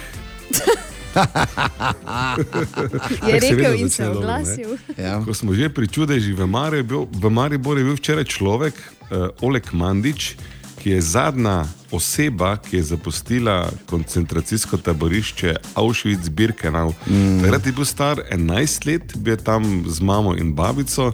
Je 3.29 3.41
rekel 3.41 3.75
in 3.75 3.91
se 3.91 4.09
oglasil. 4.09 4.79
Ja. 4.99 5.25
Ko 5.25 5.35
smo 5.35 5.55
že 5.55 5.69
pri 5.69 5.89
čudežih, 5.89 6.39
v 6.39 6.47
Mariboru 6.47 7.09
v 7.13 7.31
Mariboru 7.31 7.81
je 7.81 7.85
bil 7.85 7.97
včeraj 7.99 8.25
človek, 8.25 8.75
uh, 9.11 9.29
Oleg 9.43 9.67
Mandič, 9.73 10.37
ki 10.79 10.91
je 10.91 11.03
zadnja 11.03 11.67
oseba, 11.91 12.57
ki 12.57 12.77
je 12.77 12.83
zapustila 12.83 13.71
koncentracijsko 13.91 14.79
taborišče 14.79 15.57
Auschwitz-Birkenau. 15.75 16.95
Mm. 17.11 17.43
Takrat 17.43 17.67
je 17.67 17.73
bil 17.73 17.85
star 17.85 18.23
11 18.31 18.87
let, 18.87 19.03
bil 19.17 19.35
je 19.35 19.43
tam 19.43 19.85
z 19.91 20.01
mamo 20.01 20.39
in 20.39 20.55
babico. 20.55 21.13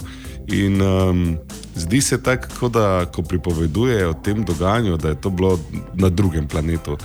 In 0.48 0.80
um, 0.80 1.36
zdi 1.74 2.00
se 2.00 2.22
tako, 2.22 2.68
da 2.68 3.06
ko 3.12 3.22
pripoveduje 3.22 4.06
o 4.08 4.14
tem 4.14 4.44
dogajanju, 4.44 4.96
da 4.96 5.08
je 5.08 5.20
to 5.20 5.30
bilo 5.30 5.60
na 5.94 6.08
drugem 6.08 6.48
planetu. 6.48 6.96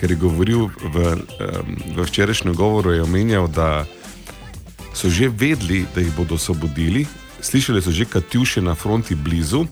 Ker 0.00 0.10
je 0.10 0.16
govoril 0.16 0.66
v, 0.66 1.16
um, 1.16 1.76
v 1.96 2.06
včerajšnjem 2.06 2.54
govoru, 2.54 2.92
je 2.92 3.02
omenjal, 3.02 3.48
da 3.48 3.84
so 4.94 5.10
že 5.10 5.28
vedeli, 5.28 5.86
da 5.94 6.00
jih 6.00 6.14
bodo 6.16 6.34
osvobodili, 6.34 7.06
slišali 7.40 7.82
so 7.82 7.90
že 7.90 8.04
Katjuše 8.04 8.62
na 8.62 8.74
fronti 8.74 9.14
blizu, 9.14 9.66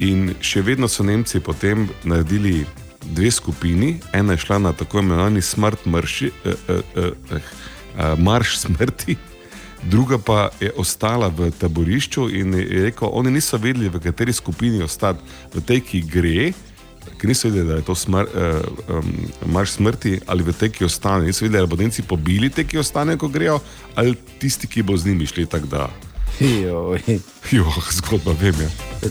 in 0.00 0.34
še 0.40 0.62
vedno 0.64 0.88
so 0.88 1.04
Nemci 1.04 1.40
potem 1.44 1.88
naredili 2.04 2.64
dve 3.04 3.30
skupini. 3.30 3.98
Ena 4.12 4.32
je 4.32 4.44
šla 4.44 4.58
na 4.58 4.72
tako 4.72 5.04
imenovani 5.04 5.42
smrt 5.42 5.86
mrši, 5.86 6.26
eh, 6.26 6.54
eh, 6.68 6.80
eh, 6.96 7.36
eh, 7.36 8.14
marš 8.16 8.58
smrti, 8.58 9.16
druga 9.82 10.18
pa 10.18 10.48
je 10.60 10.72
ostala 10.76 11.28
v 11.28 11.50
taborišču 11.50 12.28
in 12.30 12.54
je 12.54 12.82
rekel, 12.82 13.08
oni 13.12 13.30
niso 13.30 13.58
vedeli, 13.58 13.88
v 13.88 14.00
kateri 14.00 14.32
skupini 14.32 14.82
ostati, 14.82 15.22
v 15.54 15.62
tej, 15.64 15.80
ki 15.80 16.02
gre. 16.02 16.52
Ker 17.16 17.28
niso 17.28 17.48
vedeli, 17.48 17.68
da 17.68 17.80
je 17.80 17.86
to 17.88 17.94
smr, 17.94 18.28
uh, 18.28 18.98
um, 18.98 19.14
marš 19.52 19.78
smrti 19.80 20.20
ali 20.26 20.44
v 20.44 20.52
tej, 20.52 20.70
ki 20.70 20.84
ostane. 20.84 21.26
Niso 21.26 21.44
vedeli, 21.44 21.64
ali 21.64 21.70
bodo 21.70 21.82
Nemci 21.82 22.02
pobili 22.02 22.50
te, 22.50 22.64
ki 22.64 22.78
ostanejo, 22.78 23.18
ko 23.18 23.28
grejo, 23.28 23.58
ali 23.94 24.16
tisti, 24.38 24.68
ki 24.68 24.82
bo 24.82 24.96
z 24.96 25.12
njimi 25.12 25.26
šli. 25.26 25.48
Jo, 27.50 27.66
zgodba, 27.92 28.32
vem. 28.40 28.54
Ja. 28.60 28.68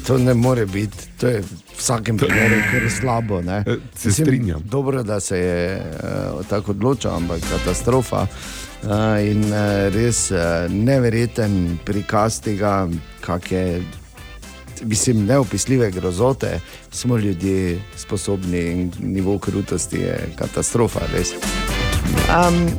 To 0.08 0.18
ne 0.18 0.34
more 0.34 0.66
biti, 0.66 0.98
to 1.20 1.28
je 1.28 1.42
v 1.42 1.58
vsakem 1.78 2.18
primeru 2.18 2.62
kar 2.72 2.90
slabo. 2.90 3.42
Ne? 3.42 3.64
Se 3.96 4.12
strinjam. 4.12 4.64
Dobro, 4.66 5.04
da 5.04 5.20
se 5.20 5.38
je 5.38 5.78
uh, 5.78 6.46
tako 6.50 6.72
odločil, 6.72 7.12
ampak 7.12 7.42
katastrofa. 7.42 8.26
Uh, 8.26 8.69
in 8.84 9.44
uh, 9.52 9.90
res 9.94 10.32
uh, 10.32 10.68
neverjeten 10.72 11.80
prikaz 11.86 12.40
tega, 12.42 12.88
kak 13.22 13.52
je. 13.52 13.82
Mislim, 14.84 15.26
neopisljive 15.26 15.92
grozote 15.92 16.60
smo 16.92 17.18
ljudje 17.18 17.82
sposobni 17.98 18.60
in 18.60 18.92
nivo 19.00 19.38
krutosti 19.40 19.98
je 19.98 20.30
katastrofa, 20.36 21.00
res. 21.14 21.34
Um, 22.32 22.70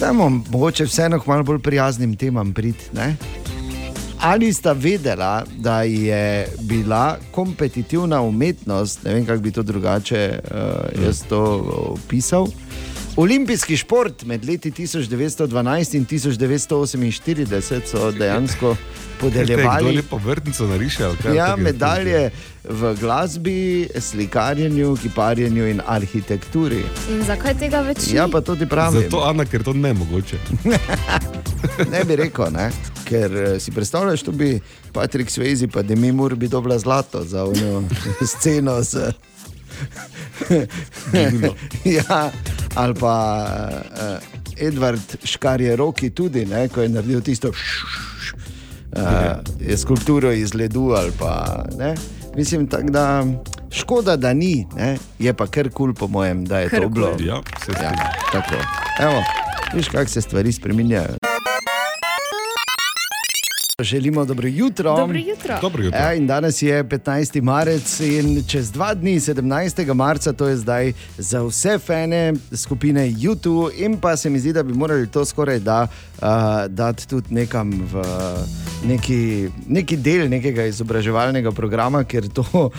dajmo 0.00 0.28
mogoče 0.28 0.84
vseeno 0.84 1.20
k 1.20 1.26
malo 1.26 1.42
bolj 1.42 1.58
prijaznim 1.58 2.16
temam 2.16 2.52
priti. 2.52 2.84
Ali 4.20 4.52
sta 4.52 4.72
vedela, 4.72 5.44
da 5.58 5.82
je 5.82 6.48
bila 6.60 7.16
kompetitivna 7.30 8.20
umetnost, 8.20 9.04
ne 9.04 9.14
vem 9.14 9.26
kako 9.26 9.42
bi 9.42 9.52
to 9.52 9.62
drugače 9.62 10.40
uh, 10.44 11.04
jaz 11.04 11.22
to 11.28 11.40
opisal, 11.96 12.46
olimpijski 13.16 13.76
šport 13.76 14.24
med 14.24 14.44
leti 14.44 14.70
1912 14.70 15.96
in 15.96 16.06
1948 16.06 17.80
so 17.86 18.10
dejansko 18.10 18.76
podeljevali 19.20 19.94
je 19.94 20.02
po 20.02 20.16
vrtnico 20.16 20.66
nariše? 20.66 21.04
ali 21.04 21.16
kaj? 21.16 21.36
ja, 21.36 21.56
medalje 21.56 22.30
v 22.68 22.94
glasbi, 23.00 23.88
slikarjenju, 23.98 24.96
kiparjenju 25.02 25.66
in 25.68 25.80
arhitekturi. 25.86 26.84
In 27.10 27.24
zakaj 27.26 27.54
tega 27.58 27.80
več 27.82 28.06
ni? 28.06 28.16
Ja, 28.16 28.28
pa 28.28 28.40
to 28.40 28.56
ti 28.56 28.66
pravim. 28.66 29.02
Zato, 29.02 29.22
Ana, 29.26 29.44
ker 29.44 29.62
to 29.62 29.72
ne 29.72 29.92
mogoče. 29.92 30.38
Ne 31.90 32.04
bi 32.04 32.16
rekel, 32.18 32.50
ne? 32.50 32.70
ker 33.06 33.36
eh, 33.36 33.60
si 33.60 33.70
predstavljaš, 33.70 34.22
da 34.22 34.32
bi 34.32 34.60
Patrik 34.92 35.30
Svezi 35.30 35.68
pa 35.68 35.82
Demi 35.82 36.12
Mur 36.12 36.34
bi 36.34 36.48
dobila 36.48 36.78
zlato 36.78 37.24
za 37.24 37.44
ono 37.44 37.84
sceno. 38.32 38.82
Z... 38.82 39.12
ja, 41.98 42.30
ali 42.74 42.94
pa 42.94 43.14
uh, 43.92 44.66
Edward 44.68 45.16
Škarje 45.24 45.76
Roki 45.76 46.10
tudi, 46.10 46.46
ne? 46.46 46.68
ko 46.68 46.82
je 46.82 46.88
naredil 46.88 47.20
tisto 47.20 47.48
uh, 47.48 47.54
je 49.60 49.76
skulpturo 49.78 50.32
iz 50.32 50.54
ledu 50.54 50.92
ali 50.96 51.12
pa 51.18 51.64
ne. 51.78 51.94
Mislim, 52.36 52.66
tak, 52.66 52.90
da 52.90 53.24
škoda, 53.70 54.16
da 54.16 54.32
ni, 54.34 54.66
ne? 54.76 54.98
je 55.18 55.34
pa 55.34 55.46
kar 55.46 55.68
kul, 55.68 55.72
cool, 55.86 55.94
po 55.94 56.06
mojem, 56.06 56.44
da 56.44 56.58
je 56.58 56.68
Kar 56.68 56.82
to 56.82 56.88
bilo. 56.88 57.12
kul. 57.16 57.26
Ja, 57.26 57.40
ja, 57.82 57.92
tako. 58.32 58.54
Evo, 59.00 59.22
viš, 59.74 59.88
kako 59.88 60.10
se 60.10 60.20
stvari 60.20 60.52
spremenjajo. 63.82 64.02
Želimo 64.02 64.24
dobro 64.24 64.48
jutro. 64.48 64.96
Dobro 64.96 65.18
jutro. 65.18 65.58
Dobro 65.60 65.82
jutro. 65.82 65.98
Ja, 65.98 66.14
in 66.14 66.26
danes 66.26 66.62
je 66.62 66.84
15. 66.84 67.42
marec 67.42 68.00
in 68.00 68.44
čez 68.46 68.72
dva 68.72 68.94
dni, 68.94 69.20
17. 69.20 69.94
marca, 69.94 70.32
to 70.32 70.48
je 70.48 70.56
zdaj 70.56 70.92
za 71.18 71.42
vse 71.42 71.78
fane 71.78 72.34
skupine 72.52 73.10
YouTube, 73.10 73.70
in 73.76 73.96
pa 73.96 74.16
se 74.16 74.30
mi 74.30 74.38
zdi, 74.38 74.52
da 74.52 74.62
bi 74.62 74.72
morali 74.72 75.06
to 75.06 75.24
skoraj 75.24 75.58
da, 75.58 75.86
uh, 76.22 76.26
dati 76.68 77.08
tudi 77.08 77.34
nekam 77.34 77.70
v 77.70 78.02
neki, 78.84 79.48
neki 79.68 79.96
del 79.96 80.28
nekega 80.28 80.66
izobraževalnega 80.66 81.52
programa, 81.52 82.04
ker 82.04 82.28
to 82.28 82.44
uh, 82.52 82.70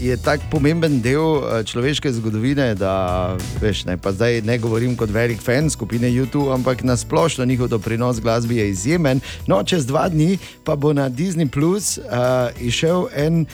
je 0.00 0.16
tako 0.16 0.44
pomemben 0.50 1.00
del 1.02 1.64
človeške 1.64 2.12
zgodovine, 2.12 2.74
da 2.74 3.36
veš, 3.60 3.84
ne, 3.84 3.96
pa 3.96 4.12
zdaj 4.12 4.42
ne 4.42 4.58
govorim 4.58 4.96
kot 4.96 5.10
velik 5.10 5.42
fan 5.42 5.70
skupine 5.70 6.08
YouTube, 6.08 6.54
ampak 6.54 6.82
na 6.82 6.96
splošno 6.96 7.44
njihov 7.44 7.68
doprinos 7.68 8.20
glasbi 8.20 8.56
je 8.56 8.70
izjemen. 8.70 9.20
No, 9.46 9.62
čez 9.62 9.86
dva 9.86 10.08
dni 10.08 10.23
pa 10.64 10.76
bo 10.76 10.92
na 10.92 11.08
Disney 11.08 11.48
Plus 11.48 11.98
uh, 11.98 12.50
išel 12.60 13.08
en, 13.14 13.44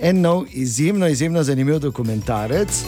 en 0.00 0.20
nov, 0.20 0.46
izjemno, 0.52 1.08
izjemno 1.08 1.42
zanimiv 1.42 1.78
dokumentarec. 1.82 2.84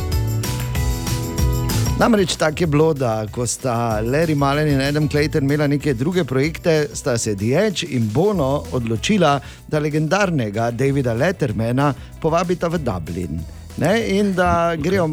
Namreč 1.98 2.36
tako 2.36 2.62
je 2.62 2.66
bilo, 2.66 2.94
da 2.94 3.26
ko 3.26 3.46
sta 3.46 4.00
Larry 4.02 4.34
Malen 4.34 4.68
in 4.68 4.80
Adam 4.80 5.08
Clayton 5.08 5.42
imela 5.42 5.66
neke 5.66 5.94
druge 5.94 6.24
projekte, 6.24 6.86
sta 6.94 7.18
se 7.18 7.34
Diech 7.34 7.82
in 7.88 8.06
Bono 8.12 8.62
odločila, 8.72 9.40
da 9.68 9.78
legendarnega 9.78 10.70
Davida 10.70 11.12
Lettermana 11.12 11.94
povabita 12.22 12.68
v 12.68 12.78
Dublin. 12.78 13.40
Ne? 13.76 14.18
In 14.18 14.30
da 14.34 14.76
grejo, 14.76 15.08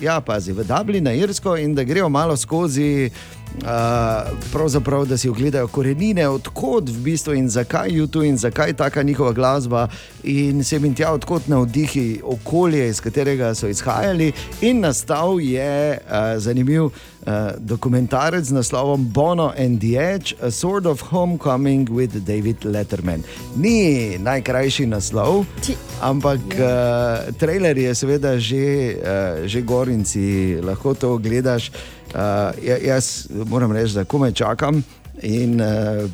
ja, 0.00 0.20
pazi, 0.20 0.52
v 0.52 0.62
Dublin, 0.62 1.04
na 1.04 1.12
Irsko, 1.12 1.56
in 1.56 1.74
da 1.74 1.82
grejo 1.82 2.08
malo 2.08 2.36
skozi. 2.36 3.10
Pravzaprav, 4.52 5.04
da 5.06 5.16
si 5.16 5.28
ogledajo 5.28 5.68
korenine, 5.68 6.28
odkot 6.28 6.88
v 6.88 7.02
bistvu 7.02 7.34
in 7.34 7.48
zakaj 7.48 7.90
YouTube 7.90 8.28
in 8.28 8.36
zakaj 8.36 8.72
taka 8.72 9.02
njihova 9.02 9.32
glasba, 9.32 9.88
in 10.22 10.64
se 10.64 10.76
jim 10.76 10.94
tja, 10.94 11.12
odkot 11.12 11.48
navdihi 11.48 12.20
okolje, 12.24 12.88
iz 12.88 13.00
katerega 13.00 13.54
so 13.54 13.68
izhajali. 13.68 14.32
In 14.60 14.80
nastal 14.80 15.40
je 15.40 15.98
uh, 15.98 16.38
zanimiv 16.38 16.84
uh, 16.84 16.92
dokumentarec 17.58 18.44
z 18.44 18.52
naslovom 18.52 19.08
Bono 19.12 19.52
and 19.58 19.80
the 19.80 19.98
Edge, 19.98 20.34
A 20.42 20.50
Sort 20.50 20.86
of 20.86 21.00
Homecoming 21.00 21.90
with 21.90 22.16
David 22.24 22.64
Letterman. 22.64 23.22
Ni 23.56 24.18
najkrajši 24.18 24.86
naslov, 24.86 25.44
ampak 26.00 26.40
uh, 26.40 27.34
trailer 27.38 27.78
je 27.78 27.94
seveda 27.94 28.38
že, 28.38 28.96
uh, 28.96 29.46
že 29.46 29.62
gor 29.62 29.88
in 29.88 30.04
si 30.04 30.56
lahko 30.62 30.94
to 30.94 31.14
ogledaš. 31.14 31.72
Uh, 32.08 32.20
ja- 32.64 32.78
jaz 32.84 33.26
moram 33.30 33.72
reči, 33.72 33.94
da 33.94 34.04
komaj 34.04 34.32
čakam 34.32 34.82
in 35.22 35.60
uh, 35.60 35.66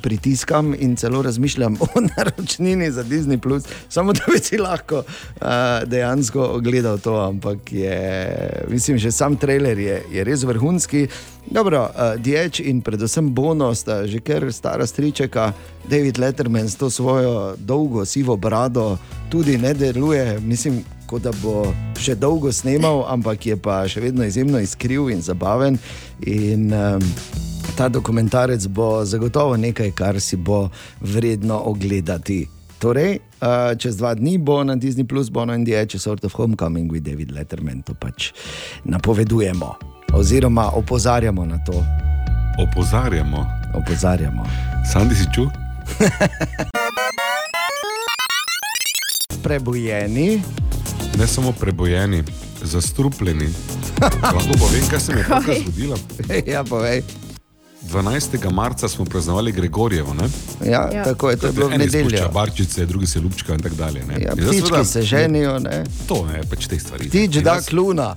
pritiskam, 0.02 0.74
in 0.78 0.96
celo 0.96 1.22
razmišljam 1.22 1.76
o 1.80 1.86
naročnini 2.16 2.90
za 2.90 3.04
Disney, 3.04 3.36
Plus, 3.36 3.64
samo 3.88 4.12
da 4.12 4.20
bi 4.32 4.38
si 4.38 4.58
lahko 4.58 4.96
uh, 4.96 5.46
dejansko 5.86 6.42
ogledal 6.42 6.98
to. 6.98 7.20
Ampak 7.20 7.72
je, 7.72 8.64
mislim, 8.68 8.98
že 8.98 9.12
sam 9.12 9.36
trailer 9.36 9.78
je, 9.78 10.02
je 10.12 10.24
res 10.24 10.42
vrhunski. 10.42 11.06
Dobro, 11.46 11.82
uh, 11.82 12.20
Dieč 12.20 12.60
in 12.60 12.80
predvsem 12.82 13.34
Bono 13.34 13.74
sta 13.74 14.06
že 14.06 14.20
kar 14.20 14.52
stara 14.52 14.86
stričeka, 14.86 15.52
David 15.90 16.18
Letterman 16.18 16.68
s 16.68 16.76
to 16.76 16.90
svojo 16.90 17.54
dolgo 17.58 18.04
sivo 18.04 18.36
brado 18.36 18.98
tudi 19.30 19.58
ne 19.58 19.74
deluje. 19.74 20.40
Mislim, 20.40 20.84
kot 21.14 21.22
da 21.22 21.30
bo 21.38 21.70
še 22.00 22.16
dolgo 22.18 22.50
snemal, 22.52 23.04
ampak 23.06 23.46
je 23.46 23.54
pa 23.54 23.86
še 23.86 24.02
vedno 24.02 24.26
izjemno 24.26 24.58
iskriv 24.58 25.06
in 25.14 25.22
zabaven. 25.22 25.78
In, 26.26 26.74
um, 26.74 26.98
ta 27.78 27.86
dokumentarec 27.88 28.66
bo 28.66 29.04
zagotovo 29.06 29.56
nekaj, 29.56 29.94
kar 29.94 30.20
si 30.20 30.36
bo 30.36 30.70
vredno 31.00 31.62
ogledati. 31.70 32.48
Torej, 32.82 33.22
uh, 33.38 33.78
čez 33.78 33.94
dva 33.96 34.14
dni 34.18 34.38
bo 34.42 34.58
na 34.66 34.74
Disney 34.74 35.06
Plus, 35.06 35.30
bo 35.30 35.46
na 35.46 35.54
Indiji, 35.54 35.94
če 35.94 36.02
sort 36.02 36.26
of 36.26 36.34
homecoming 36.34 36.90
with 36.90 37.06
David 37.06 37.30
Letterman, 37.30 37.86
to 37.86 37.94
pač 37.94 38.34
napovedujemo. 38.84 39.70
Oziroma 40.18 40.74
opozarjamo 40.74 41.46
na 41.46 41.62
to. 41.62 41.78
Opozarjamo. 42.58 43.46
Opozarjamo. 43.78 44.42
Sandi 44.82 45.14
si 45.14 45.30
čutil? 45.30 45.46
Prebojeni. 49.46 50.42
Ne 51.16 51.26
samo 51.26 51.52
prebojeni, 51.52 52.22
zastrupljeni. 52.62 53.48
Lahko 54.24 54.58
povem, 54.58 54.82
kaj 54.90 55.00
se 55.00 55.12
mi 55.12 55.20
je 55.20 55.26
takrat 55.26 55.56
zgodilo. 55.58 55.96
ja, 56.46 56.64
povej. 56.64 57.02
12. 57.84 58.12
marca 58.50 58.88
smo 58.88 59.04
praznovali 59.04 59.52
Gregorjevo. 59.52 60.14
Ne? 60.14 60.28
Ja, 60.62 60.90
Ja. 60.92 61.04
tako 61.04 61.30
je, 61.30 61.36
to 61.36 61.46
je 61.46 61.52
bilo 61.52 61.68
v 61.68 61.78
nedeljo. 61.78 62.28
barčice, 62.28 62.86
drugi 62.86 63.06
se 63.06 63.20
lupčka 63.20 63.54
in 63.54 63.60
tako 63.60 63.74
dalje. 63.74 64.04
ne. 64.04 64.14
Ja, 64.20 64.32
ptički 64.32 64.56
seveda- 64.60 64.84
se 64.84 65.02
ženijo, 65.02 65.58
ne. 65.58 65.84
To 66.06 66.26
ne, 66.26 66.40
pač 66.50 66.66
te 66.66 66.78
stvari. 66.78 67.10
Tič 67.10 67.36
In 67.36 67.42
da 67.42 67.50
jaz- 67.52 67.68
kluna. 67.68 68.16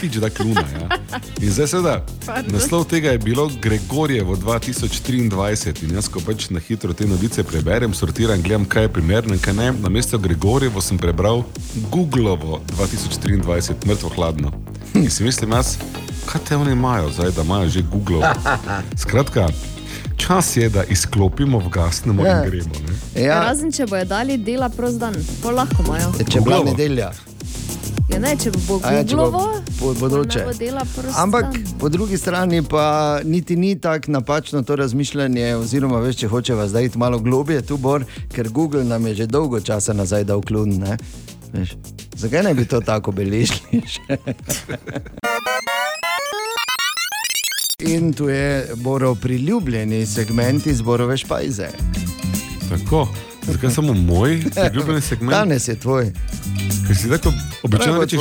Tič 0.00 0.16
da 0.16 0.30
kluna. 0.30 0.60
Ja. 0.72 0.98
In 1.40 1.50
zdaj 1.50 1.66
seveda, 1.68 1.94
Pardon. 2.26 2.52
naslov 2.52 2.84
tega 2.84 3.10
je 3.10 3.18
bilo 3.18 3.50
Gregorjevo 3.60 4.36
2023. 4.36 5.30
In 5.82 5.94
jaz, 5.94 6.08
ko 6.08 6.20
pač 6.20 6.50
na 6.50 6.60
hitro 6.60 6.92
te 6.92 7.06
novice 7.06 7.44
preberem, 7.44 7.94
sortiram, 7.94 8.42
gledam, 8.42 8.64
kaj 8.64 8.82
je 8.82 8.88
primerno 8.90 9.34
in 9.34 9.40
kaj 9.40 9.54
ne. 9.54 9.72
Na 9.74 9.88
mesto 9.88 10.18
Gregorjevo 10.18 10.80
sem 10.80 10.98
prebral 10.98 11.42
Googlovo 11.90 12.60
2023, 12.70 13.42
mrtvo 13.86 14.08
hladno. 14.08 14.52
In 14.94 15.10
si 15.10 15.24
mislim, 15.24 15.52
jaz, 15.52 15.76
kaj 16.26 16.40
te 16.40 16.56
oni 16.56 16.72
imajo 16.72 17.10
zdaj, 17.10 17.30
da 17.30 17.42
imajo 17.42 17.68
že 17.68 17.82
Google. 17.82 18.22
Skratka, 19.02 19.48
čas 20.16 20.56
je, 20.56 20.68
da 20.68 20.84
izklopimo, 20.84 21.58
vgasnemo 21.58 22.26
Ja. 22.26 22.44
in 22.44 22.50
gremo. 22.50 22.74
Ne? 23.14 23.22
Ja. 23.22 23.40
Razen 23.40 23.72
če 23.72 23.86
bojo 23.86 24.04
dali 24.04 24.36
dela 24.36 24.68
prost 24.68 24.98
dan, 24.98 25.14
pa 25.42 25.50
lahko 25.50 25.82
imajo. 25.84 26.12
Če 26.28 26.40
bo 26.40 26.64
nedelja. 26.64 27.10
Ja, 28.12 28.18
ne, 28.20 28.34
če 28.36 28.50
bo 28.68 28.76
ja, 28.84 29.00
če 29.08 29.16
bo 29.16 29.92
bodoče. 29.96 30.44
Ampak 31.16 31.54
po 31.80 31.88
drugi 31.88 32.18
strani 32.20 32.60
pa 32.62 33.20
niti 33.24 33.56
ni 33.56 33.72
tako 33.80 34.12
napačno 34.12 34.62
to 34.62 34.76
razmišljanje, 34.76 35.54
oziroma 35.56 36.00
več, 36.04 36.20
če 36.20 36.28
hočeva 36.28 36.68
zdaj 36.68 36.90
iti 36.90 37.00
malo 37.00 37.18
globje 37.24 37.62
tu 37.64 37.80
bor, 37.80 38.04
ker 38.34 38.48
Google 38.52 38.84
nam 38.84 39.06
je 39.08 39.14
že 39.22 39.26
dolgo 39.32 39.60
časa 39.60 39.96
nazaj 39.96 40.24
dal 40.28 40.44
klun. 40.44 40.84
Zakaj 42.16 42.42
ne 42.44 42.54
bi 42.54 42.68
to 42.68 42.80
tako 42.84 43.12
beležili? 43.16 43.82
In 47.92 48.12
tu 48.12 48.28
je 48.28 48.76
Borov 48.84 49.16
priljubljeni 49.24 50.06
segment 50.06 50.66
iz 50.66 50.82
Borove 50.82 51.16
špajze. 51.16 51.68
Tako, 52.68 53.08
zakaj 53.44 53.70
samo 53.70 53.92
moj 53.94 54.42
priljubljeni 54.52 55.00
segment? 55.10 55.30
Danes 55.32 55.68
je 55.68 55.74
tvoj. 55.76 56.12
Ker 56.86 56.96
si 56.96 57.08
tako 57.08 57.32
običajno 57.62 58.00
rečeš, 58.00 58.20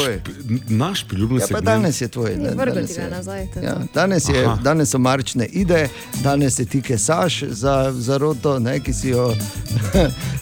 naš 0.68 1.04
priljubljeni 1.04 1.38
Ja, 1.38 1.44
pa 1.44 1.48
segment. 1.50 1.66
danes 1.66 2.02
je 2.02 2.08
tvoj. 2.08 2.36
Da- 2.36 2.66
danes 2.66 2.96
ga 2.96 3.02
je- 3.02 3.10
nazaj, 3.10 3.48
to 3.48 3.60
je 3.60 3.66
Ja, 3.66 3.78
danes, 3.94 4.30
je, 4.30 4.46
Aha. 4.46 4.58
danes 4.58 4.90
so 4.90 4.98
marčne 5.00 5.46
ide, 5.46 5.90
danes 6.16 6.56
se 6.56 6.66
ti 6.66 6.82
kesaš 6.82 7.44
za, 7.44 7.94
za 7.94 8.18
roto, 8.18 8.60
ne, 8.60 8.80
ki 8.80 8.94
si 8.94 9.10
jo 9.10 9.34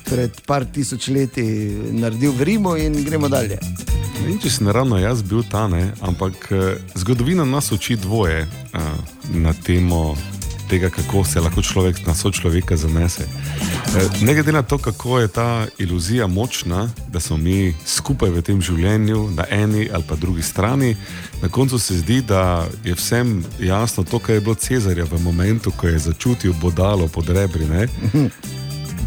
pred 0.05 0.31
par 0.41 0.65
tisoč 0.65 1.07
leti 1.07 1.43
naredil 1.91 2.31
v 2.31 2.43
Rimu 2.43 2.75
in 2.77 3.03
gremo 3.03 3.29
dalje. 3.29 3.59
Ne 4.15 4.25
vem, 4.25 4.39
če 4.39 4.49
sem 4.49 4.67
ravno 4.67 4.97
jaz 4.97 5.21
bil 5.21 5.43
ta, 5.43 5.67
ne, 5.67 5.93
ampak 6.01 6.51
eh, 6.51 6.57
zgodovina 6.95 7.45
nas 7.45 7.71
uči 7.71 7.95
dvoje 7.95 8.41
uh, 8.43 8.79
na 9.31 9.53
temo 9.55 10.17
tega, 10.69 10.89
kako 10.89 11.23
se 11.25 11.41
lahko 11.41 11.61
človek 11.61 12.05
na 12.07 12.15
sočloveka 12.15 12.77
zanese. 12.77 13.23
Eh, 13.23 14.09
Ne 14.21 14.33
glede 14.33 14.51
na 14.51 14.61
to, 14.61 14.77
kako 14.77 15.19
je 15.19 15.27
ta 15.27 15.67
iluzija 15.77 16.27
močna, 16.27 16.89
da 17.07 17.19
smo 17.19 17.37
mi 17.37 17.75
skupaj 17.85 18.29
v 18.29 18.41
tem 18.41 18.61
življenju, 18.61 19.29
na 19.35 19.45
eni 19.49 19.89
ali 19.93 20.03
pa 20.07 20.15
drugi 20.15 20.41
strani, 20.41 20.95
na 21.41 21.49
koncu 21.49 21.79
se 21.79 21.97
zdi, 21.97 22.21
da 22.21 22.67
je 22.83 22.93
vsem 22.93 23.43
jasno 23.59 24.03
to, 24.03 24.19
kar 24.19 24.35
je 24.35 24.41
bilo 24.41 24.55
Cezarja 24.55 25.05
v 25.05 25.21
momentu, 25.23 25.71
ko 25.71 25.87
je 25.87 25.99
začutil 25.99 26.53
bodalo 26.53 27.07
pod 27.07 27.29
rebri. 27.29 27.65
Ne? 27.65 27.87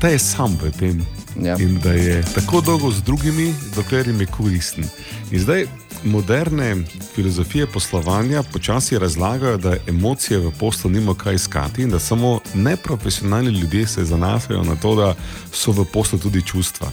da 0.02 0.08
je 0.08 0.18
sam 0.18 0.58
v 0.62 0.70
tem 0.78 1.06
ja. 1.42 1.56
in 1.58 1.78
da 1.82 1.92
je 1.92 2.24
tako 2.34 2.60
dolgo 2.60 2.90
z 2.90 3.02
drugimi, 3.02 3.54
dokler 3.76 4.06
jim 4.06 4.20
je 4.20 4.26
koristen. 4.26 4.84
In 5.30 5.40
zdaj 5.40 5.66
moderne 6.04 6.76
filozofije 7.14 7.66
poslovanja 7.66 8.42
počasi 8.42 8.98
razlagajo, 8.98 9.56
da 9.56 9.76
emocije 9.86 10.38
v 10.38 10.52
poslu 10.60 10.90
nima 10.90 11.14
kaj 11.14 11.34
iskati 11.34 11.82
in 11.82 11.90
da 11.90 11.98
samo 11.98 12.40
neprofesionalni 12.54 13.50
ljudje 13.50 13.86
se 13.86 14.04
zanašajo 14.04 14.62
na 14.62 14.76
to, 14.76 14.94
da 14.94 15.14
so 15.52 15.72
v 15.72 15.84
poslu 15.92 16.18
tudi 16.18 16.42
čustva. 16.46 16.90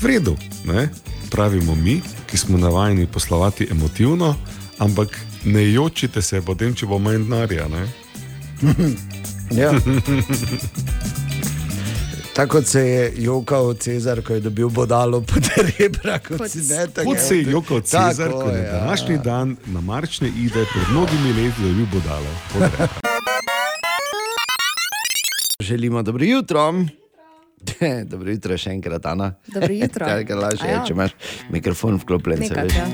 V 0.00 0.06
redu, 0.06 0.36
ne? 0.64 0.88
pravimo 1.30 1.74
mi, 1.74 2.02
ki 2.30 2.36
smo 2.36 2.58
navajeni 2.58 3.06
poslovati 3.06 3.68
emotivno, 3.70 4.34
ampak 4.78 5.20
ne 5.44 5.72
jočite 5.72 6.22
se 6.22 6.42
potem, 6.42 6.74
če 6.74 6.86
bo 6.86 6.98
manj 6.98 7.18
denarja. 7.18 7.68
Ja. 9.52 9.72
Tako 12.34 12.50
kot 12.50 12.66
se 12.66 12.80
je 12.80 13.12
jokal 13.16 13.74
Cezar, 13.74 14.22
ko 14.22 14.34
je 14.34 14.40
dobil 14.40 14.68
bodalo 14.68 15.20
pod 15.20 15.44
rebra, 15.78 16.18
kot 16.18 16.38
Kot 16.38 16.50
si 16.50 16.58
ne 16.58 16.86
tako. 16.86 17.10
Kot 17.10 17.18
se 17.20 17.36
je 17.38 17.50
jokal 17.50 17.80
Cezar, 17.80 18.30
Tako, 18.30 18.40
ko 18.40 18.48
je 18.48 18.62
ja. 18.62 18.72
današnji 18.72 19.18
dan 19.18 19.56
na 19.66 19.80
marčne 19.80 20.28
ide 20.28 20.64
pred 20.72 20.84
mnogimi 20.90 21.32
leti 21.32 21.62
dobil 21.62 21.86
bodalo. 21.92 22.26
pod 22.52 22.62
rebra. 22.62 22.88
Želimo 25.60 26.02
dobro 26.02 26.24
jutro. 26.24 26.74
Dobro 28.12 28.30
jutro, 28.30 28.56
še 28.58 28.72
enkrat, 28.74 29.06
Ana. 29.06 29.32
Dobro 29.46 29.72
jutro. 29.74 30.06
Kaj 30.10 30.24
ga 30.28 30.38
lažje, 30.38 30.70
ja. 30.70 30.82
če 30.86 30.94
imaš 30.96 31.14
mikrofon 31.52 31.98
vklopljen. 32.02 32.44
veš. 32.48 32.76
ja. 32.76 32.86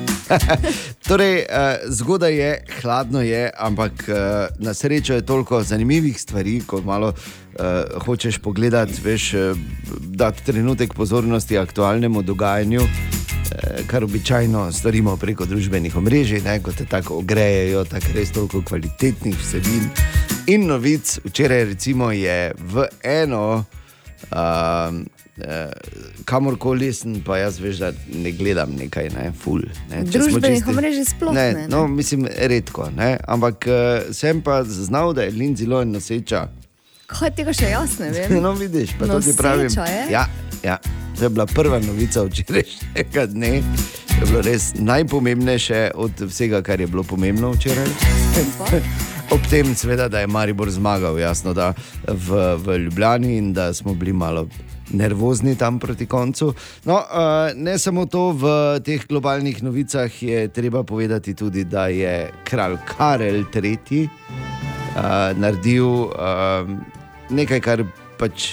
torej, 1.09 1.43
uh, 1.45 1.89
zgodaj 1.95 2.35
je, 2.37 2.51
hladno 2.83 3.23
je, 3.25 3.45
ampak 3.57 4.05
uh, 4.09 4.17
na 4.63 4.75
srečo 4.75 5.19
je 5.19 5.27
toliko 5.27 5.63
zanimivih 5.63 6.21
stvari, 6.21 6.61
ko 6.67 6.83
malo 6.85 7.13
uh, 7.15 8.03
hočeš 8.05 8.41
pogledati, 8.45 9.01
veš, 9.05 9.33
dati 10.19 10.45
trenutek 10.45 10.95
pozornosti 10.95 11.59
aktualnemu 11.59 12.23
dogajanju. 12.23 12.83
eh, 13.49 13.83
Kar 13.87 14.05
običajno 14.05 14.73
storimo 14.73 15.17
preko 15.17 15.47
družbenih 15.47 15.97
omrežij, 15.97 16.43
ne, 16.45 16.59
ko 16.63 16.73
te 16.73 16.85
tako 16.85 17.23
ogrejejo, 17.23 17.85
tako 17.89 18.13
res 18.15 18.33
toliko 18.33 18.63
kvalitetnih 18.63 19.39
vsebin 19.39 19.89
in 20.47 20.67
novic. 20.69 21.19
Včeraj, 21.25 21.65
recimo, 21.65 22.11
je 22.13 22.53
v 22.59 22.87
eno, 23.03 23.65
uh, 23.65 23.78
uh, 24.31 24.95
kamorkoli 26.25 26.93
sem, 26.93 27.19
pa 27.25 27.39
jaz 27.39 27.61
veš, 27.61 27.83
da 27.83 27.93
ne 28.15 28.33
gledam 28.33 28.75
nekaj, 28.79 29.11
ne, 29.15 29.31
ful. 29.39 29.63
Ne, 29.91 30.03
Družbenih 30.05 30.67
omrežij 30.69 31.11
sploh 31.13 31.35
ne, 31.35 31.53
ne. 31.55 31.67
No, 31.71 31.87
mislim, 31.89 32.27
redko, 32.27 32.91
ne, 32.97 33.17
ampak 33.27 33.69
uh, 33.69 34.13
sem 34.15 34.43
pa 34.43 34.63
znal, 34.65 35.15
da 35.15 35.29
je 35.29 35.37
Lindsay 35.37 35.69
Lohan 35.69 35.93
noseča. 35.95 36.49
Kaj 37.09 37.33
tega 37.39 37.55
še 37.57 37.71
jaz 37.73 37.99
ne 38.03 38.11
vem? 38.13 38.39
No, 38.45 38.53
vidiš, 38.59 38.97
pa 38.99 39.09
to 39.09 39.21
ti 39.25 39.37
pravim. 39.37 39.71
Noseča 39.71 39.87
je? 39.89 40.03
Ja, 40.13 40.27
ja, 40.65 40.79
to 41.19 41.25
je 41.25 41.31
bila 41.33 41.47
prva 41.47 41.81
novica 41.81 42.27
včerajšnjega 42.29 43.27
dne. 43.33 43.63
To 44.19 44.25
je 44.25 44.33
bilo 44.33 44.43
res 44.43 44.73
najpomembnejše 44.75 45.85
od 45.95 46.27
vsega, 46.27 46.63
kar 46.67 46.81
je 46.81 46.91
bilo 46.91 47.07
pomembno 47.07 47.55
včeraj. 47.55 47.87
Ob 49.31 49.41
tem, 49.51 49.75
seveda, 49.77 50.09
da 50.09 50.21
je 50.21 50.27
Maribor 50.27 50.71
zmagal, 50.71 51.19
jasno, 51.19 51.53
da 51.55 51.75
v, 52.09 52.57
v 52.57 52.77
Ljubljani 52.79 53.37
in 53.37 53.53
da 53.53 53.75
smo 53.75 53.95
bili 53.95 54.13
malo 54.13 54.47
nervozni 54.91 55.57
tam 55.57 55.79
proti 55.79 56.07
koncu. 56.07 56.55
No, 56.85 57.03
ne 57.55 57.79
samo 57.79 58.07
to, 58.07 58.33
v 58.33 58.45
teh 58.85 59.05
globalnih 59.09 59.63
novicah 59.63 60.23
je 60.23 60.49
treba 60.49 60.83
povedati 60.83 61.35
tudi, 61.35 61.65
da 61.65 61.87
je 61.87 62.31
kralj 62.45 62.79
Karel 62.89 63.45
III. 63.55 64.09
Naredil 65.37 66.09
nekaj, 67.31 67.61
kar 67.61 67.85
pač 68.19 68.49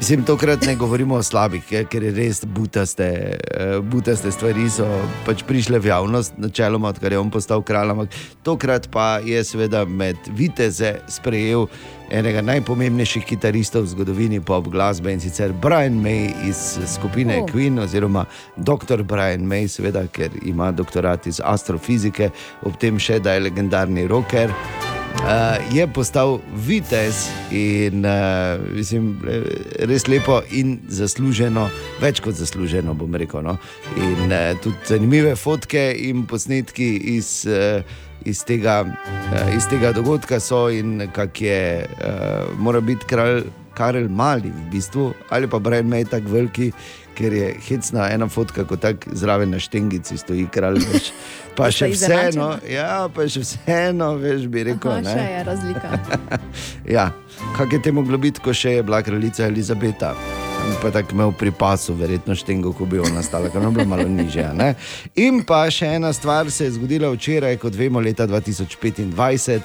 Mislim, 0.00 0.24
tokrat 0.24 0.66
ne 0.66 0.76
govorimo 0.76 1.14
o 1.14 1.22
slabih, 1.22 1.64
ker 1.90 2.02
je 2.02 2.10
res 2.16 2.38
butaste, 2.44 3.04
eh, 3.04 3.80
butaste 3.82 4.30
stvari 4.32 4.64
so 4.72 4.86
pač 5.26 5.42
prišle 5.44 5.78
v 5.78 5.90
javnost, 5.90 6.38
načeloma, 6.38 6.88
odkar 6.88 7.12
je 7.12 7.18
on 7.18 7.30
postal 7.30 7.62
kralj. 7.62 7.90
Ampak 7.90 8.08
tokrat 8.42 8.88
pa 8.90 9.20
je 9.24 9.44
seveda 9.44 9.84
med 9.84 10.16
viteze 10.32 10.94
sprejel 11.08 11.66
enega 12.10 12.40
najpomembnejših 12.40 13.24
kitaristov 13.24 13.82
v 13.82 13.92
zgodovini 13.92 14.40
pop 14.40 14.68
glasbe 14.72 15.12
in 15.12 15.20
sicer 15.20 15.52
Brian 15.52 16.00
May 16.00 16.32
iz 16.48 16.78
skupine 16.86 17.42
oh. 17.42 17.46
Queen 17.52 17.78
oziroma 17.78 18.24
dr. 18.56 19.02
Brian 19.02 19.44
May, 19.44 19.68
seveda, 19.68 20.06
ker 20.08 20.30
ima 20.42 20.72
doktorat 20.72 21.26
iz 21.26 21.42
astrofizike, 21.44 22.30
ob 22.64 22.80
tem 22.80 22.98
še 22.98 23.20
da 23.20 23.36
je 23.36 23.44
legendarni 23.50 24.08
rocker. 24.08 24.50
Uh, 25.10 25.76
je 25.76 25.86
postal 25.86 26.38
vitez 26.54 27.28
in 27.50 28.04
uh, 28.06 28.58
mislim, 28.74 29.18
res 29.78 30.06
lepo 30.08 30.40
in 30.50 30.78
zasluženo, 30.88 31.66
več 32.00 32.22
kot 32.24 32.38
zasluženo, 32.38 32.94
bom 32.94 33.14
rekel. 33.14 33.42
No? 33.44 33.56
In 33.98 34.30
uh, 34.30 34.54
tudi 34.62 34.78
zanimive 34.88 35.34
fotke 35.36 35.90
in 36.08 36.24
posnetki 36.30 36.88
iz, 37.16 37.32
uh, 37.50 37.82
iz, 38.24 38.44
tega, 38.48 38.84
iz 39.56 39.68
tega 39.70 39.92
dogodka 39.96 40.40
so 40.40 40.68
in 40.72 41.10
kak 41.14 41.42
je, 41.42 41.60
uh, 41.84 42.54
mora 42.58 42.80
biti 42.80 43.10
kralj 43.10 43.44
Karel 43.74 44.08
Mali 44.08 44.50
v 44.50 44.66
bistvu, 44.72 45.12
ali 45.30 45.48
pa 45.50 45.58
Brian 45.58 45.88
May 45.90 46.08
tako 46.08 46.34
veliki. 46.38 46.72
Ker 47.20 47.34
je 47.36 47.50
hecna 47.66 48.08
ena 48.08 48.28
fotka, 48.32 48.64
ko 48.64 48.78
tako 48.80 49.12
zraven 49.12 49.52
na 49.52 49.60
štengici 49.60 50.16
stoji 50.16 50.46
kralj. 50.52 50.80
Veš. 50.88 51.12
Pa 51.58 51.68
še 51.74 51.90
vseeno, 51.92 52.54
ja, 52.64 53.04
pa 53.12 53.28
še 53.28 53.44
vseeno, 53.44 54.14
veš, 54.22 54.48
bi 54.48 54.64
rekel. 54.70 54.94
Aha, 54.96 55.04
ne. 55.04 55.12
še 55.12 55.26
je 55.28 55.46
razlika. 55.52 56.20
ja, 56.96 57.10
kak 57.58 57.76
je 57.76 57.84
temu 57.84 58.00
moglo 58.00 58.22
biti, 58.22 58.40
ko 58.40 58.56
še 58.56 58.78
je 58.78 58.86
bila 58.88 59.04
kraljica 59.04 59.50
Elizabeta. 59.50 60.14
Pa 60.82 60.90
tako 60.90 61.12
imel 61.12 61.32
pri 61.32 61.50
pasu, 61.50 61.94
verjetno 61.94 62.34
štengo, 62.34 62.72
ko 62.72 62.84
bi 62.84 62.98
ona 62.98 63.22
stala, 63.22 63.48
ker 63.50 63.62
je 63.62 63.70
bila 63.70 63.84
malo 63.84 64.08
nižja. 64.08 64.52
Ne? 64.56 64.74
In 65.16 65.42
pa 65.44 65.64
še 65.70 65.86
ena 65.96 66.12
stvar 66.12 66.50
se 66.50 66.64
je 66.64 66.74
zgodila 66.76 67.10
včeraj, 67.12 67.56
kot 67.60 67.74
vemo, 67.76 68.00
leta 68.00 68.26
2025, 68.26 69.60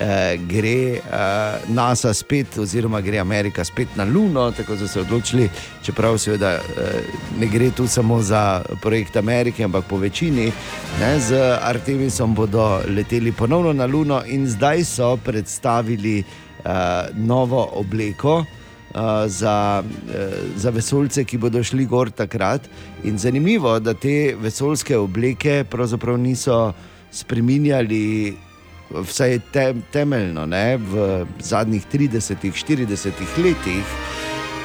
eh, 0.00 0.36
gre 0.50 0.80
eh, 0.98 1.68
NASA 1.68 2.12
spet, 2.14 2.58
oziroma 2.58 3.00
gre 3.00 3.20
Amerika 3.22 3.64
spet 3.64 3.96
na 3.96 4.04
Luno, 4.04 4.50
tako 4.52 4.76
so 4.76 4.88
se 4.88 5.00
odločili, 5.00 5.48
čeprav 5.86 6.18
seveda 6.18 6.52
eh, 6.58 7.00
ne 7.40 7.46
gre 7.46 7.70
tu 7.70 7.86
samo 7.86 8.20
za 8.22 8.62
projekt 8.82 9.16
Amerike, 9.16 9.64
ampak 9.64 9.88
po 9.88 9.96
večini. 9.96 10.52
Ne, 11.00 11.14
z 11.20 11.40
Artemisom 11.62 12.34
bodo 12.34 12.82
leteli 12.88 13.32
ponovno 13.32 13.72
na 13.72 13.86
Luno 13.86 14.22
in 14.26 14.48
zdaj 14.48 14.84
so 14.84 15.16
predstavili 15.16 16.22
uh, 16.64 16.72
novo 17.16 17.68
obleko. 17.74 18.44
Za, 19.26 19.82
uh, 19.82 20.14
za 20.56 20.70
vesoljce, 20.70 21.24
ki 21.24 21.38
bodo 21.38 21.62
šli 21.62 21.86
gor 21.86 22.10
takrat. 22.10 22.64
In 23.04 23.18
zanimivo, 23.18 23.78
da 23.78 23.94
te 23.94 24.34
vesoljske 24.40 24.96
obleke 24.98 25.64
pravzaprav 25.70 26.18
niso 26.18 26.72
spremenjali, 27.12 28.36
vsaj 28.90 29.38
te, 29.52 29.74
temeljno, 29.92 30.46
ne, 30.46 30.76
v 30.76 31.26
zadnjih 31.38 31.86
30-40 31.92 33.12
letih. 33.44 33.98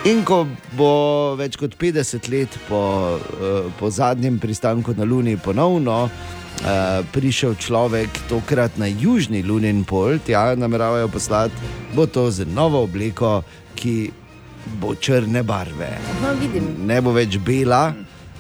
In 0.10 0.26
ko 0.28 0.42
bo 0.76 1.36
več 1.40 1.56
kot 1.56 1.78
50 1.80 2.26
let 2.34 2.58
po, 2.68 2.84
uh, 3.20 3.70
po 3.80 3.92
zadnjem 3.92 4.40
pristanku 4.40 4.96
na 4.98 5.06
Luni 5.08 5.38
ponovno 5.38 6.10
uh, 6.64 7.06
prišel 7.12 7.56
človek, 7.56 8.10
tokrat 8.30 8.78
na 8.78 8.88
južni 8.88 9.44
lunin 9.44 9.84
pol, 9.88 10.20
tja 10.20 10.56
nameravajo 10.60 11.08
poslati, 11.08 11.56
bo 11.96 12.08
to 12.08 12.30
z 12.32 12.48
novo 12.52 12.84
obleko, 12.84 13.42
ki 13.76 14.12
bo 14.80 14.96
črne 14.96 15.44
barve. 15.44 15.90
No, 16.24 16.34
vidim. 16.40 16.74
Ne 16.88 17.02
bo 17.02 17.14
več 17.16 17.38
bela, 17.38 17.94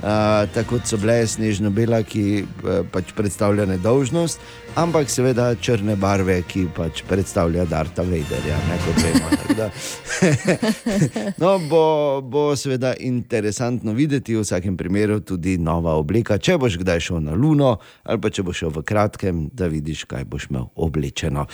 uh, 0.03 0.49
tako 0.53 0.79
so 0.85 0.97
bile 1.01 1.21
snežno-bela, 1.27 2.03
ki 2.03 2.43
uh, 2.43 2.83
pač 2.91 3.13
predstavlja 3.15 3.65
nedolžnost, 3.69 4.41
ampak 4.79 5.11
seveda 5.11 5.51
črne 5.55 5.95
barve, 5.99 6.39
ki 6.47 6.67
pač 6.75 7.03
predstavlja 7.07 7.65
Darta 7.69 8.05
Vaderja. 8.07 8.59
Ne, 8.69 8.79
kot 8.85 9.03
vemo. 9.03 9.29
No, 11.37 11.57
bo, 11.69 12.21
bo 12.25 12.43
seveda 12.57 12.93
interesantno 12.99 13.93
videti, 13.93 14.35
v 14.35 14.41
vsakem 14.45 14.77
primeru 14.79 15.19
tudi 15.21 15.57
nova 15.61 15.97
obleka. 15.99 16.39
Če 16.41 16.57
boš 16.61 16.79
kdaj 16.81 17.03
šel 17.09 17.23
na 17.27 17.37
Luno, 17.37 17.75
ali 18.03 18.21
pa 18.23 18.31
če 18.33 18.45
boš 18.45 18.63
šel 18.63 18.73
v 18.79 18.85
kratkem, 18.87 19.47
da 19.53 19.69
vidiš, 19.71 20.07
kaj 20.09 20.25
boš 20.29 20.49
imel 20.49 20.69
oblečeno. 20.75 21.45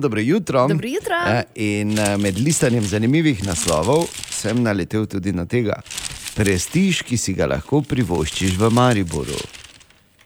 Dobro 0.00 0.20
jutro. 0.20 0.68
Dobro 0.68 0.88
jutro. 0.88 1.14
Eh, 1.26 1.42
In 1.54 1.98
eh, 1.98 2.16
med 2.16 2.38
listanjem 2.38 2.84
zanimivih 2.84 3.44
naslovov 3.44 4.06
sem 4.30 4.62
naletel 4.62 5.06
tudi 5.06 5.32
na 5.32 5.46
tega. 5.46 5.82
Prestiž, 6.34 7.02
ki 7.04 7.18
si 7.20 7.34
ga 7.36 7.46
lahko 7.50 7.82
privoščiš 7.82 8.56
v 8.56 8.70
Mariboru, 8.72 9.40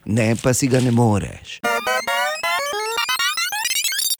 ne 0.06 0.34
pa 0.42 0.55
si 0.55 0.68
ga 0.70 0.80
ne 0.80 0.92
moreš. 0.94 1.59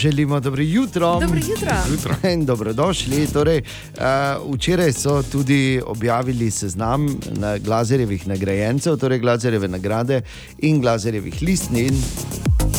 Želimo 0.05 0.40
dobro 0.40 0.62
jutro. 0.62 1.20
Dobro 1.20 1.39
jutro. 1.39 1.76
Jutro. 1.90 2.14
In 2.32 2.44
dobrodošli. 2.44 3.26
Torej, 3.26 3.62
uh, 3.62 4.55
včeraj 4.55 4.93
so 4.93 5.22
tudi 5.22 5.81
objavili 5.86 6.51
seznam 6.51 7.06
na 7.31 7.59
glazerjevih 7.59 8.28
nagrajencev, 8.28 8.97
torej 8.97 9.18
glazerjeve 9.18 9.68
nagrade 9.68 10.22
in 10.59 10.81
glazerjevih 10.81 11.43
listnin. 11.43 12.02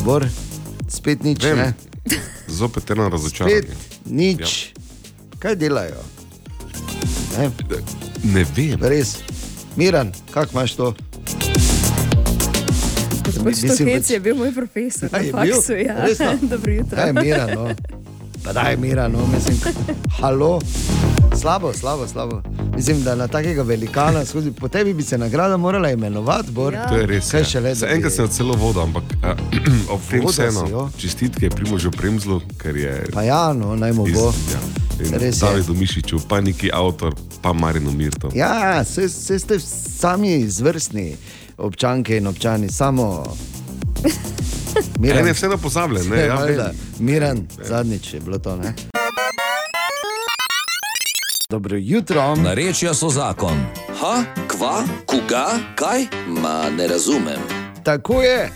Bor, 0.03 0.25
spet 0.89 1.23
nič. 1.23 1.43
Vem. 1.43 1.57
Ne? 1.57 1.94
Zopet 2.47 2.89
eno 2.89 3.09
razočaranje. 3.09 3.61
Spet 3.61 3.75
nič. 4.05 4.41
Ja. 4.41 4.81
Kaj 5.39 5.55
delajo? 5.55 6.03
Ne, 7.37 7.51
ne 8.23 8.45
vem. 8.55 8.79
Res. 8.81 9.17
Miran, 9.75 10.11
kako 10.31 10.49
imaš 10.53 10.75
to? 10.75 10.93
Gospod 13.25 13.53
Štohec 13.55 14.09
je 14.09 14.19
bil 14.19 14.35
moj 14.35 14.53
profesor 14.53 15.09
A, 15.11 15.17
na 15.17 15.23
je 15.23 15.31
bil? 15.33 15.53
faksu. 15.55 15.73
Ja. 15.73 16.05
Resno? 16.05 16.31
Dobro 16.51 16.71
jutro. 16.71 16.95
Daj, 16.95 17.13
Miran, 17.13 17.49
no. 17.49 17.75
Pa 18.43 18.53
daj, 18.53 18.77
Miran, 18.77 19.11
no, 19.11 19.27
mislim, 19.27 19.57
halo. 20.21 20.61
Slabo, 21.33 21.73
slabo, 21.73 22.07
slabo. 22.07 22.41
Mislim, 22.75 23.03
da 23.03 23.15
na 23.15 23.27
takega 23.27 23.61
velikana, 23.61 24.25
skozi, 24.25 24.51
po 24.51 24.67
tebi 24.67 24.93
bi 24.93 25.03
se 25.03 25.17
nagrada 25.17 25.57
morala 25.57 25.91
imenovati. 25.91 26.51
Bor. 26.51 26.73
Ja. 26.73 26.87
To 26.87 26.95
je 26.95 27.05
res. 27.05 27.31
Kaj 27.31 27.41
ja. 27.41 27.45
še 27.45 27.59
le, 27.59 27.75
Za 27.75 27.87
Enkrat 27.87 28.13
sem 28.13 28.27
celo 28.27 28.55
vodil, 28.55 28.81
ampak 28.81 29.03
uh, 29.03 29.35
ob 29.93 30.01
tem 30.09 30.25
vseeno 30.27 30.67
jo. 30.69 30.89
čestitke 30.97 31.49
Primožu 31.49 31.91
Premzlu, 31.91 32.41
ker 32.57 32.77
je 32.77 32.95
Pa 33.13 33.23
ja, 33.23 33.53
no, 33.53 33.75
naj 33.75 33.93
mu 33.93 34.07
bo. 34.09 34.31
ja, 34.51 34.61
in 34.99 35.13
Res 35.19 35.41
je. 35.41 35.45
Davidu 35.45 35.73
Mišiču, 35.73 36.19
pa 36.29 36.41
neki 36.41 36.71
avtor, 36.73 37.15
pa 37.41 37.53
Marinu 37.53 37.91
Mirto. 37.91 38.31
Ja, 38.35 38.83
se, 38.83 39.09
se 39.09 39.39
ste 39.39 39.59
sami 39.99 40.35
izvrstni 40.45 41.15
občanke 41.57 42.17
in 42.17 42.27
občani, 42.27 42.69
samo. 42.71 43.23
En 45.03 45.27
je 45.27 45.33
vseeno 45.33 45.57
pozabljen, 45.57 46.09
ne, 46.09 46.25
ja. 46.25 46.71
Miran, 46.99 47.47
zadnjič 47.63 48.13
je 48.13 48.19
bilo 48.19 48.37
to. 48.39 48.55
Ne? 48.55 48.73
Dobro 51.49 51.77
jutro. 51.77 52.35
Narečja 52.35 52.93
so 52.93 53.09
zakon. 53.09 53.57
Ha, 54.01 54.23
kva, 54.47 54.83
koga, 55.05 55.45
kaj? 55.75 56.05
Ma 56.27 56.69
ne 56.77 56.87
razumem. 56.87 57.39
Tako 57.83 58.21
je, 58.21 58.49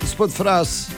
gospod 0.00 0.32
Fras, 0.32 0.90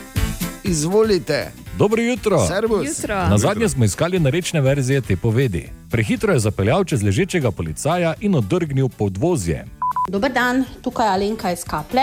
izvolite. 0.64 1.52
Dobro 1.78 2.02
jutro. 2.02 2.46
Servus. 2.46 2.88
Jutro. 2.88 3.14
Na 3.14 3.38
zadnje 3.38 3.68
smo 3.68 3.84
iskali 3.84 4.18
narečne 4.18 4.60
verzije 4.60 5.00
te 5.00 5.16
povedi. 5.16 5.68
Prehitro 5.90 6.32
je 6.32 6.38
zapeljal 6.38 6.84
čez 6.84 7.02
ležečega 7.02 7.50
policaja 7.50 8.14
in 8.20 8.34
odrgnil 8.34 8.88
podvozje. 8.88 9.64
Dober 10.08 10.32
dan, 10.32 10.64
tukaj 10.82 11.06
je 11.06 11.12
Alenka 11.12 11.52
iz 11.52 11.64
Kaple. 11.64 12.02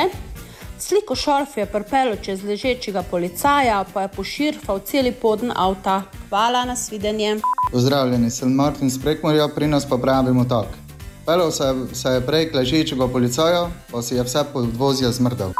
Sliko 0.79 1.15
šorf 1.15 1.57
je 1.57 1.65
pripeljal 1.65 2.15
čez 2.21 2.43
ležečega 2.43 3.03
policaja, 3.11 3.85
pa 3.93 4.01
je 4.01 4.07
poširfal 4.07 4.79
celi 4.79 5.11
podn 5.11 5.51
avta. 5.55 6.01
Hvala, 6.29 6.65
nasvidenje. 6.65 7.37
Pozdravljeni, 7.71 8.29
sem 8.29 8.51
Martin 8.53 8.87
iz 8.87 8.99
Prekmorja, 9.01 9.47
pri 9.55 9.67
nas 9.67 9.89
pa 9.89 9.97
pravimo 9.97 10.43
tako. 10.43 10.77
Pelil 11.25 11.51
se, 11.51 11.63
se 11.93 12.09
je 12.09 12.21
prej 12.21 12.49
k 12.49 12.55
ležečega 12.55 13.07
policaja, 13.07 13.69
pa 13.91 14.01
si 14.01 14.15
je 14.15 14.23
vse 14.23 14.43
podvozje 14.53 15.11
zmrdel. 15.11 15.51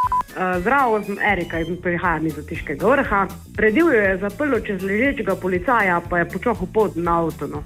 Zdravo, 0.60 1.04
sem 1.04 1.18
Erika 1.32 1.60
in 1.60 1.82
prihajam 1.82 2.28
iz 2.28 2.38
Otiškega 2.38 2.88
vrha. 2.88 3.28
Predivjo 3.56 4.02
je 4.02 4.18
zaprl 4.18 4.60
čez 4.68 4.84
ležečega 4.84 5.36
policaja, 5.36 6.02
pa 6.10 6.20
je 6.20 6.30
počohal 6.30 6.68
pot 6.74 6.96
na 6.96 7.20
avto. 7.20 7.64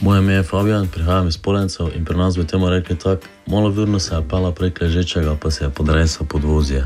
Moje 0.00 0.18
ime 0.18 0.32
je 0.32 0.42
Fabijan, 0.42 0.88
prihajam 0.94 1.28
iz 1.28 1.36
Polencev 1.36 1.86
in 1.96 2.04
pri 2.04 2.16
nas 2.16 2.38
bi 2.38 2.46
temu 2.46 2.70
rekli 2.70 2.98
tako: 2.98 3.26
malo 3.46 3.70
virno 3.70 3.98
se 3.98 4.14
je 4.14 4.22
pela 4.30 4.52
prek 4.52 4.80
ležečega, 4.80 5.36
pa 5.42 5.50
se 5.50 5.64
je 5.64 5.70
podresel 5.70 6.26
podvozje. 6.26 6.84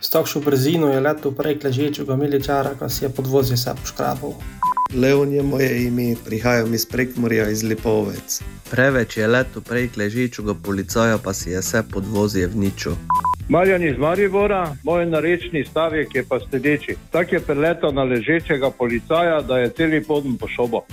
S 0.00 0.10
takšno 0.10 0.40
brzino 0.40 0.88
je 0.88 1.00
letel 1.00 1.32
prek 1.32 1.64
ležečega 1.64 2.16
miličara, 2.16 2.70
ko 2.78 2.88
si 2.88 3.04
je 3.04 3.08
podvozje 3.08 3.56
se 3.56 3.74
poškrabal. 3.80 4.32
Leon 4.94 5.32
je 5.32 5.42
moje 5.42 5.84
ime, 5.86 6.14
prihajam 6.24 6.74
iz 6.74 6.86
Prekmorja 6.86 7.48
iz 7.50 7.62
Lipovec. 7.62 8.42
Preveč 8.70 9.16
je 9.16 9.26
letel 9.26 9.62
prek 9.62 9.96
ležečega 9.96 10.54
policaja, 10.54 11.18
pa 11.18 11.32
si 11.32 11.50
je 11.50 11.60
vse 11.60 11.82
podvozje 11.92 12.46
vničil. 12.46 12.92
Marjan 13.48 13.82
iz 13.82 13.98
Maribora, 13.98 14.76
moj 14.84 15.06
narečni 15.06 15.64
stavek 15.64 16.14
je 16.14 16.24
pa 16.28 16.40
sledeči. 16.40 16.96
Tak 17.10 17.32
je 17.32 17.40
preletel 17.40 17.92
na 17.92 18.02
ležečega 18.02 18.70
policaja, 18.70 19.40
da 19.40 19.58
je 19.58 19.70
celi 19.70 20.04
podn 20.04 20.36
pošobo. 20.36 20.84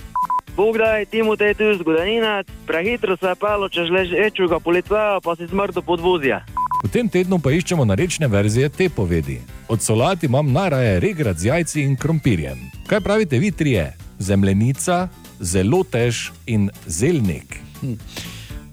Bog 0.56 0.78
da 0.78 0.84
je 0.84 1.04
temu 1.06 1.36
tej 1.36 1.54
tu 1.54 1.64
zgodovina, 1.80 2.44
prehitro 2.66 3.16
se 3.16 3.26
je 3.26 3.34
palo 3.34 3.68
čez 3.68 3.90
ležečega 3.90 4.60
policaja, 4.60 5.20
pa 5.24 5.36
si 5.36 5.48
smrdo 5.48 5.82
podvozja. 5.82 6.44
V 6.84 6.90
tem 6.92 7.08
tednu 7.08 7.38
pa 7.38 7.52
iščemo 7.54 7.84
narečne 7.84 8.28
verzije 8.28 8.68
te 8.68 8.88
povedi. 8.88 9.40
Od 9.68 9.82
solati 9.82 10.26
imam 10.26 10.52
najraje 10.52 11.00
regrat 11.00 11.38
z 11.38 11.46
jajci 11.46 11.82
in 11.82 11.96
krompirjem. 11.96 12.58
Kaj 12.86 13.00
pravite 13.00 13.38
vi 13.38 13.50
trije? 13.50 13.92
Zemljenica, 14.18 15.08
zelo 15.40 15.84
tež 15.84 16.30
in 16.46 16.70
zelnik. 16.86 17.56
Hm. 17.80 17.94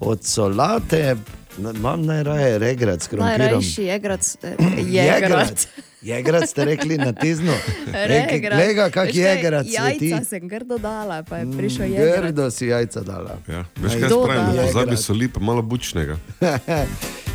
Od 0.00 0.24
solate 0.24 1.16
imam 1.58 2.04
najraje 2.04 2.58
regrat 2.58 3.02
s 3.02 3.08
krompirjem. 3.08 3.40
Najrajši 3.40 3.82
je 3.82 3.98
grad, 3.98 5.66
je 6.02 6.22
grad. 6.22 6.48
Ste 6.48 6.64
rekli 6.64 6.98
na 6.98 7.12
tezno. 7.12 7.52
Regrat. 8.12 8.58
Lega, 8.58 8.90
kak 8.90 9.14
je 9.14 9.36
sveti. 9.64 10.08
Jajca 10.08 10.24
sem 10.24 10.48
grdo 10.48 10.78
dala, 10.78 11.22
pa 11.22 11.36
je 11.36 11.46
prišel 11.56 11.86
jegrat. 11.86 12.24
Grdo 12.24 12.50
si 12.50 12.66
jajca 12.66 13.00
dala. 13.00 13.38
Ja. 13.48 13.64
Veš, 13.76 13.92
kaj 13.92 14.02
Aj, 14.02 14.02
jaz 14.02 14.12
pravim, 14.24 14.46
Jegrat. 14.46 14.66
pozabi 14.66 14.96
soli, 14.96 15.28
pa 15.28 15.40
malo 15.40 15.62
bučnega. 15.62 16.16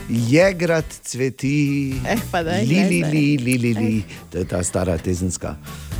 Jegrat 0.10 0.86
cveti, 1.02 1.96
Eh, 2.06 2.18
pa 2.32 2.44
daj, 2.44 2.62
li, 2.62 2.84
li, 2.84 3.02
daj, 3.02 3.12
li, 3.12 3.38
li, 3.38 3.58
li, 3.58 3.74
li. 3.74 4.04
To 4.30 4.38
je 4.38 4.46
ta 4.46 4.64
stara 4.64 4.98
tezenska. 4.98 5.56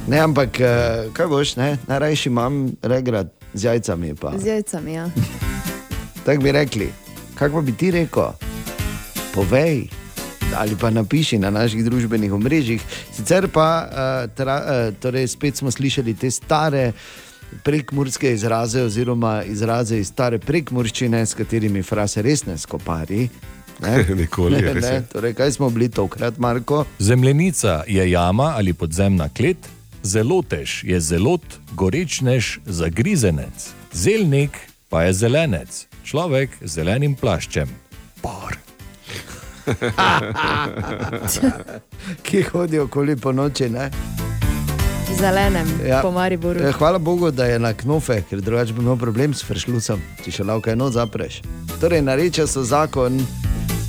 Ne, 0.08 0.20
ampak 0.20 0.60
eh, 0.60 1.10
kaj 1.14 1.28
boš, 1.28 1.56
ne? 1.58 1.78
najrajši 1.88 2.30
imam 2.30 2.72
regrat 2.82 3.34
z 3.54 3.64
jajcami. 3.64 4.14
Pa. 4.16 4.38
Z 4.38 4.46
jajcami, 4.46 4.94
ja. 4.94 5.10
Tako 6.26 6.42
bi 6.42 6.52
rekli. 6.52 6.90
Pa 7.40 7.50
bi 7.50 7.74
ti 7.74 7.92
rekel? 7.92 8.32
Povej. 9.34 10.05
Ali 10.58 10.76
pa 10.80 10.90
napiši 10.90 11.38
na 11.38 11.50
naših 11.50 11.84
družbenih 11.86 12.34
omrežjih. 12.34 12.82
Sicer 13.14 13.48
pa, 13.48 13.68
uh, 13.86 14.32
tra, 14.36 14.56
uh, 14.58 14.96
torej 15.00 15.28
spet 15.28 15.58
smo 15.58 15.72
slišali 15.72 16.14
te 16.14 16.32
stare 16.32 16.92
prekmurske 17.64 18.34
izraze, 18.34 18.84
oziroma 18.84 19.44
izraze 19.44 20.00
iz 20.00 20.08
stare 20.08 20.40
prekmurščine, 20.40 21.26
s 21.26 21.34
katerimi 21.34 21.84
frase 21.84 22.22
res 22.22 22.46
ne 22.46 22.58
skopari. 22.58 23.30
Ne? 23.84 23.96
Nikoli, 24.22 24.62
Ne, 24.62 24.74
res 24.74 24.84
ne, 24.84 25.02
torej, 25.12 25.36
kaj 25.38 25.56
smo 25.58 25.70
bili 25.70 25.90
tokrat, 25.90 26.38
Marko? 26.38 26.86
Zemljenica 27.00 27.84
je 27.88 28.12
jama 28.12 28.54
ali 28.56 28.74
podzemna 28.74 29.30
klet, 29.30 29.70
zelo 30.04 30.42
tež 30.42 30.84
je 30.84 31.00
zelot, 31.00 31.60
gorečnež, 31.76 32.60
zagrizenec, 32.66 33.72
zelnik 33.94 34.60
pa 34.90 35.04
je 35.04 35.14
zelenec, 35.14 35.88
človek 36.04 36.62
z 36.62 36.72
zelenim 36.80 37.16
plaščem. 37.20 37.70
Par. 38.22 38.65
Ki 42.26 42.42
hodijo 42.42 42.84
okoli 42.84 43.16
po 43.16 43.32
noči. 43.32 43.70
Ne? 43.70 43.90
Zelenem, 45.20 45.68
ja. 45.88 46.02
po 46.02 46.12
Mariboru. 46.12 46.60
Eh, 46.60 46.72
Hvala 46.72 46.98
Bogu, 46.98 47.32
da 47.32 47.46
je 47.46 47.60
na 47.60 47.74
knofe, 47.74 48.22
ker 48.30 48.42
drugače 48.42 48.74
bi 48.74 48.82
imel 48.82 48.98
problem 48.98 49.34
s 49.34 49.46
fršlucem, 49.48 50.02
če 50.26 50.32
še 50.32 50.44
lahko 50.44 50.70
eno 50.70 50.90
zapreš. 50.92 51.42
Torej, 51.80 52.02
nareče 52.02 52.48
so 52.48 52.64
zakon 52.64 53.24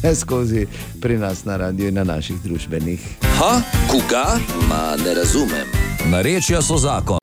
vse 0.06 0.14
skozi 0.14 0.66
pri 1.02 1.18
nas 1.18 1.44
na 1.44 1.56
radiju 1.56 1.88
in 1.88 1.94
na 1.94 2.04
naših 2.04 2.36
družbenih. 2.44 3.00
Ha, 3.38 3.60
koga? 3.90 4.38
Ma 4.68 4.96
ne 5.04 5.14
razumem. 5.14 5.66
Narečja 6.10 6.62
so 6.62 6.76
zakon. 6.76 7.18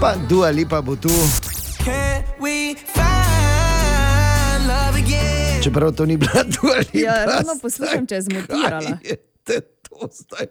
Pa 0.00 0.14
Dua 0.28 0.50
Lipa 0.50 0.80
bo 0.80 0.96
tu. 0.96 1.10
Čeprav 5.66 5.92
to 5.92 6.06
ni 6.06 6.16
bila 6.16 6.46
Dua 6.54 6.78
Lipa. 6.78 6.98
Ja, 7.00 7.24
ravno 7.26 7.58
poslušam, 7.58 8.06
če 8.06 8.14
je 8.14 8.22
zmontirala. 8.22 8.98
To, 9.42 10.06
zdaj, 10.08 10.46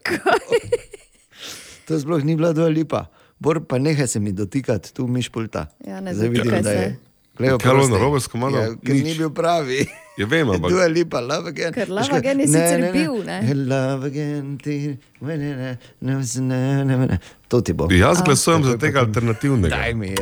to 1.85 1.95
sploh 1.95 2.19
ni 2.19 2.35
bila 2.35 2.51
Dua 2.51 2.67
Lipa. 2.67 3.05
Bor 3.37 3.61
pa 3.61 3.77
nehaj 3.77 4.07
se 4.07 4.19
mi 4.19 4.31
dotikati, 4.31 4.91
tu 4.91 5.07
miš 5.07 5.29
pulta. 5.29 5.67
Ja, 5.79 5.99
ne 5.99 6.11
Zdaj 6.11 6.29
vidim, 6.29 6.51
da 6.59 6.71
je. 6.71 6.87
Kaj 7.35 7.47
je 7.47 7.51
bilo 7.51 7.55
oprosti. 7.55 7.91
narobe 7.91 8.19
s 8.19 8.27
komadom? 8.27 8.59
Ja, 8.59 8.75
ker 8.77 8.95
ni 8.97 9.13
bil 9.13 9.29
pravi. 9.29 9.81
Ja, 10.15 10.25
vem, 10.25 10.49
ampak. 10.49 10.71
Dua 10.71 10.85
Lipa, 10.87 11.19
love 11.21 11.49
again. 11.49 11.73
Ker 11.73 11.89
Love? 11.89 12.11
Again 12.13 12.39
je 12.39 12.45
Ne, 12.45 12.51
sicer 12.53 12.79
ne, 12.79 12.85
ne. 12.85 12.91
bil, 12.93 13.17
ne? 13.23 13.39
Love 13.65 14.07
again, 14.07 14.57
ti, 14.57 14.75
ne, 15.21 15.37
ne, 15.37 15.51
ne, 15.55 15.77
ne, 16.01 16.15
ne, 16.41 16.59
ne, 16.85 17.07
ne. 17.07 17.17
To 17.47 17.61
ti 17.61 17.73
bo. 17.73 17.87
Jaz 17.91 18.21
glasujem 18.21 18.63
za 18.63 18.77
tega 18.77 18.99
alternativnega. 18.99 19.67
Daj 19.69 19.93
mi. 19.93 20.15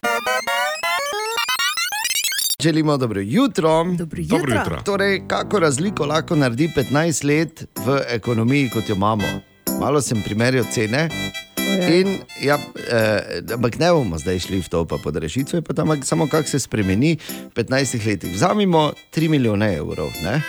Želimo 2.63 2.97
dobro 2.97 3.21
jutro. 3.21 3.83
Dobro 3.83 4.21
jutro. 4.21 4.37
Dobro 4.37 4.55
jutro. 4.55 4.81
Torej, 4.85 5.21
kako 5.27 5.59
razliko 5.59 6.05
lahko 6.05 6.35
naredi 6.35 6.69
15 6.75 7.25
let 7.25 7.65
v 7.85 8.01
ekonomiji, 8.09 8.69
kot 8.69 8.89
jo 8.89 8.95
imamo? 8.95 9.23
Malo 9.79 10.01
sem 10.01 10.21
primerjal 10.21 10.65
cene. 10.71 11.09
In, 11.91 12.17
ja, 12.41 12.59
eh, 12.89 13.41
ampak 13.53 13.79
ne 13.79 13.91
bomo 13.91 14.17
zdaj 14.17 14.39
šli 14.39 14.61
v 14.61 14.69
to, 14.69 14.85
pa 14.85 14.97
pod 14.97 15.15
rešitve, 15.15 15.61
pa 15.61 15.73
tam, 15.73 16.03
samo 16.03 16.27
kako 16.27 16.47
se 16.47 16.59
spremeni 16.59 17.17
v 17.55 17.63
15 17.63 18.07
letih. 18.07 18.33
Vzamimo 18.33 18.93
3 19.11 19.29
milijone 19.29 19.75
evrov. 19.75 20.09
Ne? 20.23 20.41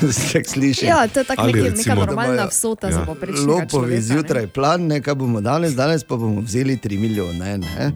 tako 0.32 0.48
sliši. 0.48 0.86
Ja, 0.86 1.08
to 1.08 1.20
je 1.20 1.24
tako 1.24 1.46
neka 1.46 1.62
recimo, 1.62 1.94
da 1.94 2.06
normalna 2.06 2.46
vsota 2.50 2.90
za 2.90 3.04
povprečnega 3.06 3.52
Lopovi 3.52 3.68
človeka, 3.70 3.94
ne. 3.94 4.00
zjutraj 4.00 4.46
plan, 4.46 4.86
ne, 4.86 5.00
kaj 5.00 5.14
bomo 5.14 5.40
danes, 5.40 5.74
danes 5.74 6.04
pa 6.04 6.16
bomo 6.16 6.40
vzeli 6.40 6.76
3 6.76 6.98
milijone. 6.98 7.58
Ne? 7.58 7.92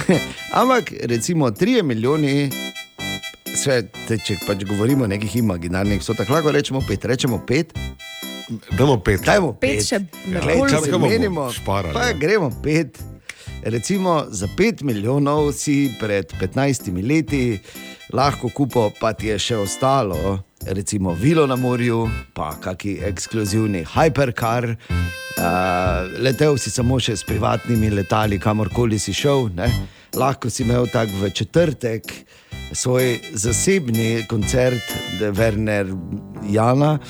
Ampak 0.60 0.92
recimo 1.02 1.50
3 1.50 1.82
milijoni. 1.82 2.50
Sve, 3.56 3.82
te, 4.08 4.18
če 4.20 4.36
pač 4.46 4.64
govorimo 4.68 5.04
o 5.04 5.08
nekih 5.08 5.36
imaginarnih 5.36 6.00
vsotah, 6.00 6.28
lahko 6.30 6.52
rečemo 6.52 6.82
pet, 6.88 7.04
rečemo 7.04 7.40
pet. 7.46 7.72
Dajmo 8.78 9.00
pet. 9.00 9.20
Dajmo 9.24 9.52
Pet 9.52 9.80
pet. 9.80 9.86
še 9.88 9.98
Glej, 10.26 10.60
bolj 10.60 10.70
če 10.70 10.98
menimo, 11.02 11.48
šparali, 11.50 11.94
pa 11.96 12.10
ja? 12.12 12.18
gremo 12.20 12.50
pet. 12.62 13.00
Recimo 13.66 14.24
za 14.28 14.46
5 14.46 14.82
milijonov 14.82 15.52
si 15.52 15.90
pred 16.00 16.32
15 16.40 17.08
leti 17.08 17.58
lahko 18.12 18.48
kupo, 18.48 18.90
pa 19.00 19.10
ti 19.12 19.26
je 19.26 19.38
še 19.38 19.56
ostalo, 19.58 20.38
recimo 20.66 21.10
vilo 21.18 21.46
na 21.46 21.56
morju, 21.56 22.04
pa 22.34 22.52
kaki 22.62 23.00
ekskluzivni 23.08 23.82
hypercar. 23.90 24.68
Uh, 24.70 26.06
letel 26.22 26.54
si 26.62 26.70
samo 26.70 27.00
še 27.02 27.16
s 27.16 27.26
privatnimi 27.26 27.90
letali, 27.90 28.38
kamorkoli 28.38 29.02
si 29.02 29.10
šel. 29.10 29.50
Ne? 29.58 29.66
Lahko 30.14 30.46
si 30.46 30.62
imel 30.62 30.86
tak 30.86 31.10
v 31.10 31.32
četrtek 31.34 32.14
svoj 32.70 33.18
zasebni 33.34 34.28
koncert, 34.30 34.94
Werner 35.34 35.90
Jana. 36.46 37.00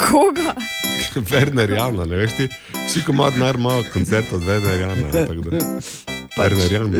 Koga? 0.00 0.54
Werner 1.30 1.70
Jana, 1.70 2.04
ne 2.04 2.16
veš 2.16 2.32
ti? 2.36 2.48
Vsi 2.86 3.04
komad 3.06 3.38
nar 3.38 3.54
imajo 3.54 3.84
koncert 3.92 4.32
od 4.32 4.42
Werner 4.42 4.80
Jana. 4.80 5.10
da. 5.12 5.26
Werner 6.36 6.72
Jan. 6.72 6.94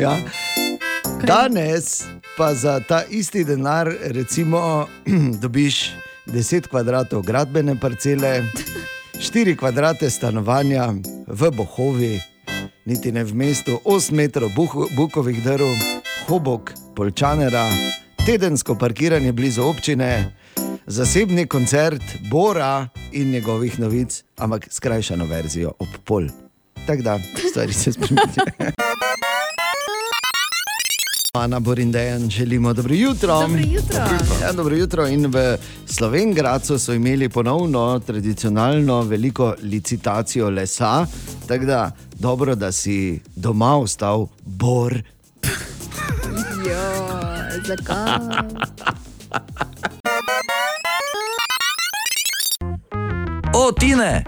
Ja. 0.00 0.16
Danes 1.26 2.04
pa 2.36 2.54
za 2.54 2.80
ta 2.80 3.02
isti 3.10 3.44
denar, 3.44 3.92
recimo, 4.00 4.86
dobiš 5.42 5.90
10 6.26 6.68
kvadratov 6.68 7.22
gradbene 7.22 7.80
parcele, 7.80 8.42
4 9.18 9.56
kvadrate 9.56 10.10
stanovanja 10.10 10.94
v 11.26 11.50
Bohovi, 11.50 12.20
niti 12.84 13.12
ne 13.12 13.24
v 13.24 13.34
mestu, 13.34 13.80
8 13.84 14.12
metrov 14.14 14.50
buh, 14.56 14.74
bukovih 14.96 15.44
drv, 15.44 15.68
hobok, 16.28 16.72
polčanera, 16.96 17.66
tedensko 18.30 18.74
parkiranje 18.74 19.32
blizu 19.32 19.62
občine, 19.62 20.36
zasebni 20.86 21.46
koncert 21.46 22.02
Bora 22.30 22.88
in 23.12 23.30
njegovih 23.30 23.80
novic, 23.80 24.24
ampak 24.36 24.66
skrajšano 24.70 25.24
verzijo 25.24 25.72
ob 25.78 25.88
pol. 26.04 26.28
Tako 26.86 27.02
da, 27.02 27.18
stvari 27.50 27.72
se 27.72 27.92
spremenijo. 27.92 28.44
Ana 31.34 31.60
Borindejan, 31.60 32.30
želimo 32.30 32.72
dobro 32.72 32.94
jutro. 32.94 33.40
Dobro 33.40 33.58
jutro. 33.58 33.98
Dobro 33.98 34.12
jutro. 34.12 34.46
Ja, 34.46 34.52
dobro 34.52 34.76
jutro. 34.76 35.08
In 35.08 35.26
v 35.26 35.56
Slovenki 35.86 36.40
so 36.78 36.92
imeli 36.92 37.28
ponovno 37.28 37.98
tradicionalno 38.06 39.02
veliko 39.02 39.54
licitacijo 39.62 40.50
lesa, 40.50 41.06
tako 41.48 41.64
da 41.64 41.90
dobro, 42.14 42.54
da 42.54 42.72
si 42.72 43.20
doma 43.36 43.76
ostal 43.76 44.26
bor. 44.44 45.02
Jo, 46.60 47.29
zakaj? 47.66 48.18
O, 53.54 53.72
Tine! 53.72 54.24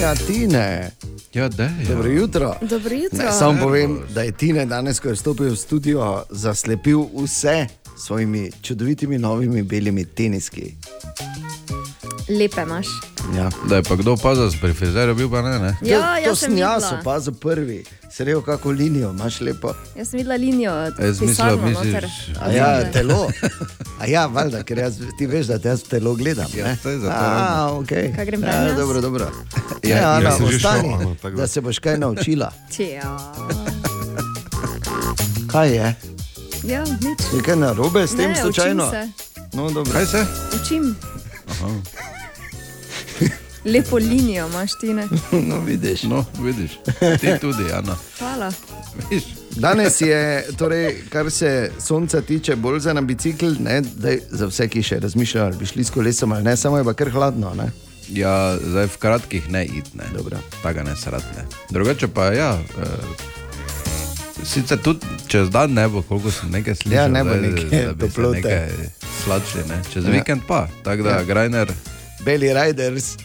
Ja, 0.00 0.14
Tine. 0.14 0.90
Ja, 1.34 1.48
da 1.48 1.62
je. 1.62 1.84
Dobro 1.88 2.08
jutro. 2.08 2.54
Dobro 2.60 2.94
jutro. 2.94 3.18
Ne, 3.18 3.32
samo 3.32 3.60
povem, 3.60 4.00
da 4.14 4.22
je 4.22 4.32
Tine 4.32 4.66
danes, 4.66 5.00
ko 5.00 5.08
je 5.08 5.16
stopil 5.16 5.50
v 5.50 5.56
studio, 5.56 6.24
zaslepil 6.30 7.04
vse 7.14 7.66
s 7.96 8.04
svojimi 8.06 8.50
čudovitimi 8.62 9.18
novimi 9.18 9.62
belimi 9.62 10.04
teniski. 10.04 10.74
Lepe 12.30 12.62
imaš. 12.62 12.86
Ja. 13.36 13.50
Da 13.64 13.76
je 13.76 13.82
pa 13.82 13.96
kdo 13.96 14.12
opazil, 14.12 14.44
da 14.44 14.56
pri 14.58 14.72
frizerju 14.72 15.14
bil 15.14 15.30
pa 15.30 15.42
ne. 15.42 15.58
ne? 15.58 15.76
Ja, 15.82 16.16
to, 16.16 16.30
to 16.30 16.36
sem 16.36 16.58
jaz 16.58 16.84
opazil 16.92 17.34
prvi, 17.34 17.84
srejo 18.10 18.40
kako 18.42 18.70
linijo, 18.70 19.10
imaš 19.10 19.40
lepo. 19.40 19.74
Jaz 19.96 20.08
sem 20.08 20.18
videla 20.18 20.36
linijo, 20.36 20.72
Jaz 20.72 20.94
mislil, 20.98 21.28
pisarno 21.28 21.56
misliš- 21.64 21.92
noter. 21.92 22.06
A 22.40 22.50
ja, 22.50 22.90
telo. 22.92 23.28
A 24.00 24.06
ja, 24.06 24.26
valjda, 24.26 24.62
ker 24.62 24.78
jaz, 24.78 24.98
ti 25.18 25.26
veš, 25.26 25.46
da 25.46 25.58
te 25.58 25.68
jaz 25.68 25.82
telo 25.82 26.14
gledam. 26.14 26.46
Ja, 26.54 26.64
ne? 26.64 26.76
saj 26.76 26.96
zato 26.96 27.12
A, 27.12 27.22
ravno. 27.22 27.80
okay. 27.80 28.16
Kaj 28.16 28.24
grem 28.26 28.42
ja, 28.42 28.50
ven 28.50 28.68
jaz? 28.68 28.76
dobro, 28.76 29.00
dobro. 29.00 29.30
Ja, 29.82 30.18
Ja, 30.18 30.32
sem 30.32 30.46
že 30.46 30.58
šel, 30.58 30.70
ostani, 30.70 30.94
ano, 30.94 31.16
da. 31.22 31.30
da 31.30 31.46
se 31.46 31.60
boš 31.60 31.78
kaj 31.78 31.98
naučila. 31.98 32.52
Ja, 32.80 33.32
Kaj 35.48 35.68
je? 35.70 35.94
ja 36.64 36.80
nič. 36.82 37.20
Je 37.32 37.42
kaj 37.42 37.56
narobe 37.56 38.06
s 38.06 38.10
tem 38.12 38.30
Ne, 38.30 38.36
slučajno? 38.36 38.90
Se. 38.90 39.08
No, 39.52 39.70
dobro. 39.70 39.92
Kaj 39.92 40.06
se? 40.06 40.26
Učim. 40.54 40.96
Lepo 43.64 43.96
linijo 43.96 44.48
imaš 44.48 44.70
ti 44.80 44.94
ne. 44.94 45.08
No, 45.48 45.60
vidiš. 45.60 46.02
No, 46.02 46.24
vidiš. 46.40 46.70
Ti 47.20 47.38
tudi, 47.40 47.72
Ana. 47.72 47.96
Hvala. 48.18 48.52
Viš? 49.10 49.22
Danes 49.56 50.00
je, 50.00 50.44
torej, 50.58 50.96
kar 51.10 51.30
se 51.30 51.70
sonca 51.80 52.20
tiče, 52.20 52.56
bolj 52.56 52.80
za 52.80 52.92
na 52.92 53.00
bicikl, 53.00 53.46
ne, 53.60 53.80
daj, 53.80 54.18
za 54.30 54.46
vse, 54.46 54.68
ki 54.68 54.82
še 54.82 55.00
razmišljajo, 55.00 55.46
ali 55.46 55.56
bi 55.56 55.66
šli 55.66 55.84
s 55.84 55.90
kolesom 55.90 56.32
ali 56.32 56.44
ne, 56.44 56.56
samo 56.56 56.78
je 56.78 56.84
pa 56.84 56.94
kar 56.94 57.10
hladno. 57.10 57.54
Ne? 57.54 57.70
Ja, 58.08 58.56
zdaj 58.58 58.86
v 58.86 58.96
kratkih 58.98 59.50
ne 59.50 59.64
id, 59.66 59.92
ne. 59.94 60.04
Dobro. 60.16 60.40
Tako 60.62 60.82
ne 60.82 60.96
sratne. 60.96 61.44
Drugače 61.70 62.08
pa 62.08 62.32
ja. 62.32 62.58
Eh, 62.58 63.31
Sicer 64.44 64.78
tudi 64.78 64.98
čez 65.26 65.48
dan 65.48 65.72
ne 65.72 65.88
bo, 65.88 66.02
koliko 66.02 66.30
sem 66.30 66.50
nekaj 66.50 66.74
slišal, 66.76 66.92
Ja, 66.94 67.08
ne 67.08 67.24
bo 67.24 67.30
se 67.30 67.94
toplote. 67.96 68.36
nekaj 68.36 68.68
Sladše, 69.24 69.58
ne? 69.68 69.78
Čez 69.86 70.04
Ja. 70.04 70.10
vikend 70.12 70.42
pa, 70.42 70.68
tako 70.82 71.02
da 71.02 71.10
Ja. 71.10 71.24
Grajner. 71.24 71.72
Beli 72.20 72.50
Riders 72.50 73.16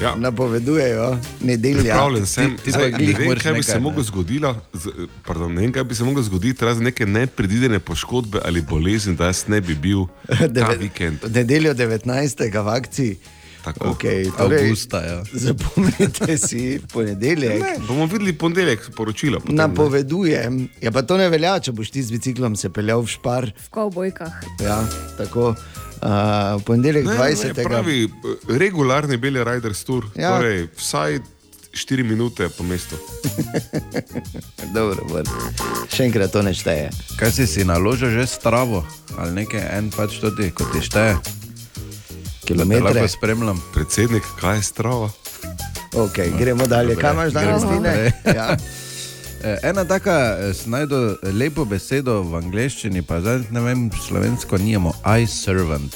Ja. 0.00 0.14
napovedujejo 0.14 1.08
nedelja. 1.40 1.82
Pripravljen 1.82 2.26
sem, 2.26 2.56
Ti- 2.56 2.62
ti 2.64 2.70
Zdaj, 2.70 2.82
ne 2.82 2.96
vem, 2.96 3.06
kaj 3.36 3.52
bi 3.52 3.58
nekaj, 3.58 3.62
se 3.64 3.78
moglo 3.78 4.02
zgodilo, 4.02 4.56
z- 4.74 4.90
pardon, 5.22 5.54
ne 5.54 5.60
vem, 5.60 5.72
kaj 5.72 5.84
bi 5.84 5.94
se 5.94 6.04
moglo 6.04 6.22
zgoditi, 6.22 6.64
razen 6.64 6.84
neke 6.84 7.06
nepredvidene 7.06 7.78
poškodbe 7.78 8.38
ali 8.44 8.62
bolezni, 8.62 9.16
da 9.16 9.26
jaz 9.26 9.44
ne 9.48 9.60
bi 9.60 9.74
bil 9.76 10.06
ta 10.54 10.70
vikend. 10.70 11.18
Nedeljo 11.28 11.74
19. 11.74 12.06
v 12.54 12.68
akciji. 12.68 13.16
Tako. 13.68 13.90
Okay, 13.90 14.30
torej, 14.32 14.64
Avgusta, 14.64 14.98
ja. 15.00 15.18
Zapomnite 15.32 16.38
si 16.38 16.80
ponedeljek. 16.88 17.60
Ne, 17.60 17.74
bomo 17.84 18.06
videli 18.06 18.32
ponedeljek 18.32 18.90
poročilo. 18.96 19.40
potem, 19.40 19.54
ne. 19.54 19.62
Napovedujem, 19.62 20.68
ja 20.80 20.90
pa 20.90 21.02
to 21.02 21.16
ne 21.16 21.28
velja, 21.28 21.58
če 21.60 21.72
boš 21.72 21.90
ti 21.90 22.02
z 22.02 22.10
biciklom 22.10 22.56
se 22.56 22.70
peljal 22.70 23.02
v 23.02 23.06
špar. 23.08 23.50
V 23.58 23.68
kovbojkah. 23.70 24.32
Ja, 24.60 24.80
tako. 25.16 25.52
Uh, 25.98 26.62
ponedeljek 26.62 27.06
Ne, 27.06 27.16
20. 27.16 27.56
Ne, 27.56 27.64
pravi, 27.64 28.04
eh, 28.04 28.10
regularni 28.54 29.16
beli 29.16 29.42
Riders 29.44 29.84
tour, 29.84 30.06
Ja. 30.14 30.36
torej 30.36 30.68
vsaj 30.76 31.18
4 31.74 32.02
minute 32.02 32.48
po 32.48 32.62
mestu. 32.64 32.96
Dobro, 34.74 35.04
bolj. 35.08 35.26
Še 35.92 36.06
enkrat 36.06 36.32
to 36.32 36.42
ne 36.42 36.54
šteje. 36.54 36.90
Kaj 37.18 37.32
si 37.32 37.46
si 37.46 37.64
naložil 37.64 38.10
že 38.10 38.26
stravo 38.26 38.84
ali 39.18 39.42
nekaj, 39.42 39.62
en 39.74 39.90
pač 39.90 40.20
to 40.22 40.30
ti, 40.30 40.50
kot 40.50 40.70
ti 40.70 40.80
šteje? 40.80 41.18
Kilometre. 42.48 42.84
Lahko 42.84 43.08
spremljam. 43.08 43.62
Predsednik, 43.74 44.22
kaj 44.40 44.56
je 44.56 44.62
strava? 44.62 45.10
Okay, 45.92 46.32
gremo 46.38 46.66
dalje. 46.66 46.88
Dobre, 46.88 47.02
Kaj 47.02 47.12
imaš 47.12 47.32
danes, 47.32 47.62
naprej. 47.62 48.12
Ja. 48.36 48.56
Eh, 49.38 49.58
Ena 49.62 49.84
taka, 49.84 50.36
sem 50.50 50.72
najdel 50.74 51.14
lepo 51.38 51.62
besedo 51.62 52.22
v 52.26 52.40
angleščini, 52.40 53.04
pa 53.06 53.20
zdaj 53.22 53.44
ne 53.54 53.60
vem, 53.62 53.84
slovensko 53.94 54.58
nijemo, 54.58 54.90
I 55.06 55.30
servant. 55.30 55.94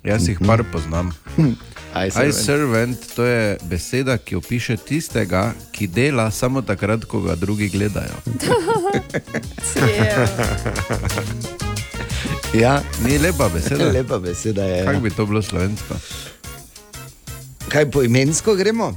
Jaz 0.00 0.24
jih 0.24 0.40
par 0.40 0.64
poznam. 0.72 1.12
I 1.92 2.08
I 2.08 2.32
servant, 2.32 2.96
to 3.12 3.28
je 3.28 3.58
beseda, 3.68 4.16
ki 4.16 4.40
opiše 4.40 4.76
tistega, 4.80 5.52
ki 5.68 5.84
dela 5.86 6.30
samo 6.30 6.64
takrat, 6.64 7.04
ko 7.04 7.20
ga 7.28 7.36
drugi 7.36 7.68
gledajo. 7.68 8.16
Ja, 12.54 12.82
Ni 13.04 13.18
lepa 13.18 13.48
beseda. 13.48 13.90
lepa 13.96 14.18
beseda 14.18 14.64
je. 14.64 14.84
Kako 14.84 14.96
ja. 14.96 15.00
bi 15.00 15.10
to 15.10 15.26
bilo 15.26 15.42
slovensko? 15.42 15.94
Kaj 17.68 17.90
po 17.90 18.02
imensko 18.02 18.54
gremo? 18.54 18.96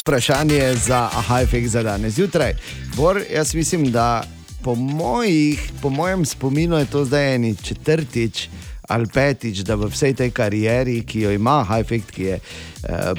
Vprašanje 0.00 0.74
za 0.74 1.08
Ahajfek 1.12 1.68
za 1.68 1.82
danes 1.82 2.14
zjutraj. 2.14 2.54
Bor, 2.96 3.20
jaz 3.34 3.54
mislim, 3.54 3.92
da 3.92 4.24
po, 4.62 4.74
mojih, 4.74 5.70
po 5.82 5.90
mojem 5.90 6.24
spominu 6.24 6.76
je 6.76 6.86
to 6.86 7.04
zdaj 7.04 7.34
eni 7.34 7.56
četrtič 7.56 8.48
ali 8.88 9.06
petič, 9.06 9.58
da 9.58 9.74
v 9.74 9.88
vsej 9.88 10.14
tej 10.14 10.30
karieri, 10.30 11.02
ki 11.06 11.20
jo 11.20 11.30
ima 11.32 11.60
Ahajfek, 11.60 12.02
ki 12.12 12.22
je 12.22 12.34
eh, 12.34 12.42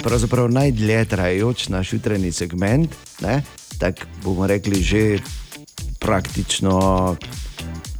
pravzaprav 0.03 0.51
najdlje 0.51 1.05
trajajoč 1.05 1.67
naš 1.67 1.93
jutranji 1.93 2.31
segment, 2.31 2.95
ne, 3.21 3.41
tako 3.79 4.07
bomo 4.23 4.47
rekli 4.47 4.83
že 4.83 5.19
praktično 5.99 7.15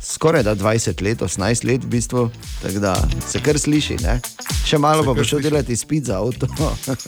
skoraj 0.06 0.44
da 0.44 0.56
20 0.56 1.02
let, 1.02 1.22
18 1.22 1.66
let 1.66 1.84
v 1.84 1.88
bistvu, 1.88 2.30
tako 2.62 2.80
da 2.80 2.96
se 3.28 3.40
kar 3.40 3.60
sliši. 3.60 3.98
Ne? 4.04 4.20
Še 4.66 4.78
malo 4.78 5.04
pa 5.06 5.14
bo 5.14 5.24
šel 5.26 5.42
delati 5.42 5.76
spit 5.76 6.06
za 6.06 6.20
avto. 6.22 6.48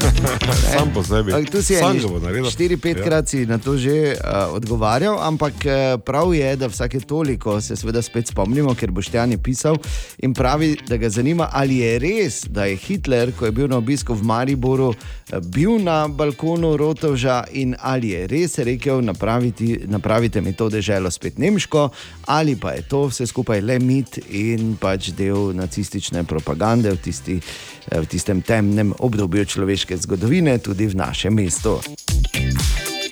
Sam 0.73 0.91
po 0.93 1.03
sebi. 1.03 1.33
Ampak 1.33 1.51
Tu 1.51 1.61
si 1.61 1.77
naredil. 1.77 2.45
4-5 2.45 2.97
Ja. 2.97 3.03
krat 3.03 3.29
si 3.29 3.45
na 3.45 3.57
to 3.57 3.77
že 3.77 4.15
uh, 4.17 4.53
odgovarjal, 4.55 5.19
ampak 5.21 5.53
uh, 5.65 6.01
prav 6.01 6.33
je, 6.33 6.55
da 6.55 6.67
vsake 6.67 6.99
toliko 6.99 7.61
se 7.61 7.75
seveda 7.75 8.01
spet 8.01 8.27
spomnimo, 8.27 8.73
ker 8.75 8.91
boš 8.91 9.11
Tjani 9.13 9.37
pisal 9.37 9.77
in 10.23 10.33
pravi, 10.33 10.77
da 10.87 10.97
ga 10.97 11.09
zanima, 11.09 11.49
ali 11.53 11.77
je 11.77 11.99
res, 11.99 12.41
da 12.49 12.65
je 12.65 12.75
Hitler, 12.75 13.31
ko 13.37 13.45
je 13.45 13.51
bil 13.51 13.67
na 13.67 13.77
obisku 13.77 14.13
v 14.13 14.23
Mariboru, 14.25 14.93
eh, 14.93 15.39
bil 15.53 15.77
na 15.83 16.07
balkonu 16.07 16.77
Rotovža 16.77 17.43
in 17.51 17.75
ali 17.79 18.09
je 18.15 18.27
res 18.27 18.57
rekel, 18.57 19.01
napraviti, 19.01 19.83
napravite 19.85 20.41
mi 20.41 20.53
to 20.53 20.69
deželo 20.69 21.11
spet 21.11 21.37
nemško, 21.37 21.89
ali 22.25 22.55
pa 22.55 22.71
je 22.71 22.86
to 22.87 23.07
vse 23.11 23.27
skupaj 23.27 23.61
le 23.61 23.79
mit 23.79 24.17
in 24.29 24.75
pač 24.79 25.11
del 25.17 25.53
nacistične 25.55 26.23
propagande 26.23 26.91
v, 26.95 26.99
tisti, 27.03 27.37
eh, 27.37 27.99
v 28.01 28.05
tistem 28.07 28.41
temnem 28.41 28.93
obdobju 28.99 29.45
človeške 29.45 29.97
zgodovine, 29.97 30.57
tudi 30.59 30.87
v 30.87 30.95
našem 30.95 31.33
mestu. 31.33 31.79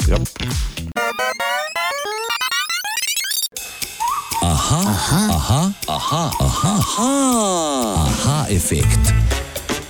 Yep. 0.08 0.24
Aha, 4.46 4.82
aha, 4.86 5.22
aha, 5.38 5.62
aha, 5.88 6.24
aha, 6.40 6.74
aha, 6.80 7.12
aha 8.06 8.38
efekt. 8.50 9.45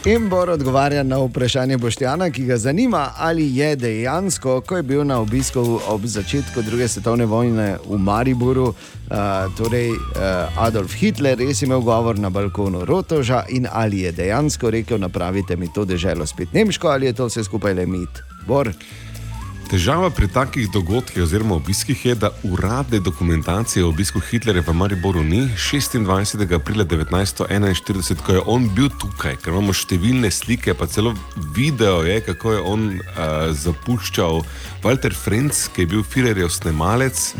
In 0.05 0.29
Bor 0.29 0.49
odgovarja 0.49 1.03
na 1.03 1.17
vprašanje 1.17 1.77
Boštjana, 1.77 2.27
ki 2.29 2.43
ga 2.45 2.57
zanima, 2.57 3.07
ali 3.17 3.55
je 3.57 3.75
dejansko, 3.75 4.59
ko 4.61 4.77
je 4.77 4.83
bil 4.83 5.03
na 5.03 5.17
obisku 5.19 5.79
ob 5.87 6.05
začetku 6.05 6.61
druge 6.61 6.87
svetovne 6.87 7.25
vojne 7.25 7.77
v 7.89 7.97
Mariboru, 7.97 8.67
uh, 8.67 9.15
torej 9.57 9.89
uh, 9.89 10.61
Adolf 10.61 10.93
Hitler 10.93 11.41
res 11.41 11.63
imel 11.65 11.81
govor 11.81 12.19
na 12.21 12.29
balkonu 12.29 12.85
Rotoža 12.85 13.47
in 13.49 13.65
ali 13.71 14.03
je 14.05 14.11
dejansko 14.11 14.69
rekel, 14.69 15.01
napravite 15.01 15.57
mi 15.57 15.73
to 15.73 15.85
deželo 15.85 16.25
spet 16.25 16.53
nemško, 16.53 16.87
ali 16.87 17.09
je 17.09 17.13
to 17.13 17.25
vse 17.25 17.43
skupaj 17.43 17.73
le 17.73 17.85
mit. 17.85 18.21
Bor, 18.47 18.69
Težava 19.65 20.11
pri 20.13 20.27
takih 20.29 20.67
dogodkih 20.69 21.23
oziroma 21.23 21.55
obiskih 21.55 22.05
je, 22.05 22.13
da 22.15 22.29
uradne 22.45 22.99
dokumentacije 22.99 23.85
o 23.85 23.89
obisku 23.89 24.19
Hitlerja 24.21 24.61
v 24.67 24.73
Mariboru 24.77 25.23
ni 25.23 25.39
26. 25.57 26.53
aprila 26.53 26.85
1941, 26.85 28.21
ko 28.21 28.31
je 28.31 28.41
on 28.45 28.67
bil 28.75 28.91
tukaj, 29.01 29.39
ker 29.41 29.55
imamo 29.55 29.73
številne 29.73 30.29
slike, 30.31 30.75
pa 30.77 30.85
celo 30.85 31.15
video 31.57 32.03
je, 32.05 32.19
kako 32.27 32.53
je 32.53 32.61
on 32.61 32.83
uh, 32.93 33.49
zapuščal. 33.57 34.43
Walter 34.85 35.17
Frenz, 35.17 35.65
ki 35.73 35.81
je 35.81 35.91
bil 35.95 36.05
Führerjev 36.05 36.53
snemalec, 36.53 37.33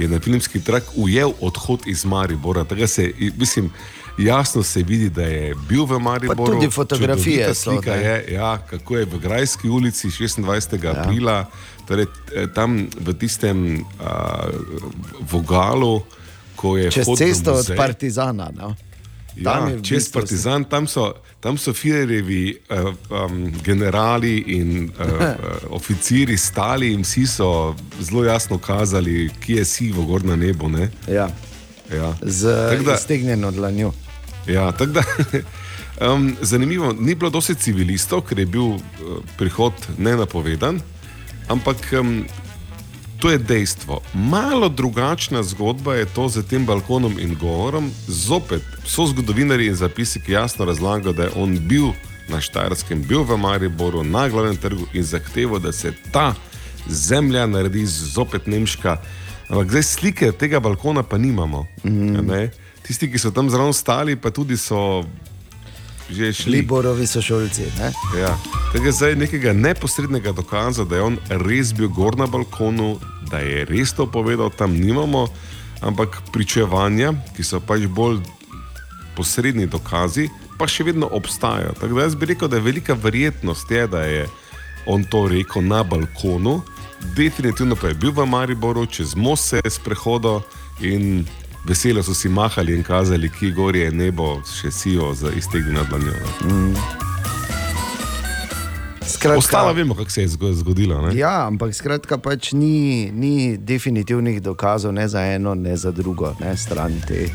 je 0.00 0.10
na 0.10 0.18
filmski 0.18 0.58
trak 0.58 0.90
ujel 0.98 1.36
odhod 1.38 1.86
iz 1.86 2.02
Maribora. 2.04 2.66
Da 2.66 2.90
se, 2.90 3.12
mislim, 3.38 3.70
jasno 4.18 4.62
se 4.62 4.82
vidi, 4.82 5.10
da 5.10 5.22
je 5.22 5.54
bil 5.68 5.84
v 5.84 5.98
Mariboru. 5.98 6.52
tudi 6.52 6.70
fotografije 6.70 7.54
so, 7.54 7.70
slika 7.70 7.96
ne. 7.96 8.02
je, 8.02 8.24
ja, 8.32 8.58
kako 8.58 8.96
je 8.96 9.04
v 9.04 9.18
Grajski 9.18 9.68
ulici 9.68 10.08
26. 10.08 10.84
Ja. 10.84 10.90
aprila, 10.90 11.46
torej, 11.88 12.06
tam 12.54 12.88
v 13.00 13.14
tistem 13.14 13.80
uh, 13.80 14.06
vogalu, 15.30 16.02
ko 16.56 16.76
je 16.76 16.90
Čez 16.90 17.06
cesto 17.16 17.54
od. 17.54 17.70
Partizana. 17.76 18.50
No? 18.56 18.74
Ja, 19.36 19.70
čez 19.82 20.04
bistvu 20.04 20.20
Partizan, 20.20 20.64
tam 20.64 20.86
so, 20.86 21.12
tam 21.40 21.58
so 21.58 21.72
Führerjevi 21.72 22.56
uh, 22.70 22.90
um, 23.10 23.52
generali 23.62 24.38
in 24.38 24.90
uh, 24.98 25.06
uh, 25.06 25.36
oficiri 25.70 26.36
stali 26.36 26.92
in 26.92 27.02
vsi 27.02 27.26
so 27.26 27.74
zelo 28.00 28.24
jasno 28.24 28.58
kazali, 28.58 29.30
kje 29.40 29.56
je 29.56 29.64
sivo 29.64 30.02
gor 30.02 30.24
na 30.24 30.36
nebu. 30.36 30.68
Ne? 30.68 30.90
Ja. 31.08 31.28
Ja. 31.94 32.14
Z 32.22 32.42
da- 32.84 32.94
iztegnjeno 32.94 33.50
dlanjo. 33.50 33.92
Ja, 34.48 34.72
tako 34.72 34.92
da. 34.92 35.02
Um, 35.98 36.36
zanimivo, 36.40 36.92
ni 36.92 37.14
bilo 37.14 37.30
dosti 37.30 37.56
civilistov, 37.58 38.20
ker 38.22 38.38
je 38.38 38.44
bil 38.46 38.62
uh, 38.62 38.82
prihod 39.34 39.74
nenapovedan, 39.98 40.78
ampak 41.50 41.76
um, 41.98 42.22
to 43.18 43.30
je 43.30 43.38
dejstvo. 43.38 43.98
Malo 44.14 44.68
drugačna 44.68 45.42
zgodba 45.42 45.94
je 45.94 46.06
to 46.06 46.28
z 46.28 46.46
tem 46.46 46.66
balkonom 46.66 47.18
in 47.18 47.34
govorom. 47.34 47.90
Zopet 48.06 48.62
so 48.86 49.06
zgodovinari 49.06 49.66
in 49.66 49.74
zapisniki 49.74 50.32
jasno 50.32 50.64
razlagajo, 50.64 51.12
da 51.12 51.22
je 51.22 51.34
on 51.34 51.58
bil 51.58 51.90
na 52.28 52.40
Štajerskem, 52.40 53.02
bil 53.02 53.26
v 53.26 53.36
Mariboru, 53.36 54.04
na 54.04 54.28
glavnem 54.28 54.56
trgu 54.56 54.86
in 54.94 55.02
zahteval, 55.02 55.58
da 55.58 55.72
se 55.72 55.92
ta 56.12 56.34
zemlja 56.86 57.46
naredi 57.46 57.86
zopet 57.86 58.46
nemška. 58.46 59.00
Ampak 59.48 59.70
zdaj 59.70 59.82
slike 59.82 60.32
tega 60.32 60.60
balkona 60.60 61.02
pa 61.02 61.18
nimamo. 61.18 61.66
Mm. 61.84 62.48
Tisti, 62.88 63.10
ki 63.12 63.20
so 63.20 63.30
tam 63.30 63.50
zraven 63.52 63.74
stali, 63.76 64.16
pa 64.16 64.32
tudi 64.32 64.56
so 64.56 65.04
že 66.08 66.32
šli. 66.32 66.64
Liborovi 66.64 67.06
sošolci. 67.06 67.68
Ne? 67.78 67.92
Ja. 68.16 68.32
Tega 68.72 68.92
zdaj 68.92 69.16
nekega 69.16 69.52
neposrednega 69.52 70.32
dokaza, 70.32 70.84
da 70.88 70.96
je 70.96 71.02
on 71.02 71.18
res 71.44 71.74
bil 71.76 71.88
gor 71.92 72.16
na 72.16 72.26
balkonu, 72.26 72.96
da 73.28 73.44
je 73.44 73.64
res 73.68 73.92
to 73.92 74.08
povedal, 74.08 74.48
tam 74.50 74.72
nimamo, 74.72 75.26
ampak 75.84 76.22
pričevanja, 76.32 77.12
ki 77.36 77.44
so 77.44 77.60
pač 77.60 77.84
bolj 77.84 78.22
posredni 79.16 79.68
dokazi, 79.68 80.30
pa 80.58 80.64
še 80.64 80.88
vedno 80.88 81.08
obstajajo. 81.12 81.76
Tako 81.76 82.00
da 82.00 82.08
jaz 82.08 82.16
bi 82.16 82.32
rekel, 82.32 82.48
da 82.48 82.56
je 82.56 82.66
velika 82.66 82.96
verjetnost, 82.96 83.70
je, 83.70 83.86
da 83.86 84.02
je 84.08 84.24
on 84.88 85.04
to 85.04 85.26
rekel 85.28 85.62
na 85.62 85.82
balkonu, 85.84 86.62
definitivno 87.16 87.76
pa 87.76 87.92
je 87.92 88.00
bil 88.00 88.16
v 88.16 88.24
Mariboru, 88.26 88.86
čez 88.86 89.12
most 89.14 89.52
se 89.52 89.60
je 89.60 89.70
sprehodil 89.70 90.40
in 90.80 91.26
veselo 91.68 92.02
so 92.02 92.14
si 92.14 92.28
mahali 92.30 92.74
in 92.74 92.82
kazali, 92.82 93.28
ki 93.30 93.50
gor 93.52 93.76
je 93.76 93.90
nebo, 93.92 94.28
še 94.52 94.70
sijo 94.72 95.14
za 95.14 95.30
iztegnjeno 95.32 95.84
dlanjo. 95.84 96.14
Mm. 96.44 96.74
Skratka, 99.02 99.38
Ostalo 99.38 99.72
vemo, 99.72 99.94
kako 99.94 100.10
se 100.10 100.20
je 100.20 100.28
zgo- 100.28 100.52
zgodilo. 100.52 101.02
Ne? 101.02 101.16
Ja, 101.16 101.46
ampak 101.46 101.74
skratka, 101.74 102.18
pač 102.18 102.52
ni, 102.52 102.72
ni 103.10 103.32
definitivnih 103.58 104.42
dokazov 104.42 104.92
ne 104.92 105.08
za 105.08 105.22
eno, 105.24 105.54
ne 105.54 105.76
za 105.76 105.90
drugo 105.90 106.34
ne, 106.40 106.56
stran 106.56 107.00
te, 107.08 107.28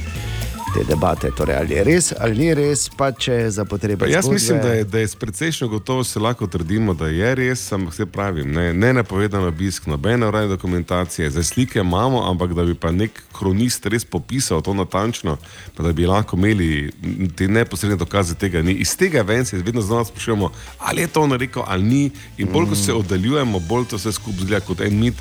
te 0.73 0.83
debate. 0.83 1.29
Torej, 1.31 1.55
ali 1.55 1.73
je 1.73 1.83
res 1.83 2.13
ali 2.19 2.37
ni 2.37 2.53
res, 2.53 2.89
pa 2.89 3.11
če 3.11 3.33
je 3.33 3.49
za 3.51 3.65
potrebe. 3.65 4.09
Jaz 4.09 4.25
zgodbe- 4.25 4.33
mislim, 4.33 4.61
da 4.61 4.67
je, 4.69 4.83
da 4.83 4.99
je 4.99 5.07
s 5.07 5.15
precejšnjo 5.15 5.67
gotovostjo 5.67 6.21
lahko 6.21 6.47
trdimo, 6.47 6.93
da 6.93 7.07
je 7.07 7.35
res, 7.35 7.71
ampak 7.71 7.93
se 7.93 8.05
pravi, 8.05 8.43
ne, 8.45 8.73
ne 8.73 8.93
napovedan 8.93 9.43
obisk, 9.43 9.85
nobene 9.87 10.27
urejene 10.27 10.47
dokumentacije, 10.49 11.29
za 11.29 11.43
slike 11.43 11.79
imamo, 11.79 12.29
ampak 12.29 12.53
da 12.53 12.63
bi 12.63 12.73
pa 12.73 12.91
nek 12.91 13.11
kronist 13.33 13.85
res 13.85 14.05
popisal 14.05 14.61
to 14.61 14.73
natančno, 14.73 15.37
pa 15.75 15.83
da 15.83 15.91
bi 15.91 16.05
lahko 16.05 16.37
imeli 16.37 16.91
te 17.35 17.47
neposredne 17.47 17.97
dokaze 17.97 18.35
tega 18.35 18.61
ni. 18.61 18.73
Iz 18.73 18.97
tega 18.97 19.21
ven 19.21 19.45
se 19.45 19.57
vedno 19.57 19.81
znova 19.81 20.05
sprašujemo, 20.05 20.51
ali 20.79 21.01
je 21.01 21.07
to 21.07 21.21
on 21.21 21.31
rekel 21.31 21.63
ali 21.67 21.83
ni. 21.83 22.03
In 22.37 22.47
bolj 22.47 22.69
ko 22.69 22.75
se 22.75 22.93
oddaljujemo, 22.93 23.59
bolj 23.59 23.85
to 23.85 23.95
vse 23.95 24.11
skupaj 24.11 24.39
zgleda 24.41 24.65
kot 24.65 24.81
en 24.81 24.99
mit. 24.99 25.13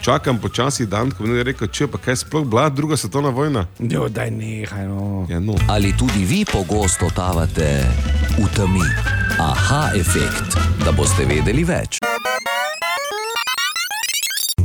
Čakam 0.00 0.38
počasi 0.38 0.86
dan, 0.86 1.10
ko 1.10 1.26
mi 1.26 1.36
je 1.36 1.44
rekel, 1.50 1.68
če 1.68 1.88
pa 1.90 1.98
kaj 1.98 2.22
sploh 2.22 2.46
bila 2.46 2.68
druga 2.70 2.96
svetovna 2.96 3.28
vojna. 3.34 3.66
Jo, 3.78 4.08
daj 4.08 4.30
nehaj, 4.30 4.86
no. 4.86 5.26
Ja, 5.30 5.40
no. 5.40 5.58
Ali 5.68 5.92
tudi 5.98 6.24
vi 6.24 6.44
pogosto 6.46 7.08
totavate 7.08 7.82
v 8.38 8.46
temi? 8.54 8.86
Aha, 9.38 9.90
efekt, 9.98 10.58
da 10.84 10.94
boste 10.94 11.26
vedeli 11.26 11.64
več. 11.66 11.98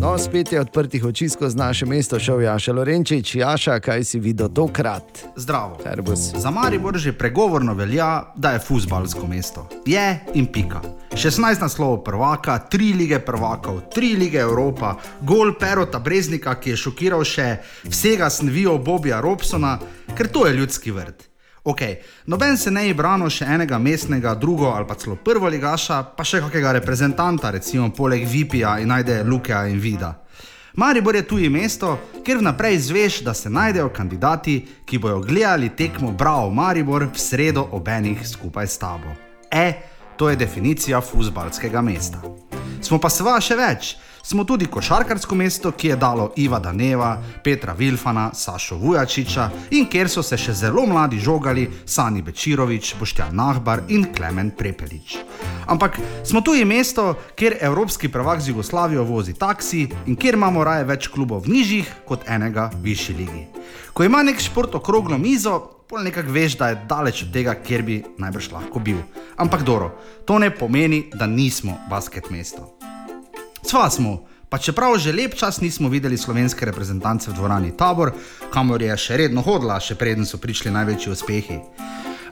No, 0.03 0.17
spet 0.19 0.51
je 0.51 0.59
odprtih 0.59 1.05
oči 1.05 1.29
skozi 1.29 1.57
naše 1.57 1.85
mesto 1.85 2.19
šel 2.19 2.41
Jaša 2.41 2.73
Lorenčič. 2.73 3.35
Jaša, 3.35 3.79
kaj 3.79 4.03
si 4.03 4.19
videl 4.19 4.49
tokrat? 4.49 5.23
Zdravo. 5.35 5.79
Servus. 5.83 6.19
Za 6.35 6.51
Maribor 6.51 6.97
že 6.97 7.13
pregovorno 7.13 7.73
velja, 7.73 8.33
da 8.35 8.51
je 8.51 8.59
futbalsko 8.59 9.27
mesto. 9.27 9.69
Je 9.85 10.19
in 10.33 10.51
pika. 10.51 10.81
16 11.11 11.61
naslovov 11.61 12.03
prvaka, 12.03 12.59
3 12.71 12.97
lige 12.97 13.19
prvakov, 13.19 13.81
3 13.95 14.17
lige 14.19 14.39
Evropa, 14.39 14.95
gol 15.21 15.55
Perota 15.59 15.99
Breznika, 15.99 16.59
ki 16.59 16.75
je 16.75 16.83
šokiral 16.83 17.23
še 17.23 17.57
vsega 17.87 18.29
snovijo 18.29 18.77
Bobija 18.77 19.21
Robsona, 19.21 19.79
ker 20.17 20.27
to 20.27 20.47
je 20.47 20.53
ljudski 20.53 20.91
vrt. 20.91 21.32
Ok, 21.65 21.81
noben 22.25 22.57
se 22.57 22.71
ne 22.71 22.81
je 22.87 22.93
branil 22.93 23.29
še 23.31 23.45
enega 23.47 23.77
mestnega, 23.79 24.33
drugo 24.35 24.67
ali 24.75 24.83
pa 24.83 24.97
celo 24.99 25.15
prvo 25.15 25.47
ligaša, 25.47 26.01
pa 26.17 26.25
še 26.27 26.41
kakega 26.43 26.73
reprezentanta, 26.75 27.53
recimo 27.55 27.87
poleg 27.95 28.25
Vipija 28.27 28.73
in 28.83 28.91
najde 28.91 29.21
Lukeja 29.23 29.61
in 29.71 29.79
Vida. 29.79 30.09
Maribor 30.75 31.15
je 31.15 31.21
tuji 31.23 31.47
mesto, 31.49 31.93
kjer 32.25 32.41
vnaprej 32.41 32.75
izveš, 32.75 33.21
da 33.23 33.33
se 33.33 33.49
najdejo 33.49 33.93
kandidati, 33.95 34.57
ki 34.85 34.97
bojo 34.99 35.21
gledali 35.23 35.69
tekmo 35.69 36.11
Bravo 36.11 36.49
Maribor 36.51 37.05
v 37.07 37.19
sredo 37.19 37.63
ob 37.71 37.87
enih 37.87 38.27
skupaj 38.27 38.67
s 38.67 38.77
tabo. 38.81 39.15
E, 39.51 39.73
to 40.17 40.29
je 40.29 40.35
definicija 40.35 41.01
futbalskega 41.01 41.81
mesta. 41.81 42.19
Smo 42.81 42.99
pa 42.99 43.07
seveda 43.07 43.39
še 43.39 43.55
več. 43.55 43.95
Smo 44.25 44.43
tudi 44.43 44.65
košarkarsko 44.65 45.35
mesto, 45.35 45.71
ki 45.71 45.87
je 45.87 45.95
dalo 45.95 46.29
Iva 46.35 46.59
Daneva, 46.59 47.17
Petra 47.43 47.73
Vilfana, 47.73 48.29
Sašo 48.33 48.75
Vujačiča 48.75 49.49
in 49.71 49.89
kjer 49.91 50.09
so 50.09 50.23
se 50.23 50.37
še 50.39 50.53
zelo 50.55 50.85
mladi 50.87 51.19
žogali 51.19 51.65
Sani 51.85 52.21
Bečirovič, 52.23 52.93
Boštjan 52.99 53.35
Nahbar 53.35 53.81
in 53.89 54.05
Klemen 54.15 54.53
Prepelič. 54.55 55.17
Ampak 55.67 55.99
smo 56.23 56.39
tudi 56.41 56.63
mesto, 56.65 57.17
kjer 57.35 57.57
evropski 57.61 58.07
prvak 58.07 58.39
z 58.39 58.53
Jugoslavijo 58.53 59.03
vozi 59.03 59.33
taksi 59.33 59.89
in 60.07 60.15
kjer 60.15 60.39
imamo 60.39 60.63
raje 60.63 60.87
več 60.87 61.11
klubov 61.11 61.43
v 61.43 61.57
nižjih 61.57 61.91
kot 62.07 62.23
enega 62.23 62.69
višji 62.79 63.17
ligi. 63.19 63.43
Ko 63.93 64.07
ima 64.07 64.23
nek 64.23 64.39
šport 64.39 64.75
okroglo 64.79 65.19
mizo, 65.19 65.59
pol 65.89 65.99
nekako 66.07 66.31
veš, 66.31 66.55
da 66.63 66.71
je 66.71 66.79
daleč 66.87 67.25
od 67.27 67.35
tega, 67.35 67.59
kjer 67.59 67.83
bi 67.83 67.99
najbrž 68.23 68.53
lahko 68.55 68.79
bil. 68.79 69.03
Ampak 69.35 69.67
dobro, 69.67 69.91
to 70.23 70.39
ne 70.39 70.47
pomeni, 70.47 71.09
da 71.11 71.27
nismo 71.27 71.75
basket 71.91 72.31
mesto. 72.31 72.71
Sva 73.63 73.89
smo, 73.89 74.25
pa 74.49 74.57
čeprav 74.57 74.97
že 74.97 75.11
lep 75.11 75.35
čas 75.35 75.61
nismo 75.61 75.89
videli 75.89 76.17
slovenske 76.17 76.65
reprezentance 76.65 77.31
v 77.31 77.33
dvorani 77.33 77.71
Tabor, 77.77 78.11
kamor 78.53 78.81
je 78.81 78.97
še 78.97 79.17
redno 79.17 79.41
hodila, 79.41 79.79
še 79.79 79.95
preden 79.95 80.27
so 80.27 80.37
prišli 80.37 80.71
največji 80.71 81.11
uspehi. 81.11 81.59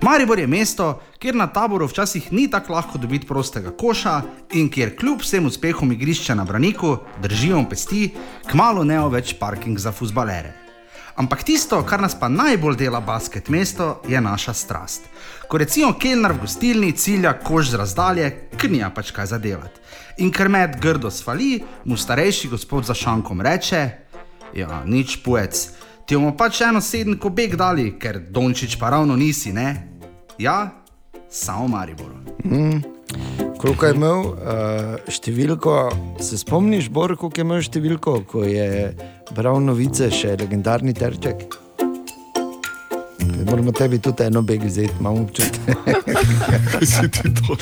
Maribor 0.01 0.39
je 0.39 0.47
mesto, 0.47 0.99
kjer 1.21 1.35
na 1.37 1.47
taboru 1.47 1.85
včasih 1.87 2.31
ni 2.33 2.47
tako 2.49 2.73
lahko 2.73 2.97
dobiti 2.97 3.27
prostega 3.27 3.71
koša 3.71 4.21
in 4.57 4.69
kjer 4.69 4.95
kljub 4.97 5.21
vsem 5.21 5.45
uspehom 5.45 5.91
igrišča 5.93 6.35
na 6.35 6.45
braniku 6.45 6.97
držijo 7.21 7.61
pesti, 7.69 8.09
kmalo 8.49 8.83
ne 8.83 8.97
več 9.09 9.35
parking 9.39 9.77
za 9.77 9.91
fusbalere. 9.91 10.70
Ampak 11.15 11.43
tisto, 11.43 11.83
kar 11.83 12.01
nas 12.01 12.15
pa 12.19 12.29
najbolj 12.29 12.77
dela 12.77 13.01
basket 13.01 13.49
mesto, 13.49 14.01
je 14.07 14.21
naša 14.21 14.53
strast. 14.53 15.01
Ko 15.47 15.57
recimo 15.57 15.93
kelner 15.93 16.31
v 16.31 16.45
gostilni 16.45 16.91
cilja 16.91 17.33
koš 17.43 17.73
z 17.73 17.79
razdalje, 17.81 18.31
knija 18.57 18.89
pač 18.95 19.11
kaj 19.11 19.25
zadevati. 19.25 19.79
In 20.23 20.31
ker 20.31 20.49
med 20.49 20.79
grdo 20.81 21.11
svali, 21.11 21.63
mu 21.85 21.97
starejši 21.97 22.47
gospod 22.47 22.85
za 22.85 22.93
šankom 22.93 23.41
reče: 23.41 23.89
Ja, 24.53 24.83
nič 24.85 25.19
pujec, 25.23 25.69
ti 26.05 26.15
bomo 26.15 26.35
pač 26.37 26.61
eno 26.61 26.81
sedemko 26.81 27.29
beg 27.29 27.55
dali, 27.55 27.93
ker 27.99 28.19
Dončić 28.31 28.79
pa 28.79 28.89
ravno 28.89 29.15
nisi, 29.15 29.53
ne? 29.53 29.87
Ja, 30.37 30.69
samo 31.29 31.67
Maribor. 31.67 32.11
Mm. 32.43 33.50
Koliko 33.61 33.85
je 33.85 33.93
imel 33.93 34.19
uh, 34.25 34.95
številko, 35.05 35.73
se 36.17 36.39
spomniš, 36.41 36.87
Bor, 36.89 37.11
koliko 37.13 37.37
je 37.37 37.43
imel 37.45 37.59
številko, 37.61 38.13
ko 38.25 38.41
je 38.41 38.89
bral 39.37 39.59
novice, 39.61 40.07
še 40.09 40.33
legendarni 40.39 40.95
terček? 40.97 41.45
Zdaj 43.21 43.45
Moramo 43.45 43.73
tebi 43.77 43.99
tudi 44.01 44.25
eno 44.25 44.41
beg 44.41 44.65
vzeti, 44.65 44.97
imamo 44.97 45.27
občutek. 45.27 45.61
si 46.89 47.05
ti 47.13 47.29
to 47.37 47.57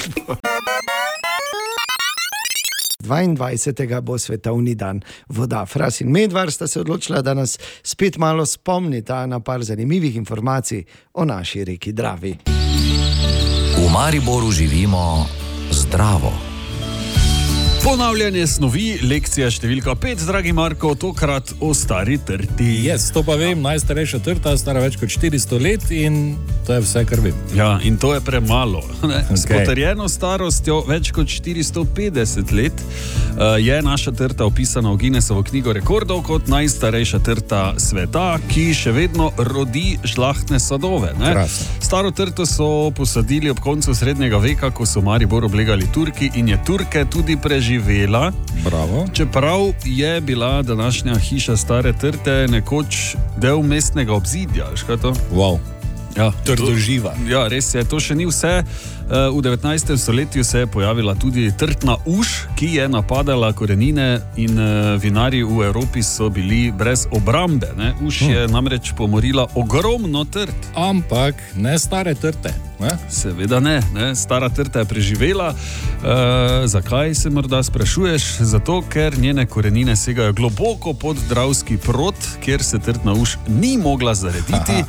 22. 3.04 4.00
bo 4.06 4.16
svetovni 4.16 4.78
dan 4.80 5.04
voda. 5.28 5.66
Fras 5.68 6.00
in 6.00 6.14
Medvar 6.16 6.52
sta 6.56 6.68
se 6.68 6.80
odločila, 6.80 7.20
da 7.26 7.36
nas 7.36 7.58
spet 7.84 8.22
malo 8.22 8.46
spomnita 8.48 9.26
na 9.28 9.42
par 9.44 9.68
zanimivih 9.68 10.16
informacij 10.16 10.86
o 11.20 11.28
naši 11.28 11.68
reki 11.74 11.92
Dravi. 11.92 12.34
V 13.76 13.92
Mariboru 13.92 14.52
živimo 14.52 15.49
zdravo. 15.90 16.49
Ponavljanje 17.80 18.44
snovi, 18.48 18.86
lekcija 19.08 19.48
številka 19.56 19.94
5, 19.96 20.26
dragi 20.28 20.52
Marko, 20.56 20.92
tokrat 21.00 21.54
o 21.64 21.72
stari 21.78 22.18
trti. 22.28 22.68
Jaz 22.84 23.08
to 23.16 23.24
pa 23.24 23.38
vem, 23.40 23.62
najstarejša 23.64 24.20
trta, 24.26 24.56
stara 24.60 24.84
več 24.84 24.98
kot 25.00 25.14
400 25.14 25.60
let 25.64 25.86
in 25.96 26.20
to 26.70 26.76
je 26.76 26.82
vse, 26.86 27.02
kar 27.10 27.18
vem. 27.24 27.38
Ja, 27.58 27.80
in 27.82 27.96
to 27.98 28.12
je 28.14 28.22
premalo. 28.22 28.84
ne. 29.10 29.24
S 29.34 29.48
potrjeno 29.50 30.06
starostjo 30.12 30.84
več 30.86 31.10
kot 31.16 31.26
450 31.26 32.52
let 32.54 32.84
uh, 32.84 33.56
je 33.58 33.80
naša 33.82 34.12
trta 34.12 34.46
opisana 34.46 34.92
v 34.94 35.00
Guinnessovo 35.02 35.42
knjigo 35.48 35.74
rekordov 35.74 36.22
kot 36.28 36.52
najstarejša 36.52 37.20
trta 37.26 37.64
sveta, 37.82 38.28
ki 38.52 38.68
še 38.78 38.94
vedno 38.94 39.32
rodi 39.38 39.96
žlahtne 40.04 40.60
sadove. 40.62 41.16
Staro 41.82 42.12
trto 42.14 42.46
so 42.46 42.92
posadili 42.94 43.50
ob 43.50 43.64
koncu 43.66 43.96
srednjega 43.98 44.38
veka, 44.38 44.70
ko 44.70 44.86
so 44.86 45.02
Maribor 45.02 45.48
oblegali 45.50 45.90
Turki 45.94 46.30
in 46.38 46.54
je 46.54 46.60
Turke 46.70 47.08
tudi 47.10 47.40
preživela. 47.70 48.32
Bravo. 48.64 49.08
Čeprav 49.14 49.74
je 49.86 50.22
bila 50.22 50.62
današnja 50.62 51.16
hiša 51.16 51.58
stare 51.58 51.94
trte 51.94 52.48
nekoč 52.50 53.16
del 53.38 53.62
mestnega 53.62 54.14
obzidja? 54.14 54.66
Wow. 55.34 55.58
Ja, 56.18 56.32
Trdoživa. 56.46 57.14
Ja, 57.30 57.48
res 57.48 57.76
je, 57.76 57.84
to 57.86 58.00
še 58.00 58.16
ni 58.16 58.26
vse. 58.26 58.64
Eh, 58.66 59.30
V 59.30 59.42
19. 59.42 59.98
stoletju 59.98 60.44
se 60.44 60.60
je 60.60 60.68
pojavila 60.68 61.16
tudi 61.16 61.52
trtna 61.58 61.98
uš, 62.06 62.48
ki 62.56 62.66
je 62.76 62.90
napadala 62.90 63.54
korenine, 63.54 64.20
in 64.38 64.60
eh, 64.60 64.98
vinarji 64.98 65.44
v 65.44 65.70
Evropi 65.70 66.04
so 66.04 66.30
bili 66.30 66.72
brez 66.72 67.06
obrambe. 67.12 67.70
Ne? 67.78 67.94
Uš 68.02 68.22
je 68.22 68.48
namreč 68.48 68.94
pomorila 68.98 69.48
ogromno 69.56 70.26
trt. 70.26 70.74
Ampak 70.76 71.36
ne 71.56 71.80
stare 71.80 72.16
trte. 72.16 72.69
Ne? 72.80 72.90
Seveda 73.10 73.60
ne, 73.60 73.82
ne, 73.94 74.16
stara 74.16 74.50
trta 74.50 74.80
je 74.80 74.86
preživela. 74.86 75.54
E, 75.54 76.68
zakaj 76.68 77.16
se 77.16 77.30
morda 77.30 77.64
sprašuješ? 77.64 78.24
Zato, 78.40 78.82
ker 78.90 79.18
njene 79.20 79.46
korenine 79.46 79.96
segajo 79.96 80.34
globoko 80.34 80.94
pod 80.94 81.18
Dravski 81.30 81.78
prot, 81.78 82.16
kjer 82.44 82.64
se 82.64 82.80
trtna 82.80 83.14
uš 83.14 83.38
ni 83.48 83.78
mogla 83.78 84.16
zarediti, 84.16 84.74
e, 84.74 84.84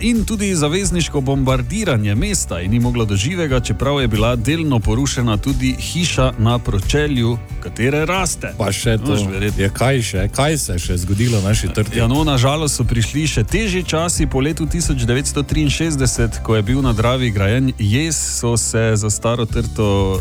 in 0.00 0.24
tudi 0.24 0.54
zavezniško 0.54 1.20
bombardiranje 1.20 2.14
mesta 2.14 2.58
je 2.58 2.68
ni 2.68 2.80
moglo 2.80 3.04
do 3.04 3.16
živega, 3.16 3.60
čeprav 3.60 4.00
je 4.00 4.08
bila 4.08 4.36
delno 4.36 4.80
porušena 4.80 5.36
tudi 5.36 5.72
hiša 5.72 6.32
na 6.38 6.58
pročelju, 6.58 7.38
katere 7.62 8.06
raste. 8.06 8.54
Pa 8.58 8.72
še 8.72 8.96
to. 8.98 9.16
Je 9.58 9.68
kaj 9.70 10.02
še, 10.02 10.28
kaj 10.34 10.58
se 10.58 10.72
je 10.72 10.78
še 10.78 10.96
zgodilo 11.04 11.40
naši 11.40 11.68
trti? 11.68 11.98
Ja, 11.98 12.08
no, 12.08 12.24
nažalost 12.24 12.80
so 12.80 12.84
prišli 12.88 13.26
še 13.26 13.44
težji 13.44 13.84
časi. 13.84 14.26
Po 14.26 14.40
letu 14.40 14.66
1963, 14.66 16.42
ko 16.42 16.56
je 16.56 16.62
bil 16.62 16.80
na 16.82 16.92
Dravi 17.02 17.30
grajen 17.30 17.72
jez, 17.78 18.16
so 18.16 18.56
se 18.56 18.92
za 18.94 19.10
staro 19.10 19.46
trto 19.46 20.12
uh, 20.12 20.20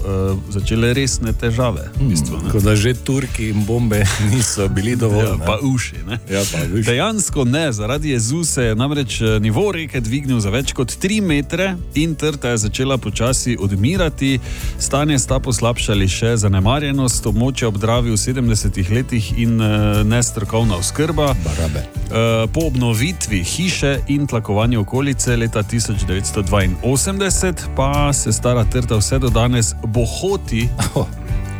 začele 0.49 0.93
resne 0.93 1.33
težave. 1.33 1.83
V 1.99 2.07
bistvu, 2.09 2.39
ne. 2.41 2.49
Kot 2.49 2.63
da 2.65 2.73
že 2.75 2.93
Turki 2.93 3.51
in 3.53 3.65
bombe 3.65 4.01
niso 4.33 4.65
bili 4.67 4.95
dovolj. 4.95 5.27
Ja, 5.27 5.35
ne? 5.37 5.45
pa 5.45 5.59
uši. 5.61 5.95
Ne? 6.07 6.17
Ja, 6.29 6.41
pa 6.51 6.57
uši. 6.73 6.81
Dejansko 6.81 7.45
ne, 7.45 7.71
zaradi 7.71 8.09
jezu 8.09 8.41
se 8.43 8.63
je 8.63 8.75
namreč 8.75 9.21
eh, 9.21 9.39
nivo 9.39 9.71
reke 9.71 10.01
dvignil 10.01 10.39
za 10.41 10.49
več 10.49 10.73
kot 10.73 10.89
3 10.89 11.21
metre 11.21 11.75
in 11.93 12.15
trta 12.15 12.49
je 12.55 12.63
začela 12.65 12.97
počasi 12.97 13.57
odmirati. 13.61 14.39
Stanje 14.79 15.19
sta 15.21 15.37
poslabšali 15.39 16.09
še 16.09 16.33
zanemarjenost 16.41 17.29
območja 17.29 17.69
ob 17.69 17.77
Dravi 17.77 18.09
v 18.09 18.17
70-ih 18.17 18.89
letih 18.89 19.29
in 19.37 19.61
uh, 19.61 20.01
nestrokovna 20.01 20.81
oskrba. 20.81 21.29
Uh, 21.37 22.49
po 22.49 22.65
obnovitvi 22.73 23.43
hiše 23.43 23.99
in 24.09 24.25
tlakovanju 24.25 24.81
okolice 24.81 25.37
leta 25.37 25.61
1982 26.76 27.76
pa 27.76 28.14
se 28.14 28.31
stara 28.34 28.64
trta 28.64 28.95
vse 28.95 29.19
do 29.19 29.30
danes 29.30 29.73
bohoti. 29.84 30.69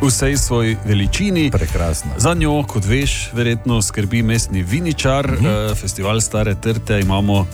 Vsej 0.02 0.36
svoji 0.36 0.76
veličini. 0.84 1.50
Prekrasno. 1.50 2.10
Za 2.16 2.34
njo, 2.34 2.62
kot 2.62 2.84
veš, 2.84 3.30
verjetno 3.32 3.82
skrbi 3.82 4.22
mestni 4.22 4.62
viničar, 4.62 5.32
Mhm. 5.32 5.46
-huh. 5.46 5.74
festival 5.76 6.20
Stare 6.20 6.54
Trte 6.54 7.00
imamo, 7.00 7.46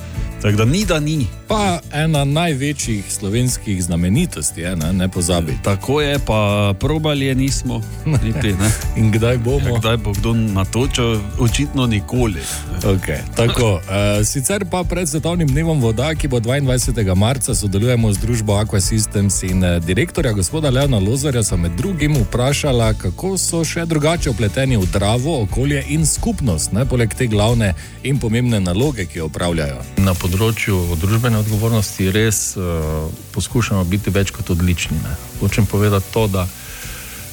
tako 0.42 0.56
da 0.56 0.64
ni 0.64 0.84
da 0.84 1.00
ni. 1.00 1.26
Pa 1.48 1.80
ena 1.92 2.24
največjih 2.24 3.12
slovenskih 3.12 3.82
znamenitosti, 3.84 4.60
je, 4.60 4.76
ne, 4.76 4.92
ne 4.92 5.08
pozabi. 5.08 5.58
Tako 5.62 6.00
je, 6.00 6.18
pa 6.18 6.74
probali 6.80 7.26
je 7.26 7.34
nismo, 7.34 7.82
niti 8.24 8.52
ne. 8.52 8.70
In 9.00 9.12
kdaj 9.12 9.38
bomo? 9.38 9.68
Ja, 9.68 9.78
kdaj 9.78 9.96
bo 9.96 10.12
kdo 10.12 10.32
natočil, 10.34 11.20
očitno 11.38 11.86
nikoli. 11.86 12.40
Okay, 12.84 13.18
tako, 13.36 13.72
uh, 13.74 14.26
sicer 14.26 14.64
pa 14.70 14.84
pred 14.84 15.08
svetovnim 15.08 15.48
dnevom 15.48 15.80
voda, 15.80 16.14
ki 16.14 16.28
bo 16.28 16.40
22. 16.40 17.14
marca, 17.14 17.54
sodelujemo 17.54 18.12
z 18.12 18.18
družbo 18.18 18.52
Aqua 18.52 18.80
Systems 18.80 19.50
in 19.50 19.64
eh, 19.64 19.80
direktorja 19.80 20.32
gospoda 20.32 20.70
Leona 20.70 20.98
Lozarja, 20.98 21.42
so 21.42 21.56
med 21.56 21.72
drugim 21.72 22.16
vprašala, 22.16 22.92
kako 22.94 23.38
so 23.38 23.64
še 23.64 23.86
drugače 23.86 24.30
upleteni 24.30 24.76
v 24.76 24.86
dravo, 24.92 25.42
okolje 25.42 25.84
in 25.88 26.06
skupnost, 26.06 26.72
ne, 26.72 26.84
poleg 26.86 27.14
te 27.14 27.26
glavne 27.26 27.74
in 28.02 28.18
pomembne 28.18 28.60
naloge, 28.60 29.06
ki 29.06 29.18
jo 29.18 29.26
upravljajo. 29.26 29.82
Na 29.96 30.14
področju 30.28 30.76
družbene 31.00 31.40
odgovornosti 31.40 32.10
res 32.12 32.52
uh, 32.60 33.08
poskušamo 33.32 33.80
biti 33.88 34.12
več 34.12 34.32
kot 34.36 34.50
odlični. 34.52 34.98
Ne. 35.00 35.14
Hočem 35.40 35.64
povedati 35.66 36.12
to, 36.12 36.26
da 36.28 36.44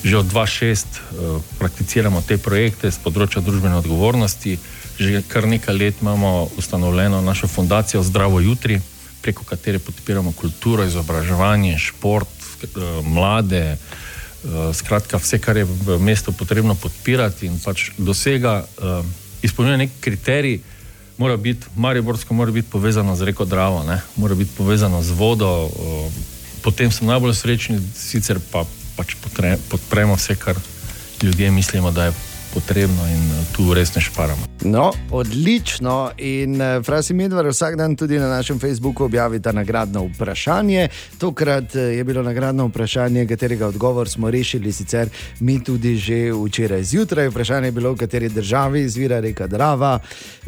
že 0.06 0.22
od 0.22 0.28
2006 0.32 0.86
uh, 0.96 1.42
prakticiramo 1.60 2.22
te 2.24 2.38
projekte 2.38 2.92
z 2.92 3.02
področja 3.04 3.44
družbene 3.44 3.82
odgovornosti. 3.82 4.56
Že 4.96 5.26
kar 5.28 5.44
nekaj 5.44 5.76
let 5.76 6.00
imamo 6.00 6.48
ustanovljeno 6.56 7.20
našo 7.20 7.50
fundacijo 7.52 8.00
Zdravo 8.06 8.40
jutri, 8.40 8.80
preko 9.20 9.44
katere 9.44 9.82
podpiramo 9.84 10.32
kulturo, 10.32 10.86
izobraževanje, 10.88 11.76
šport, 11.90 12.32
uh, 12.32 13.02
mlade. 13.04 13.76
Uh, 14.46 14.72
skratka, 14.72 15.20
vse, 15.20 15.42
kar 15.44 15.60
je 15.60 15.68
v 15.68 16.00
mestu 16.00 16.32
potrebno 16.32 16.78
podpirati 16.80 17.50
in 17.50 17.60
pač 17.60 17.90
dosega, 17.98 18.62
uh, 18.64 19.04
izpolnjuje 19.44 19.84
nek 19.84 20.00
kriterij, 20.00 20.62
mora 21.18 21.38
biti, 21.38 21.66
Mariborsko 21.76 22.34
mora 22.34 22.52
biti 22.52 22.70
povezano 22.72 23.16
z 23.16 23.22
reko 23.22 23.46
Dravo, 23.46 23.84
ne? 23.84 24.02
mora 24.16 24.36
biti 24.36 24.52
povezano 24.58 25.04
z 25.04 25.12
vodo. 25.12 25.66
Uh, 25.66 26.12
potem 26.62 26.92
smo 26.92 27.08
najbolj 27.08 27.34
srečni, 27.34 27.80
sicer 27.96 28.40
pa 28.52 28.66
pač 28.96 29.16
potre, 29.22 29.58
podpremo 29.70 30.16
vse, 30.16 30.36
kar 30.36 30.56
ljudje 31.22 31.52
mislimo, 31.52 31.92
da 31.92 32.06
je 32.06 32.14
potrebno 32.56 33.04
in 33.12 33.24
uh, 33.36 33.44
tu 33.52 33.74
res 33.76 33.92
ne 33.96 34.02
šparamo. 34.02 34.48
No, 34.64 34.92
odlično. 35.12 36.16
In 36.24 36.56
uh, 36.56 36.80
Frasi 36.86 37.14
Medvar 37.14 37.50
vsak 37.52 37.76
dan 37.76 37.96
tudi 38.00 38.20
na 38.20 38.30
našem 38.32 38.60
Facebooku 38.60 39.04
objavita 39.04 39.52
nagradno 39.52 40.06
vprašanje. 40.16 40.88
Tokrat 41.20 41.76
eh, 41.76 42.00
je 42.00 42.04
bilo 42.04 42.24
nagradno 42.24 42.68
vprašanje, 42.72 43.28
katerega 43.28 43.68
odgovor 43.68 44.10
smo 44.10 44.32
rešili 44.32 44.72
sicer 44.72 45.10
mi 45.40 45.60
tudi 45.64 45.98
že 45.98 46.32
včeraj 46.32 46.84
zjutraj. 46.84 47.28
Vprašanje 47.28 47.68
je 47.68 47.72
bilo, 47.72 47.92
v 47.92 47.98
kateri 47.98 48.30
državi 48.30 48.82
izvira 48.82 49.20
reka 49.20 49.48
Drava. 49.48 50.00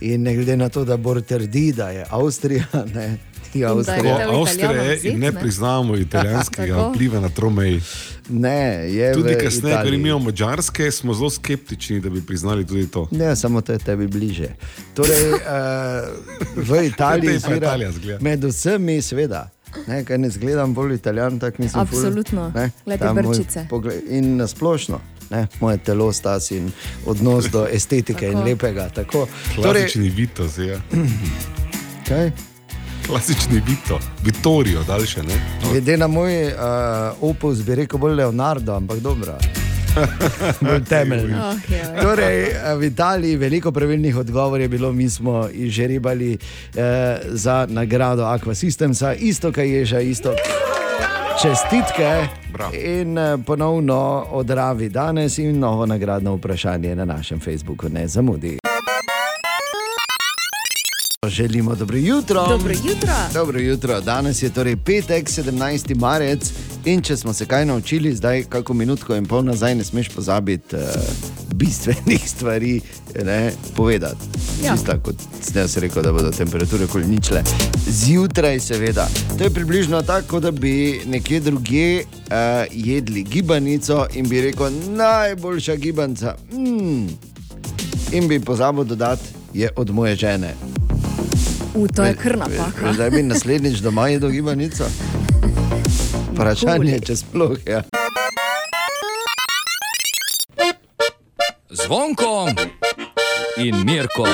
In 0.01 0.23
ne 0.23 0.35
glede 0.35 0.57
na 0.57 0.69
to, 0.69 0.85
da 0.85 0.97
Bor 0.97 1.21
trdi, 1.21 1.71
da 1.71 1.89
je 1.89 2.05
Avstrija. 2.09 2.65
Ne, 2.95 3.17
Avstrija. 3.55 4.29
Avstrija 4.31 4.71
je 4.73 4.99
in 5.03 5.19
ne 5.19 5.31
priznavamo 5.31 5.97
italijanskega 6.07 6.89
vpliva 6.89 7.19
na 7.19 7.29
Tromej. 7.29 7.81
Ne, 8.29 8.59
je 8.89 9.13
Tudi 9.13 9.35
kasneje, 9.35 9.77
ko 9.77 9.87
imamo 9.87 10.19
mačarske, 10.21 10.91
smo 10.91 11.13
zelo 11.13 11.29
skeptični, 11.29 11.99
da 11.99 12.09
bi 12.09 12.21
priznali 12.21 12.67
tudi 12.67 12.87
to. 12.87 13.07
Ne, 13.11 13.35
samo 13.35 13.61
to 13.61 13.71
je 13.71 13.79
tebi 13.79 14.07
bliže. 14.07 14.47
Torej, 14.93 15.31
uh, 15.31 15.39
v 16.69 16.85
Italiji 16.85 17.35
izvira 17.35 17.57
Italija 17.57 17.91
zgleda. 17.91 18.19
med 18.21 18.43
vsemi, 18.43 19.01
seveda. 19.01 19.49
Ne, 19.87 20.03
kaj 20.05 20.17
ne 20.17 20.29
zgledam 20.29 20.73
bolj 20.73 20.95
italijan, 20.95 21.39
tako 21.39 21.61
mislim. 21.61 21.87
ful, 21.87 21.97
Absolutno. 21.99 22.51
ne, 22.51 22.69
te 22.87 22.97
ta 22.97 23.13
moj 23.13 23.23
brčice. 23.23 23.67
pogled- 23.69 24.01
In 24.09 24.37
na 24.37 24.47
splošno. 24.47 24.99
Ne, 25.29 25.47
moje 25.59 25.77
telo, 25.77 26.13
stas 26.13 26.51
in 26.51 26.71
odnos 27.05 27.45
do 27.45 27.67
estetike 27.71 28.25
in 28.25 28.33
Tako. 28.33 28.45
lepega. 28.45 28.89
Tako. 28.89 29.27
Torej, 29.55 29.71
Klasični 29.73 30.09
Vito, 30.09 30.47
zdaj. 30.47 30.77
kaj? 32.07 32.31
Klasični 33.07 33.61
Vito, 33.67 33.99
Vittorio, 34.23 34.83
daljše. 34.83 35.23
Ne? 35.23 35.33
Glede 35.71 35.97
na 35.97 36.07
moj 36.07 36.47
uh, 36.47 36.51
opus 37.21 37.63
bi 37.63 37.75
rekel 37.75 37.99
bolj 37.99 38.13
Leonardo, 38.13 38.75
ampak 38.75 38.99
dobro. 38.99 39.37
Bolj 40.61 40.83
temeljni. 40.83 41.33
Oh, 41.33 41.71
joj. 41.71 42.01
Torej, 42.01 42.43
eh, 42.43 42.75
v 42.75 42.83
Italiji 42.83 43.35
veliko 43.35 43.71
pravilnih 43.71 44.17
odgovorov 44.17 44.61
je 44.61 44.67
bilo, 44.67 44.91
mi 44.93 45.09
smo 45.09 45.47
izžrebali 45.51 46.37
eh, 46.75 47.17
za 47.25 47.67
nagrado 47.69 48.23
Aqua 48.23 48.53
Systemsa, 48.53 49.15
isto 49.19 49.51
kaj 49.51 49.77
ježa, 49.77 49.99
isto. 49.99 50.33
Čestitke 51.41 52.27
Bravo. 52.53 52.71
in 52.75 53.17
eh, 53.17 53.37
ponovno 53.45 54.25
odravi 54.31 54.89
danes 54.89 55.37
in 55.37 55.59
novo 55.59 55.85
nagradno 55.85 56.35
vprašanje 56.35 56.95
na 56.95 57.05
našem 57.05 57.39
Facebooku. 57.39 57.89
Ne 57.89 58.07
zamudi. 58.07 58.57
Želimo 61.25 61.75
dobro 61.75 61.97
jutro. 61.97 62.47
Dobro 62.47 62.73
jutro. 62.73 63.13
Dobro 63.33 63.59
jutro. 63.59 64.01
Danes 64.01 64.43
je 64.43 64.49
torej 64.49 64.75
petek, 64.75 65.29
17. 65.29 65.99
marec 65.99 66.51
In 66.85 67.01
če 67.01 67.17
smo 67.17 67.33
se 67.33 67.45
kaj 67.45 67.65
naučili, 67.65 68.15
zdaj, 68.15 68.43
kako 68.49 68.73
minutko 68.73 69.15
in 69.15 69.25
pol 69.25 69.43
nazaj, 69.43 69.75
ne 69.75 69.83
smeš 69.83 70.09
pozabiti 70.09 70.75
uh, 70.75 70.81
bistvenih 71.55 72.29
stvari 72.33 72.81
ne, 73.25 73.51
povedati. 73.75 74.25
Ja. 74.63 74.75
Tako, 74.85 75.03
kot 75.03 75.15
ste 75.41 75.59
jaz 75.59 75.77
rekel, 75.77 76.03
da 76.03 76.13
bodo 76.13 76.31
temperature 76.31 76.85
okoli 76.85 77.07
ničle. 77.07 77.43
Zjutraj, 77.87 78.59
seveda. 78.59 79.09
To 79.37 79.43
je 79.43 79.49
približno 79.49 80.01
tako, 80.01 80.39
da 80.39 80.51
bi 80.51 81.01
nekje 81.05 81.39
drugje 81.39 82.03
uh, 82.03 82.35
jedli 82.71 83.23
gibanico 83.23 84.05
in 84.13 84.29
bi 84.29 84.41
rekel, 84.41 84.71
najboljša 84.87 85.75
gibanca. 85.75 86.35
Mm. 86.51 87.07
In 88.11 88.27
bi 88.27 88.39
pozabil 88.39 88.83
dodati, 88.83 89.23
je 89.53 89.69
od 89.75 89.89
moje 89.89 90.15
žene. 90.15 90.53
U, 91.77 91.87
to 91.87 92.03
je 92.03 92.11
Ve- 92.11 92.17
kar 92.17 92.31
ve- 92.31 92.37
napaka. 92.37 92.93
Zdaj 92.93 93.09
bi 93.09 93.23
naslednjič 93.23 93.79
doma 93.79 94.07
jedel 94.07 94.29
gibanico. 94.29 94.85
Vprašanje, 96.33 96.99
če 97.05 97.15
sploh 97.15 97.57
je. 97.65 97.71
Ja. 97.71 97.83
Zvonko 101.69 102.49
in 103.57 103.75
Mirko. 103.85 104.25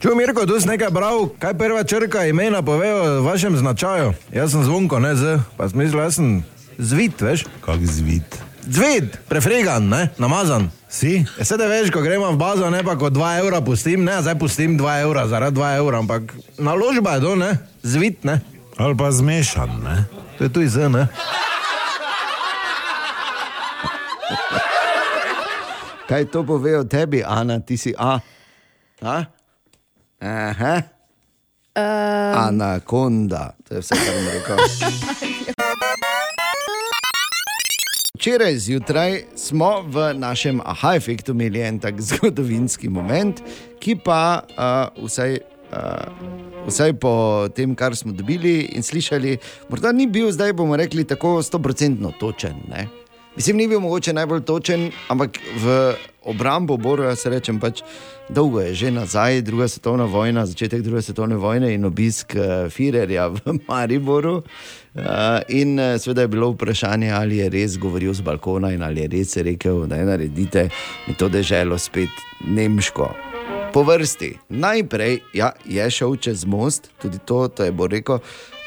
Čuj, 0.00 0.14
Mirko, 0.16 0.46
tu 0.46 0.60
si 0.60 0.68
nekaj 0.68 0.90
bral, 0.90 1.28
kaj 1.38 1.54
prva 1.54 1.84
črka 1.84 2.26
imena 2.26 2.62
pove 2.62 2.92
o 2.94 3.22
vašem 3.22 3.56
značaju. 3.56 4.12
Jaz 4.32 4.52
sem 4.52 4.64
zvonko, 4.64 4.98
ne 5.00 5.14
z, 5.16 5.38
pa 5.56 5.68
smisel, 5.68 6.00
jaz 6.00 6.14
sem 6.20 6.44
zvit, 6.78 7.20
veš? 7.20 7.44
Kak 7.64 7.80
zvit? 7.84 8.36
Zvit, 8.68 9.16
prefregan, 9.28 9.88
ne, 9.88 10.08
namazan. 10.18 10.70
Si? 10.90 11.22
Ja, 11.38 11.44
sedaj 11.46 11.70
veš, 11.70 11.88
ko 11.94 12.02
gremo 12.02 12.26
v 12.34 12.38
bazo, 12.38 12.66
ne 12.66 12.82
pa 12.82 12.98
ko 12.98 13.14
2 13.14 13.38
evra 13.38 13.62
pustim, 13.62 14.02
ne, 14.02 14.18
zdaj 14.18 14.34
pustim 14.42 14.74
2 14.74 15.06
evra, 15.06 15.22
zaradi 15.30 15.54
2 15.54 15.78
evra, 15.78 16.02
ampak 16.02 16.34
naložba 16.58 17.14
je 17.14 17.20
to, 17.22 17.32
ne, 17.38 17.50
zvit, 17.86 18.26
ne. 18.26 18.40
Ali 18.74 18.98
pa 18.98 19.14
zmešan, 19.14 19.70
ne. 19.86 19.96
To 20.38 20.44
je 20.44 20.50
tu 20.50 20.66
iz, 20.66 20.74
ne. 20.74 21.06
Kaj 26.10 26.26
to 26.34 26.42
pove 26.42 26.74
o 26.80 26.84
tebi, 26.84 27.22
Ana, 27.22 27.60
ti 27.62 27.78
si 27.78 27.94
A? 27.94 28.18
A? 28.98 29.16
Aha. 30.18 30.74
Um, 31.70 32.34
Anakonda, 32.34 33.54
to 33.62 33.78
je 33.78 33.86
vse, 33.86 33.94
kar 33.94 34.10
bom 34.18 34.26
rekel. 34.26 34.58
Včeraj 38.20 38.56
zjutraj 38.58 39.22
smo 39.36 39.80
v 39.80 40.12
našem 40.14 40.60
aha 40.64 40.90
efektu 40.94 41.32
imeli 41.32 41.62
en 41.64 41.78
tak 41.80 42.00
zgodovinski 42.08 42.88
moment, 42.92 43.40
ki 43.80 43.94
pa 44.04 44.42
uh, 44.44 45.06
vsaj, 45.06 45.38
uh, 45.72 46.66
vsaj 46.66 46.92
po 47.00 47.12
tem, 47.56 47.72
kar 47.72 47.96
smo 47.96 48.12
dobili 48.12 48.68
in 48.76 48.84
slišali, 48.84 49.38
morda 49.72 49.92
ni 49.96 50.04
bil 50.04 50.28
zdaj, 50.36 50.52
bomo 50.52 50.76
rekli, 50.76 51.06
tako 51.08 51.38
stoprocentno 51.42 52.12
točen. 52.20 52.60
Ne? 52.68 52.90
Mislim, 53.36 53.56
ni 53.56 53.68
bil 53.68 53.80
mogoče 53.80 54.12
najbolj 54.12 54.40
točen, 54.40 54.90
ampak 55.08 55.38
v 55.62 55.94
obrambo 56.22 56.76
Boru, 56.76 57.02
jaz 57.06 57.22
rečem, 57.26 57.60
pač 57.60 57.82
dolgo 58.28 58.60
je 58.60 58.74
že 58.74 58.90
nazaj, 58.90 59.42
druga 59.42 59.68
svetovna 59.68 60.04
vojna, 60.04 60.46
začetek 60.46 60.82
druge 60.82 61.02
svetovne 61.02 61.36
vojne 61.36 61.70
in 61.74 61.84
obisk 61.84 62.34
uh, 62.34 62.66
Führerja 62.66 63.28
v 63.30 63.54
Mariboru. 63.68 64.42
Uh, 64.94 65.40
in 65.48 65.78
uh, 65.78 65.94
seveda 65.98 66.26
je 66.26 66.28
bilo 66.28 66.50
vprašanje, 66.50 67.10
ali 67.10 67.38
je 67.38 67.48
res 67.48 67.78
govoril 67.78 68.14
z 68.14 68.26
balkona 68.26 68.72
in 68.74 68.82
ali 68.82 69.06
je 69.06 69.08
res 69.08 69.36
rekel, 69.36 69.86
da 69.86 69.96
je 69.96 70.04
naredite 70.10 70.68
in 71.06 71.14
to 71.14 71.28
deželo 71.28 71.78
spet 71.78 72.10
nemško. 72.44 73.14
Po 73.70 73.86
vrsti. 73.86 74.34
Najprej 74.48 75.20
ja, 75.34 75.52
je 75.64 75.90
šel 75.90 76.16
čez 76.16 76.42
most, 76.44 76.90
tudi 76.98 77.22
to, 77.22 77.46
to 77.48 77.64
je 77.64 77.72
bo 77.72 77.86
rekel, 77.86 78.18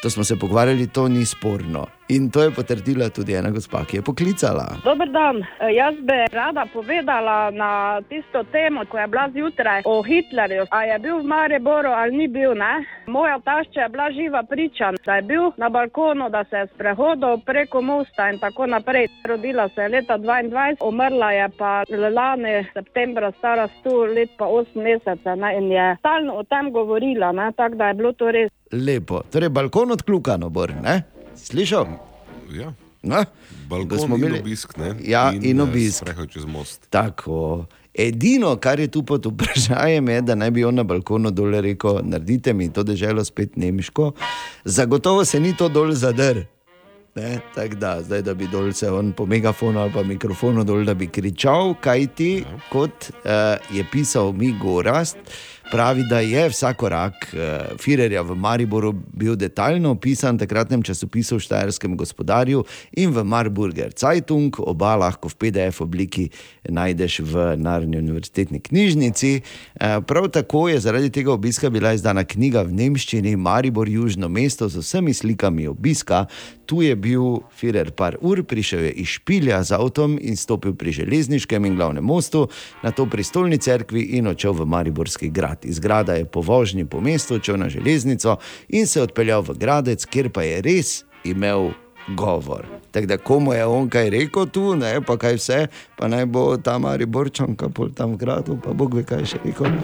to 0.02 0.10
smo 0.10 0.24
se 0.24 0.40
pogovarjali, 0.40 0.88
to 0.88 1.08
ni 1.08 1.26
sporno. 1.26 1.88
In 2.10 2.30
to 2.32 2.44
je 2.44 2.52
potrdila 2.52 3.10
tudi 3.10 3.34
ena 3.34 3.50
gospa, 3.50 3.86
ki 3.86 3.98
je 3.98 4.02
poklicala. 4.02 4.66
Dober 4.84 5.08
dan. 5.12 5.38
E, 5.60 5.72
Jaz 5.74 5.96
bi 6.04 6.18
rada 6.32 6.66
povedala 6.74 7.52
na 7.52 8.02
tisto 8.10 8.44
temo, 8.52 8.84
ko 8.92 8.98
je 8.98 9.08
bila 9.08 9.30
zjutraj 9.30 9.82
o 9.86 10.02
Hitlerju. 10.04 10.66
A 10.70 10.84
je 10.84 11.00
bil 11.00 11.20
v 11.20 11.24
Mariboru 11.24 11.90
ali 11.90 12.18
ni 12.18 12.28
bil, 12.28 12.56
ne? 12.60 12.84
Moja 13.08 13.40
tašča 13.40 13.82
je 13.82 13.90
bila 13.90 14.12
živa 14.12 14.44
priča, 14.44 14.92
da 15.06 15.16
je 15.16 15.22
bil 15.22 15.52
na 15.58 15.70
balkonu, 15.70 16.30
da 16.30 16.44
se 16.50 16.58
je 16.58 16.68
sprehodil 16.76 17.40
preko 17.46 17.82
mosta 17.82 18.30
in 18.30 18.40
tako 18.40 18.68
naprej. 18.68 19.08
Rodila 19.26 19.70
se 19.70 19.82
je 19.82 19.90
leta 19.90 20.18
22, 20.18 20.84
umrla 20.84 21.32
je 21.32 21.50
pa 21.58 21.84
lani 21.90 22.68
septembra, 22.74 23.32
stara 23.38 23.68
100 23.86 24.16
let 24.16 24.30
pa 24.38 24.46
8 24.46 24.76
mesecev 24.76 25.38
ne? 25.38 25.58
in 25.58 25.72
je 25.72 25.96
stalno 26.00 26.34
o 26.34 26.44
tem 26.44 26.72
govorila, 26.72 27.52
tako 27.56 27.76
da 27.76 27.88
je 27.88 27.94
bilo 27.94 28.12
to 28.12 28.32
res. 28.32 28.52
Lepo, 28.72 29.22
torej 29.32 29.50
balkon 29.50 29.92
odklukan, 29.92 30.44
obor, 30.44 30.72
ne? 30.84 31.04
Slišal? 31.36 31.88
Ja. 32.52 32.74
Balkon 33.70 33.90
Ko 33.90 33.98
smo 33.98 34.16
in 34.16 34.22
imeli- 34.24 34.40
obisk, 34.40 34.78
ne? 34.78 34.96
Ja, 35.02 35.32
in 35.34 35.60
eh, 35.60 35.64
obisk. 35.64 35.98
Sprehod 35.98 36.30
čez 36.30 36.46
most. 36.46 36.88
Tako. 36.90 37.66
Edino, 37.94 38.56
kar 38.58 38.80
je 38.80 38.88
tu 38.88 39.04
pod 39.04 39.26
vprašanjem, 39.26 40.10
je, 40.10 40.22
da 40.22 40.36
naj 40.36 40.52
bi 40.52 40.64
on 40.66 40.76
na 40.76 40.84
balkonu 40.84 41.32
dol 41.32 41.52
rekel: 41.52 42.00
naredite 42.04 42.54
mi 42.54 42.74
to 42.74 42.84
deželo 42.84 43.24
spet 43.24 43.56
nemško. 43.56 44.12
Zagotovo 44.66 45.26
se 45.26 45.40
ni 45.40 45.54
to 45.58 45.70
dol 45.70 45.92
zadr. 45.92 46.46
Ne, 47.16 47.40
tako 47.56 47.76
da, 47.76 48.02
zdaj, 48.02 48.22
da 48.22 48.34
bi 48.34 48.48
dol 48.48 48.72
se 48.74 48.90
on 48.92 49.12
po 49.12 49.26
megafonu 49.26 49.80
ali 49.80 49.92
pa 49.94 50.04
mikrofonu 50.04 50.64
dol, 50.64 50.82
da 50.84 50.94
bi 50.94 51.06
kričal, 51.08 51.76
kaj 51.76 52.08
ti, 52.08 52.30
kot 52.72 52.90
uh, 53.12 53.32
je 53.70 53.86
pisal 53.92 54.32
mi 54.34 54.50
Gorast, 54.58 55.18
pravi, 55.72 56.04
da 56.10 56.20
je 56.20 56.50
vsak 56.50 56.78
korak 56.78 57.14
uh, 57.34 57.40
Firerja 57.80 58.22
v 58.22 58.36
Mariboru 58.36 58.94
bil 59.14 59.36
detaljno 59.36 59.92
opisan 59.92 60.36
v 60.36 60.44
takratnem 60.44 60.84
časopisu 60.84 61.38
v 61.38 61.44
Štajerskem 61.46 61.98
gospodarju 61.98 62.64
in 62.98 63.12
v 63.12 63.24
Marburger 63.24 63.94
Zeitung, 63.98 64.56
oba 64.60 64.96
lahko 64.96 65.30
v 65.30 65.36
PDF 65.36 65.82
obliki 65.82 66.30
najdeš 66.70 67.20
v 67.20 67.56
Narodni 67.58 67.98
univerzitetni 67.98 68.60
knjižnici. 68.60 69.42
Uh, 69.42 70.00
prav 70.06 70.30
tako 70.30 70.68
je 70.70 70.80
zaradi 70.80 71.10
tega 71.10 71.34
obiska 71.34 71.70
bila 71.70 71.94
izdana 71.94 72.24
knjiga 72.24 72.64
v 72.64 72.74
nemščini 72.74 73.36
Maribor, 73.36 73.90
južno 73.90 74.30
mesto 74.30 74.70
z 74.70 74.82
vsemi 74.82 75.14
slikami 75.14 75.68
obiska. 75.68 76.26
Tu 76.66 76.82
je 76.82 76.96
bil 76.96 77.44
Führer 77.60 77.92
par 77.92 78.18
ur, 78.22 78.44
prišel 78.44 78.88
je 78.88 78.92
iz 79.04 79.08
Špilja 79.18 79.64
z 79.64 79.76
avtom 79.78 80.18
in 80.22 80.38
stopil 80.38 80.74
pri 80.74 80.92
železniškem 80.92 81.66
in 81.66 81.76
glavnem 81.76 82.04
mostu, 82.04 82.48
na 82.84 82.92
to 82.92 83.06
pri 83.06 83.24
stolni 83.24 83.58
cerkvi 83.58 84.18
in 84.18 84.28
odšel 84.32 84.54
v 84.64 84.66
Mariborski 84.66 85.30
grad. 85.30 85.53
Iz 85.64 85.80
grada 85.80 86.14
je 86.14 86.26
po 86.26 86.42
vožnji 86.42 86.86
po 86.86 87.02
mestu 87.02 87.36
odšel 87.36 87.58
na 87.58 87.70
železnico 87.70 88.38
in 88.70 88.88
se 88.88 89.02
odpeljal 89.02 89.42
v 89.42 89.58
gradec, 89.58 90.06
kjer 90.06 90.30
pa 90.30 90.44
je 90.44 90.62
res 90.62 91.04
imel 91.24 91.72
govor. 92.08 92.66
Tako 92.92 93.08
da 93.08 93.18
komu 93.18 93.54
je 93.54 93.66
on 93.66 93.90
kaj 93.90 94.10
rekel 94.10 94.46
tu, 94.46 94.76
ne 94.76 95.02
pa 95.02 95.18
kaj 95.18 95.36
vse, 95.36 95.68
pa 95.98 96.08
naj 96.08 96.26
bo 96.26 96.58
ta 96.58 96.78
Mariborčanka 96.78 97.70
pol 97.70 97.90
tam 97.96 98.14
v 98.14 98.18
gradu, 98.18 98.58
pa 98.64 98.74
Bog 98.74 98.94
ve 98.94 99.04
kaj 99.04 99.26
še 99.26 99.44
rekel. 99.46 99.72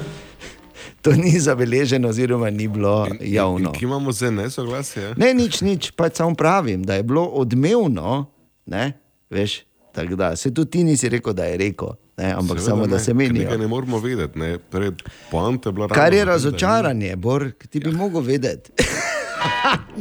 To 1.01 1.11
ni 1.15 1.39
zabeleženo, 1.39 2.09
oziroma 2.09 2.49
ni 2.49 2.67
bilo 2.67 3.07
javno. 3.21 3.71
Ki 3.71 3.85
imamo 3.85 4.11
zdaj 4.11 4.31
nesoglasje? 4.31 5.13
Ne, 5.17 5.31
nič, 5.33 5.61
nič, 5.63 5.91
pač 5.95 6.19
samo 6.19 6.35
pravim, 6.35 6.83
da 6.83 6.99
je 6.99 7.03
bilo 7.07 7.23
odmevno, 7.23 8.25
ne, 8.67 8.93
veš, 9.31 9.61
da 10.15 10.35
se 10.35 10.53
tudi 10.53 10.71
ti 10.71 10.83
nisi 10.83 11.09
rekel, 11.09 11.33
da 11.33 11.43
je 11.43 11.57
rekel, 11.57 11.87
ne, 12.17 12.31
ampak 12.31 12.59
Seveda 12.59 12.69
samo 12.69 12.87
da 12.87 12.95
ne, 12.95 12.99
se 12.99 13.11
ker 13.11 13.15
menijo. 13.15 13.49
Tega 13.49 13.57
ne 13.57 13.67
moramo 13.67 13.99
vedeti. 13.99 14.39
Ne? 14.39 14.57
Pred 14.57 15.01
poanta 15.31 15.69
je 15.69 15.73
bila 15.73 15.87
Kar 15.87 16.13
je 16.13 16.25
da 16.25 16.31
razočaranje, 16.31 17.15
Bor, 17.15 17.51
ki 17.51 17.67
ti 17.67 17.79
bi 17.79 17.91
mogel 17.91 18.21
vedeti. 18.21 18.71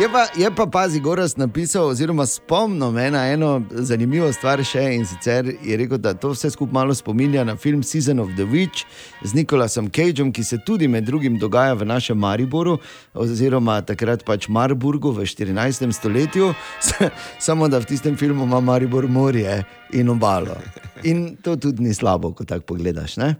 Je 0.00 0.08
pa, 0.12 0.26
je 0.36 0.50
pa 0.56 0.66
pazi, 0.66 1.00
Goras 1.00 1.36
napisal, 1.36 1.86
oziroma 1.86 2.26
spomnil 2.26 2.90
me 2.90 3.10
na 3.10 3.26
eno 3.30 3.62
zanimivo 3.70 4.32
stvar 4.32 4.62
še 4.64 4.82
in 4.94 5.06
sicer 5.06 5.52
je 5.62 5.76
rekel, 5.78 5.98
da 6.02 6.14
to 6.14 6.32
vse 6.34 6.50
skupaj 6.50 6.74
malo 6.74 6.94
spominja 6.94 7.44
na 7.44 7.56
film 7.56 7.82
Season 7.82 8.20
of 8.20 8.34
the 8.34 8.42
Witch 8.42 8.84
z 9.22 9.34
Nikolasom 9.34 9.90
Cageom, 9.90 10.32
ki 10.32 10.44
se 10.44 10.58
tudi 10.66 10.88
med 10.88 11.06
drugim 11.06 11.38
dogaja 11.38 11.74
v 11.78 11.86
našem 11.86 12.18
Mariboru, 12.18 12.78
oziroma 13.14 13.78
takrat 13.86 14.24
pač 14.26 14.48
Marburgu 14.48 15.14
v 15.14 15.26
14. 15.26 15.92
stoletju, 15.92 16.52
samo 17.46 17.68
da 17.68 17.78
v 17.78 17.92
tistem 17.92 18.16
filmu 18.16 18.44
ima 18.44 18.60
Maribor 18.60 19.08
morje 19.08 19.62
in 19.92 20.08
obalo. 20.10 20.58
In 21.04 21.36
to 21.42 21.56
tudi 21.56 21.82
ni 21.82 21.94
slabo, 21.94 22.34
ko 22.34 22.44
tako 22.44 22.74
pogledaš. 22.74 23.16
Ne? 23.22 23.36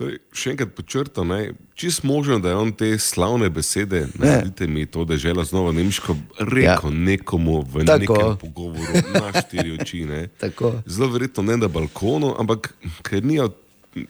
Torej, 0.00 0.22
še 0.32 0.54
enkrat 0.54 0.70
počrtam, 0.72 1.32
čist 1.76 2.00
možno, 2.08 2.38
da 2.40 2.54
je 2.54 2.56
on 2.56 2.70
te 2.72 2.88
slavne 2.98 3.50
besede, 3.52 4.06
naredite 4.16 4.66
mi 4.66 4.86
to, 4.88 5.04
da 5.04 5.18
je 5.18 5.26
žela 5.26 5.44
znova 5.44 5.72
nemško, 5.76 6.16
rekel 6.38 6.88
ja. 6.88 6.98
nekomu 7.10 7.60
v 7.60 7.84
Tako. 7.84 7.98
nekem 8.00 8.38
pogovoru 8.40 9.02
na 9.12 9.42
štiri 9.42 9.76
oči. 9.76 10.04
Ne. 10.08 10.22
Tako. 10.40 10.72
Zelo 10.86 11.10
verjetno 11.12 11.44
ne 11.44 11.58
na 11.60 11.68
balkonu, 11.68 12.32
ampak 12.40 12.72
ker 13.04 13.20
ni 13.24 13.36
o, 13.40 13.50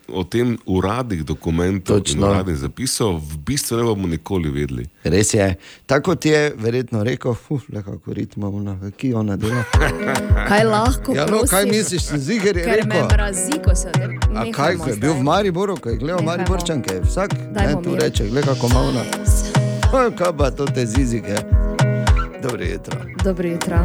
o 0.09 0.25
tem 0.25 0.59
uradnih 0.67 1.25
dokumentov 1.25 1.97
in 1.97 2.03
Točno. 2.03 2.27
uradnih 2.29 2.57
zapisov, 2.57 3.19
v 3.19 3.37
bistvu 3.39 3.77
ne 3.77 3.83
bomo 3.83 4.07
nikoli 4.07 4.51
vedeli. 4.51 4.85
Res 5.05 5.35
je. 5.35 5.57
Tako 5.87 6.03
kot 6.05 6.25
je 6.25 6.53
verjetno 6.57 7.05
rekel, 7.05 7.35
uf, 7.49 7.63
le 7.69 7.83
kako 7.83 8.13
ritmo, 8.13 8.53
ki 8.97 9.15
ona 9.15 9.37
dela. 9.37 9.65
Kaj 10.49 10.65
lahko 10.65 11.15
Ja, 11.15 11.23
no, 11.23 11.29
prosim? 11.29 11.49
kaj 11.49 11.67
misliš, 11.67 12.03
ziger 12.03 12.57
je 12.57 12.65
Ker 12.65 12.77
rekel? 12.77 13.07
mrazi, 13.07 13.53
ko 13.65 13.75
se 13.75 13.93
tem 13.93 14.19
A 14.35 14.45
kaj, 14.47 14.77
ko 14.77 14.87
je 14.87 14.97
bil 14.97 15.13
v 15.13 15.23
Mariboru, 15.23 15.77
ko 15.77 15.89
je 15.89 15.97
gledal. 15.97 16.23
Mariborčanke, 16.23 17.01
vsak 17.01 17.35
ne, 17.53 17.73
tu 17.83 17.91
mir. 17.91 18.01
reče, 18.01 18.25
gledaj 18.25 18.55
kako 18.55 18.69
malo. 18.69 19.03
Kaj 20.19 20.33
pa 20.39 20.51
to 20.51 20.65
te 20.67 20.87
zizike? 20.87 21.37
Dobro 22.43 22.65
jutro. 22.65 22.97
Dobro 23.25 23.49
jutro. 23.49 23.77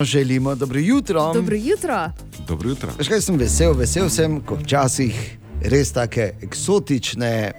Želimo 0.00 0.54
dobro 0.54 0.78
jutro. 0.78 1.32
Dobro 1.34 1.56
jutro. 1.56 2.10
Dobro 2.48 2.68
jutro. 2.68 2.88
Veš 2.98 3.08
kaj 3.08 3.20
sem 3.20 3.36
vesel? 3.36 3.72
Vesel 3.72 4.08
sem, 4.08 4.40
ko 4.40 4.54
včasih 4.54 5.38
res 5.62 5.92
tako 5.92 6.20
eksotične 6.42 7.52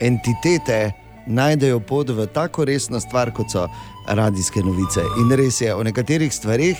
entitete 0.00 0.92
najdejo 1.26 1.80
pot 1.80 2.10
v 2.10 2.26
tako 2.26 2.64
resno 2.64 3.00
stvar, 3.00 3.30
kot 3.32 3.46
so 3.52 3.68
radijske 4.08 4.60
novice. 4.60 5.00
In 5.20 5.30
res 5.32 5.60
je, 5.60 5.74
o 5.74 5.82
nekaterih 5.82 6.34
stvarih, 6.34 6.76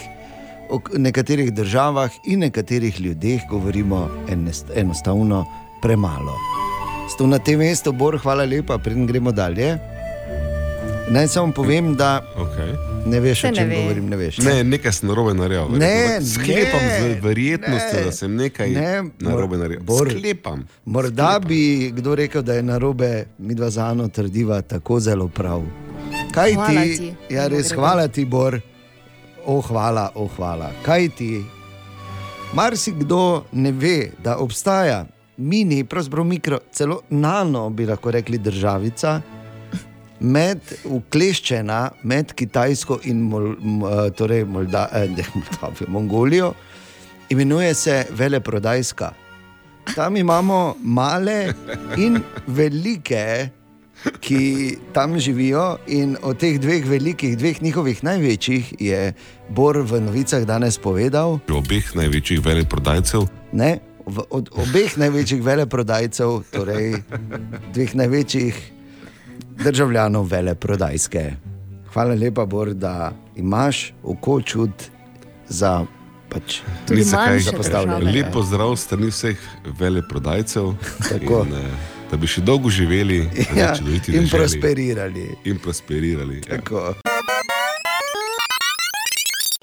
o 0.71 0.81
nekaterih 0.99 1.53
državah 1.55 2.11
in 2.27 2.39
nekaterih 2.41 3.01
ljudeh 3.01 3.41
govorimo 3.51 4.11
enest- 4.29 4.73
enostavno 4.75 5.45
premalo. 5.83 6.35
Sto 7.15 7.27
na 7.27 7.39
tem 7.39 7.59
mestu, 7.59 7.93
Bor, 7.93 8.19
hvala 8.19 8.45
lepa, 8.45 8.79
preden 8.79 9.07
gremo 9.07 9.33
dalje. 9.33 9.79
Naj 11.07 11.29
samo 11.29 11.53
povem, 11.53 11.95
da 11.95 12.25
Okay. 12.37 12.75
ne 13.07 13.21
veš, 13.21 13.41
Se 13.41 13.47
o 13.47 13.51
ne 13.51 13.57
čem 13.57 13.69
ve. 13.69 13.77
govorim. 13.77 14.07
Ne, 14.07 14.17
veš, 14.17 14.39
Ne, 14.39 14.65
nekaj 14.65 14.93
sem 14.93 15.09
narobe 15.09 15.35
naredil. 15.35 15.69
Ne. 15.71 16.21
Sklepam 16.25 16.81
ne, 16.81 17.15
z 17.15 17.21
verjetnostjo, 17.23 17.95
ne, 17.95 18.05
da 18.05 18.13
sem 18.13 18.35
nekaj 18.35 18.71
ne, 18.71 19.03
narobe 19.21 19.57
naredil. 19.57 19.83
Bor, 19.83 20.09
Sklepam. 20.11 20.65
Morda 20.85 21.39
bi 21.39 21.61
kdo 21.93 22.15
rekel, 22.15 22.43
da 22.43 22.55
je 22.55 22.63
narobe, 22.65 23.11
mi 23.39 23.55
dva 23.55 23.71
za 23.71 23.91
eno 23.91 24.09
trdiva 24.09 24.63
tako 24.63 25.01
zelo 25.01 25.29
prav. 25.29 25.63
Kaj 26.33 26.55
Hvala 26.55 26.83
ti? 26.83 26.97
ti, 26.99 27.13
Ja, 27.31 27.47
res 27.49 27.73
hvala 27.73 28.09
ti, 28.09 28.25
Bor. 28.25 28.61
O, 29.47 29.61
hvala, 29.61 30.11
o, 30.15 30.27
hvala. 30.29 30.73
Kaj 30.83 31.09
ti? 31.11 31.45
Marsikdo 32.53 33.21
ne 33.53 33.73
ve, 33.73 34.11
da 34.19 34.37
obstaja 34.37 35.05
mini, 35.37 35.85
pravzaprav 35.85 36.25
mikro, 36.25 36.59
celo 36.71 37.01
nano, 37.11 37.71
bi 37.71 37.87
lahko 37.87 38.11
rekli, 38.11 38.39
državica, 38.39 39.21
med, 40.21 40.61
ukleščena 40.85 41.81
med 42.03 42.33
Kitajsko 42.37 43.01
in 43.11 43.25
Mol, 43.31 43.53
eh, 43.55 44.11
torej 44.17 44.45
Molda, 44.45 44.89
eh, 44.93 45.09
Moldavijo, 45.35 45.89
Mongolijo, 45.89 46.55
imenuje 47.29 47.75
se 47.75 48.07
Veleprodajska. 48.11 49.13
Tam 49.95 50.17
imamo 50.17 50.77
male 50.83 51.53
in 51.97 52.21
velike, 52.47 53.51
ki 54.21 54.77
tam 54.93 55.19
živijo, 55.21 55.79
in 55.87 56.17
od 56.23 56.39
teh 56.41 56.59
dveh 56.61 56.87
velikih, 56.89 57.37
dveh 57.39 57.63
njihovih 57.63 58.05
največjih, 58.05 58.75
je 58.81 59.13
Bor 59.49 59.79
v 59.81 60.01
novicah 60.01 60.45
danes 60.45 60.79
povedal, 60.79 61.39
Obeh 61.49 61.95
največjih 61.97 62.41
veleprodajcev. 62.45 63.29
ne, 63.53 63.81
v, 64.07 64.25
od 64.31 64.49
obeh 64.53 64.97
največjih 65.01 65.43
veleprodajcev, 65.45 66.45
torej 66.53 67.01
dveh 67.73 67.95
največjih 67.95 68.74
državljanov 69.57 70.25
veleprodajske. 70.25 71.33
Hvala 71.93 72.15
lepa, 72.15 72.45
Bor, 72.45 72.75
da 72.75 73.13
imaš 73.37 73.93
oko 74.03 74.41
čut 74.43 74.83
za 75.49 75.87
pač, 76.29 76.61
Ni 76.91 77.05
se 77.05 77.17
kaj 77.17 77.39
za 77.41 77.53
postavljanje. 77.53 78.13
Lep 78.13 78.33
pozdrav 78.33 78.77
strani 78.77 79.07
vseh 79.07 79.39
veleprodajcev. 79.79 80.73
Tako. 81.09 81.43
In, 81.43 81.55
eh, 81.55 81.71
Da 82.11 82.17
bi 82.17 82.27
še 82.27 82.41
dolgo 82.41 82.71
živeli 82.71 83.17
Ja, 83.57 83.75
in 83.75 83.85
deželi. 83.89 84.31
prosperirali. 84.31 85.37
In 85.45 85.59
prosperirali. 85.59 86.37
Ja. 86.39 86.57
Tako. 86.57 86.95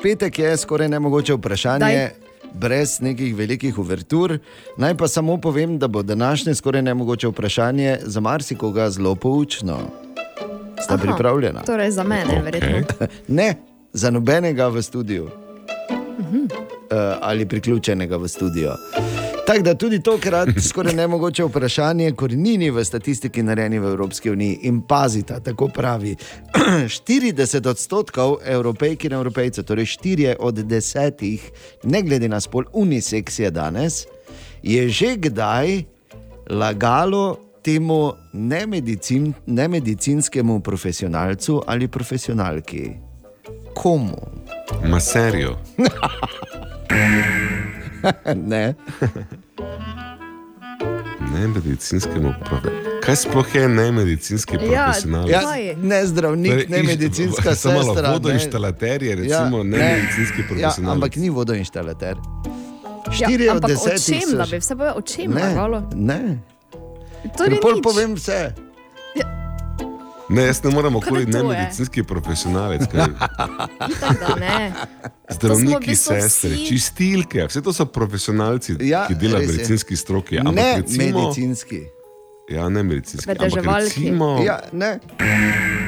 Petek 0.03 0.39
je 0.39 0.57
skoraj 0.57 0.89
nemogoče 0.89 1.33
vprašanje. 1.33 1.79
Daj. 1.79 2.30
Brez 2.53 2.99
nekih 2.99 3.35
velikih 3.35 3.77
uvertur. 3.77 4.37
Naj 4.77 4.97
pa 4.97 5.07
samo 5.07 5.37
povem, 5.37 5.79
da 5.79 5.87
bo 5.87 6.03
današnje 6.03 6.55
skoraj 6.55 6.81
nemogoče 6.81 7.27
vprašanje 7.27 7.97
za 8.01 8.19
marsikoga 8.19 8.89
zelo 8.89 9.15
poučno. 9.15 9.77
Sta 10.81 10.93
Aha, 10.93 11.03
pripravljena? 11.03 11.61
Torej 11.61 11.91
za 11.91 12.03
mene, 12.03 12.41
verjetno. 12.43 13.07
Ne, 13.29 13.55
za 13.93 14.09
nobenega 14.09 14.67
v 14.67 14.81
studiu 14.81 15.27
Mhm. 16.19 16.37
uh, 16.37 16.47
ali 17.21 17.45
priključenega 17.45 18.17
v 18.17 18.27
studio. 18.27 18.75
Tako 19.47 19.61
da 19.61 19.75
tudi 19.75 19.99
tokrat 19.99 20.49
skoraj 20.69 20.93
nemogoče 20.93 21.43
vprašanje, 21.43 22.11
korenini 22.11 22.71
v 22.71 22.85
statistiki 22.85 23.43
narejeni 23.43 23.79
v 23.79 23.85
Evropski 23.85 24.31
uniji. 24.31 24.59
In 24.61 24.81
pazite, 24.87 25.39
tako 25.43 25.67
pravi, 25.67 26.15
40 27.05 27.69
odstotkov 27.69 28.37
evropejk 28.45 29.05
in 29.05 29.13
evropejcev, 29.13 29.63
torej 29.63 29.85
4 29.85 30.35
od 30.39 30.55
10, 30.55 31.39
ne 31.83 32.01
glede 32.01 32.29
na 32.29 32.39
spol, 32.39 32.63
uniseks 32.73 33.39
je 33.39 33.51
danes, 33.51 34.05
je 34.63 34.89
že 34.89 35.15
kdaj 35.15 35.83
lagalo 36.49 37.37
temu 37.61 38.13
nemedicin, 38.33 39.33
nemedicinskemu 39.45 40.59
profesionalcu 40.59 41.61
ali 41.67 41.87
profesionalki. 41.87 42.91
Komu? 43.73 44.17
Maserijo. 44.85 45.57
ne. 48.45 48.73
Ne 51.31 51.47
medicinskemu 51.49 52.33
profesionalcu. 52.39 53.01
Kaj 53.01 53.15
sploh 53.17 53.55
je 53.55 53.67
ne 53.69 53.91
medicinski 53.91 54.57
profesionalec? 54.59 55.31
Ja, 55.31 55.41
ne 55.77 56.05
zdravnik, 56.05 56.51
Torej, 56.51 56.65
ne 56.69 56.83
medicinska 56.83 57.55
samo 57.57 57.75
malo 57.75 57.93
sestra. 57.93 58.11
vodoinštalater 58.11 59.03
je 59.03 59.15
recimo 59.15 59.63
ne 59.63 59.77
medicinski 59.77 60.39
Ja, 60.39 60.47
profesionalec. 60.47 60.95
ampak 60.95 61.15
ni 61.15 61.29
vodoinštalater. 61.31 62.15
Ja, 62.17 63.11
Štiri 63.11 63.45
od 63.45 63.55
ampak 63.55 63.69
o 63.69 63.73
desetih 63.73 64.05
čem, 64.15 64.29
so 64.29 64.37
da 64.37 64.45
že- 64.45 64.51
bi 64.51 64.59
vse 64.59 64.73
povedal, 64.73 64.95
o 64.95 65.03
čem 65.03 65.31
Ne, 65.31 65.55
ne. 65.95 66.19
To 67.31 67.43
Ker 67.43 67.49
ni 67.49 67.57
pol 67.57 67.73
nič. 67.73 67.83
povem 67.83 68.15
vse. 68.15 68.39
Ne, 70.31 70.45
jaz 70.47 70.63
ne 70.63 70.71
morem 70.71 70.95
okoli 70.95 71.25
ne 71.25 71.43
medicinski 71.43 72.03
profesionalec. 72.03 72.81
da 72.91 74.35
ne. 74.39 74.71
Zdravniki, 75.35 75.95
sestre, 75.95 76.49
vsi- 76.49 76.67
čistilke, 76.67 77.45
vse 77.47 77.61
to 77.61 77.73
so 77.73 77.85
profesionalci, 77.85 78.75
Ja, 78.79 79.05
ki 79.07 79.15
delajo 79.15 79.47
v 79.47 79.51
medicinski 79.51 79.95
stroki. 79.95 80.39
Ne 80.39 80.49
Ampak 80.49 80.77
recimo, 80.77 81.19
medicinski. 81.19 81.81
Ja, 82.51 82.69
ne 82.69 82.83
medicinski. 82.83 83.31
Recimo, 83.39 84.43
Ja, 84.45 84.59
ne. 84.71 84.99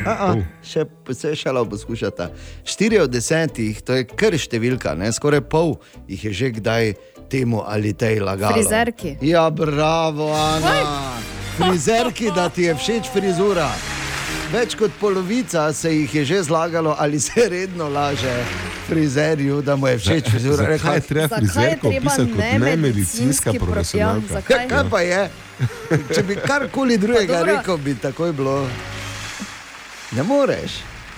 A 0.06 0.12
-a, 0.12 0.44
še 0.64 0.86
se 1.14 1.36
šalo 1.36 1.66
poskušata. 1.66 2.30
Štiri 2.66 3.00
od 3.00 3.10
desetih, 3.12 3.82
to 3.82 3.94
je 3.94 4.04
kar 4.04 4.34
številka, 4.34 4.96
ne? 4.96 5.12
skoraj 5.12 5.42
pol 5.42 5.76
jih 6.08 6.24
je 6.24 6.34
že 6.34 6.50
kdaj 6.52 6.94
temu 7.30 7.64
ali 7.66 7.94
tej 7.94 8.20
lagalo. 8.20 8.54
Frizerki. 8.54 9.18
Ja, 9.22 9.50
bravo, 9.50 10.34
Ana. 10.36 11.16
Frizerki, 11.58 12.32
da 12.36 12.50
ti 12.50 12.62
je 12.62 12.76
všeč 12.76 13.10
frizura. 13.14 13.72
Več 14.54 14.76
kot 14.76 14.92
polovica 15.00 15.74
se 15.74 15.90
jih 15.92 16.16
je 16.16 16.26
že 16.26 16.44
zlagalo, 16.44 16.96
ali 17.00 17.20
se 17.20 17.50
redno 17.50 17.90
laže 17.90 18.34
frizerju, 18.88 19.62
da 19.62 19.76
mu 19.76 19.88
je 19.88 19.98
všeč 19.98 20.30
frizura. 20.30 20.56
Zakaj 20.56 20.68
Rekla, 20.68 20.94
je 20.94 21.02
treba 21.02 21.36
frizerko 21.38 21.90
treba 21.90 21.98
opisati 22.00 22.32
kot 22.32 22.38
nemedicinska 22.38 22.66
nemedicinski 22.66 23.50
pro- 23.52 23.66
profesionalka? 23.66 24.34
Ja? 24.50 24.68
Kaj, 24.68 24.90
pa 24.90 25.02
je? 25.02 25.30
Če 26.14 26.24
bi 26.24 26.36
karkoli 26.38 26.98
drugega 26.98 27.42
rekel, 27.44 27.78
bi 27.78 27.96
takoj 27.96 28.34
bilo. 28.34 28.68
Ne 30.12 30.24
moreš. 30.24 30.72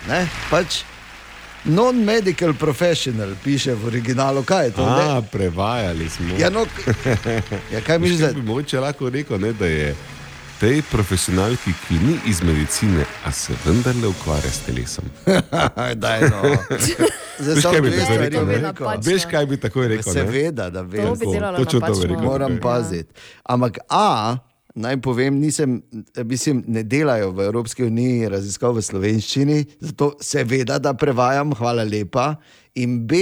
Ne? 0.07 0.27
Pač 0.49 0.83
non-medical 1.65 2.53
professional 2.53 3.35
piše 3.43 3.73
v 3.73 3.85
originalu. 3.85 4.43
Kaj 4.43 4.65
je 4.65 4.71
to? 4.71 4.85
A, 4.85 4.95
ne? 4.95 5.27
prevajali 5.27 6.09
smo. 6.09 6.37
Ja, 6.37 6.49
no, 6.49 6.63
ja, 7.73 7.81
kaj 7.81 7.99
misliš, 7.99 8.19
Veš, 8.19 8.27
da- 8.27 8.33
bi 8.33 8.47
mogoče 8.47 8.79
lahko 8.79 9.09
rekel, 9.09 9.39
ne, 9.39 9.53
da 9.53 9.65
je 9.65 9.95
tej 10.59 10.81
profesionalki, 10.91 11.73
ki 11.87 11.93
ni 11.99 12.15
iz 12.25 12.41
medicine, 12.41 13.05
a 13.25 13.31
se 13.31 13.53
vendarle 13.65 14.07
ukvarja 14.07 14.51
s 14.51 14.59
telesom. 14.59 15.05
Daj, 16.03 16.21
no. 16.21 16.41
Zdaj 17.39 17.55
Veš, 17.55 17.61
samo 17.61 17.73
kaj 17.73 17.81
bi 17.81 17.91
tako 17.91 18.03
stvari 18.03 18.23
rekel? 18.23 18.45
rekel. 18.47 18.87
Veš, 19.03 19.25
kaj 19.25 19.45
bi 19.45 19.57
tako 19.57 19.87
rekel? 19.87 20.13
Seveda, 20.13 20.69
da 20.69 20.81
vem. 20.81 21.05
To 21.05 21.15
bi 21.15 21.25
delala 21.31 21.57
Točno 21.57 21.79
to 21.79 21.85
napačno. 21.85 22.03
rekel. 22.03 22.23
Moram 22.23 22.55
takoj. 22.55 22.61
paziti. 22.61 23.13
Ampak 23.43 23.77
A, 23.89 24.37
naj 24.75 24.97
povem, 24.97 25.39
nisem, 25.39 25.81
mislim, 26.17 26.63
ne 26.67 26.83
delajo 26.83 27.31
v 27.31 27.45
Evropski 27.45 27.83
uniji 27.83 28.29
raziskav 28.29 28.75
v 28.75 28.81
slovenščini, 28.81 29.65
zato 29.79 30.13
seveda, 30.21 30.79
da 30.79 30.93
prevajam, 30.93 31.53
hvala 31.53 31.83
lepa. 31.83 32.35
In 32.75 33.07
B, 33.07 33.15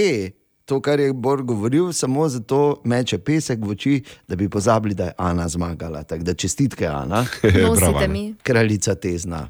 to, 0.66 0.82
kar 0.82 1.00
je 1.00 1.14
Bor 1.14 1.42
govoril, 1.44 1.94
samo 1.94 2.28
zato 2.30 2.82
meče 2.84 3.18
pesek 3.18 3.60
v 3.60 3.70
oči, 3.70 4.04
da 4.28 4.36
bi 4.36 4.50
pozabili, 4.50 4.96
da 4.96 5.04
je 5.04 5.12
Ana 5.18 5.48
zmagala. 5.48 6.04
Tako 6.04 6.24
da 6.24 6.34
čestitke, 6.34 6.88
Ana. 6.88 7.26
Nosite 7.68 8.08
mi. 8.08 8.36
Kraljica 8.44 8.96
tezna. 8.96 9.50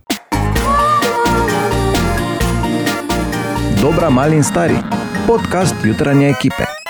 Dobra, 3.82 4.10
mali 4.10 4.36
in 4.36 4.44
stari. 4.44 4.78
Podcast 5.28 5.76
jutranje 5.84 6.30
ekipe. 6.30 6.83